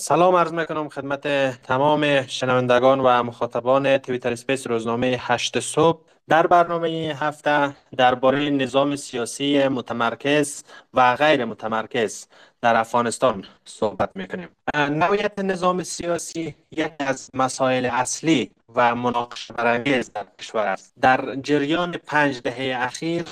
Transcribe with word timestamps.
سلام 0.00 0.36
عرض 0.36 0.52
می‌کنم 0.52 0.88
خدمت 0.88 1.22
تمام 1.62 2.26
شنوندگان 2.26 3.00
و 3.00 3.22
مخاطبان 3.22 3.98
تویتر 3.98 4.32
اسپیس 4.32 4.66
روزنامه 4.66 5.16
هشت 5.20 5.60
صبح. 5.60 6.00
در 6.28 6.46
برنامه 6.46 6.88
این 6.88 7.12
هفته 7.12 7.76
درباره 7.96 8.50
نظام 8.50 8.96
سیاسی 8.96 9.68
متمرکز 9.68 10.64
و 10.94 11.16
غیر 11.16 11.44
متمرکز 11.44 12.26
در 12.60 12.76
افغانستان 12.76 13.44
صحبت 13.64 14.10
می‌کنیم. 14.14 14.48
نوعیت 14.74 15.38
نظام 15.38 15.82
سیاسی 15.82 16.54
یکی 16.70 16.92
از 16.98 17.30
مسائل 17.34 17.86
اصلی 17.86 18.50
و 18.74 18.94
مناقشه 18.94 19.54
برانگیز 19.54 20.12
در 20.12 20.26
کشور 20.38 20.66
است. 20.66 20.92
در 21.00 21.34
جریان 21.34 21.92
پنج 21.92 22.40
دهه 22.42 22.82
اخیر 22.82 23.24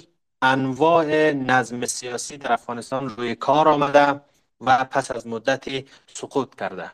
انواع 0.42 1.32
نظم 1.32 1.84
سیاسی 1.84 2.36
در 2.36 2.52
افغانستان 2.52 3.08
روی 3.08 3.34
کار 3.34 3.68
آمده. 3.68 4.20
و 4.60 4.84
پس 4.84 5.10
از 5.10 5.26
مدتی 5.26 5.86
سقوط 6.14 6.54
کرده. 6.54 6.90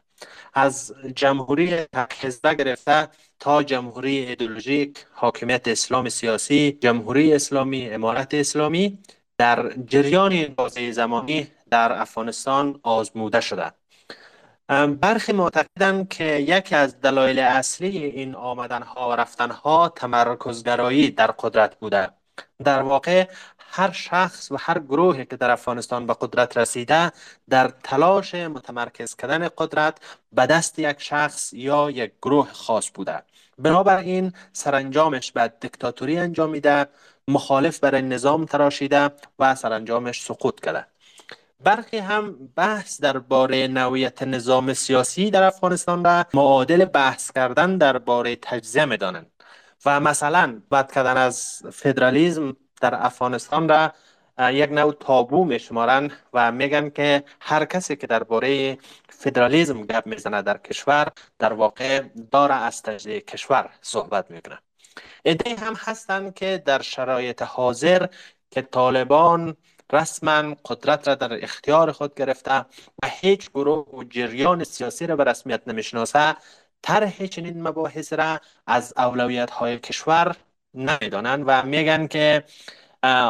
از 0.54 0.94
جمهوری 1.16 1.86
حزبه 2.21 2.54
گرفته 2.54 3.08
تا 3.38 3.62
جمهوری 3.62 4.18
ایدولوژیک 4.18 5.07
حاکمیت 5.12 5.68
اسلام 5.68 6.08
سیاسی 6.08 6.79
جمهوری 6.80 7.35
اسلامی 7.35 7.90
امارت 7.90 8.35
اسلامی 8.35 8.98
در 9.38 9.72
جریان 9.86 10.46
بازه 10.46 10.93
زمانی 10.93 11.48
در 11.71 11.93
افغانستان 11.93 12.80
آزموده 12.82 13.40
شده. 13.40 13.72
برخی 15.00 15.32
معتقدند 15.32 16.08
که 16.08 16.24
یکی 16.24 16.74
از 16.74 17.00
دلایل 17.00 17.38
اصلی 17.38 17.99
این 18.04 18.35
آمدنها 18.35 19.10
و 19.10 19.13
رفتنها 19.13 19.88
تمرکزگرایی 19.88 21.10
در 21.10 21.30
قدرت 21.30 21.79
بوده. 21.79 22.10
در 22.64 22.82
واقع 22.82 23.29
هر 23.75 23.93
شخص 23.93 24.53
و 24.53 24.57
هر 24.61 24.79
گروهی 24.79 25.25
که 25.25 25.36
در 25.36 25.50
افغانستان 25.50 26.07
به 26.07 26.17
قدرت 26.21 26.57
رسیده 26.57 27.13
در 27.50 27.68
تلاش 27.82 28.35
متمرکز 28.35 29.17
کردن 29.17 29.49
قدرت 29.58 29.99
به 30.32 30.46
دست 30.46 30.79
یک 30.79 31.00
شخص 31.00 31.53
یا 31.53 31.90
یک 31.90 32.12
گروه 32.22 32.53
خاص 32.53 32.91
بوده. 32.94 33.22
بنابراین 33.58 34.33
سرانجامش 34.52 35.33
به 35.33 35.52
دیکتاتوری 35.61 36.19
انجام 36.19 36.50
میده 36.50 36.86
مخالف 37.28 37.78
برای 37.78 38.02
نظام 38.02 38.44
تراشیده 38.44 39.11
و 39.38 39.55
سرانجامش 39.55 40.22
سقوط 40.22 40.61
کرده. 40.61 40.86
برخی 41.61 41.98
هم 41.98 42.36
بحث 42.56 43.00
درباره 43.00 43.68
نوعیت 43.68 44.22
نظام 44.22 44.74
سیاسی 44.74 45.30
در 45.30 45.42
افغانستان 45.42 46.05
را 46.05 46.24
معادل 46.34 46.84
بحث 46.84 47.33
کردن 47.33 47.78
درباره 47.78 48.36
تجزیه 48.36 48.84
می‌دانند. 48.84 49.27
و 49.86 50.00
مثلا 50.00 50.62
بد 50.70 50.92
کردن 50.92 51.16
از 51.16 51.62
فدرالیزم 51.72 52.56
در 52.83 52.94
افغانستان 53.06 53.69
را 53.69 53.92
یک 54.50 54.70
نوع 54.72 54.92
تابو 55.00 55.44
میشمارن 55.44 56.11
و 56.33 56.52
میگن 56.52 56.91
که 56.91 57.24
هر 57.41 57.64
کسی 57.64 57.97
که 57.97 58.06
درباره 58.06 58.78
فدرالیزم 59.08 59.83
گپ 59.83 60.06
می‌زنه 60.06 60.42
در 60.42 60.58
کشور 60.58 61.08
در 61.39 61.52
واقع 61.52 62.00
داره 62.30 62.55
از 62.55 62.83
تجزیه 62.83 63.20
کشور 63.20 63.70
صحبت 63.80 64.30
می‌کنه. 64.30 64.58
ایده 65.22 65.56
هم 65.56 65.74
هستند 65.78 66.34
که 66.34 66.62
در 66.66 66.83
شرایط 66.83 67.42
حاضر 67.42 68.06
که 68.50 68.62
طالبان 68.62 69.56
رسما 69.92 70.55
قدرت 70.64 71.08
را 71.08 71.14
در 71.14 71.44
اختیار 71.44 71.92
خود 71.92 72.14
گرفته 72.14 72.58
و 73.02 73.08
هیچ 73.20 73.50
گروه 73.50 73.89
و 73.89 74.05
جریان 74.05 74.64
سیاسی 74.64 75.06
را 75.06 75.17
به 75.17 75.24
رسمیت 75.24 75.62
نمی‌شناسه 75.67 76.36
طرح 76.83 77.27
چنین 77.27 77.62
مباحث 77.62 78.12
را 78.12 78.41
از 78.67 78.94
اولویت 78.96 79.50
های 79.50 79.78
کشور 79.78 80.36
نمی‌دانند 80.74 81.44
و 81.46 81.62
میگن 81.62 82.06
که 82.06 82.44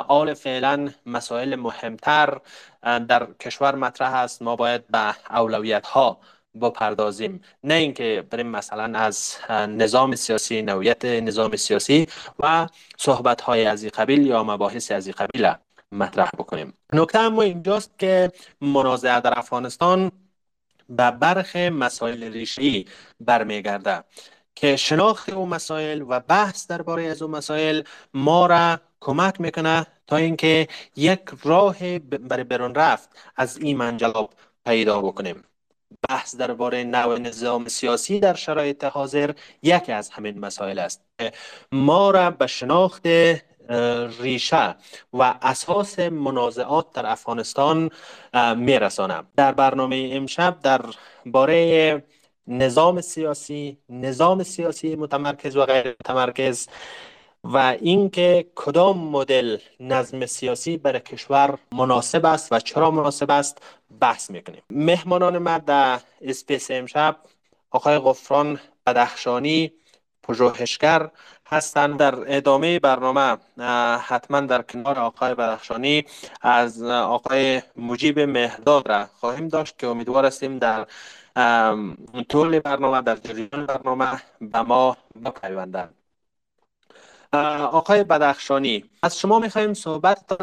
آل 0.09 0.35
فعلا 0.35 0.91
مسائل 1.07 1.55
مهمتر 1.55 2.41
در 2.83 3.29
کشور 3.41 3.75
مطرح 3.75 4.15
است. 4.15 4.43
ما 4.43 4.57
باید 4.57 4.87
به 4.87 5.15
اولویت 5.31 5.87
ها 5.87 6.21
بپردازیم. 6.61 7.41
نه 7.65 7.75
اینکه 7.75 8.27
بریم 8.31 8.47
مثلا 8.47 8.99
از 8.99 9.37
نظام 9.51 10.15
سیاسی 10.15 10.63
نوعیت 10.63 11.05
نظام 11.05 11.57
سیاسی 11.57 12.07
و 12.39 12.69
صحبت 12.99 13.41
های 13.41 13.67
از 13.67 13.85
قبیل 13.85 14.27
یا 14.27 14.45
مباحث 14.45 14.93
از 14.93 15.09
قبیل 15.09 15.53
مطرح 15.93 16.31
بکنیم. 16.39 16.75
نکته 16.93 17.19
اما 17.19 17.43
اینجاست 17.43 17.99
که 17.99 18.33
منازعه 18.61 19.21
در 19.21 19.39
افغانستان 19.39 20.13
به 20.89 21.11
برخ 21.11 21.57
مسائل 21.57 22.33
ریشی 22.33 22.87
برمیگرده. 23.21 24.05
که 24.55 24.77
شناخت 24.77 25.29
او 25.29 25.47
مسائل 25.47 26.05
و 26.09 26.21
بحث 26.21 26.67
درباره 26.67 27.05
از 27.05 27.23
او 27.23 27.31
مسائل 27.31 27.83
ما 28.15 28.47
را 28.47 28.81
کمک 29.01 29.41
می‌کنه 29.41 29.87
تا 30.07 30.17
اینکه 30.17 30.69
یک 30.97 31.21
راه 31.45 31.99
برای 31.99 32.45
برون 32.45 32.75
رفت 32.75 33.09
از 33.37 33.59
این 33.59 33.77
منجلاب 33.77 34.35
پیدا 34.67 35.03
بکنیم. 35.03 35.45
بحث 36.09 36.37
درباره 36.37 36.85
نوع 36.85 37.19
نظام 37.19 37.69
سیاسی 37.69 38.21
در 38.21 38.35
شرایط 38.35 38.85
حاضر 38.85 39.35
یکی 39.63 39.93
از 39.93 40.11
همین 40.11 40.39
مسائل 40.39 40.79
است. 40.79 41.05
ما 41.73 42.11
را 42.11 42.31
به 42.31 42.47
شناخت 42.47 43.07
ریشه 44.21 44.77
و 45.13 45.35
اساس 45.43 45.99
منازعات 45.99 46.93
در 46.93 47.07
افغانستان 47.07 47.91
میرسانم. 48.57 49.27
در 49.37 49.53
برنامه 49.53 50.11
امشب 50.13 50.59
در 50.63 50.81
باره 51.27 52.05
نظام 52.47 53.01
سیاسی 53.01 53.79
نظام 53.89 54.43
سیاسی 54.43 54.97
متمرکز 54.97 55.57
و 55.57 55.67
غیر 55.67 55.89
متمرکز 55.89 56.69
و 57.45 57.57
اینکه 57.57 58.47
کدام 58.55 58.99
مدل 58.99 59.59
نظم 59.81 60.27
سیاسی 60.27 60.77
برای 60.77 61.01
کشور 61.01 61.59
مناسب 61.73 62.27
است 62.27 62.53
و 62.53 62.61
چرا 62.61 62.91
مناسب 62.91 63.31
است 63.31 63.63
بحث 64.01 64.31
می‌کنیم. 64.31 64.63
مهمانان 64.71 65.39
ما 65.39 65.59
در 65.59 66.01
اسپیس 66.21 66.71
امشب 66.71 67.17
آقای 67.71 67.99
غفران 67.99 68.61
بدخشانی 68.87 69.73
پژوهشگر 70.23 71.11
هستند. 71.47 71.99
در 71.99 72.37
ادامه 72.37 72.79
برنامه 72.79 73.37
حتما 73.99 74.41
در 74.41 74.63
کنار 74.63 74.99
آقای 74.99 75.35
بدخشانی 75.35 76.05
از 76.41 76.83
آقای 76.83 77.63
مجیب 77.77 78.21
مهداد 78.21 78.89
را 78.89 79.07
خواهیم 79.21 79.49
داشت 79.49 79.79
که 79.79 79.87
امیدوار 79.87 80.27
هستیم 80.27 80.59
در 80.59 80.87
طول 82.29 82.59
برنامه 82.59 83.03
در 83.03 83.17
جریان 83.17 83.67
برنامه 83.67 84.23
به 84.41 84.63
ما 84.63 84.97
بپیوندند 85.25 85.95
آقای 87.73 88.05
بدخشانی 88.05 88.91
از 89.03 89.19
شما 89.19 89.39
می‌خوایم 89.39 89.75
صحبت 89.75 90.43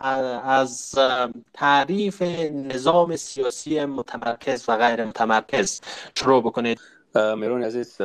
از 0.00 0.98
تعریف 1.54 2.22
نظام 2.52 3.16
سیاسی 3.16 3.84
متمرکز 3.84 4.64
و 4.68 4.76
غیر 4.76 5.04
متمرکز 5.04 5.80
شروع 6.14 6.42
بکنید. 6.42 6.80
میرون 7.14 7.62
عزیز 7.64 7.96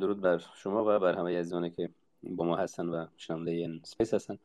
درود 0.00 0.20
بر 0.20 0.42
شما 0.62 0.96
و 0.96 0.98
بر 0.98 1.18
همه 1.18 1.38
عزیزانی 1.38 1.70
که 1.70 1.90
با 2.22 2.44
ما 2.44 2.56
هستن 2.56 2.86
و 2.86 3.06
شنونده 3.16 3.50
این 3.50 3.80
سپیس 3.84 4.14
هستن. 4.14 4.38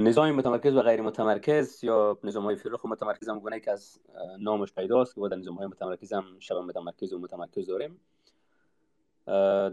نظام 0.00 0.32
متمرکز 0.32 0.74
و 0.74 0.82
غیر 0.82 1.00
متمرکز 1.02 1.84
یا 1.84 2.18
نظام 2.24 2.44
های 2.44 2.56
و 2.84 2.88
متمرکز 2.88 3.28
هم 3.28 3.38
گونه 3.38 3.60
که 3.60 3.70
از 3.70 4.00
نامش 4.38 4.72
پیداست 4.72 5.14
که 5.14 5.20
در 5.30 5.36
نظام 5.36 5.54
های 5.54 5.66
متمرکز 5.66 6.12
هم 6.12 6.24
شبه 6.38 6.60
متمرکز 6.60 7.12
و 7.12 7.18
متمرکز 7.18 7.66
داریم. 7.66 8.00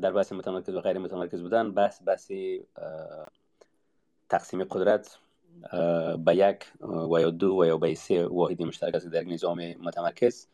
در 0.02 0.12
بحث 0.12 0.32
متمرکز 0.32 0.76
و 0.76 0.82
غیر 0.82 0.98
متمرکز 0.98 1.42
بودن 1.42 1.72
بحث 1.72 2.02
بحث 2.06 2.32
تقسیم 4.30 4.64
قدرت 4.64 5.18
به 6.26 6.36
یک 6.36 6.66
و 7.12 7.22
یا 7.22 7.30
دو 7.30 7.62
و 7.62 7.66
یا 7.66 7.78
به 7.78 7.96
سه 7.96 8.26
واحدی 8.26 8.66
مشترک 8.66 8.96
است 8.96 9.08
در 9.08 9.24
نظام 9.24 9.60
متمرکز. 9.82 10.48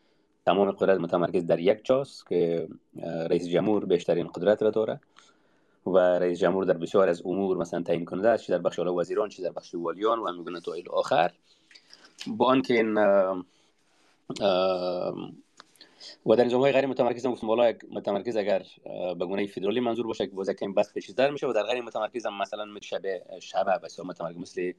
تمام 0.45 0.71
قدرت 0.71 0.99
متمرکز 0.99 1.45
در 1.45 1.59
یک 1.59 1.85
جاست 1.85 2.27
که 2.27 2.67
رئیس 3.29 3.47
جمهور 3.47 3.85
بیشترین 3.85 4.27
قدرت 4.27 4.63
را 4.63 4.69
داره. 4.69 4.99
و 5.85 5.97
رئیس 5.97 6.39
جمهور 6.39 6.65
در 6.65 6.73
بسیار 6.73 7.09
از 7.09 7.21
امور 7.25 7.57
مثلا 7.57 7.81
تعیین 7.81 8.05
کننده 8.05 8.29
است 8.29 8.43
چی 8.43 8.51
در 8.51 8.57
بخش 8.57 8.79
وزیران 8.79 9.29
چی 9.29 9.43
در 9.43 9.51
بخش 9.51 9.75
والیان 9.75 10.19
و 10.19 10.31
میگونه 10.31 10.59
تا 10.59 10.73
آخر. 10.91 11.31
با 12.27 12.45
آنکه 12.45 12.73
این 12.73 12.97
و 16.25 16.35
در 16.35 16.45
نظام 16.45 16.71
غیر 16.71 16.85
متمرکز 16.85 17.25
هم 17.25 17.35
بالا 17.43 17.73
متمرکز 17.91 18.37
اگر 18.37 18.65
به 19.19 19.25
گونه 19.25 19.47
فدرالی 19.47 19.79
منظور 19.79 20.07
باشه 20.07 20.27
که 20.27 20.35
بازه 20.35 20.55
این 20.61 20.73
بس 20.73 20.93
پیچیده‌تر 20.93 21.31
میشه 21.31 21.47
و 21.47 21.53
در 21.53 21.63
غیر 21.63 21.81
متمرکز 21.81 22.25
هم 22.25 22.37
مثلا 22.37 22.65
شبه 22.81 23.21
شبه 23.39 23.77
بسیار 23.83 24.07
متمرکز 24.07 24.37
مثل 24.37 24.73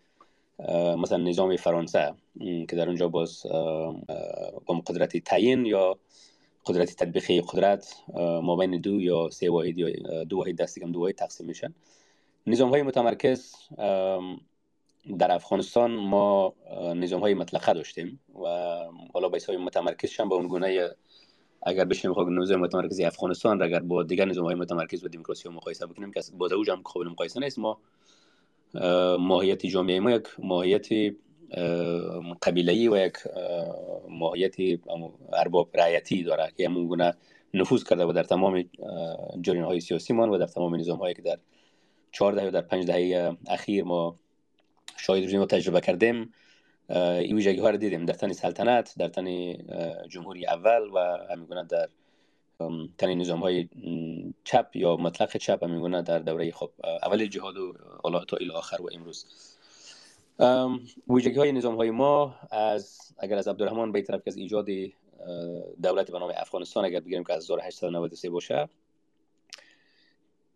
مثلا 0.99 1.19
نظام 1.19 1.57
فرانسه 1.57 2.15
که 2.39 2.77
در 2.77 2.87
اونجا 2.87 3.09
باز 3.09 3.47
با 4.67 4.83
قدرت 4.87 5.17
تعیین 5.17 5.67
یا 5.67 5.99
قدرت 6.67 6.97
تطبیقی 6.97 7.41
قدرت 7.41 7.97
ما 8.43 8.57
بین 8.57 8.81
دو 8.81 9.01
یا 9.01 9.31
سه 9.31 9.51
واحد 9.51 9.79
یا 9.79 10.25
دو 10.25 10.37
واحد 10.37 10.57
دستی 10.57 10.81
کم 10.81 10.93
دو 10.93 11.01
واحد 11.01 11.15
تقسیم 11.15 11.47
میشن. 11.47 11.75
نظام 12.47 12.71
های 12.71 12.83
متمرکز 12.83 13.55
در 15.19 15.33
افغانستان 15.33 15.91
ما 15.91 16.55
نظام 16.97 17.21
های 17.21 17.35
مطلقه 17.35 17.73
داشتیم 17.73 18.21
و 18.45 18.47
حالا 19.15 19.29
به 19.29 19.39
های 19.49 19.57
متمرکز 19.57 20.11
شن 20.11 20.29
به 20.29 20.35
اون 20.35 20.49
گونه 20.49 20.91
اگر 21.63 21.85
بشیم 21.85 22.15
خب 22.15 22.21
نظام 22.21 22.61
متمرکزی 22.61 23.05
افغانستان 23.05 23.63
اگر 23.63 23.81
با 23.81 24.03
دیگر 24.03 24.25
نظام 24.25 24.45
های 24.45 24.55
متمرکز 24.55 25.05
و 25.05 25.09
دموکراسی 25.09 25.49
مقایسه 25.49 25.87
بکنیم 25.87 26.13
که 26.13 26.21
با 26.39 26.49
اوج 26.57 26.71
هم 26.71 26.83
قابل 26.85 27.09
مقایسه 27.09 27.41
نیست. 27.41 27.59
ما 27.59 27.79
ماهیت 29.19 29.67
جامعه 29.67 30.01
ما 30.01 30.11
یک 30.11 30.27
ماهیت 30.39 30.89
قبیله‌ای 32.43 32.89
و 32.89 32.97
یک 32.97 33.17
ماهیت 34.09 34.55
ارباب 35.33 35.71
رعیتی 35.75 36.23
داره 36.23 36.53
که 36.57 36.69
همون 36.69 36.87
گونه 36.87 37.15
نفوذ 37.55 37.85
کرده 37.85 38.05
و 38.05 38.13
در 38.13 38.25
تمام 38.25 38.65
جریان 39.41 39.65
های 39.65 39.81
سیاسی 39.81 40.13
من 40.13 40.29
و 40.29 40.39
در 40.39 40.47
تمام 40.47 40.75
نظام 40.75 40.99
هایی 40.99 41.15
که 41.15 41.23
در 41.23 41.39
چهار 42.13 42.33
دهه 42.33 42.47
و 42.47 42.51
در 42.51 42.61
پنج 42.61 42.87
دهه 42.87 43.37
اخیر 43.47 43.85
ما 43.85 44.17
شاید 44.97 45.35
روی 45.35 45.47
تجربه 45.47 45.81
کردیم 45.81 46.33
این 46.91 47.37
ویژگی 47.37 47.61
ها 47.61 47.71
رو 47.71 47.77
دیدیم. 47.77 48.05
در 48.05 48.15
تن 48.15 48.33
سلطنت 48.33 48.95
در 48.99 49.09
تن 49.09 49.55
جمهوری 50.09 50.47
اول 50.47 50.91
و 50.95 51.19
همین 51.31 51.63
در 51.63 51.89
تن 52.99 53.15
نظام 53.15 53.41
های 53.41 53.69
چپ 54.45 54.77
یا 54.77 54.97
مطلق 54.97 55.37
چپ 55.37 55.65
همین 55.65 56.01
در 56.01 56.19
دوره 56.19 56.51
خب 56.51 56.71
اول 57.03 57.27
جهاد 57.27 57.57
و 57.57 57.75
تا 58.29 58.37
الی 58.37 58.51
آخر 58.51 58.83
و 58.83 58.89
امروز. 58.93 59.27
ویژگی 61.09 61.39
های 61.39 61.53
نظام 61.53 61.77
های 61.77 61.91
ما 61.91 62.35
از 62.51 62.99
اگر 63.19 63.37
از 63.37 63.49
عبدالرحمن 63.49 63.93
به 63.93 64.03
طرف 64.03 64.25
که 64.25 64.31
از 64.31 64.37
ایجاد 64.37 64.67
دولت 65.83 66.11
به 66.11 66.19
نام 66.19 66.33
افغانستان 66.37 66.85
اگر 66.85 67.01
بگیریم 67.01 67.25
که 67.25 67.33
از 67.33 67.51
1893 67.51 68.31
باشه 68.31 68.69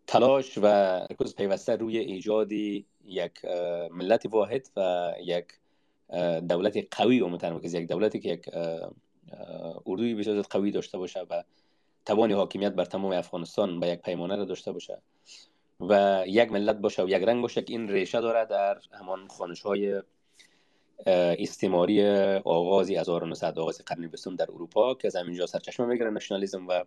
تلاش 0.07 0.57
و 0.57 0.65
رکوز 1.11 1.35
پیوسته 1.35 1.75
روی 1.75 1.97
ایجاد 1.97 2.51
یک 2.51 3.45
ملت 3.91 4.25
واحد 4.25 4.67
و 4.77 5.13
یک 5.21 5.45
دولت 6.49 6.87
قوی 6.91 7.19
و 7.19 7.27
متمرکز 7.27 7.73
یک 7.73 7.87
دولتی 7.87 8.19
که 8.19 8.29
یک 8.29 8.49
اردوی 9.85 10.15
بسیار 10.15 10.41
قوی 10.41 10.71
داشته 10.71 10.97
باشه 10.97 11.19
و 11.19 11.43
توان 12.05 12.31
حاکمیت 12.31 12.71
بر 12.71 12.85
تمام 12.85 13.11
افغانستان 13.11 13.79
به 13.79 13.87
یک 13.87 14.01
پیمانه 14.01 14.35
را 14.35 14.45
داشته 14.45 14.71
باشه. 14.71 15.01
و 15.79 16.23
یک 16.27 16.51
ملت 16.51 16.75
باشه 16.75 17.03
و 17.03 17.09
یک 17.09 17.23
رنگ 17.23 17.41
باشه 17.41 17.61
که 17.61 17.73
این 17.73 17.89
ریشه 17.89 18.21
داره 18.21 18.45
در 18.45 18.77
همان 18.91 19.27
خانش 19.27 19.61
های 19.61 20.01
استعماری 21.07 22.07
آغازی 22.37 22.95
از 22.95 23.09
1900 23.09 23.59
آغاز 23.59 23.81
قرن 23.85 24.07
بیستم 24.07 24.35
در 24.35 24.51
اروپا 24.51 24.93
که 24.93 25.07
از 25.07 25.15
همینجا 25.15 25.45
سرچشمه 25.45 25.85
می‌گیره 25.85 26.09
نشنالیزم 26.09 26.67
و 26.67 26.83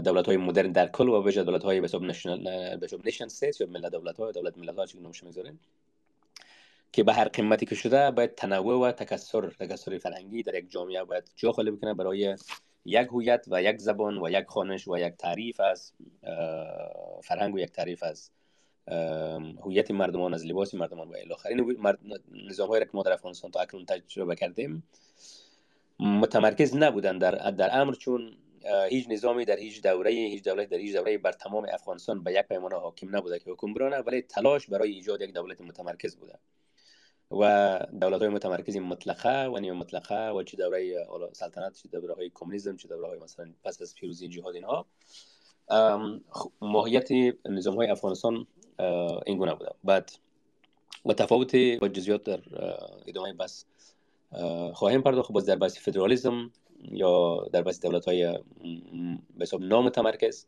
دولت 0.00 0.26
های 0.26 0.36
مدرن 0.36 0.72
در 0.72 0.86
کل 0.86 1.08
و 1.08 1.22
وجه 1.22 1.42
دولت 1.42 1.62
های 1.62 1.80
به 1.80 1.84
حساب 1.84 2.02
نشن 2.02 2.42
یا 3.60 3.66
ملت 3.66 3.92
دولت 3.92 4.16
های 4.16 4.32
دولت 4.32 4.58
ملت 4.58 4.76
ها 4.76 4.86
چون 4.86 5.02
نمشه 5.02 5.26
می‌گذاریم؟ 5.26 5.60
که 6.92 7.04
به 7.04 7.12
هر 7.12 7.28
قیمتی 7.28 7.66
که 7.66 7.74
شده 7.74 8.10
باید 8.10 8.34
تنوع 8.34 8.88
و 8.88 8.92
تکسر 8.92 9.50
تکسر 9.50 9.98
فرهنگی 9.98 10.42
در 10.42 10.54
یک 10.54 10.70
جامعه 10.70 11.04
باید 11.04 11.30
جا 11.36 11.52
خالی 11.52 11.70
بکنه 11.70 11.94
برای 11.94 12.36
یک 12.84 13.08
هویت 13.08 13.44
و 13.48 13.62
یک 13.62 13.78
زبان 13.78 14.18
و 14.18 14.30
یک 14.30 14.46
خانش 14.46 14.88
و 14.88 14.98
یک 14.98 15.14
تعریف 15.14 15.60
از 15.60 15.92
فرهنگ 17.22 17.54
و 17.54 17.58
یک 17.58 17.72
تعریف 17.72 18.02
از 18.02 18.30
هویت 19.64 19.90
مردمان 19.90 20.34
از 20.34 20.46
لباس 20.46 20.74
مردمان 20.74 21.08
و 21.08 21.16
الی 21.16 21.32
آخر 21.32 21.50
نظام 22.48 22.68
هایی 22.68 22.84
که 22.84 22.90
ما 22.94 23.02
در 23.02 23.12
افغانستان 23.12 23.50
تا 23.50 23.60
اکنون 23.60 23.84
تجربه 23.84 24.36
کردیم 24.36 24.82
متمرکز 26.00 26.76
نبودن 26.76 27.18
در 27.18 27.50
در 27.50 27.80
امر 27.80 27.94
چون 27.94 28.32
هیچ 28.88 29.06
نظامی 29.08 29.44
در 29.44 29.56
هیچ 29.56 29.82
دوره 29.82 30.10
هیچ 30.10 30.44
دولت 30.44 30.68
در 30.68 30.76
هیچ 30.76 30.96
دوره 30.96 31.18
بر 31.18 31.32
تمام 31.32 31.66
افغانستان 31.72 32.24
به 32.24 32.32
یک 32.32 32.42
پیمانه 32.42 32.76
حاکم 32.76 33.16
نبوده 33.16 33.38
که 33.38 33.50
حکمرانه 33.50 33.96
ولی 33.96 34.22
تلاش 34.22 34.66
برای 34.66 34.90
ایجاد 34.90 35.20
یک 35.20 35.34
دولت 35.34 35.60
متمرکز 35.60 36.16
بوده. 36.16 36.38
و 37.30 37.78
دولت 38.00 38.20
های 38.20 38.28
متمرکز 38.28 38.76
مطلقه 38.76 39.44
و 39.44 39.58
نیم 39.58 39.74
مطلقه 39.74 40.30
و 40.30 40.42
چه 40.42 40.56
دوره 40.56 41.06
سلطنت 41.32 41.74
چه 41.74 41.88
دوره 41.88 42.14
های 42.14 42.30
کمونیسم 42.34 42.76
چه 42.76 42.88
دوره 42.88 43.06
های 43.06 43.18
مثلا 43.18 43.50
پس 43.64 43.82
از 43.82 43.94
پیروزی 43.94 44.28
جهاد 44.28 44.54
اینها. 44.54 44.86
ماهیت 46.60 47.08
نظام 47.48 47.76
های 47.76 47.90
افغانستان 47.90 48.46
این 49.26 49.38
گونه 49.38 49.54
بوده. 49.54 49.70
بعد 49.84 50.12
و 51.06 51.12
تفاوت 51.12 51.56
با 51.56 51.88
جزیات 51.88 52.22
در 52.22 52.40
ادامه 53.06 53.32
بس 53.32 53.64
خواهیم 54.72 55.02
پرداخت 55.02 55.32
باز 55.32 55.46
در 55.46 55.56
بحث 55.56 55.78
فدرالیسم 55.78 56.50
یا 56.82 57.44
در 57.52 57.62
بحث 57.62 57.80
دولت 57.80 58.04
های 58.04 58.38
به 59.38 59.42
حساب 59.42 59.62
نامتمرکز. 59.62 60.46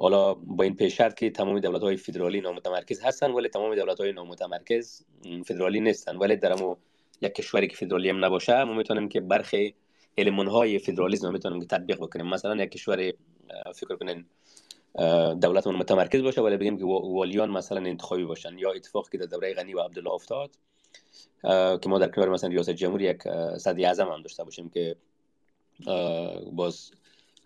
حالا 0.00 0.34
با 0.34 0.64
این 0.64 0.76
پیش 0.76 0.96
شرط 0.96 1.14
که 1.14 1.30
تمام 1.30 1.60
دولت 1.60 1.82
های 1.82 1.96
فدرالی 1.96 2.40
نامتمرکز 2.40 3.00
هستن 3.00 3.30
ولی 3.30 3.48
تمام 3.48 3.74
دولت 3.74 4.00
های 4.00 4.12
نامتمرکز 4.12 5.02
فدرالی 5.46 5.80
نیستن. 5.80 6.16
ولی 6.16 6.36
در 6.36 6.56
یک 7.20 7.34
کشوری 7.34 7.68
که 7.68 7.76
فدرالی 7.76 8.08
هم 8.08 8.24
نباشه 8.24 8.64
ما 8.64 8.74
می‌تونیم 8.74 9.08
که 9.08 9.20
برخی 9.20 9.74
علمان 10.18 10.46
های 10.46 10.78
فدرالیسم 10.78 11.32
می‌تونیم 11.32 11.60
که 11.60 11.66
تطبیق 11.66 11.96
بکنیم. 11.96 12.26
مثلا 12.26 12.62
یک 12.62 12.70
کشور 12.70 13.12
فکر 13.74 13.96
کنین 13.96 14.26
دولت 15.40 15.66
متمرکز 15.66 16.22
باشه 16.22 16.40
ولی 16.40 16.56
بگیم 16.56 16.78
که 16.78 16.84
والیان 16.84 17.50
مثلا 17.50 17.80
انتخابی 17.80 18.24
باشن. 18.24 18.58
یا 18.58 18.72
اتفاق 18.72 19.08
که 19.10 19.18
در 19.18 19.26
دوره 19.26 19.54
غنی 19.54 19.74
و 19.74 19.80
عبدالله 19.80 20.12
افتاد 20.12 20.50
که 21.82 21.88
ما 21.88 21.98
در 21.98 22.08
کنار 22.08 22.28
مثلا 22.28 22.50
ریاست 22.50 22.70
جمهوری 22.70 23.04
یک 23.04 23.22
صدی 23.58 23.84
اعظم 23.84 24.08
هم 24.08 24.22
داشته 24.22 24.44
باشیم 24.44 24.68
که 24.68 24.96
باز 26.52 26.90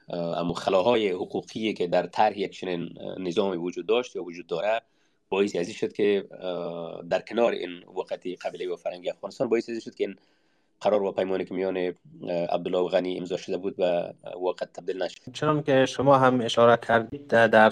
اما 0.09 0.55
خلاهای 0.55 1.11
حقوقی 1.11 1.73
که 1.73 1.87
در 1.87 2.07
طرح 2.07 2.39
یک 2.39 2.53
چنین 2.53 2.99
نظامی 3.19 3.57
وجود 3.57 3.87
داشت 3.87 4.17
یا 4.17 4.25
وجود 4.25 4.47
داره 4.47 4.83
باعث 5.29 5.57
ازی 5.57 5.73
شد 5.73 5.93
که 5.93 6.25
در 7.11 7.21
کنار 7.21 7.53
این 7.53 7.71
وقتی 7.97 8.37
قبیله 8.37 8.73
و 8.73 8.77
فرنگی 8.77 9.11
افغانستان 9.11 9.49
باعث 9.49 9.71
ازی 9.71 9.81
شد 9.81 9.95
که 9.95 10.05
این 10.05 10.17
قرار 10.83 11.03
و 11.03 11.13
پیمانی 11.13 11.45
که 11.45 11.55
میان 11.55 11.77
عبدالله 12.27 12.79
و 12.79 12.89
غنی 12.89 13.19
امضا 13.19 13.37
شده 13.37 13.57
بود 13.57 13.75
و 13.79 14.13
وقت 14.49 14.73
تبدیل 14.73 15.03
نشد. 15.03 15.33
چون 15.33 15.63
که 15.63 15.87
شما 15.87 16.19
هم 16.19 16.41
اشاره 16.41 16.79
کردید 16.89 17.27
در 17.27 17.69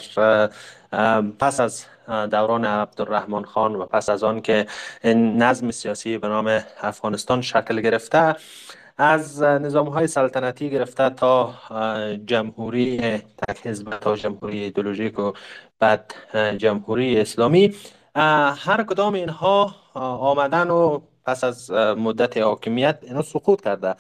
پس 1.39 1.61
از 1.61 1.85
دوران 2.31 2.65
عبدالرحمن 2.65 3.45
خان 3.45 3.77
و 3.77 3.87
پس 3.87 4.09
از 4.09 4.25
آن 4.25 4.41
که 4.43 4.67
این 5.05 5.43
نظم 5.43 5.71
سیاسی 5.71 6.19
به 6.19 6.29
نام 6.29 6.61
افغانستان 6.83 7.43
شکل 7.43 7.81
گرفته 7.81 8.37
از 9.01 9.43
نظام 9.43 9.89
های 9.89 10.07
سلطنتی 10.07 10.71
گرفته 10.71 11.11
تا 11.11 11.55
جمهوری 12.27 12.99
تک 13.19 13.67
حزب 13.67 13.99
تا 13.99 14.17
جمهوری 14.17 14.59
ایدولوژیک 14.59 15.19
و 15.19 15.33
بعد 15.79 16.15
جمهوری 16.59 17.21
اسلامی. 17.21 17.75
هر 18.15 18.85
کدام 18.89 19.15
اینها 19.15 19.75
آمدن 19.95 20.71
و 20.71 21.01
پس 21.25 21.45
از 21.45 21.71
مدت 21.71 22.37
حاکمیت 22.37 22.99
اینو 23.03 23.23
سقوط 23.23 23.61
کرده. 23.61 23.95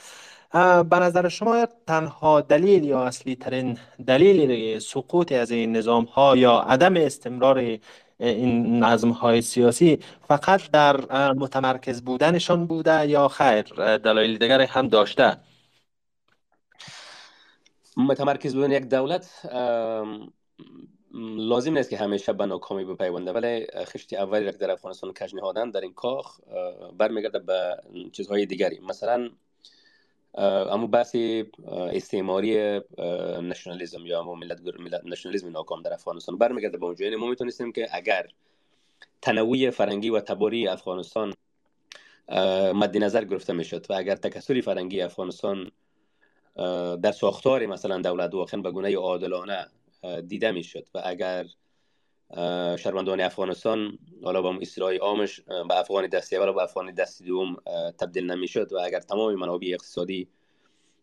به 0.91 0.99
نظر 0.99 1.29
شما 1.29 1.67
تنها 1.87 2.41
دلیل 2.41 2.85
یا 2.85 3.05
اصلی 3.05 3.37
ترین 3.37 3.79
دلیل 4.06 4.79
سقوط 4.79 5.32
از 5.32 5.50
این 5.50 5.76
نظام 5.76 6.05
ها 6.05 6.37
یا 6.37 6.58
عدم 6.58 6.97
استمرار 6.97 7.79
این 8.21 8.85
نظم 8.85 9.11
های 9.11 9.43
سیاسی 9.43 9.99
فقط 10.29 10.71
در 10.71 11.33
متمرکز 11.33 12.03
بودنشان 12.03 12.67
بوده 12.67 13.09
یا 13.09 13.29
خیر؟ 13.29 13.63
دلایل 13.97 14.39
دیگر 14.39 14.61
هم 14.61 14.89
داشته؟ 14.89 15.37
متمرکز 17.97 18.55
بودن 18.55 18.71
یک 18.71 18.85
دولت 18.85 19.47
لازم 21.37 21.75
نیست 21.79 21.91
که 21.91 21.97
همیشه 21.97 22.33
به 22.33 22.47
ناکامی 22.47 22.85
بپیونده 22.85 23.33
ولی 23.33 23.67
خشتی 23.85 24.17
اولی 24.17 24.53
که 24.53 24.59
در 24.59 24.71
افغانستان 24.71 25.12
کج 25.12 25.35
نهادن 25.35 25.71
در 25.71 25.81
این 25.81 25.93
کاخ 25.93 26.41
برمیگرده 26.99 27.39
به 27.39 27.77
چیزهای 28.12 28.47
دیگری. 28.47 28.81
مثلا 28.89 29.31
اما 30.35 30.87
بحث 30.87 31.17
استعماری 31.71 32.81
نشنالیزم 33.43 34.07
یا 34.07 34.23
ملت, 34.23 34.61
ملت 34.79 35.05
نشنالیزم 35.05 35.49
ناکام 35.49 35.83
در 35.83 35.93
افغانستان. 35.93 36.39
برمیگرده 36.39 36.79
به 36.79 36.87
اونجا. 36.87 37.05
یعنی 37.05 37.17
ما 37.17 37.27
می‌تونستیم 37.27 37.73
که 37.73 37.89
اگر 37.93 38.27
تنوع 39.23 39.71
فرنگی 39.71 40.11
و 40.11 40.21
تباری 40.21 40.69
افغانستان 40.69 41.35
مد 42.75 42.97
نظر 42.97 43.25
گرفته 43.25 43.53
می‌شد 43.53 43.87
و 43.91 43.93
اگر 43.93 44.17
تکثری 44.17 44.63
فرنگی 44.63 45.01
افغانستان 45.01 45.71
در 47.03 47.13
ساختار 47.13 47.67
مثلا 47.67 48.01
دولت 48.01 48.35
واقعا 48.35 48.61
به 48.61 48.71
گونه 48.71 48.97
عادلانه 48.97 49.67
دیده 50.29 50.51
می‌شد 50.51 50.89
و 50.95 51.03
اگر 51.05 51.47
شهروندان 52.77 53.21
افغانستان 53.21 53.99
حالا 54.25 54.43
با 54.43 54.59
اصطلاح 54.61 54.95
عامش 54.95 55.41
به 55.41 55.81
افغان 55.81 56.07
دستی 56.07 56.37
اول 56.37 56.49
و 56.49 56.53
به 56.53 56.63
افغان 56.63 56.95
دستی 56.95 57.25
دوم 57.25 57.57
تبدیل 57.99 58.31
نمی‌شد 58.31 58.73
و 58.73 58.79
اگر 58.79 59.01
تمام 59.01 59.35
منابع 59.35 59.69
اقتصادی 59.73 60.29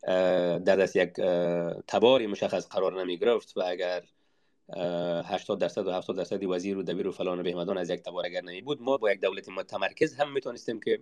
در 0.04 0.76
دست 0.76 0.96
یک 0.96 1.14
تباری 1.88 2.28
مشخص 2.28 2.68
قرار 2.68 3.02
نمی 3.02 3.18
گرفت 3.18 3.58
و 3.58 3.64
اگر 3.66 4.04
80 5.26 5.60
درصد 5.60 5.88
و 5.88 5.92
70 5.92 6.18
درصد 6.18 6.44
وزیر 6.44 6.78
و 6.78 6.84
دبیر 6.84 7.08
و 7.08 7.12
فلان 7.12 7.40
و 7.40 7.44
بهمدان 7.44 7.78
از 7.78 7.90
یک 7.90 8.02
تبار 8.02 8.26
اگر 8.26 8.42
نمی 8.42 8.62
بود 8.62 8.82
ما 8.82 8.98
با 8.98 9.12
یک 9.12 9.22
دولت 9.22 9.50
متمرکز 9.50 10.16
هم 10.16 10.32
می‌تونستیم 10.32 10.80
که 10.80 11.00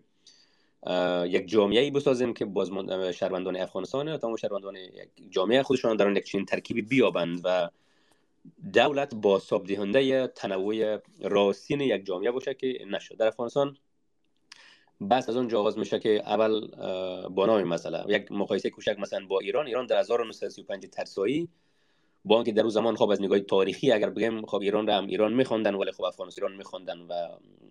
یک 1.26 1.48
جامعه 1.48 1.82
ای 1.82 1.92
بسازیم 1.92 2.34
که 2.34 2.46
باز 2.46 2.70
شهروندان 3.14 3.56
افغانستان 3.56 4.18
تمام 4.18 4.36
شهروندان 4.36 4.76
یک 4.76 5.10
جامعه 5.30 5.64
خودشان 5.64 5.96
در 5.96 6.18
یک 6.18 6.26
چنین 6.26 6.46
ترکیبی 6.46 6.82
بیابند 6.82 7.42
و 7.44 7.70
دولت 8.74 9.16
با 9.16 9.42
دهنده 9.68 10.28
تنوع 10.28 10.98
راستین 11.22 11.82
یک 11.82 12.06
جامعه 12.06 12.32
باشه 12.32 12.54
که 12.54 12.86
نشد. 12.92 13.18
در 13.18 13.28
افغانستان 13.28 13.78
بس 15.10 15.30
از 15.30 15.36
اون 15.36 15.56
آغاز 15.56 15.78
میشه 15.78 16.00
که 16.00 16.10
اول 16.10 16.68
با 17.30 17.46
نام 17.46 17.64
مثلا 17.64 18.06
یک 18.08 18.32
مقایسه 18.32 18.70
کوچک 18.70 19.00
مثلا 19.00 19.26
با 19.26 19.40
ایران. 19.40 19.68
ایران 19.68 19.86
در 19.86 20.00
1935 20.00 20.86
ترسایی 20.86 21.50
با 22.26 22.36
اینکه 22.36 22.52
در 22.52 22.62
اون 22.62 22.70
زمان 22.70 22.96
خب 22.96 23.10
از 23.10 23.22
نگاه 23.22 23.40
تاریخی 23.40 23.92
اگر 23.92 24.10
بگیم 24.10 24.46
خب 24.46 24.62
ایران 24.62 24.88
را 24.88 24.98
هم 24.98 25.08
ایران 25.08 25.34
میخواندن 25.34 25.76
ولی 25.76 25.92
خب 25.92 26.04
افغانستان 26.04 26.46
ایران 26.46 26.58
میخواندن 26.58 27.00
و 27.00 27.14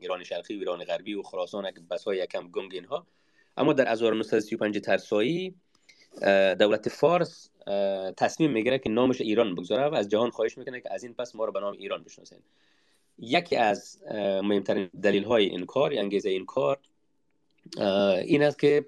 ایران 0.00 0.24
شرقی 0.24 0.54
و 0.54 0.58
ایران 0.58 0.84
غربی 0.84 1.14
و 1.14 1.22
خراسان 1.22 1.70
بس 1.90 2.04
های 2.04 2.18
یکم 2.18 2.48
گنگ 2.48 2.74
اینها. 2.74 3.06
اما 3.56 3.72
در 3.72 3.88
1935 3.88 4.78
ترسایی 4.78 5.54
دولت 6.58 6.88
فارس 6.88 7.48
تصمیم 8.16 8.50
می‌گیره 8.50 8.78
که 8.78 8.90
نامش 8.90 9.20
ایران 9.20 9.54
بگذاره 9.54 9.88
و 9.88 9.94
از 9.94 10.08
جهان 10.08 10.30
خواهش 10.30 10.58
می‌کنه 10.58 10.80
که 10.80 10.92
از 10.92 11.04
این 11.04 11.14
پس 11.14 11.34
ما 11.34 11.44
رو 11.44 11.52
به 11.52 11.60
نام 11.60 11.72
ایران 11.72 12.02
بشناسین 12.02 12.38
یکی 13.18 13.56
از 13.56 14.02
مهمترین 14.42 14.90
دلیل 15.02 15.24
های 15.24 15.44
این 15.44 15.66
کار 15.66 15.92
یا 15.92 16.00
انگیزه 16.00 16.30
این 16.30 16.46
کار 16.46 16.78
این 18.24 18.42
است 18.42 18.58
که 18.58 18.84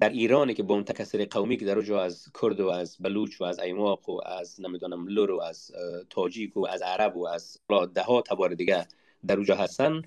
در 0.00 0.08
ایرانی 0.08 0.54
که 0.54 0.62
با 0.62 0.74
اون 0.74 0.84
تکثر 0.84 1.24
قومی 1.24 1.56
که 1.56 1.64
در 1.64 1.92
از 1.92 2.32
کرد 2.42 2.60
و 2.60 2.68
از 2.68 2.96
بلوچ 3.00 3.40
و 3.40 3.44
از 3.44 3.58
ایماق 3.58 4.08
و 4.08 4.20
از 4.26 4.60
نمی‌دونم 4.60 5.08
لور 5.08 5.30
و 5.30 5.40
از 5.40 5.72
تاجیک 6.10 6.56
و 6.56 6.66
از 6.66 6.82
عرب 6.82 7.16
و 7.16 7.26
از 7.26 7.58
ده 7.94 8.02
ها 8.02 8.22
تبار 8.22 8.54
دیگه 8.54 8.86
در 9.26 9.34
اونجا 9.34 9.56
هستن 9.56 10.02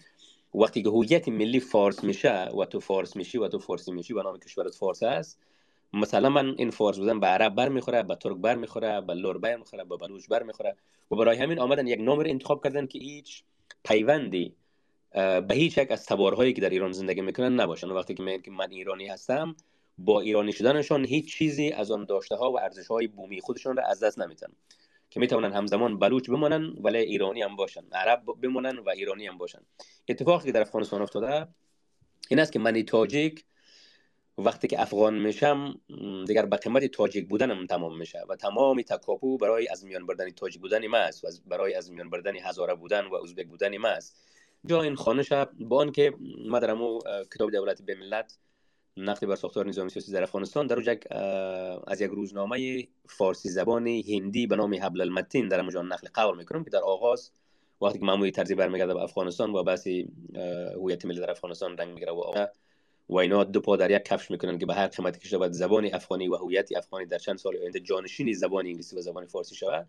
وقتی 0.53 0.83
که 0.83 0.89
هویت 0.89 1.27
ملی 1.27 1.59
فارس 1.59 2.03
میشه 2.03 2.43
و 2.43 2.65
تو 2.65 2.79
فارس 2.79 3.15
میشی 3.15 3.37
و 3.37 3.47
تو 3.47 3.59
فارسی 3.59 3.91
میشی 3.91 4.13
و 4.13 4.23
نام 4.23 4.39
کشورت 4.39 4.75
فارس 4.75 5.03
است. 5.03 5.39
مثلا 5.93 6.29
من 6.29 6.55
این 6.57 6.69
فارس 6.69 6.97
بودن 6.97 7.19
به 7.19 7.27
عرب 7.27 7.55
بر 7.55 7.69
می‌خوره 7.69 8.03
به 8.03 8.15
ترک 8.15 8.37
بر 8.37 8.55
می‌خوره 8.55 9.01
به 9.01 9.13
لور 9.13 9.37
بر 9.37 9.55
می‌خوره 9.55 9.83
به 9.83 9.97
بلوچ 9.97 10.27
بر 10.27 10.43
می‌خوره 10.43 10.75
و 11.11 11.15
برای 11.15 11.37
همین 11.37 11.59
آمدن 11.59 11.87
یک 11.87 11.99
نام 11.99 12.19
انتخاب 12.19 12.63
کردن 12.63 12.87
که 12.87 12.99
هیچ 12.99 13.43
پیوندی 13.83 14.55
به 15.13 15.53
هیچ 15.53 15.77
یک 15.77 15.91
از 15.91 16.05
تبارهایی 16.05 16.53
که 16.53 16.61
در 16.61 16.69
ایران 16.69 16.91
زندگی 16.91 17.21
می‌کنن 17.21 17.59
نباشن. 17.59 17.89
وقتی 17.89 18.13
که 18.13 18.23
میگن 18.23 18.41
که 18.41 18.51
من 18.51 18.71
ایرانی 18.71 19.07
هستم 19.07 19.55
با 19.97 20.21
ایرانی 20.21 20.51
شدنشان 20.51 21.05
هیچ 21.05 21.37
چیزی 21.37 21.71
از 21.71 21.91
آن 21.91 22.05
داشته 22.05 22.35
ها 22.35 22.51
و 22.51 22.59
ارزش 22.59 22.87
های 22.87 23.07
بومی 23.07 23.41
خودشان 23.41 23.77
را 23.77 23.83
از 23.83 24.03
دست 24.03 24.19
نمیتن 24.19 24.47
که 25.09 25.19
می‌تونن 25.19 25.53
همزمان 25.53 25.99
بلوچ 25.99 26.29
بمانن 26.29 26.73
ولی 26.83 26.97
ایرانی 26.97 27.41
هم 27.41 27.55
باشن. 27.55 27.83
عرب 27.91 28.23
بمانن 28.41 28.77
و 28.77 28.89
ایرانی 28.89 29.27
هم 29.27 29.37
باشن. 29.37 29.59
اتفاقی 30.09 30.45
که 30.45 30.51
در 30.51 30.61
افغانستان 30.61 31.01
افتاده 31.01 31.47
این 32.29 32.39
است 32.39 32.51
که 32.51 32.59
من 32.59 32.81
تاجیک 32.81 33.45
وقتی 34.45 34.67
که 34.67 34.81
افغان 34.81 35.19
میشم 35.19 35.79
دیگر 36.27 36.45
به 36.45 36.57
قیمت 36.57 36.85
تاجیک 36.85 37.27
بودنم 37.27 37.65
تمام 37.65 37.97
میشه 37.97 38.19
و 38.29 38.35
تمام 38.35 38.81
تکاپو 38.81 39.37
برای 39.37 39.67
از 39.67 39.85
میان 39.85 40.05
بردن 40.05 40.29
تاجیک 40.29 40.61
بودن 40.61 40.87
ما 40.87 40.97
است 40.97 41.23
و 41.23 41.27
برای 41.47 41.73
از 41.73 41.91
میان 41.91 42.09
بردن 42.09 42.35
هزاره 42.35 42.75
بودن 42.75 43.05
و 43.05 43.15
ازبک 43.15 43.47
بودن 43.47 43.77
ما 43.77 43.87
است 43.87 44.15
جا 44.65 44.81
این 44.81 44.95
خانش 44.95 45.33
با 45.59 45.85
که 45.85 46.13
ما 46.47 46.59
کتاب 47.33 47.51
دولت 47.51 47.81
به 47.81 47.95
ملت 47.95 48.37
نقد 48.97 49.25
بر 49.25 49.35
ساختار 49.35 49.67
نظام 49.67 49.89
سیاسی 49.89 50.11
در 50.11 50.23
افغانستان 50.23 50.67
در 50.67 50.93
یک 50.93 51.11
از 51.87 52.01
یک 52.01 52.11
روزنامه 52.11 52.87
فارسی 53.07 53.49
زبان 53.49 53.87
هندی 53.87 54.47
به 54.47 54.55
نام 54.55 54.75
حبل 54.75 55.01
المتین 55.01 55.47
در 55.47 55.59
اونجا 55.59 55.81
نقل 55.81 56.07
قول 56.13 56.37
می‌کنم 56.37 56.63
که 56.63 56.69
در 56.69 56.79
آغاز 56.79 57.31
وقتی 57.81 57.99
که 57.99 58.05
معمولی 58.05 58.31
ترزی 58.31 58.55
برمیگرده 58.55 58.93
به 58.93 59.01
افغانستان 59.01 59.55
و 59.55 59.63
بحث 59.63 59.87
هویت 60.75 61.05
ملی 61.05 61.19
در 61.19 61.31
افغانستان 61.31 61.77
رنگ 61.77 61.93
می‌گیره 61.93 62.11
و 62.11 62.47
و 63.09 63.17
اینا 63.17 63.43
دو 63.43 63.61
پا 63.61 63.75
در 63.75 63.91
یک 63.91 64.03
کفش 64.03 64.31
می‌کنن 64.31 64.57
که 64.57 64.65
به 64.65 64.73
هر 64.73 64.87
قیمتی 64.87 65.19
که 65.19 65.27
شود 65.27 65.51
زبان 65.51 65.89
افغانی 65.93 66.27
و 66.27 66.35
هویت 66.35 66.77
افغانی 66.77 67.05
در 67.05 67.17
چند 67.17 67.37
سال 67.37 67.57
آینده 67.57 67.79
جانشین 67.79 68.33
زبان 68.33 68.65
انگلیسی 68.65 68.97
و 68.97 69.01
زبان 69.01 69.25
فارسی 69.25 69.55
شود 69.55 69.87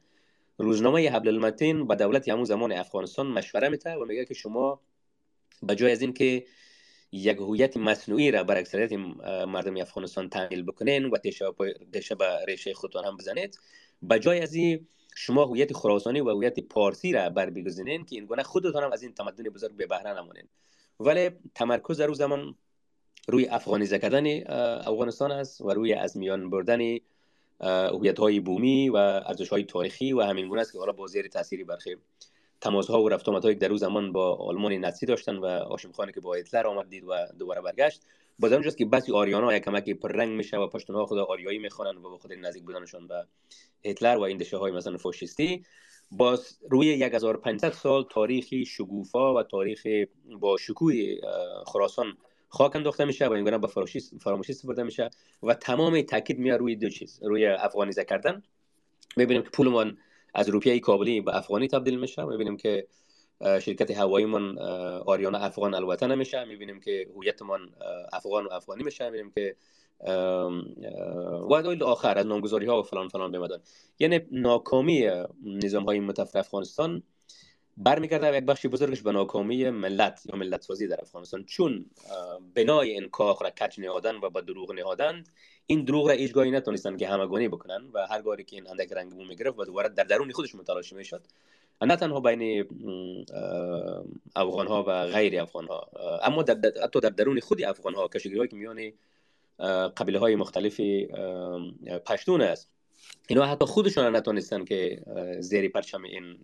روزنامه 0.59 1.11
حبل 1.11 1.29
المتین 1.29 1.87
به 1.87 1.95
دولت 1.95 2.29
همون 2.29 2.45
زمان 2.45 2.73
افغانستان 2.73 3.27
مشوره 3.27 3.69
میده 3.69 3.95
و 3.95 4.05
میگه 4.05 4.25
که 4.25 4.35
شما 4.35 4.81
به 5.63 5.75
جای 5.75 5.93
از 5.93 6.01
این 6.01 6.13
که 6.13 6.45
یک 7.13 7.37
هویت 7.37 7.77
مصنوعی 7.77 8.31
را 8.31 8.45
بر 8.45 8.59
اکثریت 8.59 8.93
مردم 9.49 9.77
افغانستان 9.77 10.29
تعمیل 10.29 10.63
بکنین 10.63 11.05
و 11.05 11.17
دیشه 11.93 12.15
به 12.15 12.45
ریشه 12.49 12.75
خودتان 12.75 13.05
هم 13.05 13.17
بزنید 13.17 13.59
به 14.03 14.19
جای 14.19 14.41
از 14.41 14.55
این 14.55 14.87
شما 15.17 15.45
هویت 15.45 15.73
خراسانی 15.73 16.21
و 16.21 16.31
هویت 16.31 16.61
پارسی 16.61 17.13
را 17.13 17.31
بر 17.31 17.51
بگذینین 17.51 18.05
که 18.05 18.17
این 18.17 18.27
گونه 18.27 18.43
خودتان 18.43 18.85
هم 18.85 18.93
از 18.93 19.03
این 19.03 19.13
تمدن 19.13 19.45
بزرگ 19.45 19.77
به 19.77 19.87
بهره 19.87 20.19
نمونین 20.19 20.45
ولی 21.01 21.31
تمرکز 21.55 22.01
در 22.01 22.13
زمان 22.13 22.55
روی 23.31 23.47
افغانیزه 23.47 23.99
کردن 23.99 24.51
افغانستان 24.81 25.33
است 25.33 25.61
و 25.61 25.71
روی 25.71 25.95
از 25.95 26.17
میان 26.17 26.51
بردن 26.51 26.97
هویت 27.61 28.19
های 28.19 28.41
بومی 28.41 28.89
و 28.89 28.97
ارزش 28.97 29.49
های 29.49 29.65
تاریخی 29.65 30.13
و 30.13 30.21
همین 30.21 30.49
گونه 30.49 30.61
است 30.61 30.73
که 30.73 30.79
حالا 30.79 30.93
با 30.93 31.07
زیر 31.07 31.29
تاثیری 31.29 31.65
برخی 31.65 31.97
تماس 32.61 32.91
ها 32.91 33.03
و 33.03 33.09
رفت 33.09 33.29
آمد 33.29 33.59
در 33.59 33.77
زمان 33.77 34.13
با 34.13 34.35
آلمان 34.35 34.73
نزدیک 34.73 35.09
داشتن 35.09 35.37
و 35.37 35.47
هاشم 35.47 35.93
خانی 35.93 36.13
که 36.13 36.21
با 36.21 36.35
هیتلر 36.35 36.67
آمد 36.67 36.89
دید 36.89 37.05
و 37.05 37.15
دوباره 37.39 37.61
برگشت. 37.61 38.03
باز 38.39 38.53
اونجاست 38.53 38.79
که 38.79 38.85
بسی 38.85 39.13
آریانا 39.13 39.57
یک 39.57 39.65
کمکی 39.65 39.95
پر 39.95 40.13
رنگ 40.13 40.29
میشه 40.37 40.57
و 40.57 40.67
پشتون 40.67 40.97
ها 40.97 41.07
خود 41.07 41.19
آریایی 41.19 41.59
می‌خوانن 41.59 41.99
و 41.99 42.03
با 42.03 42.19
خود 42.19 42.33
نزدیک 42.33 42.63
بودنشون 42.63 43.07
به 43.07 43.27
هیتلر 43.83 44.17
و 44.17 44.21
این 44.21 44.39
دشه 44.39 44.57
های 44.57 44.73
مثلا 44.73 44.97
فاشیستی. 44.97 45.65
باز 46.11 46.59
روی 46.71 47.03
1500 47.03 47.73
سال 47.73 48.07
تاریخی 48.11 48.65
شگوفا 48.65 49.35
و 49.35 49.43
تاریخ 49.43 49.87
با 50.41 50.57
شکوه 50.57 50.95
خراسان 51.67 52.17
خاک 52.51 52.77
انداخته 52.77 53.05
میشه 53.05 53.27
و 53.27 53.33
این 53.33 53.59
به 53.59 53.67
فراموشی 54.21 54.53
سپرده 54.53 54.83
میشه 54.83 55.11
و 55.43 55.55
تمام 55.55 56.03
تاکید 56.03 56.39
میاد 56.39 56.61
روی 56.61 56.77
دو 56.77 56.89
چیز 56.89 57.21
روی 57.23 57.47
افغانیزه 57.47 58.05
کردن 58.05 58.43
می‌بینیم 59.17 59.43
که 59.43 59.51
پولمان 59.51 59.99
از 60.35 60.49
روپیه 60.49 60.81
کابلی 60.81 61.21
به 61.21 61.37
افغانی 61.37 61.69
تبدیل 61.69 62.01
میشه 62.01 62.25
می‌بینیم 62.25 62.57
که 62.57 62.87
شرکت 63.41 63.91
هوایی 63.91 64.27
من 64.27 64.59
آریانا 65.07 65.39
افغان 65.39 65.75
البته 65.75 66.07
نمیشه 66.07 66.45
می‌بینیم 66.45 66.81
که 66.81 67.07
هویتمان 67.17 67.71
افغان 68.13 68.45
و 68.45 68.53
افغانی 68.53 68.85
میشه 68.85 69.05
می‌بینیم 69.05 69.31
که 69.31 69.57
و 71.51 71.85
آخر 71.85 72.19
از 72.19 72.27
نامگذاری 72.27 72.67
ها 72.67 72.81
و 72.81 72.83
فلان 72.83 73.09
فلان 73.09 73.33
بمدن 73.33 73.59
یعنی 73.99 74.21
ناکامی 74.33 75.11
نظام 75.45 75.85
های 75.85 76.01
متفر 76.01 76.39
افغانستان 76.39 77.03
برمیگرده 77.83 78.37
یک 78.37 78.45
بخشی 78.45 78.69
بزرگش 78.69 79.03
به 79.03 79.13
ناکامی 79.13 79.71
ملت 79.71 80.23
یا 80.27 80.39
ملت 80.39 80.63
سازی 80.63 80.87
در 80.87 81.01
افغانستان. 81.01 81.45
چون 81.45 81.87
بنای 82.55 82.91
این 82.91 83.09
کاخ 83.09 83.43
را 83.43 83.51
کچ 83.51 83.79
نهادن 83.79 84.17
و 84.17 84.31
به 84.31 84.41
دروغ 84.41 84.73
نهادن 84.73 85.25
این 85.67 85.85
دروغ 85.85 86.09
را 86.09 86.15
هیچگاهی 86.15 86.51
نتونستن 86.51 86.97
که 86.97 87.09
همگانی 87.09 87.49
بکنن 87.49 87.89
و 87.93 88.07
هر 88.07 88.23
گاری 88.23 88.45
که 88.45 88.57
این 88.57 88.69
اندک 88.69 88.93
رنگ 88.93 89.13
بو 89.13 89.25
می‌گرفت 89.25 89.59
و 89.59 89.65
دوباره 89.65 89.89
در 89.89 90.05
درون 90.05 90.33
خودش 90.33 90.55
متلاشی 90.55 90.95
می‌شد. 90.95 91.23
نه 91.83 91.97
تنها 91.97 92.21
بین 92.21 92.65
افغان 94.37 94.67
ها 94.67 94.85
و 94.87 95.07
غیر 95.07 95.41
افغان 95.41 95.67
ها 95.67 95.91
اما 96.23 96.43
در 96.43 96.73
حتی 96.83 97.01
در 97.01 97.09
درون 97.09 97.41
خود 97.41 97.63
افغان 97.63 97.95
ها 97.95 98.09
کشگیری 98.09 98.49
که 98.49 98.57
میان 98.57 98.93
قبیله 99.89 100.19
های 100.19 100.37
مختلف 100.37 100.81
پشتون 102.07 102.41
است. 102.41 102.71
اینا 103.29 103.47
حتی 103.47 103.65
خودشون 103.65 104.17
نتونستن 104.17 104.65
که 104.65 105.03
زیر 105.41 105.69
پرچم 105.69 106.03
این 106.03 106.39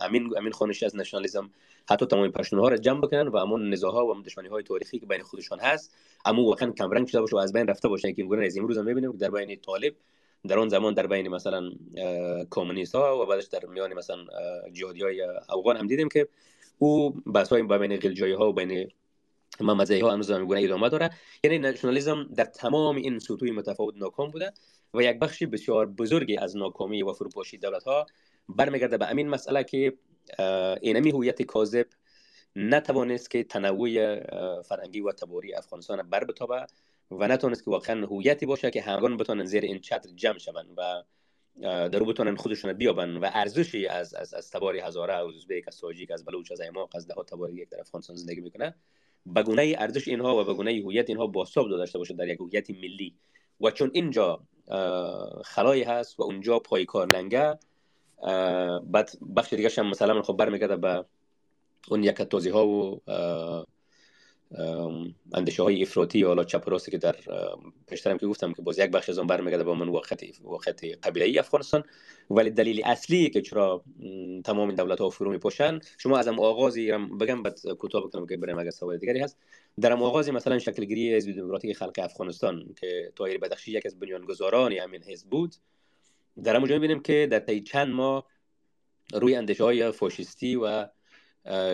امین 0.00 0.30
امین 0.38 0.52
خونشی 0.52 0.86
از 0.86 0.96
نشنالیزم 0.96 1.50
حتی 1.90 2.06
تمام 2.06 2.30
پشتون 2.30 2.58
ها 2.58 2.68
را 2.68 2.76
جمع 2.76 3.00
بکنن 3.00 3.28
و 3.28 3.38
همون 3.38 3.70
نزاها 3.70 4.06
و 4.06 4.22
دشمنی 4.22 4.48
های 4.48 4.62
تاریخی 4.62 4.98
که 4.98 5.06
بین 5.06 5.22
خودشان 5.22 5.60
هست 5.60 5.94
اما 6.24 6.44
واقعا 6.44 6.70
کمرنگ 6.70 7.06
شده 7.06 7.20
باشه 7.20 7.36
و 7.36 7.38
از 7.38 7.52
بین 7.52 7.66
رفته 7.66 7.88
باشه. 7.88 8.12
که 8.12 8.22
میگن 8.22 8.42
از 8.42 8.58
امروز 8.58 8.78
هم 8.78 8.84
می‌بینیم 8.84 9.12
در 9.12 9.30
بین 9.30 9.60
طالب 9.60 9.94
در 10.48 10.58
اون 10.58 10.68
زمان 10.68 10.94
در 10.94 11.06
بین 11.06 11.28
مثلا 11.28 11.70
کمونیست 12.50 12.94
ها 12.94 13.22
و 13.22 13.26
بعدش 13.26 13.44
در 13.44 13.66
میان 13.66 13.94
مثلا 13.94 14.16
جهادی 14.72 15.02
های 15.02 15.22
افغان 15.48 15.76
هم 15.76 15.86
دیدیم 15.86 16.08
که 16.08 16.28
او 16.78 17.10
بحث 17.10 17.48
های 17.48 17.62
بین 17.62 17.96
غلجایی 17.96 18.32
ها 18.32 18.48
و 18.48 18.52
بین 18.52 18.90
ممزه 19.60 20.00
ها 20.02 20.12
هنوز 20.12 20.30
هم 20.30 20.50
ادامه 20.50 20.88
داره. 20.88 21.10
یعنی 21.44 21.58
نشنالیزم 21.58 22.28
در 22.36 22.44
تمام 22.44 22.96
این 22.96 23.18
سطوح 23.18 23.50
متفاوت 23.50 23.94
ناکام 23.96 24.30
بوده. 24.30 24.52
و 24.94 25.02
یک 25.02 25.18
بخشی 25.18 25.46
بسیار 25.46 25.86
بزرگی 25.86 26.36
از 26.36 26.56
ناکامی 26.56 27.02
و 27.02 27.12
فروپاشی 27.12 27.58
دولت 27.58 27.84
ها 27.84 28.06
برمیگرده 28.48 28.98
به 28.98 29.10
امین 29.10 29.28
مسئله 29.28 29.64
که 29.64 29.92
اینمی 30.82 31.10
هویت 31.10 31.42
کاذب 31.42 31.86
نتوانست 32.56 33.30
که 33.30 33.44
تنوع 33.44 34.20
فرنگی 34.62 35.00
و 35.00 35.12
تباری 35.12 35.54
افغانستان 35.54 36.02
بر 36.02 36.24
بتابه 36.24 36.66
و 37.10 37.28
نتونست 37.28 37.64
که 37.64 37.70
واقعا 37.70 38.06
هویتی 38.06 38.46
باشه 38.46 38.70
که 38.70 38.82
همگان 38.82 39.16
بتونن 39.16 39.44
زیر 39.44 39.62
این 39.62 39.80
چتر 39.80 40.10
جمع 40.14 40.38
شون 40.38 40.66
و 40.76 41.02
در 41.62 42.02
بتونن 42.02 42.36
خودشون 42.36 42.72
بیابن 42.72 43.16
و 43.16 43.30
ارزشی 43.32 43.86
از 43.86 44.14
از 44.14 44.34
از 44.34 44.50
تباری 44.50 44.80
هزاره 44.80 45.14
از 45.14 45.26
ازبک 45.36 45.64
از 45.68 45.80
تاجیک 45.80 46.10
از 46.10 46.24
بلوچ 46.24 46.52
از 46.52 46.60
ایماق 46.60 46.96
از 46.96 47.06
ده 47.06 47.14
تباری 47.14 47.54
یک 47.54 47.68
در 47.68 47.80
افغانستان 47.80 48.16
زندگی 48.16 48.40
می‌کنه. 48.40 48.74
به 49.26 49.42
گونه 49.42 49.76
ارزش 49.78 50.08
اینها 50.08 50.36
و 50.36 50.44
به 50.44 50.54
گونه 50.54 50.70
هویت 50.70 51.08
اینها 51.08 51.26
باساب 51.26 51.68
داشته 51.68 51.98
باشه 51.98 52.14
در 52.14 52.28
یک 52.28 52.40
هویت 52.40 52.70
ملی. 52.70 53.14
و 53.60 53.70
چون 53.70 53.90
اینجا 53.94 54.40
خلایی 55.44 55.82
هست 55.82 56.20
و 56.20 56.22
اونجا 56.22 56.58
پای 56.58 56.84
کار 56.84 57.06
لنگه. 57.06 57.58
بعد 58.82 59.10
بخش 59.36 59.52
دیگه 59.52 59.70
هم 59.78 59.90
مثلا 59.90 60.22
خب 60.22 60.36
برمیگرده 60.36 60.76
به 60.76 61.04
اون 61.88 62.04
یک 62.04 62.22
توضیح 62.22 62.52
ها 62.52 62.66
و 62.66 63.00
اندیشه 65.34 65.62
های 65.62 65.82
افراطی 65.82 66.22
حالا 66.22 66.44
چپ 66.44 66.90
که 66.90 66.98
در 66.98 67.16
پیشترم 67.86 68.18
که 68.18 68.26
گفتم 68.26 68.52
که 68.52 68.62
باز 68.62 68.78
یک 68.78 68.90
بخش 68.90 69.08
از 69.08 69.18
اون 69.18 69.26
برمیگرده 69.26 69.64
با 69.64 69.74
من 69.74 69.88
وقت 69.88 70.24
وقت 70.44 70.84
قبیله 70.84 71.40
افغانستان. 71.40 71.84
ولی 72.30 72.50
دلیل 72.50 72.82
اصلی 72.84 73.30
که 73.30 73.42
چرا 73.42 73.84
تمام 74.44 74.72
دولت 74.72 75.00
ها 75.00 75.10
فرو 75.10 75.30
میپوشن 75.30 75.80
شما 75.98 76.18
از 76.18 76.28
آغازی 76.28 76.92
بگم 76.92 77.42
بعد 77.42 77.60
کوتاه 77.78 78.06
بکنم 78.06 78.26
که 78.26 78.36
بریم 78.36 78.58
اگر 78.58 78.70
سوال 78.70 78.98
دیگری 78.98 79.20
هست. 79.20 79.36
در 79.80 79.92
آغازی 79.92 80.30
مثلا 80.30 80.58
شکلگیری 80.58 81.14
حزب 81.14 81.32
دموکراتیک 81.32 81.76
خلق 81.76 81.98
افغانستان 81.98 82.74
که 82.80 83.12
طاهر 83.16 83.38
بدخشی 83.38 83.72
یک 83.72 83.86
از 83.86 83.98
بنیانگذاران 83.98 84.72
همین 84.72 85.02
حزب 85.02 85.28
بود 85.28 85.54
در 86.44 86.56
همونجا 86.56 86.74
می‌بینیم 86.74 87.02
که 87.02 87.28
در 87.30 87.38
طی 87.38 87.60
چند 87.60 87.88
ماه 87.88 88.26
روی 89.14 89.34
اندیشه 89.34 89.64
های 89.64 89.90
فاشیستی 89.90 90.56
و 90.56 90.88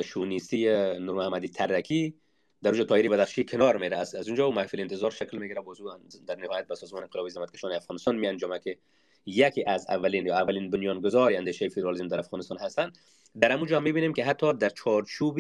شونیستی 0.03 0.65
نور 0.99 1.15
محمدی 1.15 1.49
ترکی 1.49 2.15
در 2.63 2.71
روز 2.71 2.81
تایری 2.81 3.09
بدخشی 3.09 3.45
کنار 3.45 3.77
میره. 3.77 3.97
از, 3.97 4.15
از 4.15 4.29
اونجا 4.29 4.51
و 4.51 4.55
محفل 4.55 4.81
انتظار 4.81 5.11
شکل 5.11 5.39
می‌گیره 5.39 5.61
بازو 5.61 5.99
در 6.27 6.37
نهایت 6.37 6.67
به 6.67 6.75
سازمان 6.75 7.03
انقلابی 7.03 7.31
زمتکشان 7.31 7.73
افغانستان 7.73 8.17
می 8.17 8.27
انجامه 8.27 8.59
که 8.59 8.79
یکی 9.27 9.65
از 9.67 9.87
اولین 9.89 10.27
یا 10.27 10.35
اولین 10.35 10.71
بنیانگذار 10.71 11.33
اندیشه 11.33 11.69
فدرالیسم 11.69 12.09
در 12.09 12.19
افغانستان 12.19 12.59
هستند 12.59 12.99
در 13.41 13.53
همونجا 13.53 13.81
می‌بینیم 13.81 14.13
که 14.13 14.25
حتی 14.25 14.53
در 14.53 14.69
چارچوب 14.69 15.39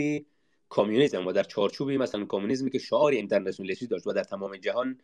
کمونیسم 0.70 1.26
و 1.26 1.32
در 1.32 1.42
چارچوبی 1.42 1.96
مثلا 1.96 2.25
کمونیسمی 2.28 2.70
که 2.70 2.78
شعار 2.78 3.12
اینترنشنالیستی 3.12 3.87
داشت 3.87 4.06
و 4.06 4.12
در 4.12 4.25
تمام 4.25 4.56
جهان 4.56 4.99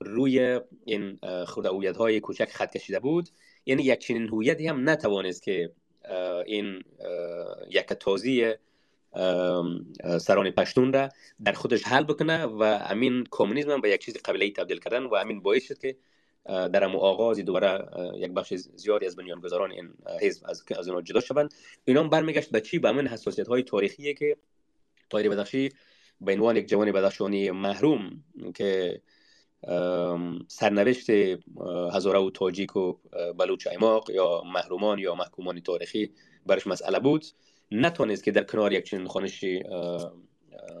روی 0.00 0.60
این 0.84 1.18
خود 1.46 1.66
های 1.66 2.20
کوچک 2.20 2.48
خط 2.48 2.72
کشیده 2.72 2.98
بود. 2.98 3.28
یعنی 3.66 3.82
یک 3.82 3.98
چنین 3.98 4.28
هویتی 4.28 4.66
هم 4.66 4.88
نتوانست 4.88 5.42
که 5.42 5.72
این 6.46 6.82
یک 7.70 7.86
توزیع 7.86 8.54
سران 10.18 10.50
پشتون 10.50 10.92
را 10.92 11.08
در 11.44 11.52
خودش 11.52 11.82
حل 11.82 12.04
بکنه 12.04 12.44
و 12.44 12.62
امین 12.62 13.24
کمونیسم 13.30 13.70
هم 13.70 13.80
به 13.80 13.90
یک 13.90 14.04
چیز 14.04 14.16
قبلی 14.16 14.52
تبدیل 14.52 14.78
کردن 14.78 15.04
و 15.04 15.14
امین 15.14 15.40
باعث 15.40 15.62
شد 15.62 15.78
که 15.78 15.96
در 16.46 16.84
امو 16.84 16.98
آغازی 16.98 17.42
دوباره 17.42 17.88
یک 18.16 18.32
بخش 18.32 18.54
زیادی 18.54 19.06
از 19.06 19.16
بنیانگذاران 19.16 19.70
این 19.70 19.90
حزب 20.20 20.42
از 20.46 20.64
از 20.78 20.88
اونها 20.88 21.02
جدا 21.02 21.20
شوند. 21.20 21.54
اینا 21.84 22.02
هم 22.02 22.10
برمیگشت 22.10 22.50
به 22.50 22.60
چی؟ 22.60 22.78
به 22.78 22.88
همین 22.88 23.06
حساسیت 23.06 23.48
های 23.48 23.62
تاریخی 23.62 24.14
که 24.14 24.36
طاهر 25.14 25.28
بدخشی 25.28 25.68
به 26.20 26.32
عنوان 26.32 26.56
یک 26.56 26.68
جوان 26.68 26.92
بدخشانی 26.92 27.50
محروم 27.50 28.24
که 28.54 29.00
سرنوشت 30.48 31.10
هزاره 31.92 32.18
و 32.18 32.30
تاجیک 32.30 32.76
و 32.76 32.92
بلوچ 33.38 33.66
ایماق 33.66 34.10
یا 34.10 34.42
محرومان 34.54 34.98
یا 34.98 35.14
محکومان 35.14 35.60
تاریخی 35.60 36.10
برش 36.46 36.66
مسئله 36.66 36.98
بود. 36.98 37.24
نتونست 37.72 38.24
که 38.24 38.30
در 38.30 38.44
کنار 38.44 38.72
یک 38.72 38.84
چنین 38.84 39.08
خانشی 39.08 39.62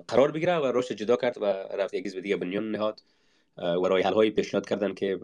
قرار 0.08 0.30
بگیره 0.30 0.56
و 0.56 0.72
رشد 0.74 0.94
جدا 0.94 1.16
کرد 1.16 1.38
و 1.42 1.44
رفت 1.44 1.94
یک 1.94 2.14
به 2.14 2.20
دیگه 2.20 2.36
بنیان 2.36 2.70
نهاد 2.70 3.00
و 3.58 3.88
رای 3.88 4.02
حل 4.02 4.12
هایی 4.12 4.30
پیشنهاد 4.30 4.68
کردن 4.68 4.94
که 4.94 5.20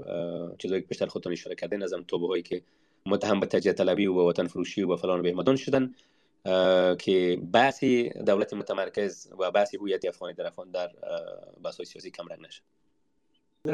چیزایی 0.58 0.80
که 0.80 0.88
بیشتر 0.88 1.06
خودتون 1.06 1.32
اشاره 1.32 1.56
کردین 1.56 1.82
از 1.82 1.94
توبه 2.08 2.26
هایی 2.26 2.42
که 2.42 2.62
متهم 3.06 3.40
به 3.40 3.46
تجزیه 3.46 3.72
طلبی 3.72 4.06
و 4.06 4.14
به 4.14 4.22
وطن 4.22 4.46
فروشی 4.46 4.82
و 4.82 4.86
به 4.86 4.96
فلان 4.96 5.20
و 5.20 5.22
بهمدان 5.22 5.56
شدن. 5.56 5.94
که 6.98 7.38
بحثی 7.52 8.08
دولت 8.08 8.54
متمرکز 8.54 9.28
و 9.38 9.50
بحثی 9.50 9.76
هویت 9.76 10.04
افغانی 10.04 10.34
در 10.34 10.46
افغان 10.46 10.70
در 10.70 10.90
بحث 11.64 11.82
سیاسی 11.82 12.10
کم 12.10 12.26
رنگ 12.26 12.40
نشه. 12.46 12.62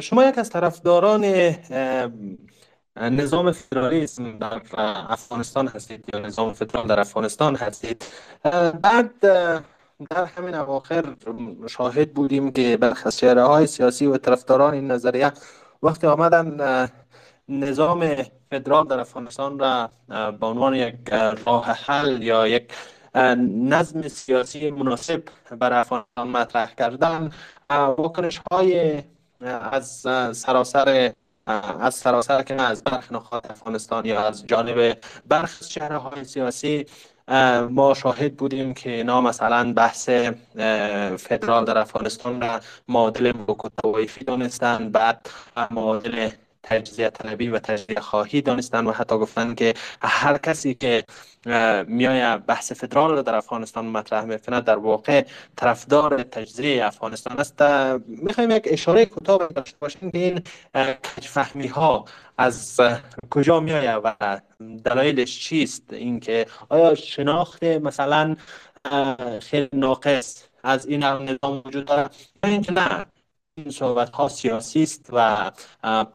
شما 0.01 0.25
یک 0.25 0.37
از 0.37 0.49
طرفداران 0.49 1.25
نظام 2.97 3.51
فدرالیسم 3.51 4.37
در 4.37 4.61
افغانستان 5.09 5.67
هستید 5.67 6.05
یا 6.13 6.19
نظام 6.19 6.53
فدرال 6.53 6.87
در 6.87 6.99
افغانستان 6.99 7.55
هستید؟ 7.55 8.05
بعد 8.81 9.19
در 10.09 10.25
همین 10.25 10.55
اواخر 10.55 11.15
شاهد 11.69 12.13
بودیم 12.13 12.51
که 12.51 12.77
برخی 12.77 13.03
از 13.05 13.23
های 13.23 13.67
سیاسی 13.67 14.05
و 14.05 14.17
طرفداران 14.17 14.73
این 14.73 14.91
نظریه 14.91 15.31
وقتی 15.83 16.07
آمدن 16.07 16.57
نظام 17.49 18.15
فدرال 18.51 18.87
در 18.87 18.99
افغانستان 18.99 19.59
را 19.59 19.89
به 20.31 20.45
عنوان 20.45 20.75
یک 20.75 20.95
راه 21.45 21.65
حل 21.65 22.23
یا 22.23 22.47
یک 22.47 22.71
نظم 23.15 24.07
سیاسی 24.07 24.71
مناسب 24.71 25.23
برای 25.59 25.79
افغانستان 25.79 26.27
مطرح 26.27 26.73
کردن 26.73 27.31
واکنش 27.69 28.41
های 28.51 29.03
از 29.71 30.07
سراسر 30.33 31.13
از 31.79 31.95
سراسر 31.95 32.43
که 32.43 32.61
از 32.61 32.83
برخ 32.83 33.11
نقاط 33.11 33.51
افغانستان 33.51 34.05
یا 34.05 34.27
از 34.27 34.47
جانب 34.47 34.97
برخ 35.27 35.63
شهرهای 35.63 36.23
سیاسی 36.23 36.85
ما 37.69 37.93
شاهد 37.93 38.35
بودیم 38.35 38.73
که 38.73 38.89
اینا 38.89 39.21
مثلا 39.21 39.73
بحث 39.73 40.09
فدرال 41.19 41.65
در 41.65 41.77
افغانستان 41.77 42.41
را 42.41 42.59
معادل 42.87 43.33
موکوتویفی 43.47 44.25
دانستن 44.25 44.89
بعد 44.89 45.29
معادل 45.71 46.29
تجزیه 46.63 47.09
طلبی 47.09 47.49
و 47.49 47.59
تجزیه 47.59 47.99
خواهی 47.99 48.41
دانستن 48.41 48.87
و 48.87 48.91
حتی 48.91 49.17
گفتن 49.17 49.55
که 49.55 49.73
هر 50.01 50.37
کسی 50.37 50.73
که 50.73 51.03
میای 51.87 52.37
بحث 52.37 52.71
فدرال 52.71 53.11
رو 53.11 53.21
در 53.21 53.35
افغانستان 53.35 53.85
مطرح 53.85 54.25
می‌کنه 54.25 54.61
در 54.61 54.77
واقع 54.77 55.25
طرفدار 55.55 56.23
تجزیه 56.23 56.85
افغانستان 56.85 57.39
است. 57.39 57.61
می‌خوایم 58.07 58.51
یک 58.51 58.63
اشاره 58.65 59.05
کوتاه 59.05 59.47
داشته 59.47 59.77
باشیم 59.79 60.11
که 60.11 60.17
این 60.17 60.41
فهمی 61.21 61.67
ها 61.67 62.05
از 62.37 62.81
کجا 63.29 63.59
میایه 63.59 63.95
و 63.95 64.39
دلایلش 64.83 65.39
چیست؟ 65.39 65.93
اینکه 65.93 66.45
آیا 66.69 66.95
شناخت 66.95 67.63
مثلا 67.63 68.35
خیلی 69.41 69.69
ناقص 69.73 70.43
از 70.63 70.87
این 70.87 71.03
نظام 71.03 71.61
وجود 71.65 71.85
داره 71.85 72.09
یا 72.43 72.49
اینکه 72.49 72.71
نه 72.71 73.05
این 73.57 73.71
صحبت 73.71 74.09
ها 74.09 74.27
سیاسی 74.27 74.83
است 74.83 75.09
و 75.13 75.51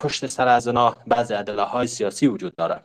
پشت 0.00 0.26
سر 0.26 0.48
از 0.48 0.66
اونا 0.66 0.96
بعض 1.06 1.32
ادله 1.32 1.62
های 1.62 1.86
سیاسی 1.86 2.26
وجود 2.26 2.56
داره. 2.56 2.82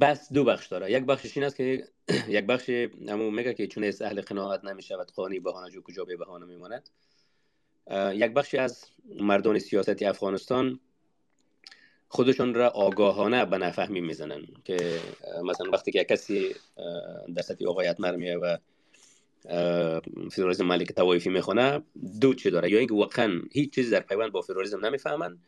بس 0.00 0.32
دو 0.32 0.44
بخش 0.44 0.66
داره. 0.66 0.92
یک 0.92 1.04
بخشش 1.04 1.36
این 1.36 1.46
است 1.46 1.56
که 1.56 1.88
یک 2.28 2.46
بخش 2.46 2.70
همون 3.08 3.34
میگه 3.34 3.54
که 3.54 3.66
چون 3.66 3.84
اهل 4.00 4.20
قناعت 4.20 4.64
نمی‌شود 4.64 5.12
قانی 5.12 5.40
بهانه 5.40 5.70
جو 5.70 5.82
کجا 5.82 6.04
به 6.04 6.16
بهانه 6.16 6.46
میماند. 6.46 6.90
یک 8.12 8.32
بخشی 8.32 8.58
از 8.58 8.84
مردان 9.20 9.58
سیاستی 9.58 10.04
افغانستان 10.04 10.80
خودشون 12.08 12.54
را 12.54 12.68
آگاهانه 12.68 13.44
به 13.44 13.58
نفهمی 13.58 14.00
می‌زنن 14.00 14.46
که 14.64 15.00
مثلا 15.44 15.70
وقتی 15.70 15.92
که 15.92 16.04
کسی 16.04 16.54
در 17.34 17.42
سطح 17.42 17.68
آقایت 17.68 18.00
نرمیه 18.00 18.36
و 18.36 18.56
فدرالیسم 20.30 20.66
ملک 20.66 20.92
توایفی 20.92 21.30
می‌خونه 21.30 21.82
دو 22.20 22.34
چی 22.34 22.50
داره؟ 22.50 22.70
یا 22.70 22.78
اینکه 22.78 22.94
واقعا 22.94 23.40
هیچ 23.52 23.74
چیزی 23.74 23.90
در 23.90 24.00
پیوند 24.00 24.32
با 24.32 24.40
فدرالیسم 24.40 24.86
نمی‌فهمن 24.86 25.38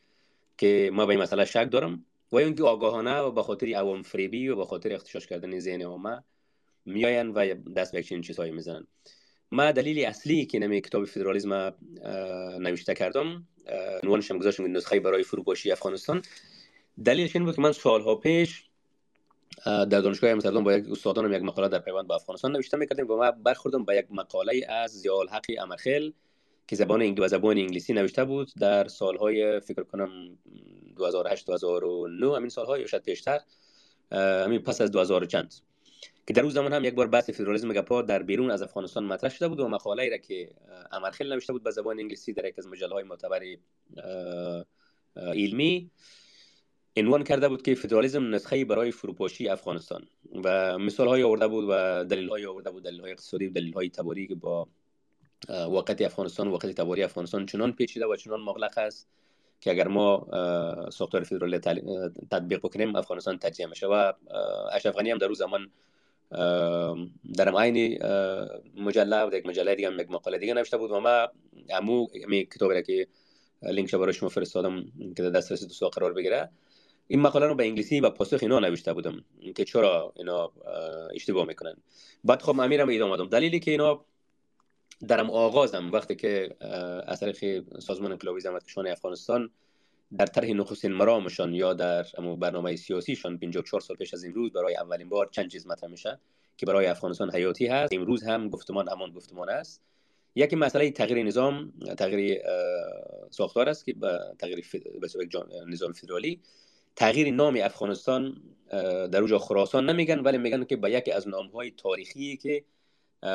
که 0.59 0.91
ما 0.93 1.07
به 1.07 1.11
این 1.11 1.23
مسئله 1.23 1.45
شک 1.45 1.69
دارم 1.71 2.05
و 2.33 2.37
اینکه 2.37 2.63
آگاهانه 2.63 3.19
و 3.19 3.31
به 3.31 3.43
خاطر 3.43 3.67
عوام 3.67 4.03
فریبی 4.03 4.49
و 4.49 4.57
به 4.57 4.65
خاطر 4.65 4.93
اختشاش 4.93 5.27
کردن 5.27 5.59
ذهن 5.59 5.83
عامه 5.83 6.23
میاین 6.85 7.29
و 7.29 7.55
دست 7.77 7.93
به 7.93 8.03
چنین 8.03 8.23
چیزهایی 8.23 8.53
می‌زنن. 8.53 8.87
ما 9.53 9.73
دلیل 9.73 10.05
اصلی 10.05 10.47
که 10.47 10.59
نمی 10.59 10.81
کتاب 10.81 11.05
فدرالیسم 11.05 11.75
نوشته 12.61 12.95
کردم 12.95 13.49
عنوانش 14.03 14.31
هم 14.31 14.39
گذاشتم 14.39 14.77
نسخه 14.77 15.01
برای 15.01 15.23
فروپاشی 15.23 15.73
افغانستان. 15.73 16.23
دلیلش 17.05 17.37
این 17.37 17.45
بود 17.45 17.57
که 17.57 17.63
من 17.63 17.73
سالها 17.73 18.15
پیش 18.15 18.65
در 19.67 19.85
دانشگاه 19.85 20.31
امستردام 20.31 20.65
با 20.65 20.73
یک 20.73 20.91
استادانم 20.91 21.33
یک 21.33 21.43
مقاله 21.43 21.69
در 21.69 21.79
پیوند 21.79 22.07
با 22.07 22.15
افغانستان 22.15 22.53
نوشته 22.53 22.77
می‌کردیم 22.77 23.11
و 23.11 23.17
ما 23.17 23.31
برخوردم 23.31 23.85
به 23.85 23.97
یک 23.97 24.07
مقاله 24.11 24.67
از 24.69 24.91
زیال 24.91 25.29
حقی 25.29 25.59
امرخیل 25.59 26.13
که 26.69 26.77
زبان 26.77 27.03
انگلیسی 27.03 27.29
زبان 27.29 27.59
انگلیسی 27.59 27.93
نوشته 27.93 28.25
بود 28.25 28.53
در 28.61 28.89
سالهای 28.89 29.61
فکر 29.61 29.83
کنم 29.83 30.39
2008 30.97 31.47
2009 31.47 32.37
همین 32.37 32.49
سالهای 32.49 32.89
شاید 32.89 33.03
پیشتر 33.03 33.41
همین 34.13 34.59
پس 34.59 34.81
از 34.81 34.91
2000 34.91 35.25
چند. 35.25 35.55
که 36.27 36.35
در 36.35 36.43
اون 36.43 36.51
زمان 36.51 36.73
هم 36.73 36.85
یک 36.85 36.95
بار 36.95 37.07
بحث 37.07 37.31
فدرالیسم 37.31 37.73
گپا 37.73 38.03
در 38.03 38.23
بیرون 38.23 38.51
از 38.51 38.63
افغانستان 38.63 39.05
مطرح 39.05 39.31
شده 39.31 39.49
بود 39.49 39.61
و 39.61 39.69
مقاله 39.69 40.03
ای 40.03 40.11
را 40.11 40.17
که 40.17 40.51
امرخیل 40.93 41.33
نوشته 41.33 41.53
بود 41.53 41.63
به 41.63 41.71
زبان 41.71 42.01
انگلیسی 42.01 42.33
در 42.33 42.45
یک 42.45 42.59
از 42.59 42.67
مجله 42.67 42.95
های 42.95 43.05
معتبر 43.05 43.41
علمی. 45.17 45.91
عنوان 46.97 47.25
کرده 47.25 47.49
بود 47.49 47.63
که 47.63 47.75
فدرالیسم 47.75 48.35
نسخه 48.35 48.65
برای 48.65 48.91
فروپاشی 48.91 49.49
افغانستان. 49.49 50.07
و 50.45 50.79
مثال 50.79 51.09
های 51.09 51.23
آورده 51.23 51.49
بود 51.49 51.65
و 51.69 52.05
دلیل 52.05 52.29
های 52.29 52.47
آورده 52.47 52.71
بود 52.71 52.85
دلیل 52.85 53.01
های 53.01 53.11
اقتصادی 53.11 53.47
و 53.47 53.51
دلیل 53.51 53.73
های 53.73 53.89
تباری 53.89 54.27
که 54.27 54.35
با 54.35 54.69
واقعیت 55.49 56.03
افغانستان 56.03 56.49
واقعیت 56.49 56.77
تباری 56.77 57.03
افغانستان 57.03 57.47
چنان 57.47 57.73
پیچیده 57.73 58.07
و 58.07 58.17
چنان 58.17 58.41
مغلق 58.41 58.79
است 58.79 59.09
که 59.61 59.71
اگر 59.71 59.89
ما 59.89 60.27
ساختار 60.93 61.25
فدرالی 61.25 61.59
تطبیق 62.31 62.59
بکنیم 62.59 62.97
افغانستان 62.97 63.39
تجزیه 63.39 63.67
میشه. 63.67 63.87
و 63.87 64.13
اشرف 64.73 64.95
غنی 64.95 65.11
هم 65.11 65.19
در 65.19 65.27
روز 65.27 65.39
زمان 65.39 65.71
در 67.35 67.57
عین 67.59 67.99
مجله 68.77 69.25
و 69.25 69.35
یک 69.35 69.47
مجله 69.47 69.75
دیگه 69.75 69.93
یک 70.01 70.11
مقاله 70.11 70.39
دیگه 70.39 70.55
نوشته 70.55 70.77
بود 70.77 70.91
و 70.91 71.01
ما 71.01 71.29
امو 71.71 72.07
می 72.29 72.45
کتابی 72.45 72.83
که 72.83 73.07
لینک 73.63 73.95
برای 73.95 74.13
شما 74.13 74.29
فرستادم 74.29 74.85
که 75.17 75.23
در 75.23 75.31
دسترسی 75.31 75.67
دوستا 75.67 75.89
قرار 75.89 76.13
بگیره 76.13 76.51
این 77.09 77.21
مقاله 77.21 77.47
رو 77.47 77.55
به 77.55 77.65
انگلیسی 77.65 78.01
و 78.01 78.11
پاسخ 78.11 78.39
اینا 78.43 78.59
نوشته 78.59 78.93
بودم 78.93 79.25
که 79.57 79.65
چرا 79.65 80.13
اینا 80.17 80.53
اشتباه 81.15 81.47
می‌کنن. 81.47 81.77
بعد 82.25 82.43
خب 82.43 82.61
امیرم 82.61 82.89
ایده 82.89 83.05
آمدم. 83.05 83.29
دلیلی 83.29 83.61
که 83.61 83.71
اینا 83.71 84.05
درم 85.09 85.31
آغازم 85.31 85.91
وقتی 85.93 86.17
که 86.17 86.57
از 87.07 87.21
طریق 87.21 87.65
سازمان 87.79 88.13
انقلابی 88.13 88.41
زحمتکشان 88.41 88.87
افغانستان 88.87 89.51
در 90.19 90.27
طرح 90.27 90.49
نخستین 90.49 90.93
مرامشان 90.93 91.55
یا 91.55 91.73
در 91.73 92.07
برنامه 92.41 92.77
سیاسیشان 92.77 93.39
54 93.39 93.81
سال 93.81 93.97
پیش 93.97 94.15
از 94.15 94.25
امروز 94.25 94.53
برای 94.53 94.77
اولین 94.77 95.09
بار 95.09 95.29
چند 95.33 95.51
چیز 95.51 95.67
مطرح 95.67 95.91
میشه 95.91 96.21
که 96.57 96.67
برای 96.67 96.87
افغانستان 96.87 97.35
حیاتی 97.35 97.67
هست. 97.67 97.93
امروز 97.93 98.23
هم 98.23 98.49
گفتمان 98.49 98.89
همان 98.89 99.11
گفتمان 99.11 99.49
است. 99.49 99.83
یکی 100.35 100.57
مسئله 100.57 100.91
تغییر 100.91 101.23
نظام 101.23 101.73
تغییر 101.99 102.43
ساختار 103.31 103.69
است 103.69 103.85
که 103.85 103.95
تغییر 104.39 104.65
نظام 105.67 105.93
فدرالی. 105.93 106.41
تغییر 106.97 107.35
نام 107.35 107.59
افغانستان 107.63 108.43
در 109.13 109.21
اوجا 109.21 109.39
خراسان 109.39 109.91
نمیگن 109.91 110.19
ولی 110.21 110.39
میگن 110.39 110.65
که 110.65 110.77
به 110.77 110.91
یکی 110.91 111.13
از 111.13 111.29
نام 111.29 111.47
های 111.47 111.71
تاریخی 111.71 112.37
که 112.37 112.65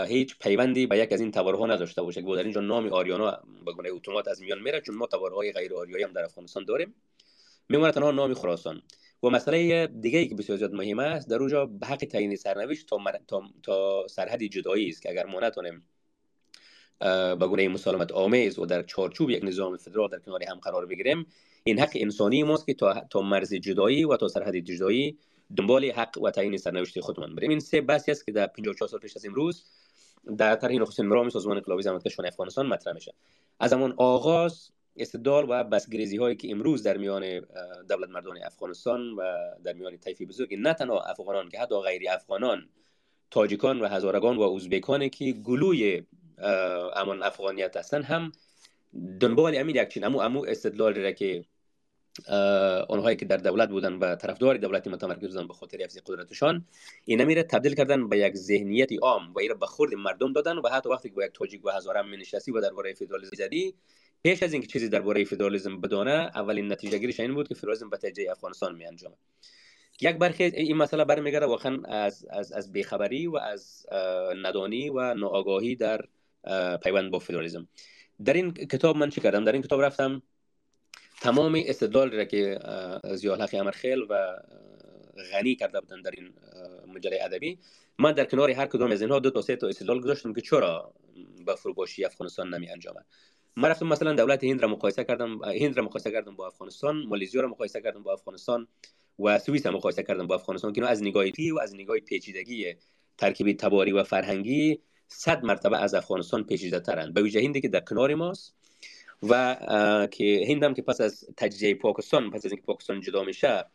هیچ 0.07 0.39
پیوندی 0.39 0.87
به 0.87 0.97
یک 0.97 1.13
از 1.13 1.21
این 1.21 1.31
تبارها 1.31 1.65
نداشته 1.65 2.01
باشه 2.01 2.21
که 2.21 2.35
در 2.35 2.43
اینجا 2.43 2.61
نام 2.61 2.87
آریانا 2.87 3.43
به 3.65 3.73
گونه 3.73 3.89
اتومات 3.91 4.27
از 4.27 4.41
میان 4.41 4.61
میره 4.61 4.81
چون 4.81 4.95
ما 4.95 5.07
تبارهای 5.07 5.51
غیر 5.51 5.73
آریایی 5.73 6.03
هم 6.03 6.13
در 6.13 6.23
افغانستان 6.23 6.65
داریم. 6.65 6.95
میمونه 7.69 7.91
تنها 7.91 8.11
نام 8.11 8.33
خراسان. 8.33 8.81
و 9.23 9.29
مسئله 9.29 9.87
دیگه 9.87 10.19
ای 10.19 10.27
که 10.27 10.35
بسیار 10.35 10.57
زیاد 10.57 10.73
مهم 10.73 10.99
است 10.99 11.29
در 11.29 11.35
اونجا 11.35 11.65
به 11.65 11.87
حق 11.87 11.97
تعیین 11.97 12.35
سرنوشت 12.35 12.87
تا, 12.87 12.97
تا... 13.27 13.43
تا 13.63 14.07
سرحد 14.07 14.43
جدایی 14.43 14.89
است 14.89 15.01
که 15.01 15.09
اگر 15.09 15.25
ما 15.25 15.39
نتونیم 15.39 15.83
به 17.39 17.47
گونه 17.47 17.67
مسالمت 17.67 18.11
آمیز 18.11 18.59
و 18.59 18.65
در 18.65 18.83
چارچوب 18.83 19.29
یک 19.29 19.43
نظام 19.43 19.77
فدرال 19.77 20.09
در 20.09 20.19
کنار 20.19 20.43
هم 20.43 20.59
قرار 20.59 20.85
بگیریم 20.85 21.25
این 21.63 21.79
حق 21.79 21.91
انسانی 21.95 22.43
ماست 22.43 22.65
که 22.65 22.73
تا, 22.73 22.93
تا 23.09 23.21
مرز 23.21 23.53
جدایی 23.53 24.05
و 24.05 24.17
تا 24.17 24.27
سرحد 24.27 24.55
جدایی 24.55 25.17
دنبال 25.57 25.85
حق 25.85 26.17
و 26.21 26.31
تعیین 26.31 26.57
سرنوشت 26.57 26.99
خودمان 26.99 27.35
بریم. 27.35 27.49
این 27.49 27.59
سه 27.59 27.81
بحثی 27.81 28.11
است 28.11 28.25
که 28.25 28.31
در 28.31 28.47
54 28.47 28.89
سال 28.89 28.99
پیش 28.99 29.17
از 29.17 29.25
امروز 29.25 29.65
در 30.37 30.55
طرح 30.55 30.71
نخستین 30.71 31.05
مرام 31.05 31.29
سازمان 31.29 31.57
انقلابی 31.57 31.83
زحمتکشان 31.83 32.25
افغانستان 32.25 32.65
مطرح 32.65 32.93
میشه. 32.93 33.13
از 33.59 33.69
زمان 33.69 33.93
آغاز 33.97 34.69
استدلال 34.97 35.45
و 35.49 35.63
بسگریزی 35.63 36.17
هایی 36.17 36.35
که 36.35 36.51
امروز 36.51 36.83
در 36.83 36.97
میان 36.97 37.39
دولت 37.89 38.09
مردان 38.09 38.37
افغانستان 38.45 39.11
و 39.11 39.21
در 39.63 39.73
میان 39.73 39.97
طیفی 39.97 40.25
بزرگ 40.25 40.55
نه 40.55 40.73
تنها 40.73 41.01
افغانان 41.01 41.49
که 41.49 41.59
حتی 41.59 41.75
غیر 41.81 42.01
افغانان 42.09 42.69
تاجیکان 43.31 43.81
و 43.81 43.87
هزارگان 43.87 44.37
و 44.37 44.41
ازبکان 44.41 45.09
که 45.09 45.31
گلوی 45.31 46.03
امان 46.95 47.23
افغانیت 47.23 47.77
هستن 47.77 48.03
هم 48.03 48.31
دنبال 49.19 49.57
امید 49.57 49.75
یک 49.75 49.87
چین 49.87 50.03
امو 50.03 50.19
امو 50.19 50.45
استدلال 50.47 50.95
را 50.95 51.11
که 51.11 51.45
آنهایی 52.89 53.17
که 53.17 53.25
در 53.25 53.37
دولت 53.37 53.69
بودن 53.69 53.93
و 53.93 54.15
طرفدار 54.15 54.57
دولتی 54.57 54.89
متمرکز 54.89 55.27
بودن 55.27 55.47
به 55.47 55.53
خاطر 55.53 55.77
حفظ 55.77 55.97
قدرتشان 56.05 56.65
این 57.05 57.23
میره 57.23 57.43
تبدیل 57.43 57.73
کردن 57.73 58.09
به 58.09 58.17
یک 58.17 58.35
ذهنیت 58.35 58.89
عام 59.01 59.33
و 59.33 59.39
این 59.39 59.53
به 59.53 59.65
خورد 59.65 59.93
مردم 59.93 60.33
دادن 60.33 60.57
و 60.57 60.69
حتی 60.69 60.89
وقتی 60.89 61.09
که 61.09 61.15
با 61.15 61.25
یک 61.25 61.31
تاجیک 61.33 61.65
و 61.65 61.69
هزارم 61.69 62.09
می 62.09 62.17
نشستی 62.17 62.51
و 62.51 62.61
درباره 62.61 62.93
فدرالیسم 62.93 63.35
زدی 63.37 63.73
پیش 64.23 64.43
از 64.43 64.53
اینکه 64.53 64.67
چیزی 64.67 64.89
درباره 64.89 65.23
فدرالیسم 65.23 65.81
بدانه 65.81 66.31
اولین 66.35 66.71
نتیجه 66.71 66.97
گیریش 66.97 67.19
این 67.19 67.33
بود 67.33 67.47
که 67.47 67.55
فدرالیسم 67.55 67.89
به 67.89 67.97
تجه 67.97 68.31
افغانستان 68.31 68.75
می 68.75 68.85
انجامه 68.85 69.15
یک 70.01 70.17
برخی 70.17 70.43
این 70.43 70.77
مسئله 70.77 71.05
برمیگرده 71.05 71.45
واقعا 71.45 71.81
از 71.83 72.25
از 72.29 72.51
از 72.51 72.71
بیخبری 72.71 73.27
و 73.27 73.35
از 73.35 73.85
ندانی 74.43 74.89
و 74.89 75.13
ناآگاهی 75.13 75.75
در 75.75 76.05
پیوند 76.83 77.11
با 77.11 77.19
فدرالیسم. 77.19 77.67
در 78.25 78.33
این 78.33 78.53
کتاب 78.53 78.97
من 78.97 79.09
چی 79.09 79.21
کردم؟ 79.21 79.43
در 79.43 79.51
این 79.51 79.61
کتاب 79.61 79.81
رفتم 79.81 80.21
تمام 81.21 81.61
استدلال 81.65 82.11
را 82.11 82.25
که 82.25 82.59
زیالحق 83.13 83.49
امرخیل 83.53 83.99
و 84.09 84.37
غنی 85.31 85.55
کرده 85.55 85.81
بودن 85.81 86.01
در 86.01 86.11
این 86.11 86.33
مجله 86.87 87.19
ادبی 87.21 87.59
من 87.99 88.11
در 88.11 88.25
کنار 88.25 88.51
هر 88.51 88.65
کدام 88.65 88.91
از 88.91 89.01
اینها 89.01 89.19
دو 89.19 89.31
تا 89.31 89.41
سه 89.41 89.55
تا 89.55 89.67
استدلال 89.67 90.01
گذاشتم 90.01 90.33
که 90.33 90.41
چرا 90.41 90.93
با 91.45 91.55
فروپاشی 91.55 92.05
افغانستان 92.05 92.53
نمی 92.53 92.69
انجامه. 92.69 92.99
من 93.55 93.69
رفتم 93.69 93.87
مثلا 93.87 94.13
دولت 94.13 94.43
هند 94.43 94.61
را 94.61 94.67
مقایسه 94.67 95.03
کردم 95.03 95.43
هند 95.43 95.77
را 95.77 95.83
مقایسه 95.83 96.11
کردم 96.11 96.35
با 96.35 96.47
افغانستان 96.47 97.05
مالیزیا 97.07 97.41
را 97.41 97.47
مقایسه 97.47 97.81
کردم 97.81 98.03
با 98.03 98.13
افغانستان 98.13 98.67
و 99.19 99.39
سوئیس 99.39 99.65
را 99.65 99.71
مقایسه 99.71 100.03
کردم 100.03 100.27
با 100.27 100.35
افغانستان 100.35 100.73
که 100.73 100.85
از 100.85 101.03
نگاه 101.03 101.25
و 101.55 101.59
از 101.59 101.75
نگاه 101.75 101.99
پیچیدگی 101.99 102.75
ترکیب 103.17 103.57
تباری 103.57 103.91
و 103.91 104.03
فرهنگی 104.03 104.79
صد 105.13 105.43
مرتبه 105.43 105.77
از 105.77 105.93
افغانستان 105.93 106.43
پیچیده 106.43 106.79
ترند 106.79 107.13
به 107.13 107.21
ویژه 107.21 107.39
هندی 107.39 107.61
که 107.61 107.67
در 107.67 107.79
کنار 107.79 108.15
ماست 108.15 108.53
و 109.29 109.57
که 110.11 110.45
هند 110.49 110.63
هم 110.63 110.73
که 110.73 110.81
پس 110.81 111.01
از 111.01 111.27
تجزیه 111.37 111.75
پاکستان 111.75 112.29
پس 112.29 112.45
از 112.45 112.51
اینکه 112.51 112.65
پاکستان 112.65 113.01
جدا 113.01 113.23
میشه 113.23 113.65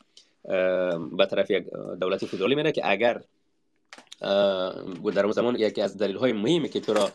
به 1.16 1.26
طرف 1.30 1.50
یک 1.50 1.64
دولت 2.00 2.26
فدرالی 2.26 2.54
میره 2.54 2.72
که 2.72 2.90
اگر 2.90 3.22
در 5.14 5.22
اون 5.22 5.32
زمان 5.32 5.56
یکی 5.56 5.82
از 5.82 5.96
دلیل 5.96 6.16
های 6.16 6.32
مهمی 6.32 6.68
که 6.68 6.80
چرا 6.80 7.10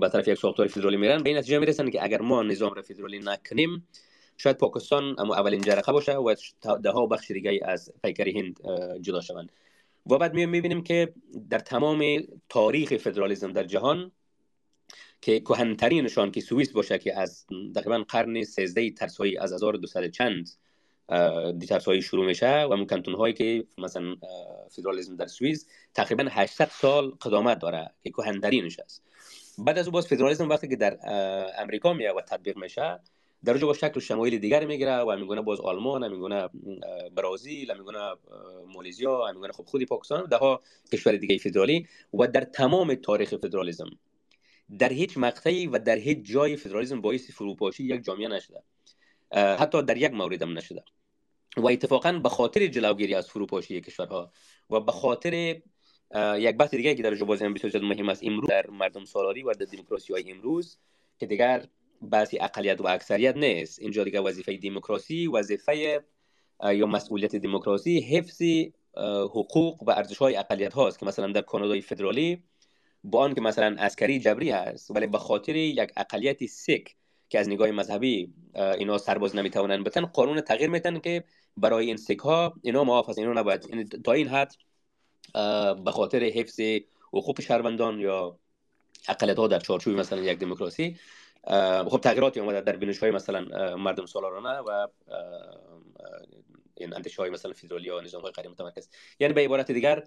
به 0.00 0.08
طرف 0.08 0.28
یک 0.28 0.38
ساختار 0.38 0.66
فدرالی 0.66 0.96
میرن 0.96 1.22
به 1.22 1.28
این 1.30 1.38
نتیجه 1.38 1.58
می‌رسن 1.58 1.90
که 1.90 2.04
اگر 2.04 2.20
ما 2.20 2.42
نظام 2.42 2.72
را 2.72 2.82
فدرالی 2.82 3.18
نکنیم 3.18 3.88
شاید 4.36 4.56
پاکستان 4.56 5.16
اما 5.18 5.34
اولین 5.34 5.60
جرقه 5.60 5.92
باشه 5.92 6.16
و 6.16 6.34
ده 6.82 6.90
ها 6.90 7.06
بخش 7.06 7.30
دیگه 7.30 7.60
از 7.64 7.92
پیکر 8.02 8.28
هند 8.28 8.60
جدا 9.00 9.20
شوند. 9.20 9.52
و 10.08 10.18
بعد 10.18 10.34
می‌بینیم 10.34 10.82
که 10.82 11.14
در 11.50 11.58
تمام 11.58 12.02
تاریخ 12.48 12.96
فدرالیزم 12.96 13.52
در 13.52 13.64
جهان 13.64 14.12
که 15.20 15.40
کهنترینشان 15.40 16.30
که 16.30 16.40
سوئیس 16.40 16.72
باشه 16.72 16.98
که 16.98 17.18
از 17.18 17.46
تقریبا 17.74 18.04
قرن 18.08 18.44
13 18.44 18.90
ترسایی 18.90 19.38
از 19.38 19.52
1200 19.52 20.10
چند 20.10 20.50
دی 21.58 21.66
ترسایی 21.66 22.02
شروع 22.02 22.26
میشه 22.26 22.62
و 22.62 22.72
اون 22.72 23.14
هایی 23.14 23.34
که 23.34 23.64
مثلا 23.78 24.16
فدرالیزم 24.70 25.16
در 25.16 25.26
سوئیس 25.26 25.66
تقریبا 25.94 26.28
800 26.30 26.68
سال 26.68 27.10
قدامت 27.10 27.58
داره 27.58 27.90
که 28.02 28.10
کهنترینش 28.10 28.80
است. 28.80 29.02
بعد 29.58 29.78
از 29.78 29.86
او 29.86 29.92
باز 29.92 30.06
فدرالیسم 30.06 30.48
وقتی 30.48 30.68
که 30.68 30.76
در 30.76 30.98
امریکا 31.58 31.92
میاد 31.92 32.16
و 32.16 32.20
تطبیق 32.20 32.56
میشه 32.56 33.00
در 33.44 33.56
با 33.56 33.74
شکل 33.74 34.00
شمایل 34.00 34.38
دیگر 34.38 34.66
می‌گیره 34.66 34.96
و 34.96 35.16
میگونه 35.16 35.42
باز 35.42 35.60
آلمان 35.60 36.08
میگونه 36.08 36.48
برازیل 37.14 37.74
میگونه 37.78 38.14
مالیزیا 38.74 39.32
میگونه 39.34 39.52
خب 39.52 39.64
خودی 39.64 39.86
پاکستان 39.86 40.28
ده 40.28 40.36
ها 40.36 40.62
کشور 40.92 41.16
دیگه 41.16 41.38
فدرالی 41.38 41.86
و 42.14 42.26
در 42.26 42.40
تمام 42.40 42.94
تاریخ 42.94 43.34
فدرالیسم 43.36 43.90
در 44.78 44.92
هیچ 44.92 45.18
مقطعی 45.18 45.66
و 45.66 45.78
در 45.78 45.96
هیچ 45.96 46.18
جای 46.22 46.56
فدرالیسم 46.56 47.00
باعث 47.00 47.30
فروپاشی 47.30 47.84
یک 47.84 48.04
جامعه 48.04 48.28
نشده. 48.28 48.62
حتی 49.32 49.82
در 49.82 49.96
یک 49.96 50.12
مورد 50.12 50.42
هم 50.42 50.58
نشده. 50.58 50.84
و 51.56 51.66
اتفاقا 51.66 52.12
به 52.12 52.28
خاطر 52.28 52.66
جلوگیری 52.66 53.14
از 53.14 53.28
فروپاشی 53.28 53.80
کشورها 53.80 54.32
و 54.70 54.80
به 54.80 54.92
خاطر 54.92 55.60
یک 56.36 56.56
بحث 56.56 56.70
دیگه 56.70 56.94
که 56.94 57.02
در 57.02 57.14
جواز 57.14 57.42
هم 57.42 57.54
بسیار 57.54 57.82
مهم 57.82 58.08
است 58.08 58.22
امروز 58.24 58.48
در 58.48 58.70
مردم 58.70 59.04
سالاری 59.04 59.42
و 59.42 59.52
در 59.52 59.66
دموکراسی 59.66 60.12
های 60.12 60.30
امروز 60.30 60.78
که 61.18 61.26
دیگر 61.26 61.64
بحثی 62.10 62.38
اقلیت 62.40 62.80
و 62.80 62.86
اکثریت 62.86 63.36
نیست. 63.36 63.78
اینجا 63.78 64.04
دیگه 64.04 64.20
وظیفه 64.20 64.56
دموکراسی 64.56 65.26
وظیفه 65.26 66.04
یا 66.64 66.86
مسئولیت 66.86 67.36
دموکراسی 67.36 68.00
حفظ 68.00 68.42
حقوق 69.30 69.82
و 69.82 69.90
ارزش 69.90 70.18
های 70.18 70.36
اقلیت 70.36 70.72
هاست 70.72 70.98
که 70.98 71.06
مثلا 71.06 71.32
در 71.32 71.40
کانادای 71.40 71.80
فدرالی 71.80 72.42
با 73.04 73.20
آن 73.20 73.34
که 73.34 73.40
مثلا 73.40 73.76
عسکری 73.78 74.20
جبری 74.20 74.50
هست 74.50 74.90
ولی 74.90 75.06
به 75.06 75.18
خاطر 75.18 75.56
یک 75.56 75.92
اقلیت 75.96 76.46
سیک 76.46 76.96
که 77.28 77.38
از 77.38 77.48
نگاه 77.48 77.70
مذهبی 77.70 78.32
اینا 78.54 78.98
سرباز 78.98 79.36
نمی‌توانند 79.36 79.84
بتن 79.84 80.06
قانون 80.06 80.40
تغییر 80.40 80.70
میتن 80.70 80.98
که 80.98 81.24
برای 81.56 81.86
این 81.86 81.96
سیک 81.96 82.18
ها 82.18 82.54
اینا 82.62 83.00
است. 83.00 83.18
اینا 83.18 83.32
نباید. 83.32 84.02
تا 84.04 84.12
این 84.12 84.28
حد 84.28 84.54
به 85.84 85.90
خاطر 85.90 86.24
حفظ 86.24 86.60
حقوق 87.12 87.40
شهروندان 87.40 88.00
یا 88.00 88.38
اقلیت 89.08 89.38
ها 89.38 89.46
در 89.46 89.58
چارچوب 89.58 89.98
مثلا 89.98 90.22
یک 90.22 90.38
دموکراسی 90.38 90.96
خب 91.90 92.00
تغییراتی 92.02 92.40
اومده 92.40 92.60
در 92.60 92.76
بینش 92.76 92.98
های 92.98 93.10
مثلا 93.10 93.76
مردم 93.76 94.06
سالارانه 94.06 94.58
و 94.58 94.88
این 96.76 96.94
اندیشه 96.94 97.22
های 97.22 97.30
مثلا 97.30 97.52
فدرالی 97.52 97.84
یا 97.84 98.00
نظام 98.00 98.22
های 98.22 98.32
غیر 98.32 98.48
متمرکز. 98.48 98.88
یعنی 99.20 99.34
به 99.34 99.40
عبارت 99.40 99.70
دیگر 99.70 100.04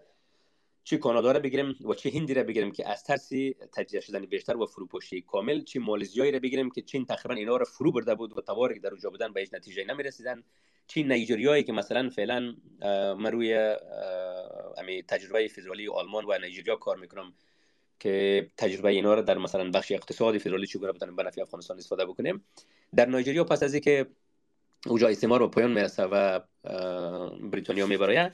چه 0.84 0.98
کانادا 0.98 1.32
را 1.32 1.40
بگیریم 1.40 1.76
و 1.86 1.94
چه 1.94 2.10
هندی 2.10 2.34
را 2.34 2.44
بگیریم 2.44 2.72
که 2.72 2.90
از 2.90 3.04
ترس 3.04 3.30
تجزیه 3.74 4.00
شدن 4.00 4.26
بیشتر 4.26 4.58
و 4.58 4.66
فروپاشی 4.66 5.22
کامل 5.22 5.62
چه 5.64 5.80
مالزیایی 5.80 6.32
را 6.32 6.40
بگیریم 6.40 6.70
که 6.70 6.82
چین 6.82 7.06
تقریبا 7.06 7.36
اینا 7.36 7.58
را 7.58 7.66
فرو 7.66 7.92
برده 7.92 8.16
بود 8.16 8.38
و 8.38 8.42
تواری 8.42 8.74
که 8.74 8.80
در 8.80 8.90
اونجا 8.90 9.10
بودن 9.10 9.34
به 9.34 9.40
هیچ 9.40 9.54
نتیجه 9.54 9.86
نمی 9.86 10.04
رسیدن 10.04 10.44
چه 10.88 11.04
نیجریایی 11.04 11.64
که 11.64 11.74
مثلا 11.74 12.10
فعلا 12.10 12.56
من 13.16 13.34
امی 14.78 15.04
تجربه 15.04 15.48
فدرالی 15.48 15.88
آلمان 15.88 16.26
و 16.26 16.38
نیجریا 16.38 16.76
کار 16.76 16.98
می‌کنم. 16.98 17.34
که 18.02 18.48
تجربه 18.58 18.90
اینا 18.90 19.14
را 19.14 19.22
در 19.22 19.38
مثلا 19.38 19.70
بخش 19.70 19.92
اقتصادی 19.92 20.40
فدرالی 20.40 20.68
چگونه 20.68 20.92
بتونیم 20.92 21.16
به 21.16 21.24
نفع 21.24 21.42
افغانستان 21.42 21.78
استفاده 21.78 22.06
بکنیم. 22.06 22.46
در 22.96 23.06
نیجریا 23.06 23.44
پس 23.44 23.64
از 23.64 23.74
اینکه 23.74 24.06
اوجا 24.88 25.08
استعمار 25.08 25.42
و 25.42 25.48
پایان 25.48 25.72
می‌رسه 25.72 26.04
و 26.04 26.40
بریتانیا 27.52 27.86
می‌بره 27.88 28.32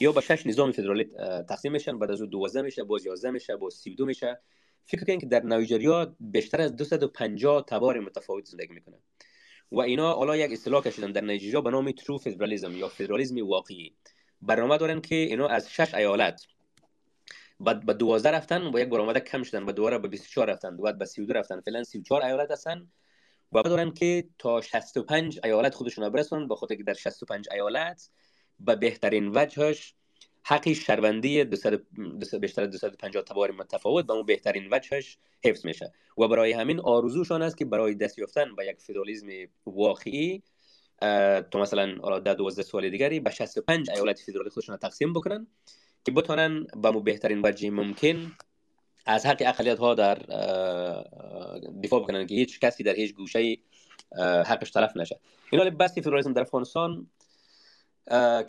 یا 0.00 0.12
با 0.12 0.20
شش 0.20 0.46
نظام 0.46 0.72
فدرالی 0.72 1.04
تقسیم 1.48 1.72
میشن. 1.72 1.98
بعد 1.98 2.10
از 2.10 2.20
اون 2.20 2.30
12 2.30 2.62
میشه 2.62 2.84
باز 2.84 3.06
11 3.06 3.30
میشه 3.30 3.56
باز 3.56 3.74
32 3.74 4.06
میشه. 4.06 4.40
فکر 4.84 5.04
کنید 5.04 5.20
که 5.20 5.26
در 5.26 5.42
نیجریا 5.42 6.16
بیشتر 6.20 6.60
از 6.60 6.76
250 6.76 7.64
تبار 7.68 8.00
متفاوت 8.00 8.44
زندگی 8.44 8.74
می‌کنه 8.74 8.98
و 9.72 9.80
اینا 9.80 10.12
حالا 10.12 10.36
یک 10.36 10.52
اصطلاح 10.52 10.82
کشیدن. 10.82 11.12
در 11.12 11.20
نیجریا 11.20 11.60
به 11.60 11.70
نام 11.70 11.90
ترو 11.90 12.18
فدرالیسم 12.18 12.76
یا 12.76 12.88
فدرالیسم 12.88 13.46
واقعی. 13.46 13.94
برنامه 14.42 14.78
دارن 14.78 15.00
که 15.00 15.14
اینا 15.14 15.48
از 15.48 15.70
شش 15.70 15.94
ایالت 15.94 16.46
بعد 17.60 17.86
به 17.86 17.94
12 17.94 18.30
رفتن 18.30 18.70
با 18.70 18.80
یک 18.80 18.88
برآمده 18.88 19.20
کم 19.20 19.42
شدن. 19.42 19.62
و 19.62 19.72
دوباره 19.72 19.98
به 19.98 20.08
24 20.08 20.50
رفتن. 20.50 20.76
بعد 20.76 20.98
به 20.98 21.04
32 21.04 21.32
رفتن. 21.32 21.60
فعلا 21.60 21.84
34 21.84 22.22
ایالت 22.22 22.50
هستن. 22.50 22.88
و 23.52 23.62
دارن 23.62 23.90
که 23.90 24.24
تا 24.38 24.60
65 24.60 25.40
ایالت 25.44 25.74
خودشون 25.74 26.08
برسونن 26.08 26.48
با 26.48 26.56
خاطر 26.56 26.74
که 26.74 26.82
در 26.82 26.94
65 26.94 27.48
ایالت 27.52 28.10
به 28.60 28.76
بهترین 28.76 29.32
وجهش 29.34 29.94
حقی 30.42 30.74
شهروندی 30.74 31.44
بیشتر 31.44 32.62
از 32.62 32.70
250 32.70 33.22
تبار 33.22 33.50
متفاوت 33.50 34.06
به 34.06 34.12
اون 34.12 34.26
بهترین 34.26 34.68
وجهش 34.72 35.18
حفظ 35.44 35.66
میشه. 35.66 35.92
و 36.18 36.28
برای 36.28 36.52
همین 36.52 36.80
آرزوشان 36.80 37.42
است 37.42 37.58
که 37.58 37.64
برای 37.64 37.94
دست 37.94 38.18
یافتن 38.18 38.54
به 38.54 38.66
یک 38.66 38.80
فدرالیسم 38.80 39.26
واقعی 39.66 40.42
تو 41.50 41.58
مثلا 41.58 42.18
ده 42.18 42.34
12 42.34 42.62
سال 42.62 42.90
دیگری 42.90 43.20
به 43.20 43.30
65 43.30 43.90
ایالت 43.90 44.20
فدرالی 44.20 44.50
خودشون 44.50 44.76
تقسیم 44.76 45.12
بکنن. 45.12 45.46
که 46.04 46.12
بتونن 46.12 46.66
به 46.82 46.90
مو 46.90 47.00
بهترین 47.00 47.40
وجه 47.44 47.70
ممکن 47.70 48.32
از 49.06 49.26
حق 49.26 49.42
اقلیت 49.46 49.78
ها 49.78 49.94
در 49.94 50.14
دفاع 51.84 52.02
بکنن 52.02 52.26
که 52.26 52.34
هیچ 52.34 52.60
کسی 52.60 52.82
در 52.82 52.94
هیچ 52.94 53.14
گوشه 53.14 53.56
حقش 54.46 54.70
تلف 54.70 54.96
نشه. 54.96 55.20
این 55.50 55.70
بس 55.70 55.94
فدرالیسم 55.94 56.32
در 56.32 56.40
افغانستان 56.40 57.06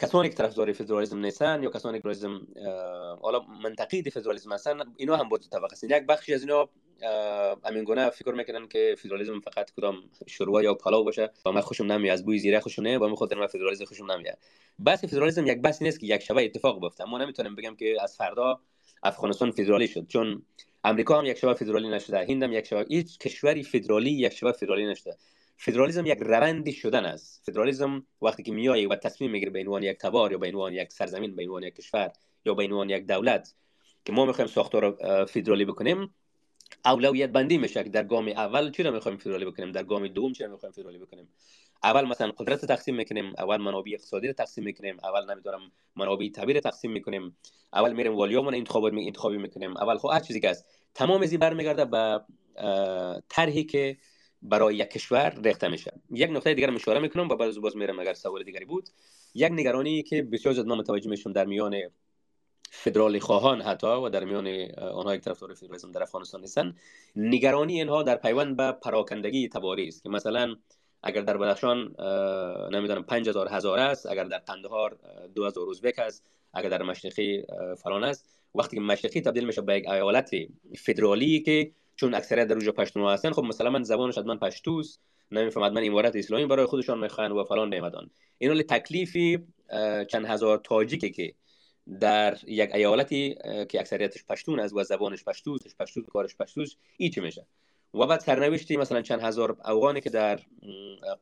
کسانی 0.01 0.29
که 0.29 0.35
طرفدار 0.35 0.73
فدرالیسم 0.73 1.19
نیستن 1.19 1.63
یا 1.63 1.69
کسانی 1.69 1.97
که 1.97 2.01
فدرالیسم 2.01 2.47
حالا 3.21 3.39
منطقی 3.63 4.03
فدرالیسم 4.03 4.51
هستن 4.51 4.79
اینا 4.97 5.15
هم 5.15 5.29
بود 5.29 5.41
طبقه 5.51 5.75
یک 5.83 6.05
بخشی 6.05 6.33
از 6.33 6.41
اینا 6.41 6.69
همین 7.65 7.83
گونه 7.83 8.09
فکر 8.09 8.31
می‌کنن 8.31 8.67
که 8.67 8.95
فدرالیسم 8.97 9.39
فقط 9.39 9.71
کدام 9.77 9.95
شروع 10.27 10.63
یا 10.63 10.73
پلاو 10.73 11.03
باشه 11.03 11.31
و 11.45 11.51
من 11.51 11.61
خوشم 11.61 11.91
نمیاد 11.91 12.13
از 12.13 12.25
بوی 12.25 12.39
زیره 12.39 12.59
خوشم 12.59 12.81
نمیاد 12.81 13.01
و 13.01 13.07
من 13.07 13.15
خاطر 13.15 13.35
من 13.35 13.47
فدرالیسم 13.47 13.85
خوشم 13.85 14.11
نمیاد 14.11 14.37
بس 14.85 15.05
فدرالیسم 15.05 15.47
یک 15.47 15.61
بحثی 15.61 15.83
نیست 15.83 15.99
که 15.99 16.07
یک 16.07 16.23
شبه 16.23 16.45
اتفاق 16.45 16.81
بیفته. 16.81 17.03
ما 17.05 17.17
نمی‌تونیم 17.17 17.55
بگم 17.55 17.75
که 17.75 17.97
از 18.01 18.17
فردا 18.17 18.59
افغانستان 19.03 19.51
فدرالی 19.51 19.87
شد 19.87 20.07
چون 20.07 20.43
امریکا 20.83 21.19
هم 21.19 21.25
یک 21.25 21.37
شبه 21.37 21.53
فدرالی 21.53 21.89
نشده 21.89 22.17
هند 22.17 22.43
هم 22.43 22.53
یک 22.53 22.65
شبه 22.67 22.85
هیچ 22.89 23.17
کشوری 23.19 23.63
فدرالی 23.63 24.11
یک 24.11 24.33
شبه 24.33 24.51
فدرالی 24.51 24.85
نشده. 24.85 25.17
فدرالیسم 25.57 26.05
یک 26.05 26.17
روندی 26.21 26.71
شدن 26.71 27.05
است. 27.05 27.43
فدرالیسم 27.45 28.05
وقتی 28.21 28.43
که 28.43 28.51
میای 28.51 28.85
و 28.85 28.95
تصمیم 28.95 29.31
می‌گیره 29.31 29.51
به 29.51 29.59
عنوان 29.59 29.83
یک 29.83 29.97
تبار 29.97 30.31
یا 30.31 30.37
به 30.37 30.47
عنوان 30.47 30.73
یک 30.73 30.91
سرزمین 30.91 31.35
به 31.35 31.43
عنوان 31.43 31.63
یک 31.63 31.75
کشور 31.75 32.11
یا 32.45 32.53
به 32.53 32.63
عنوان 32.63 32.89
یک 32.89 33.07
دولت 33.07 33.53
که 34.05 34.13
ما 34.13 34.25
می‌خوایم 34.25 34.47
ساختار 34.47 35.25
فدرالی 35.25 35.65
بکنیم 35.65 36.15
اولویت 36.85 37.29
بندی 37.29 37.57
میشه. 37.57 37.83
که 37.83 37.89
در 37.89 38.03
گام 38.03 38.27
اول 38.27 38.71
چی 38.71 38.83
رو 38.83 38.91
می‌خوایم 38.91 39.17
فدرالی 39.17 39.45
بکنیم؟ 39.45 39.71
در 39.71 39.83
گام 39.83 40.07
دوم 40.07 40.33
چی 40.33 40.43
رو 40.43 40.51
می‌خوایم 40.51 40.73
فدرالی 40.73 40.97
بکنیم؟ 40.97 41.27
اول 41.83 42.05
مثلا 42.07 42.31
قدرت 42.31 42.65
تقسیم 42.65 42.95
می‌کنیم 42.95 43.33
اول 43.37 43.57
منابع 43.57 43.91
اقتصادی 43.93 44.27
رو 44.27 44.33
تقسیم 44.33 44.63
می‌کنیم 44.63 44.97
اول 45.03 45.33
نمی‌دونم 45.33 45.71
منابع 45.95 46.29
طبیعی 46.29 46.59
تقسیم 46.59 46.91
می‌کنیم 46.91 47.37
اول 47.73 47.93
میریم 47.93 48.15
والیامون 48.15 48.55
انتخابات 48.55 48.93
می 48.93 49.07
انتخابی 49.07 49.37
می‌کنیم. 49.37 49.77
اول 49.77 49.97
خب 49.97 50.09
هر 50.13 50.19
چیزی 50.19 50.39
که 50.39 50.49
است 50.49 50.65
تمام 50.93 51.21
از 51.21 51.31
این 51.31 51.39
برمیگرده 51.39 51.85
به 51.85 52.21
طرحی 53.29 53.63
که 53.63 53.97
برای 54.49 54.75
یک 54.75 54.89
کشور 54.89 55.39
ریخته 55.43 55.67
میشه. 55.67 55.93
یک 56.11 56.29
نقطه 56.29 56.53
دیگر 56.53 56.73
اشاره 56.73 56.99
می‌کنم 56.99 57.29
و 57.29 57.35
بعد 57.35 57.55
باز 57.55 57.77
میرم 57.77 57.99
اگر 57.99 58.13
سوال 58.13 58.43
دیگری 58.43 58.65
بود. 58.65 58.89
یک 59.33 59.51
نگرانی 59.51 60.03
که 60.03 60.23
بسیار 60.23 60.53
زیاد 60.53 60.67
ما 60.67 60.75
متوجه 60.75 61.09
میشیم 61.09 61.31
در 61.31 61.45
میان 61.45 61.75
فدرالی 62.71 63.19
خواهان 63.19 63.61
حتی 63.61 63.87
و 63.87 64.09
در 64.09 64.23
میان 64.23 64.47
آنها 64.77 65.15
که 65.15 65.21
طرفدار 65.21 65.53
فدرالیسم 65.53 65.91
در 65.91 66.03
افغانستان 66.03 66.43
هستند 66.43 66.77
نگرانی 67.15 67.73
اینها 67.73 68.03
در 68.03 68.15
پیوند 68.15 68.57
به 68.57 68.71
پراکندگی 68.71 69.49
تباری 69.49 69.87
است 69.87 70.03
که 70.03 70.09
مثلا 70.09 70.55
اگر 71.03 71.21
در 71.21 71.37
بدخشان 71.37 71.95
نمی‌دونم 72.71 73.03
5000 73.03 73.47
هزار 73.51 73.79
است 73.79 74.05
اگر 74.05 74.23
در 74.23 74.37
قندهار 74.37 74.97
2000 75.35 75.69
ازبک 75.69 75.99
است 75.99 76.23
اگر 76.53 76.69
در 76.69 76.83
مشرقی 76.83 77.43
فلان 77.83 78.03
است. 78.03 78.29
وقتی 78.55 78.75
که 78.75 78.81
مشرقی 78.81 79.21
تبدیل 79.21 79.45
میشه 79.45 79.61
به 79.61 79.77
یک 79.77 79.89
ایالت 79.89 80.31
فدرالی 80.77 81.39
که 81.39 81.71
چون 81.95 82.13
اکثریت 82.13 82.47
در 82.47 82.53
اونجا 82.53 82.71
پشتون 82.71 83.09
هستن 83.09 83.31
خب 83.31 83.43
مثلا 83.43 83.69
من 83.69 83.83
زبانش 83.83 84.17
حتما 84.17 84.35
پشتوست. 84.35 85.01
نمیفهم 85.31 85.73
من 85.73 85.83
امارت 85.85 86.15
اسلامی 86.15 86.45
برای 86.45 86.65
خودشان 86.65 86.99
می‌خوان 86.99 87.31
و 87.31 87.43
فلان 87.43 87.73
نمیدان 87.73 88.09
این 88.37 88.61
تکلیفی 88.61 89.47
چند 90.09 90.25
هزار 90.25 90.57
تاجیکی 90.57 91.09
که 91.09 91.33
در 91.99 92.37
یک 92.47 92.75
ایالتی 92.75 93.35
که 93.69 93.79
اکثریتش 93.79 94.25
پشتون 94.25 94.59
است 94.59 94.73
و 94.73 94.83
زبانش 94.83 95.23
پشتوست 95.23 95.77
پشتوست 95.77 96.09
کارش 96.09 96.35
پشتوست 96.35 96.77
چی 97.13 97.21
میشه؟ 97.21 97.45
و 97.93 98.05
بعد 98.05 98.19
سرنوشتی 98.19 98.77
مثلا 98.77 99.01
چند 99.01 99.21
هزار 99.21 99.57
افغانی 99.63 100.01
که 100.01 100.09
در 100.09 100.39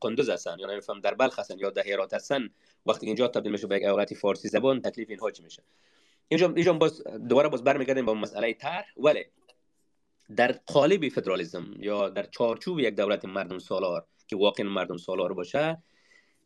قندوز 0.02 0.30
هستن 0.30 0.56
یا 0.60 0.72
نمیفهم 0.72 1.00
در 1.00 1.14
بلخ 1.14 1.40
هستن 1.40 1.60
یا 1.60 1.70
در 1.70 1.88
هرات 1.88 2.14
هستن 2.14 2.50
وقتی 2.86 3.06
اینجا 3.06 3.28
تبدیل 3.28 3.52
میشه 3.52 3.68
به 3.68 3.76
یک 3.76 3.84
ایالتی 3.84 4.16
فارسی 4.16 4.48
زبان 4.48 4.82
تکلیف 4.82 5.10
اینها 5.10 5.32
چی 5.32 5.44
میشه؟ 5.44 5.64
اینجا 6.28 6.54
اینجا 6.56 6.74
باز 6.74 7.04
دوباره 7.04 7.50
باز 7.50 7.64
برمیگردیم 7.64 8.06
با 8.06 8.14
مسئله 8.14 8.54
تر 8.54 8.84
ولی 8.98 9.26
در 10.36 10.52
قالب 10.52 11.10
فدرالیسم 11.10 11.66
یا 11.80 12.10
در 12.10 12.24
چارچوب 12.24 12.80
یک 12.80 12.96
دولت 12.96 13.26
مردم 13.26 13.60
سالار 13.60 14.06
که 14.28 14.36
واقعا 14.36 14.70
مردم 14.70 14.98
سالار 14.98 15.34
باشه 15.34 15.84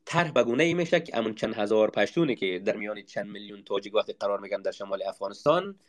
طرح 0.06 0.32
بگونه 0.32 0.64
ای 0.64 0.74
میشه 0.74 1.00
که 1.00 1.18
امون 1.18 1.36
چند 1.36 1.54
هزار 1.54 1.92
پشتونی 1.92 2.36
که 2.36 2.60
در 2.60 2.76
میان 2.76 3.02
چند 3.02 3.28
میلیون 3.28 3.64
تاجیک 3.64 3.96
وقتی 3.96 4.14
قرار 4.14 4.40
میگن 4.40 4.62
در 4.62 4.72
شمال 4.72 5.04
افغانستان 5.04 5.80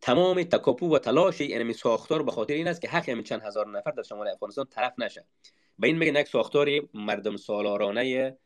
تمام 0.00 0.42
تکاپو 0.42 0.94
و 0.94 0.98
تلاش 0.98 1.40
این 1.40 1.72
ساختار 1.72 2.22
به 2.22 2.30
خاطر 2.30 2.54
این 2.54 2.68
است 2.68 2.80
که 2.80 2.88
حق 2.88 3.08
همین 3.08 3.24
چند 3.24 3.42
هزار 3.42 3.68
نفر 3.68 3.90
در 3.90 4.02
شمال 4.02 4.28
افغانستان 4.28 4.66
طرف 4.70 4.92
نشه. 4.98 5.24
به 5.78 5.86
این 5.86 5.98
میگن 5.98 6.20
یک 6.20 6.28
ساختار 6.28 6.68
مردم 6.94 7.36
سالارانه 7.36 8.36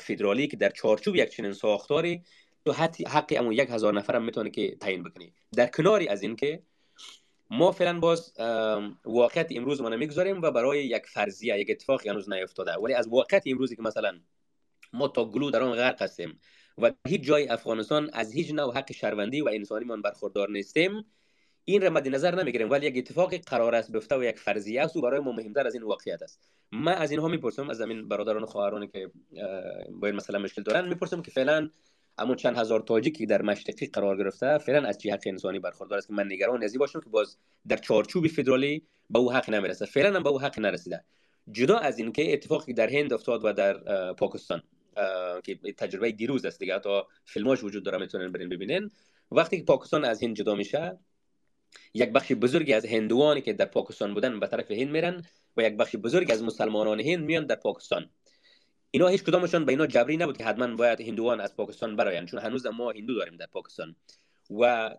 فدرالی 0.00 0.46
که 0.46 0.56
در 0.56 0.70
چارچوب 0.70 1.16
یک 1.16 1.28
چنین 1.28 1.52
ساختاری 1.52 2.22
تو 2.64 2.72
حق 3.08 3.32
امون 3.36 3.52
یک 3.52 3.70
هزار 3.70 3.94
نفر 3.94 4.16
هم 4.16 4.24
می‌تونه 4.24 4.50
که 4.50 4.76
تعیین 4.76 5.02
بکنی 5.02 5.32
در 5.56 5.66
کناری 5.66 6.08
از 6.08 6.22
این 6.22 6.36
که 6.36 6.62
ما 7.52 7.72
فعلا 7.72 7.98
باز 8.00 8.32
واقعیت 9.04 9.46
امروز 9.50 9.80
ما 9.80 9.88
نمی‌گذاریم 9.88 10.42
و 10.42 10.50
برای 10.50 10.86
یک 10.86 11.06
فرضیه 11.06 11.58
یک 11.58 11.70
اتفاق 11.70 12.06
هنوز 12.06 12.30
نیفتاده. 12.30 12.72
ولی 12.72 12.94
از 12.94 13.08
واقعیت 13.08 13.42
امروزی 13.46 13.76
که 13.76 13.82
مثلا 13.82 14.20
ما 14.92 15.08
تا 15.08 15.24
گلو 15.24 15.50
در 15.50 15.62
آن 15.62 15.72
غرق 15.72 16.02
هستیم 16.02 16.38
و 16.78 16.92
هیچ 17.08 17.22
جای 17.22 17.48
افغانستان 17.48 18.10
از 18.12 18.32
هیچ 18.32 18.50
نوع 18.50 18.76
حق 18.76 18.92
شهروندی 18.92 19.40
و 19.40 19.48
انسانی 19.48 19.84
من 19.84 20.02
برخوردار 20.02 20.50
نیستیم 20.50 21.04
این 21.64 21.82
را 21.82 21.90
مد 21.90 22.08
نظر 22.08 22.34
نمی‌گیریم. 22.34 22.70
ولی 22.70 22.86
یک 22.86 22.98
اتفاقی 22.98 23.38
قرار 23.38 23.74
است 23.74 23.92
بیفته 23.92 24.16
و 24.16 24.24
یک 24.24 24.38
فرضیه 24.38 24.82
است 24.82 24.96
و 24.96 25.00
برای 25.00 25.20
ما 25.20 25.32
مهمتر 25.32 25.66
از 25.66 25.74
این 25.74 25.82
واقعیت 25.82 26.22
است. 26.22 26.50
من 26.72 26.94
از 26.94 27.10
اینها 27.10 27.28
می‌پرسم 27.28 27.70
از 27.70 27.76
زمین 27.76 28.08
برادران 28.08 28.42
و 28.42 28.46
خواهرانی 28.46 28.88
که 28.88 29.10
با 29.90 30.06
این 30.06 30.16
مسئله 30.16 30.38
مشکل 30.38 30.62
دارن 30.62 30.88
می‌پرسم 30.88 31.22
که 31.22 31.30
فعلا 31.30 31.70
اما 32.18 32.34
چند 32.34 32.56
هزار 32.56 32.80
تاجیکی 32.80 33.26
در 33.26 33.42
مشرقی 33.42 33.86
قرار 33.86 34.16
گرفته 34.16 34.58
فعلا 34.58 34.88
از 34.88 34.98
چی 34.98 35.10
حق 35.10 35.22
انسانی 35.26 35.58
برخوردار 35.58 35.98
است؟ 35.98 36.06
که 36.06 36.12
من 36.12 36.26
نگران 36.26 36.64
ازی 36.64 36.78
باشم 36.78 37.00
که 37.00 37.10
باز 37.10 37.36
در 37.68 37.76
چارچوب 37.76 38.26
فدرالی 38.26 38.86
به 39.10 39.18
او 39.18 39.32
حق 39.32 39.50
نمی‌رسه. 39.50 39.86
فعلا 39.86 40.16
هم 40.16 40.22
به 40.22 40.28
او 40.28 40.40
حق 40.40 40.58
نرسیده. 40.58 41.04
جدا 41.50 41.78
از 41.78 41.98
این 41.98 42.12
که 42.12 42.32
اتفاقی 42.32 42.72
در 42.72 42.90
هند 42.90 43.12
افتاد 43.12 43.44
و 43.44 43.52
در 43.52 44.12
پاکستان 44.12 44.62
که 45.44 45.54
تجربه 45.76 46.12
دیروز 46.12 46.44
است 46.44 46.58
دیگه. 46.58 46.78
تا 46.78 47.06
فیلماش 47.24 47.64
وجود 47.64 47.84
داره 47.84 47.98
می‌تونن 47.98 48.32
برین 48.32 48.48
ببینین. 48.48 48.90
وقتی 49.30 49.58
که 49.58 49.64
پاکستان 49.64 50.04
از 50.04 50.22
هند 50.22 50.36
جدا 50.36 50.54
میشه 50.54 50.98
یک 51.94 52.10
بخش 52.10 52.32
بزرگی 52.32 52.72
از 52.72 52.86
هندوانی 52.86 53.40
که 53.40 53.52
در 53.52 53.64
پاکستان 53.64 54.14
بودن 54.14 54.40
به 54.40 54.46
طرف 54.46 54.70
هند 54.70 54.90
میرن 54.90 55.22
و 55.56 55.62
یک 55.62 55.76
بخش 55.76 55.96
بزرگی 55.96 56.32
از 56.32 56.42
مسلمانان 56.42 57.00
هند 57.00 57.24
میان 57.24 57.46
در 57.46 57.54
پاکستان. 57.54 58.10
اینا 58.94 59.08
هیچ 59.08 59.22
کدامشون 59.22 59.64
به 59.64 59.72
اینا 59.72 59.86
جبری 59.86 60.16
نبود 60.16 60.36
که 60.36 60.44
حتما 60.44 60.76
باید 60.76 61.00
هندوان 61.00 61.40
از 61.40 61.56
پاکستان 61.56 61.96
براین 61.96 62.26
چون 62.26 62.40
هنوز 62.40 62.66
ما 62.66 62.90
هندو 62.90 63.14
داریم 63.14 63.36
در 63.36 63.46
پاکستان 63.46 63.96
و 64.50 64.90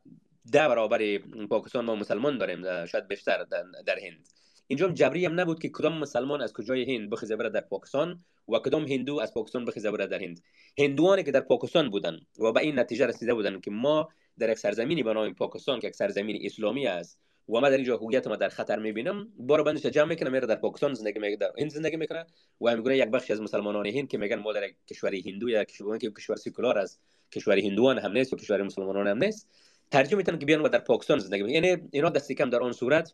ده 0.51 0.67
برابر 0.67 1.17
پاکستان 1.49 1.85
ما 1.85 1.95
مسلمان 1.95 2.37
داریم 2.37 2.85
شاید 2.85 3.07
بیشتر 3.07 3.43
در 3.85 3.99
هند. 3.99 4.27
اینجا 4.67 4.89
جبری 4.89 5.25
هم 5.25 5.39
نبود 5.39 5.61
که 5.61 5.69
کدام 5.69 5.97
مسلمان 5.97 6.41
از 6.41 6.53
کجای 6.53 6.95
هند 6.95 7.09
بخیزه 7.09 7.35
بره 7.35 7.49
در 7.49 7.61
پاکستان 7.61 8.23
و 8.49 8.59
کدام 8.59 8.87
هندو 8.87 9.19
از 9.19 9.33
پاکستان 9.33 9.65
بخیزه 9.65 9.91
بره 9.91 10.07
در 10.07 10.23
هند. 10.23 10.41
هندوانی 10.77 11.23
که 11.23 11.31
در 11.31 11.41
پاکستان 11.41 11.89
بودن 11.89 12.19
و 12.39 12.51
به 12.51 12.59
این 12.59 12.79
نتیجه 12.79 13.05
رسیده 13.05 13.33
بودن 13.33 13.59
که 13.59 13.71
ما 13.71 14.09
در 14.39 14.49
یک 14.49 14.57
سرزمینی 14.57 15.03
به 15.03 15.13
نام 15.13 15.33
پاکستان 15.33 15.79
که 15.79 15.87
یک 15.87 15.95
سرزمین 15.95 16.39
اسلامی 16.45 16.87
است 16.87 17.19
و 17.49 17.59
ما 17.59 17.69
در 17.69 17.75
اینجا 17.75 17.97
هویت 17.97 18.27
ما 18.27 18.35
در 18.35 18.49
خطر 18.49 18.79
می‌بینم. 18.79 19.27
بار 19.37 19.63
بندش 19.63 19.85
جمع 19.85 20.09
می‌کنه 20.09 20.29
میره 20.29 20.47
در 20.47 20.55
پاکستان 20.55 20.93
زندگی 20.93 21.19
می‌کنه 21.19 21.35
در 21.35 21.51
این 21.55 21.69
زندگی 21.69 21.97
می‌کنه 21.97 22.25
و 22.61 22.75
میگه 22.75 22.97
یک 22.97 23.09
بخش 23.09 23.31
از 23.31 23.41
مسلمانان 23.41 23.85
هند 23.85 24.07
که 24.07 24.17
میگن 24.17 24.35
ما 24.35 24.53
در 24.53 24.69
کشوری 24.89 25.21
هندو 25.21 25.49
یا 25.49 25.63
کشوری 25.63 25.99
که 25.99 26.11
کشور 26.11 26.35
سکولار 26.35 26.77
است 26.77 27.01
کشوری 27.31 27.67
هندوان 27.67 27.99
هم 27.99 28.11
نیست 28.11 28.33
و 28.33 28.37
کشور 28.37 28.63
مسلمانان 28.63 29.07
هم 29.07 29.23
نیست. 29.23 29.49
ترجمه 29.91 30.17
می‌تونن 30.17 30.39
که 30.39 30.45
بیان 30.45 30.61
و 30.61 30.69
در 30.69 30.79
پاکستان 30.79 31.19
زندگی 31.19 31.51
یعنی 31.51 31.77
اینا 31.91 32.09
دستی 32.09 32.35
کم 32.35 32.49
در 32.49 32.59
آن 32.59 32.71
صورت 32.71 33.13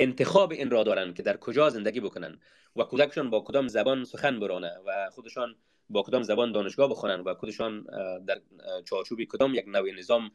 انتخاب 0.00 0.52
این 0.52 0.70
را 0.70 0.82
دارن 0.82 1.14
که 1.14 1.22
در 1.22 1.36
کجا 1.36 1.70
زندگی 1.70 2.00
بکنن 2.00 2.38
و 2.76 2.82
کودکشان 2.82 3.30
با 3.30 3.40
کدام 3.40 3.68
زبان 3.68 4.04
سخن 4.04 4.40
برانه 4.40 4.72
و 4.86 5.10
خودشان 5.10 5.56
با 5.90 6.02
کدام 6.02 6.22
زبان 6.22 6.52
دانشگاه 6.52 6.90
بخونن 6.90 7.20
و 7.20 7.34
خودشان 7.34 7.86
در 8.26 8.40
چارچوبی 8.84 9.26
کدام 9.26 9.54
یک 9.54 9.64
نوع 9.68 9.90
نظام 9.98 10.30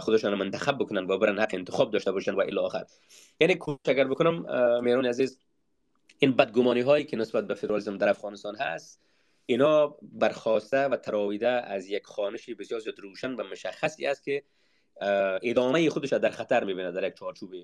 خودشان 0.00 0.34
منتخب 0.34 0.78
بکنن 0.78 1.04
و 1.10 1.18
برن 1.18 1.38
حق 1.38 1.50
انتخاب 1.52 1.90
داشته 1.90 2.12
باشن 2.12 2.34
و 2.34 2.40
الی 2.40 2.58
آخر. 2.58 2.84
یعنی 3.40 3.54
کوشش 3.54 3.78
اگر 3.84 4.04
بکنم 4.04 4.44
میرون 4.84 5.06
عزیز 5.06 5.40
این 6.18 6.36
بدگمانی 6.36 6.80
هایی 6.80 7.04
که 7.04 7.16
نسبت 7.16 7.46
به 7.46 7.54
فدرالیسم 7.54 7.98
در 7.98 8.08
افغانستان 8.08 8.56
هست 8.56 9.00
اینا 9.46 9.96
برخواسته 10.02 10.84
و 10.84 10.96
تراویده 10.96 11.48
از 11.48 11.88
یک 11.88 12.06
خانشی 12.06 12.54
بسیار 12.54 12.80
زیاد 12.80 13.00
روشن 13.00 13.34
و 13.34 13.44
مشخصی 13.44 14.06
است 14.06 14.24
که 14.24 14.42
ادامه 15.42 15.90
خودش 15.90 16.12
در 16.12 16.30
خطر 16.30 16.64
می‌بینه 16.64 16.92
در 16.92 17.08
یک 17.08 17.14
چارچوب 17.14 17.54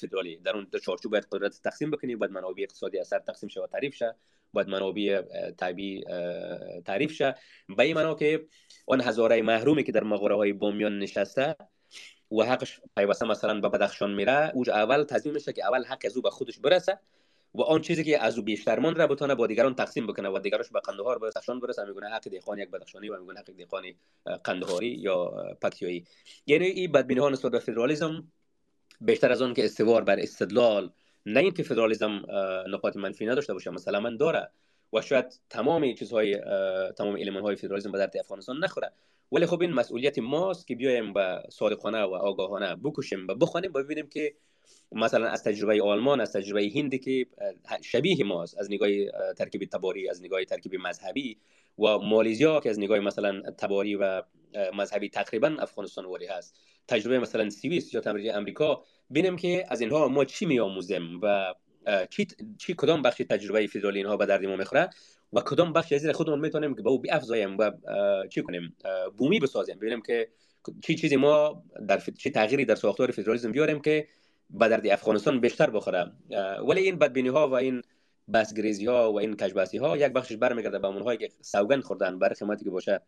فدرالی. 0.00 0.36
در 0.36 0.56
اون 0.56 0.66
چارچوب 0.84 1.12
باید 1.12 1.26
قدرت 1.32 1.60
تقسیم 1.64 1.90
بکنی 1.90 2.16
باید 2.16 2.32
منابع 2.32 2.62
اقتصادی 2.62 2.98
اثر 2.98 3.18
تقسیم 3.18 3.48
شه 3.48 3.60
و 3.60 3.66
تعریف 3.66 3.94
شه. 3.94 4.14
باید 4.52 4.68
منابع 4.68 5.22
طبیعی 5.50 6.04
تعریف 6.86 7.12
شه. 7.12 7.34
به 7.76 7.82
این 7.82 7.96
معنا 7.96 8.14
که 8.14 8.46
آن 8.86 9.00
هزاره 9.00 9.42
محرومی 9.42 9.84
که 9.84 9.92
در 9.92 10.04
مغاره 10.04 10.36
های 10.36 10.52
بامیان 10.52 10.98
نشسته 10.98 11.56
و 12.32 12.42
حقش 12.42 12.80
پیوسته 12.96 13.26
مثلا 13.26 13.60
به 13.60 13.68
بدخشان 13.68 14.14
میره 14.14 14.50
اوج 14.54 14.70
اول 14.70 15.04
تصمیم 15.04 15.34
میشه 15.34 15.52
که 15.52 15.64
اول 15.64 15.84
حق 15.84 16.02
از 16.04 16.16
او 16.16 16.22
به 16.22 16.30
خودش 16.30 16.58
برسه. 16.58 16.98
و 17.54 17.62
آن 17.62 17.80
چیزی 17.80 18.04
که 18.04 18.22
از 18.22 18.38
او 18.38 18.44
بیشتر 18.44 18.78
من 18.78 18.94
را 18.94 19.06
بتونه 19.06 19.34
با 19.34 19.46
دیگران 19.46 19.74
تقسیم 19.74 20.06
بکنه 20.06 20.28
و 20.28 20.38
دیگرش 20.38 20.70
به 20.70 20.80
قندهار 20.80 21.18
برسه 21.18 21.40
شان 21.40 21.60
برسه. 21.60 21.84
میگونه 21.84 22.08
حق 22.08 22.28
دیخان 22.28 22.58
یک 22.58 22.70
بدخشانی 22.70 23.08
و 23.08 23.20
میگونه 23.20 23.40
حق 23.40 23.50
دیخان 23.50 23.84
قندهاری 24.44 24.88
یا 24.88 25.24
پکتیایی 25.62 26.04
یعنی 26.46 26.66
این 26.66 26.92
بدبینی 26.92 27.20
ها 27.20 27.28
نسبت 27.28 27.52
به 27.52 27.58
فدرالیسم 27.58 28.32
بیشتر 29.00 29.32
از 29.32 29.42
آن 29.42 29.54
که 29.54 29.64
استوار 29.64 30.04
بر 30.04 30.20
استدلال 30.20 30.90
نه 31.26 31.40
اینکه 31.40 31.62
فدرالیسم 31.62 32.22
نقاط 32.68 32.96
منفی 32.96 33.26
نداشته 33.26 33.52
باشه 33.52 33.70
مثلا 33.70 34.00
من 34.00 34.16
داره 34.16 34.50
و 34.92 35.00
شاید 35.00 35.40
تمام 35.50 35.94
چیزهای 35.94 36.40
تمام 36.98 37.14
ایلمان 37.14 37.42
های 37.42 37.56
فدرالیسم 37.56 37.92
به 37.92 37.98
درد 37.98 38.16
افغانستان 38.16 38.64
نخوره. 38.64 38.92
ولی 39.32 39.46
خب 39.46 39.60
این 39.60 39.72
مسئولیت 39.72 40.18
ماست 40.18 40.66
که 40.66 40.74
بیایم 40.74 41.12
به 41.12 41.42
صادقانه 41.50 42.02
و 42.02 42.14
آگاهانه 42.14 42.76
بکشیم 42.76 43.26
و 43.28 43.34
بخوانیم 43.34 43.70
و 43.74 43.82
ببینیم 43.82 44.08
که 44.08 44.34
مثلا 44.92 45.28
از 45.28 45.44
تجربه 45.44 45.82
آلمان 45.82 46.20
از 46.20 46.32
تجربه 46.32 46.70
هندی 46.74 46.98
که 46.98 47.26
شبیه 47.82 48.24
ماست 48.24 48.58
از 48.58 48.70
نگاه 48.70 48.88
ترکیب 49.36 49.64
تباری 49.64 50.08
از 50.10 50.22
نگاه 50.22 50.44
ترکیب 50.44 50.74
مذهبی 50.74 51.38
و 51.78 51.98
مالیزیا 51.98 52.60
که 52.60 52.70
از 52.70 52.78
نگاه 52.78 52.98
مثلا 52.98 53.40
تباری 53.40 53.94
و 53.94 54.22
مذهبی 54.74 55.08
تقریبا 55.08 55.56
افغانستان 55.58 56.04
واری 56.04 56.26
هست. 56.26 56.60
تجربه 56.88 57.18
مثلا 57.18 57.50
سوئیس 57.50 57.94
یا 57.94 58.00
تمریج 58.00 58.28
امریکا 58.34 58.82
ببینیم 59.10 59.36
که 59.36 59.66
از 59.68 59.80
اینها 59.80 60.08
ما 60.08 60.24
چی 60.24 60.46
میآموزیم 60.46 61.20
و 61.22 61.54
چی, 62.10 62.26
چی 62.58 62.74
کدام 62.76 63.02
بخش 63.02 63.22
تجربه 63.30 63.66
فدرالی 63.66 63.98
اینها 63.98 64.16
به 64.16 64.26
درد 64.26 64.44
ما 64.44 64.56
می‌خوره 64.56 64.90
و 65.32 65.40
کدام 65.40 65.72
بخش 65.72 65.92
از 65.92 66.06
خودمون 66.06 66.40
می‌تونیم 66.40 66.74
که 66.74 66.82
به 66.82 66.90
او 66.90 66.98
بیافزاییم 66.98 67.58
و 67.58 67.70
چی 68.28 68.42
کنیم؟ 68.42 68.76
بومی 69.16 69.40
بسازیم. 69.40 69.76
ببینیم 69.76 70.02
که 70.02 70.28
چی 70.82 70.94
چیزی 70.94 71.16
ما 71.16 71.64
در 71.88 72.02
چی 72.18 72.30
تغییری 72.30 72.64
در 72.64 72.74
ساختار 72.74 73.10
فدرالیسم 73.10 73.52
بیاریم 73.52 73.80
که 73.80 74.08
به 74.50 74.68
درد 74.68 74.86
افغانستان 74.86 75.40
بیشتر 75.40 75.70
بخوره. 75.70 76.12
ولی 76.68 76.80
این 76.80 76.96
بدبینی 76.96 77.28
ها 77.28 77.48
و 77.48 77.54
این 77.54 77.82
بسگریزی 78.32 78.86
ها 78.86 79.12
و 79.12 79.20
این 79.20 79.36
کشباسی 79.36 79.78
ها 79.78 79.96
یک 79.96 80.12
بخشش 80.12 80.36
برمیگرده 80.36 80.78
به 80.78 80.88
اونهایی 80.88 81.18
که 81.18 81.28
سوگند 81.40 81.82
خوردن 81.82 82.18
برای 82.18 82.34
خدمتی 82.34 82.64
که 82.64 82.70
باشه 82.70 83.00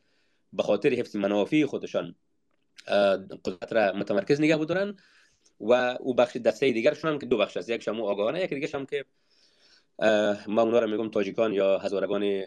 به 0.53 0.63
خاطر 0.63 0.89
حفظ 0.93 1.17
منافع 1.17 1.65
خودشان. 1.67 2.15
قدرت 3.45 3.73
را 3.73 3.93
متمرکز 3.93 4.41
نگه 4.41 4.57
بدارن 4.57 4.97
و 5.61 5.73
او 6.01 6.15
بخش 6.15 6.37
دسته 6.37 6.73
دیگرشون 6.73 7.13
هم 7.13 7.19
که 7.19 7.27
دو 7.27 7.37
بخش 7.37 7.57
است. 7.57 7.69
یک 7.69 7.83
شما 7.83 8.11
آگاهانه 8.11 8.41
یک 8.41 8.55
دیگه 8.55 8.69
هم 8.75 8.87
که 8.87 9.05
ما 10.47 10.63
اونا 10.63 10.79
رو 10.79 10.91
میگم 10.91 11.11
تاجیکان 11.11 11.53
یا 11.53 11.79
هزارگان 11.79 12.43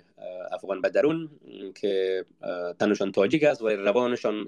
افغان 0.52 0.82
بدرون 0.82 1.30
که 1.82 2.26
تنشان 2.80 3.12
تاجیک 3.12 3.44
است 3.44 3.62
و 3.62 3.70
روانشان 3.70 4.48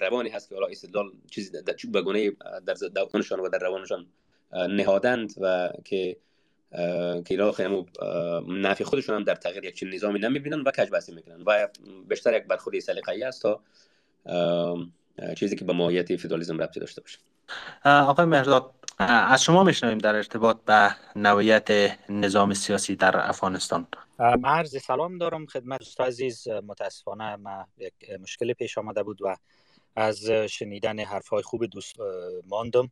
روانی 0.00 0.28
هست 0.28 0.48
که 0.48 0.54
حالا 0.54 0.66
استدلال 0.66 1.10
چیزی 1.30 1.50
به 1.92 2.02
گونه 2.02 2.30
در 2.66 2.74
دونشان 3.12 3.40
و 3.40 3.48
در 3.48 3.58
روانشان 3.58 4.06
نهادند 4.52 5.34
و 5.40 5.70
که 5.84 6.16
که 7.24 7.24
اینا 7.30 7.52
خیلی 7.52 7.86
نفی 8.48 8.84
خودشون 8.84 9.16
هم 9.16 9.24
در 9.24 9.34
تغییر 9.34 9.64
یک 9.64 9.74
چنین 9.74 9.94
نظامی 9.94 10.18
نمی‌بینن 10.18 10.60
و 10.60 10.70
کج 10.70 11.10
می‌کنن. 11.12 11.42
و 11.46 11.68
بیشتر 12.08 12.36
یک 12.36 12.44
برخوردی 12.44 12.80
سلیقه‌ای 12.80 13.22
است 13.22 13.42
تا 13.42 13.60
چیزی 15.36 15.56
که 15.56 15.64
به 15.64 15.72
ماهیت 15.72 16.16
فدرالیسم 16.16 16.62
ربطی 16.62 16.80
داشته 16.80 17.00
باشه. 17.00 17.18
آقای 17.84 18.26
مهرداد 18.26 18.70
از 18.98 19.42
شما 19.42 19.64
میشنویم 19.64 19.98
در 19.98 20.16
ارتباط 20.16 20.56
به 20.64 20.94
نوعیت 21.16 21.98
نظام 22.08 22.54
سیاسی 22.54 22.96
در 22.96 23.28
افغانستان. 23.28 23.86
عرض 24.44 24.82
سلام 24.82 25.18
دارم 25.18 25.46
خدمت 25.46 25.78
دوست 25.78 26.00
عزیز. 26.00 26.48
متاسفانه 26.48 27.36
ما 27.36 27.66
یک 27.78 27.94
مشکل 28.20 28.52
پیش 28.52 28.78
آمده 28.78 29.02
بود 29.02 29.22
و 29.22 29.36
از 29.96 30.24
شنیدن 30.30 30.98
حرف 30.98 31.28
های 31.28 31.42
خوب 31.42 31.66
دوست 31.66 31.96
ماندم. 32.48 32.90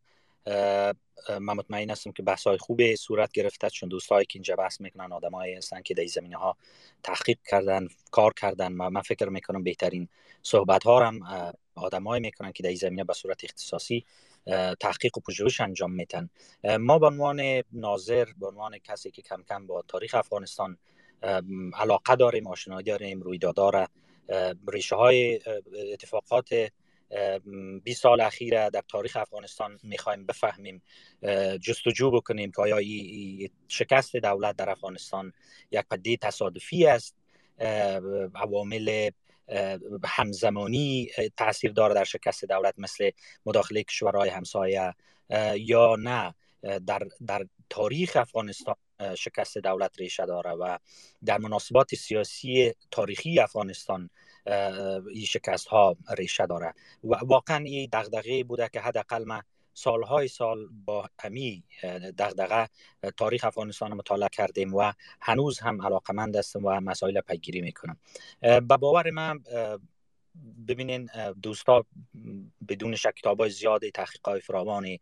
من 1.28 1.54
مطمئن 1.56 1.90
هستم 1.90 2.12
که 2.12 2.22
بحث 2.22 2.46
های 2.46 2.58
خوب 2.58 2.94
صورت 2.94 3.32
گرفته 3.32 3.70
چون 3.70 3.88
دوستایی 3.88 4.26
که 4.26 4.36
اینجا 4.36 4.56
بحث 4.56 4.80
می‌کنن 4.80 5.12
آدمایی 5.12 5.54
هستن 5.54 5.82
که 5.82 5.94
در 5.94 6.06
زمینه 6.06 6.36
ها 6.36 6.56
تحقیق 7.02 7.38
کردن 7.50 7.88
کار 8.10 8.32
کردن. 8.32 8.72
و 8.72 8.90
من 8.90 9.00
فکر 9.00 9.28
می‌کنم 9.28 9.62
بهترین 9.62 10.08
صحبت 10.42 10.84
ها 10.84 11.06
هم 11.06 11.20
آدمایی 11.74 12.22
می‌کنن 12.22 12.52
که 12.52 12.62
در 12.62 12.74
زمینه 12.74 13.04
به 13.04 13.12
صورت 13.12 13.44
اختصاصی 13.44 14.04
تحقیق 14.81 15.18
و 15.18 15.20
پژوهش 15.20 15.61
انجام 15.61 15.92
میتن 15.92 16.29
ما 16.81 16.98
به 16.98 17.07
عنوان 17.07 17.62
ناظر 17.72 18.26
به 18.38 18.46
عنوان 18.46 18.79
کسی 18.79 19.11
که 19.11 19.22
کم 19.22 19.42
کم 19.48 19.66
با 19.66 19.83
تاریخ 19.88 20.14
افغانستان 20.14 20.79
علاقه 21.74 22.16
داریم 22.16 22.46
آشنایی 22.46 22.85
داریم 22.85 23.20
رویدادها 23.20 23.88
ریشه 24.68 24.96
های 24.96 25.40
اتفاقات 25.92 26.70
20 27.85 28.03
سال 28.03 28.20
اخیر 28.20 28.68
در 28.68 28.83
تاریخ 28.88 29.16
افغانستان 29.16 29.79
می‌خوایم 29.83 30.26
بفهمیم 30.26 30.83
جستجو 31.62 32.11
بکنیم 32.11 32.50
که 32.50 32.62
آیا 32.62 33.09
شکست 33.68 34.16
دولت 34.16 34.57
در 34.57 34.70
افغانستان 34.70 35.33
یک 35.70 35.85
پدیده 35.90 36.26
تصادفی 36.26 36.87
است؟ 36.87 37.16
عوامل 38.35 39.11
همزمانی 40.04 41.10
تاثیر 41.36 41.72
داره 41.72 41.94
در 41.94 42.04
شکست 42.04 42.44
دولت 42.44 42.74
مثل 42.78 43.10
مداخله 43.46 43.82
کشورهای 43.82 44.28
همسایه 44.28 44.94
یا 45.56 45.96
نه 45.96 46.34
در, 46.86 47.02
در 47.26 47.46
تاریخ 47.70 48.16
افغانستان 48.16 48.74
شکست 49.18 49.58
دولت 49.58 49.98
ریشه 49.98 50.26
داره 50.26 50.50
و 50.50 50.78
در 51.24 51.38
مناسبات 51.38 51.94
سیاسی 51.94 52.72
تاریخی 52.90 53.40
افغانستان 53.40 54.10
این 55.14 55.24
شکست 55.24 55.66
ها 55.66 55.96
ریشه 56.18 56.46
داره. 56.46 56.74
و 57.04 57.14
واقعا 57.14 57.64
این 57.64 57.88
دغدغه 57.92 58.44
بوده 58.44 58.68
که 58.72 58.80
حداقل 58.80 59.24
ما 59.24 59.42
سالهای 59.74 60.28
سال 60.28 60.68
با 60.85 61.09
همی 61.20 61.64
دغدغه 62.18 62.68
تاریخ 63.16 63.44
افغانستان 63.44 63.94
مطالعه 63.94 64.28
کردیم 64.28 64.74
و 64.74 64.92
هنوز 65.20 65.59
هم 65.59 65.83
علاقمند 65.83 66.37
هستم 66.37 66.64
و 66.64 66.80
مسائل 66.80 67.20
پیگیری 67.20 67.61
می‌کنم. 67.61 67.96
به 68.40 68.61
باور 68.61 69.11
من 69.11 69.40
ببینین 70.68 71.11
دوستا 71.42 71.85
بدون 72.68 72.96
شک 72.96 73.14
کتاب 73.14 73.40
های 73.40 73.50
زیاد 73.50 73.88
تحقیق 73.88 74.50
های 74.50 74.98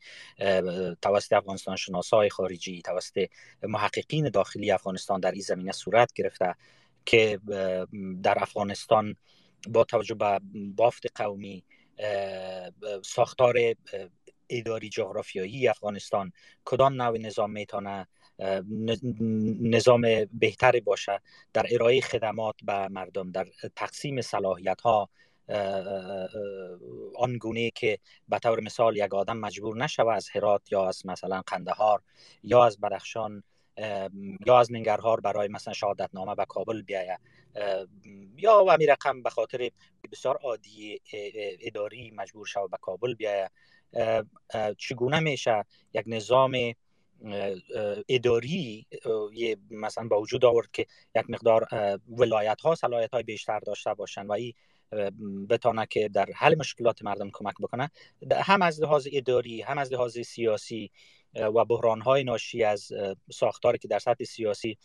توسط 1.02 1.32
افغانستان 1.32 1.76
شناسای 1.76 2.30
خارجی 2.30 2.82
توسط 2.82 3.28
محققین 3.62 4.28
داخلی 4.28 4.70
افغانستان 4.70 5.20
در 5.20 5.30
این 5.32 5.40
زمینه 5.40 5.72
صورت 5.72 6.12
گرفته 6.12 6.54
که 7.06 7.40
در 8.22 8.42
افغانستان 8.42 9.16
با 9.68 9.84
توجه 9.84 10.14
به 10.14 10.40
بافت 10.54 11.20
قومی 11.20 11.64
ساختار 13.04 13.74
اداری 14.50 14.88
جغرافیایی 14.88 15.68
افغانستان 15.68 16.32
کدام 16.64 17.02
نوع 17.02 17.18
نظام 17.18 17.50
می‌تونه 17.50 18.06
نظام 19.60 20.02
بهتری 20.32 20.80
باشه 20.80 21.20
در 21.52 21.66
ارائه 21.70 22.00
خدمات 22.00 22.54
به 22.62 22.88
مردم 22.88 23.30
در 23.30 23.46
تقسیم 23.76 24.20
صلاحیت 24.20 24.80
ها 24.80 25.08
آنگونه 27.16 27.70
که 27.70 27.98
به 28.28 28.38
طور 28.38 28.60
مثال 28.60 28.96
یک 28.96 29.14
آدم 29.14 29.36
مجبور 29.36 29.76
نشوه 29.76 30.14
از 30.14 30.28
هرات 30.34 30.72
یا 30.72 30.88
از 30.88 31.06
مثلا 31.06 31.42
قندهار 31.46 32.02
یا 32.42 32.64
از 32.64 32.80
بدخشان 32.80 33.42
یا 34.46 34.58
از 34.58 34.72
ننگرهار 34.72 35.20
برای 35.20 35.48
مثلا 35.48 35.74
شهادت 35.74 36.10
نامه 36.12 36.34
به 36.34 36.44
کابل 36.44 36.82
بیایه 36.82 37.18
یا 38.36 38.64
و 38.68 38.76
می 38.78 38.86
رقم 38.86 39.22
به 39.22 39.30
خاطر 39.30 39.70
بسیار 40.12 40.36
عادی 40.36 41.00
اداری 41.60 42.10
مجبور 42.10 42.46
شوه 42.46 42.68
به 42.68 42.76
کابل 42.80 43.14
بیایه 43.14 43.50
چگونه 44.78 45.20
میشه 45.20 45.64
یک 45.94 46.04
نظام 46.06 46.56
اداری 48.08 48.86
مثلا 49.70 50.08
با 50.08 50.20
وجود 50.20 50.44
آورد 50.44 50.70
که 50.72 50.86
یک 51.16 51.24
مقدار 51.30 51.68
ولایت 52.08 52.60
ها 52.60 52.74
صلاحیت 52.74 53.10
های 53.10 53.22
بیشتر 53.22 53.58
داشته 53.58 53.94
باشن 53.94 54.26
و 54.26 54.32
این 54.32 54.52
بتانه 55.50 55.86
که 55.86 56.08
در 56.08 56.26
حل 56.34 56.54
مشکلات 56.58 57.02
مردم 57.02 57.30
کمک 57.32 57.54
بکنه. 57.60 57.90
هم 58.32 58.62
از 58.62 58.80
لحاظ 58.80 59.08
اداری 59.12 59.62
هم 59.62 59.78
از 59.78 59.92
لحاظ 59.92 60.18
سیاسی 60.18 60.90
و 61.34 61.64
بحران 61.64 62.00
های 62.00 62.24
ناشی 62.24 62.64
از 62.64 62.92
ساختاری 63.32 63.78
که 63.78 63.88
در 63.88 63.98
سطح 63.98 64.24
سیاسی 64.24 64.78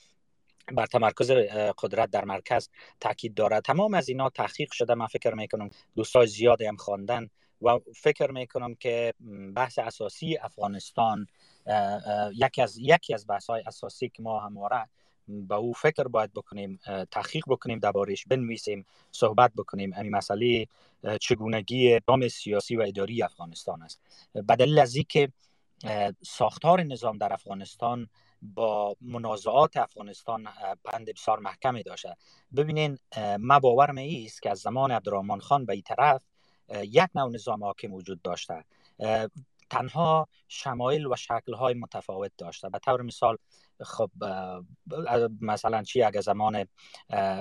بر 0.72 0.86
تمرکز 0.86 1.32
قدرت 1.78 2.10
در 2.10 2.26
مرکز 2.26 2.70
تاکید 3.00 3.34
دارد. 3.34 3.64
تمام 3.64 3.94
از 3.94 4.10
اینا 4.10 4.30
تحقیق 4.30 4.72
شده. 4.72 4.94
من 4.94 5.08
فکر 5.08 5.34
می‌کنم 5.34 5.70
دوستای 5.96 6.28
زیادی 6.28 6.66
هم 6.66 6.76
خواندن. 6.76 7.30
و 7.64 7.80
فکر 7.96 8.32
می‌کنم 8.32 8.76
که 8.76 9.14
بحث 9.56 9.80
اساسی 9.80 10.38
افغانستان 10.38 11.28
یکی 12.34 12.62
از 12.62 12.78
یکی 12.78 13.14
از 13.14 13.28
بحث 13.28 13.50
های 13.50 13.64
اساسی 13.66 14.10
که 14.10 14.24
ما 14.24 14.40
همواره 14.40 14.90
به 15.28 15.56
او 15.56 15.74
فکر 15.74 16.04
باید 16.04 16.34
بکنیم 16.34 16.80
تحقیق 17.12 17.44
بکنیم 17.48 17.80
دربارش 17.80 18.26
بنویسیم 18.26 18.86
صحبت 19.12 19.52
بکنیم. 19.58 19.94
این 19.94 20.16
مسئله 20.16 20.68
چگونگی 21.22 22.00
نظام 22.00 22.28
سیاسی 22.28 22.76
و 22.76 22.82
اداری 22.82 23.24
افغانستان 23.24 23.82
است. 23.82 24.02
به 24.34 24.56
دلیل 24.56 24.80
از 24.80 24.96
که 25.10 25.30
ساختار 26.22 26.84
نظام 26.84 27.18
در 27.18 27.34
افغانستان 27.34 28.10
با 28.42 28.96
منازعات 29.02 29.78
افغانستان 29.78 30.48
پند 30.84 31.10
بسیار 31.10 31.40
محکمی 31.40 31.84
داشته. 31.84 32.16
ببینین 32.56 32.98
ما 33.40 33.60
باورم 33.60 33.98
است 34.26 34.42
که 34.42 34.50
از 34.50 34.60
زمان 34.60 34.92
عبدالرحمن 34.92 35.40
خان 35.40 35.66
به 35.66 35.74
این 35.74 35.82
طرف 35.82 36.24
یک 36.70 37.10
نوع 37.16 37.32
نظام 37.34 37.64
حاکم 37.64 37.94
وجود 37.94 38.22
داشته. 38.22 38.64
تنها 39.70 40.28
شمایل 40.48 41.08
و 41.08 41.16
شکلهای 41.16 41.74
متفاوت 41.74 42.32
داشته. 42.38 42.70
به 42.70 42.80
طور 42.80 43.02
مثال 43.02 43.38
خب 43.82 44.12
مثلا 45.42 45.84
چی؟ 45.84 46.04
اگر 46.04 46.22
زمان 46.22 46.66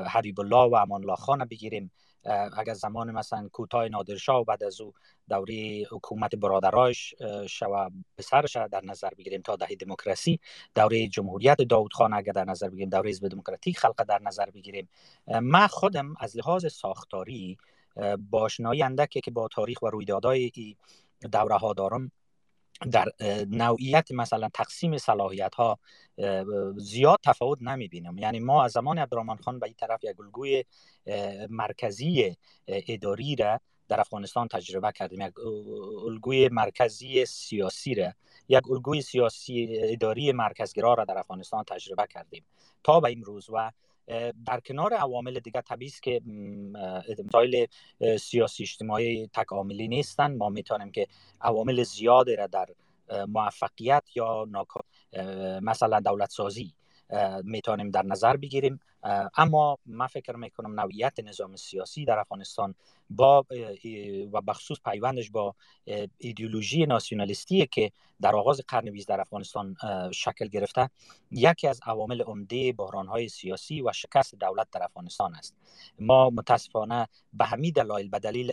حبیب 0.07 0.41
الله 0.41 0.71
و 0.71 0.75
امان 0.75 1.03
الله 1.03 1.17
خان 1.17 1.45
بگیریم 1.45 1.91
اگر 2.57 2.75
زمان 2.75 3.11
مثلا 3.11 3.49
کوتاه 3.53 3.89
نادرشاه 3.89 4.41
و 4.41 4.45
بعد 4.45 4.65
از 4.65 4.81
او 4.81 4.93
دوره 5.29 5.85
حکومت 5.91 6.35
برادرایش 6.35 7.15
شو 7.49 7.89
سرش 8.21 8.57
در 8.57 8.81
نظر 8.85 9.11
بگیریم 9.19 9.43
تا 9.43 9.57
دهه 9.57 9.75
دموکراسی 9.75 10.41
دوره 10.75 11.09
جمهوریت 11.09 11.63
داود 11.63 11.93
خان 11.93 12.15
اگر 12.15 12.33
در 12.33 12.45
نظر 12.45 12.69
بگیریم 12.69 12.89
دوره 12.89 13.11
حزب 13.11 13.29
دموکراتیک 13.29 13.79
خلق 13.79 14.05
در 14.05 14.19
نظر 14.23 14.51
بگیریم. 14.51 14.89
من 15.27 15.67
خودم 15.67 16.15
از 16.21 16.37
لحاظ 16.37 16.67
ساختاری 16.67 17.59
باشنایی 18.31 18.83
اندکی 18.83 19.21
که 19.21 19.31
با 19.31 19.49
تاریخ 19.49 19.83
و 19.83 19.91
رویدادهای 19.91 20.53
دوره 21.33 21.57
ها 21.57 21.73
دارم 21.73 22.11
در 22.91 23.09
نوعیت 23.51 24.13
مثلا 24.13 24.49
تقسیم 24.55 24.99
صلاحیت 24.99 25.55
ها 25.55 25.79
زیاد 26.77 27.19
تفاوت 27.23 27.63
نمی 27.63 27.89
بینم 27.89 28.19
یعنی 28.19 28.41
ما 28.41 28.65
از 28.65 28.73
زمان 28.73 28.99
عبدالرحمن 28.99 29.37
خان 29.37 29.59
به 29.59 29.67
این 29.67 29.75
طرف 29.79 30.05
یک 30.05 30.21
الگوی 30.21 30.65
مرکزی 31.51 32.37
اداری 32.69 33.37
را 33.37 33.61
در 33.89 34.01
افغانستان 34.01 34.49
تجربه 34.49 34.93
کردیم. 34.93 35.21
یک 35.21 35.33
الگوی 36.07 36.49
مرکزی 36.49 37.27
سیاسی 37.27 37.95
را 37.95 38.13
یک 38.49 38.71
الگوی 38.71 39.03
سیاسی 39.03 39.79
اداری 39.81 40.33
مرکزگرا 40.33 40.95
را 40.95 41.05
در 41.05 41.19
افغانستان 41.19 41.65
تجربه 41.65 42.07
کردیم. 42.07 42.45
تا 42.85 43.01
به 43.01 43.13
امروز 43.13 43.51
و 43.51 43.71
در 44.47 44.61
کنار 44.67 44.95
عوامل 44.95 45.41
دیگه 45.41 45.61
طبیعی 45.61 45.91
است 45.91 46.03
که 46.03 46.21
مسائل 47.25 47.67
سیاسی 48.21 48.63
اجتماعی 48.63 49.31
تکاملی 49.35 49.89
نیستن. 49.89 50.37
ما 50.37 50.49
می‌تونیم 50.49 50.91
که 50.91 51.07
عوامل 51.41 51.83
زیادی 51.83 52.37
را 52.37 52.47
در 52.47 52.67
موفقیت 53.29 54.05
یا 54.15 54.49
مثلا 55.63 56.01
دولت 56.01 56.31
سازی 56.31 56.75
می‌تونیم 57.45 57.91
در 57.91 58.03
نظر 58.03 58.37
بگیریم. 58.37 58.81
اما 59.37 59.79
من 59.87 60.07
فکر 60.07 60.37
می‌کنم 60.37 60.81
نوعیت 60.81 61.21
نظام 61.21 61.57
سیاسی 61.57 62.05
در 62.05 62.19
افغانستان 62.19 62.75
با 63.17 63.47
و 64.33 64.41
بخصوص 64.41 64.79
پیوندش 64.85 65.31
با 65.31 65.55
ایدئولوژی 66.19 66.87
ناسیونالیستی 66.87 67.67
که 67.67 67.93
در 68.21 68.37
آغاز 68.37 68.61
قرن 68.69 68.91
بیست 68.91 69.09
در 69.09 69.21
افغانستان 69.21 69.77
شکل 70.15 70.49
گرفته 70.49 70.91
یکی 71.31 71.69
از 71.69 71.81
عوامل 71.87 72.23
عمده 72.23 72.75
های 73.09 73.29
سیاسی 73.29 73.83
و 73.83 73.93
شکست 73.93 74.35
دولت 74.35 74.67
در 74.73 74.83
افغانستان 74.83 75.35
است. 75.35 75.55
ما 75.99 76.31
متاسفانه 76.31 77.09
به 77.33 77.45
همین 77.45 77.73
دلایل 77.77 78.09
به 78.09 78.19
دلیل 78.19 78.53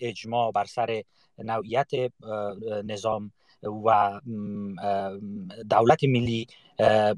اجماع 0.00 0.50
بر 0.50 0.64
سر 0.64 1.02
نوعیت 1.38 1.90
نظام 2.84 3.32
و 3.62 4.20
دولت 5.70 6.04
ملی 6.04 6.46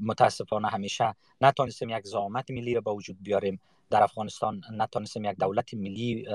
متاسفانه 0.01 0.67
همیشه 0.67 1.15
نتونستیم 1.41 1.89
یک 1.89 2.05
زامت 2.05 2.51
ملی 2.51 2.73
را 2.73 2.81
به 2.81 2.91
وجود 2.91 3.17
بیاریم. 3.21 3.59
در 3.89 4.03
افغانستان 4.03 4.61
نتونستیم 4.71 5.25
یک 5.25 5.37
دولت 5.37 5.73
ملی 5.73 6.25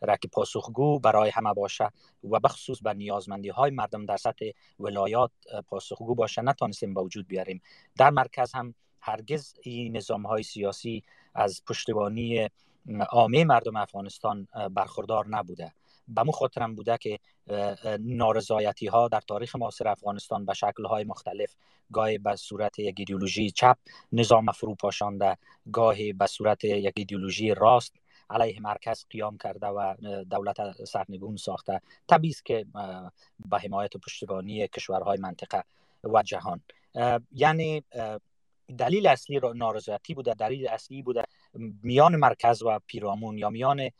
را 0.00 0.16
که 0.16 0.28
پاسخگو 0.28 0.98
برای 0.98 1.30
همه 1.30 1.54
باشه 1.54 1.90
و 2.30 2.40
بخصوص 2.40 2.82
به 2.82 2.94
نیازمندی 2.94 3.48
های 3.48 3.70
مردم 3.70 4.06
در 4.06 4.16
سطح 4.16 4.50
ولایات 4.80 5.30
پاسخگو 5.68 6.14
باشه 6.14 6.42
نتونستیم 6.42 6.94
به 6.94 7.00
وجود 7.00 7.28
بیاریم. 7.28 7.62
در 7.96 8.10
مرکز 8.10 8.52
هم 8.52 8.74
هرگز 9.00 9.54
این 9.62 9.96
نظام 9.96 10.26
های 10.26 10.42
سیاسی 10.42 11.02
از 11.34 11.62
پشتیبانی 11.66 12.48
عامه 13.10 13.44
مردم 13.44 13.76
افغانستان 13.76 14.48
برخوردار 14.70 15.26
نبوده. 15.28 15.72
به 16.08 16.22
مو 16.22 16.32
خاطرم 16.32 16.74
بوده 16.74 16.98
که 16.98 17.18
نارضایتی 18.00 18.86
ها 18.86 19.08
در 19.08 19.20
تاریخ 19.20 19.56
معاصر 19.56 19.88
افغانستان 19.88 20.44
به 20.44 20.54
شکل 20.54 20.84
های 20.84 21.04
مختلف 21.04 21.54
گاهی 21.92 22.18
به 22.18 22.36
صورت 22.36 22.78
یک 22.78 22.94
ایدئولوژی 22.98 23.50
چپ 23.50 23.78
نظام 24.12 24.52
فرو 24.52 24.74
پاشانده 24.74 25.36
گاهی 25.72 26.12
به 26.12 26.26
صورت 26.26 26.64
یک 26.64 26.92
ایدئولوژی 26.96 27.54
راست 27.54 27.94
علیه 28.30 28.60
مرکز 28.60 29.04
قیام 29.10 29.38
کرده 29.38 29.66
و 29.66 29.94
دولت 30.30 30.84
سرنگون 30.84 31.36
ساخته. 31.36 31.80
طبیعی 32.08 32.34
که 32.44 32.66
به 33.50 33.58
حمایت 33.58 33.96
و 33.96 33.98
پشتیبانی 33.98 34.68
کشورهای 34.68 35.18
منطقه 35.18 35.64
و 36.04 36.22
جهان. 36.22 36.60
یعنی 37.32 37.84
دلیل 38.78 39.06
اصلی 39.06 39.40
نارضایتی 39.54 40.14
بوده 40.14 40.34
دلیل 40.34 40.68
اصلی 40.68 41.02
بوده 41.02 41.24
میان 41.82 42.16
مرکز 42.16 42.62
و 42.62 42.78
پیرامون 42.86 43.38
یا 43.38 43.50
میان 43.50 43.90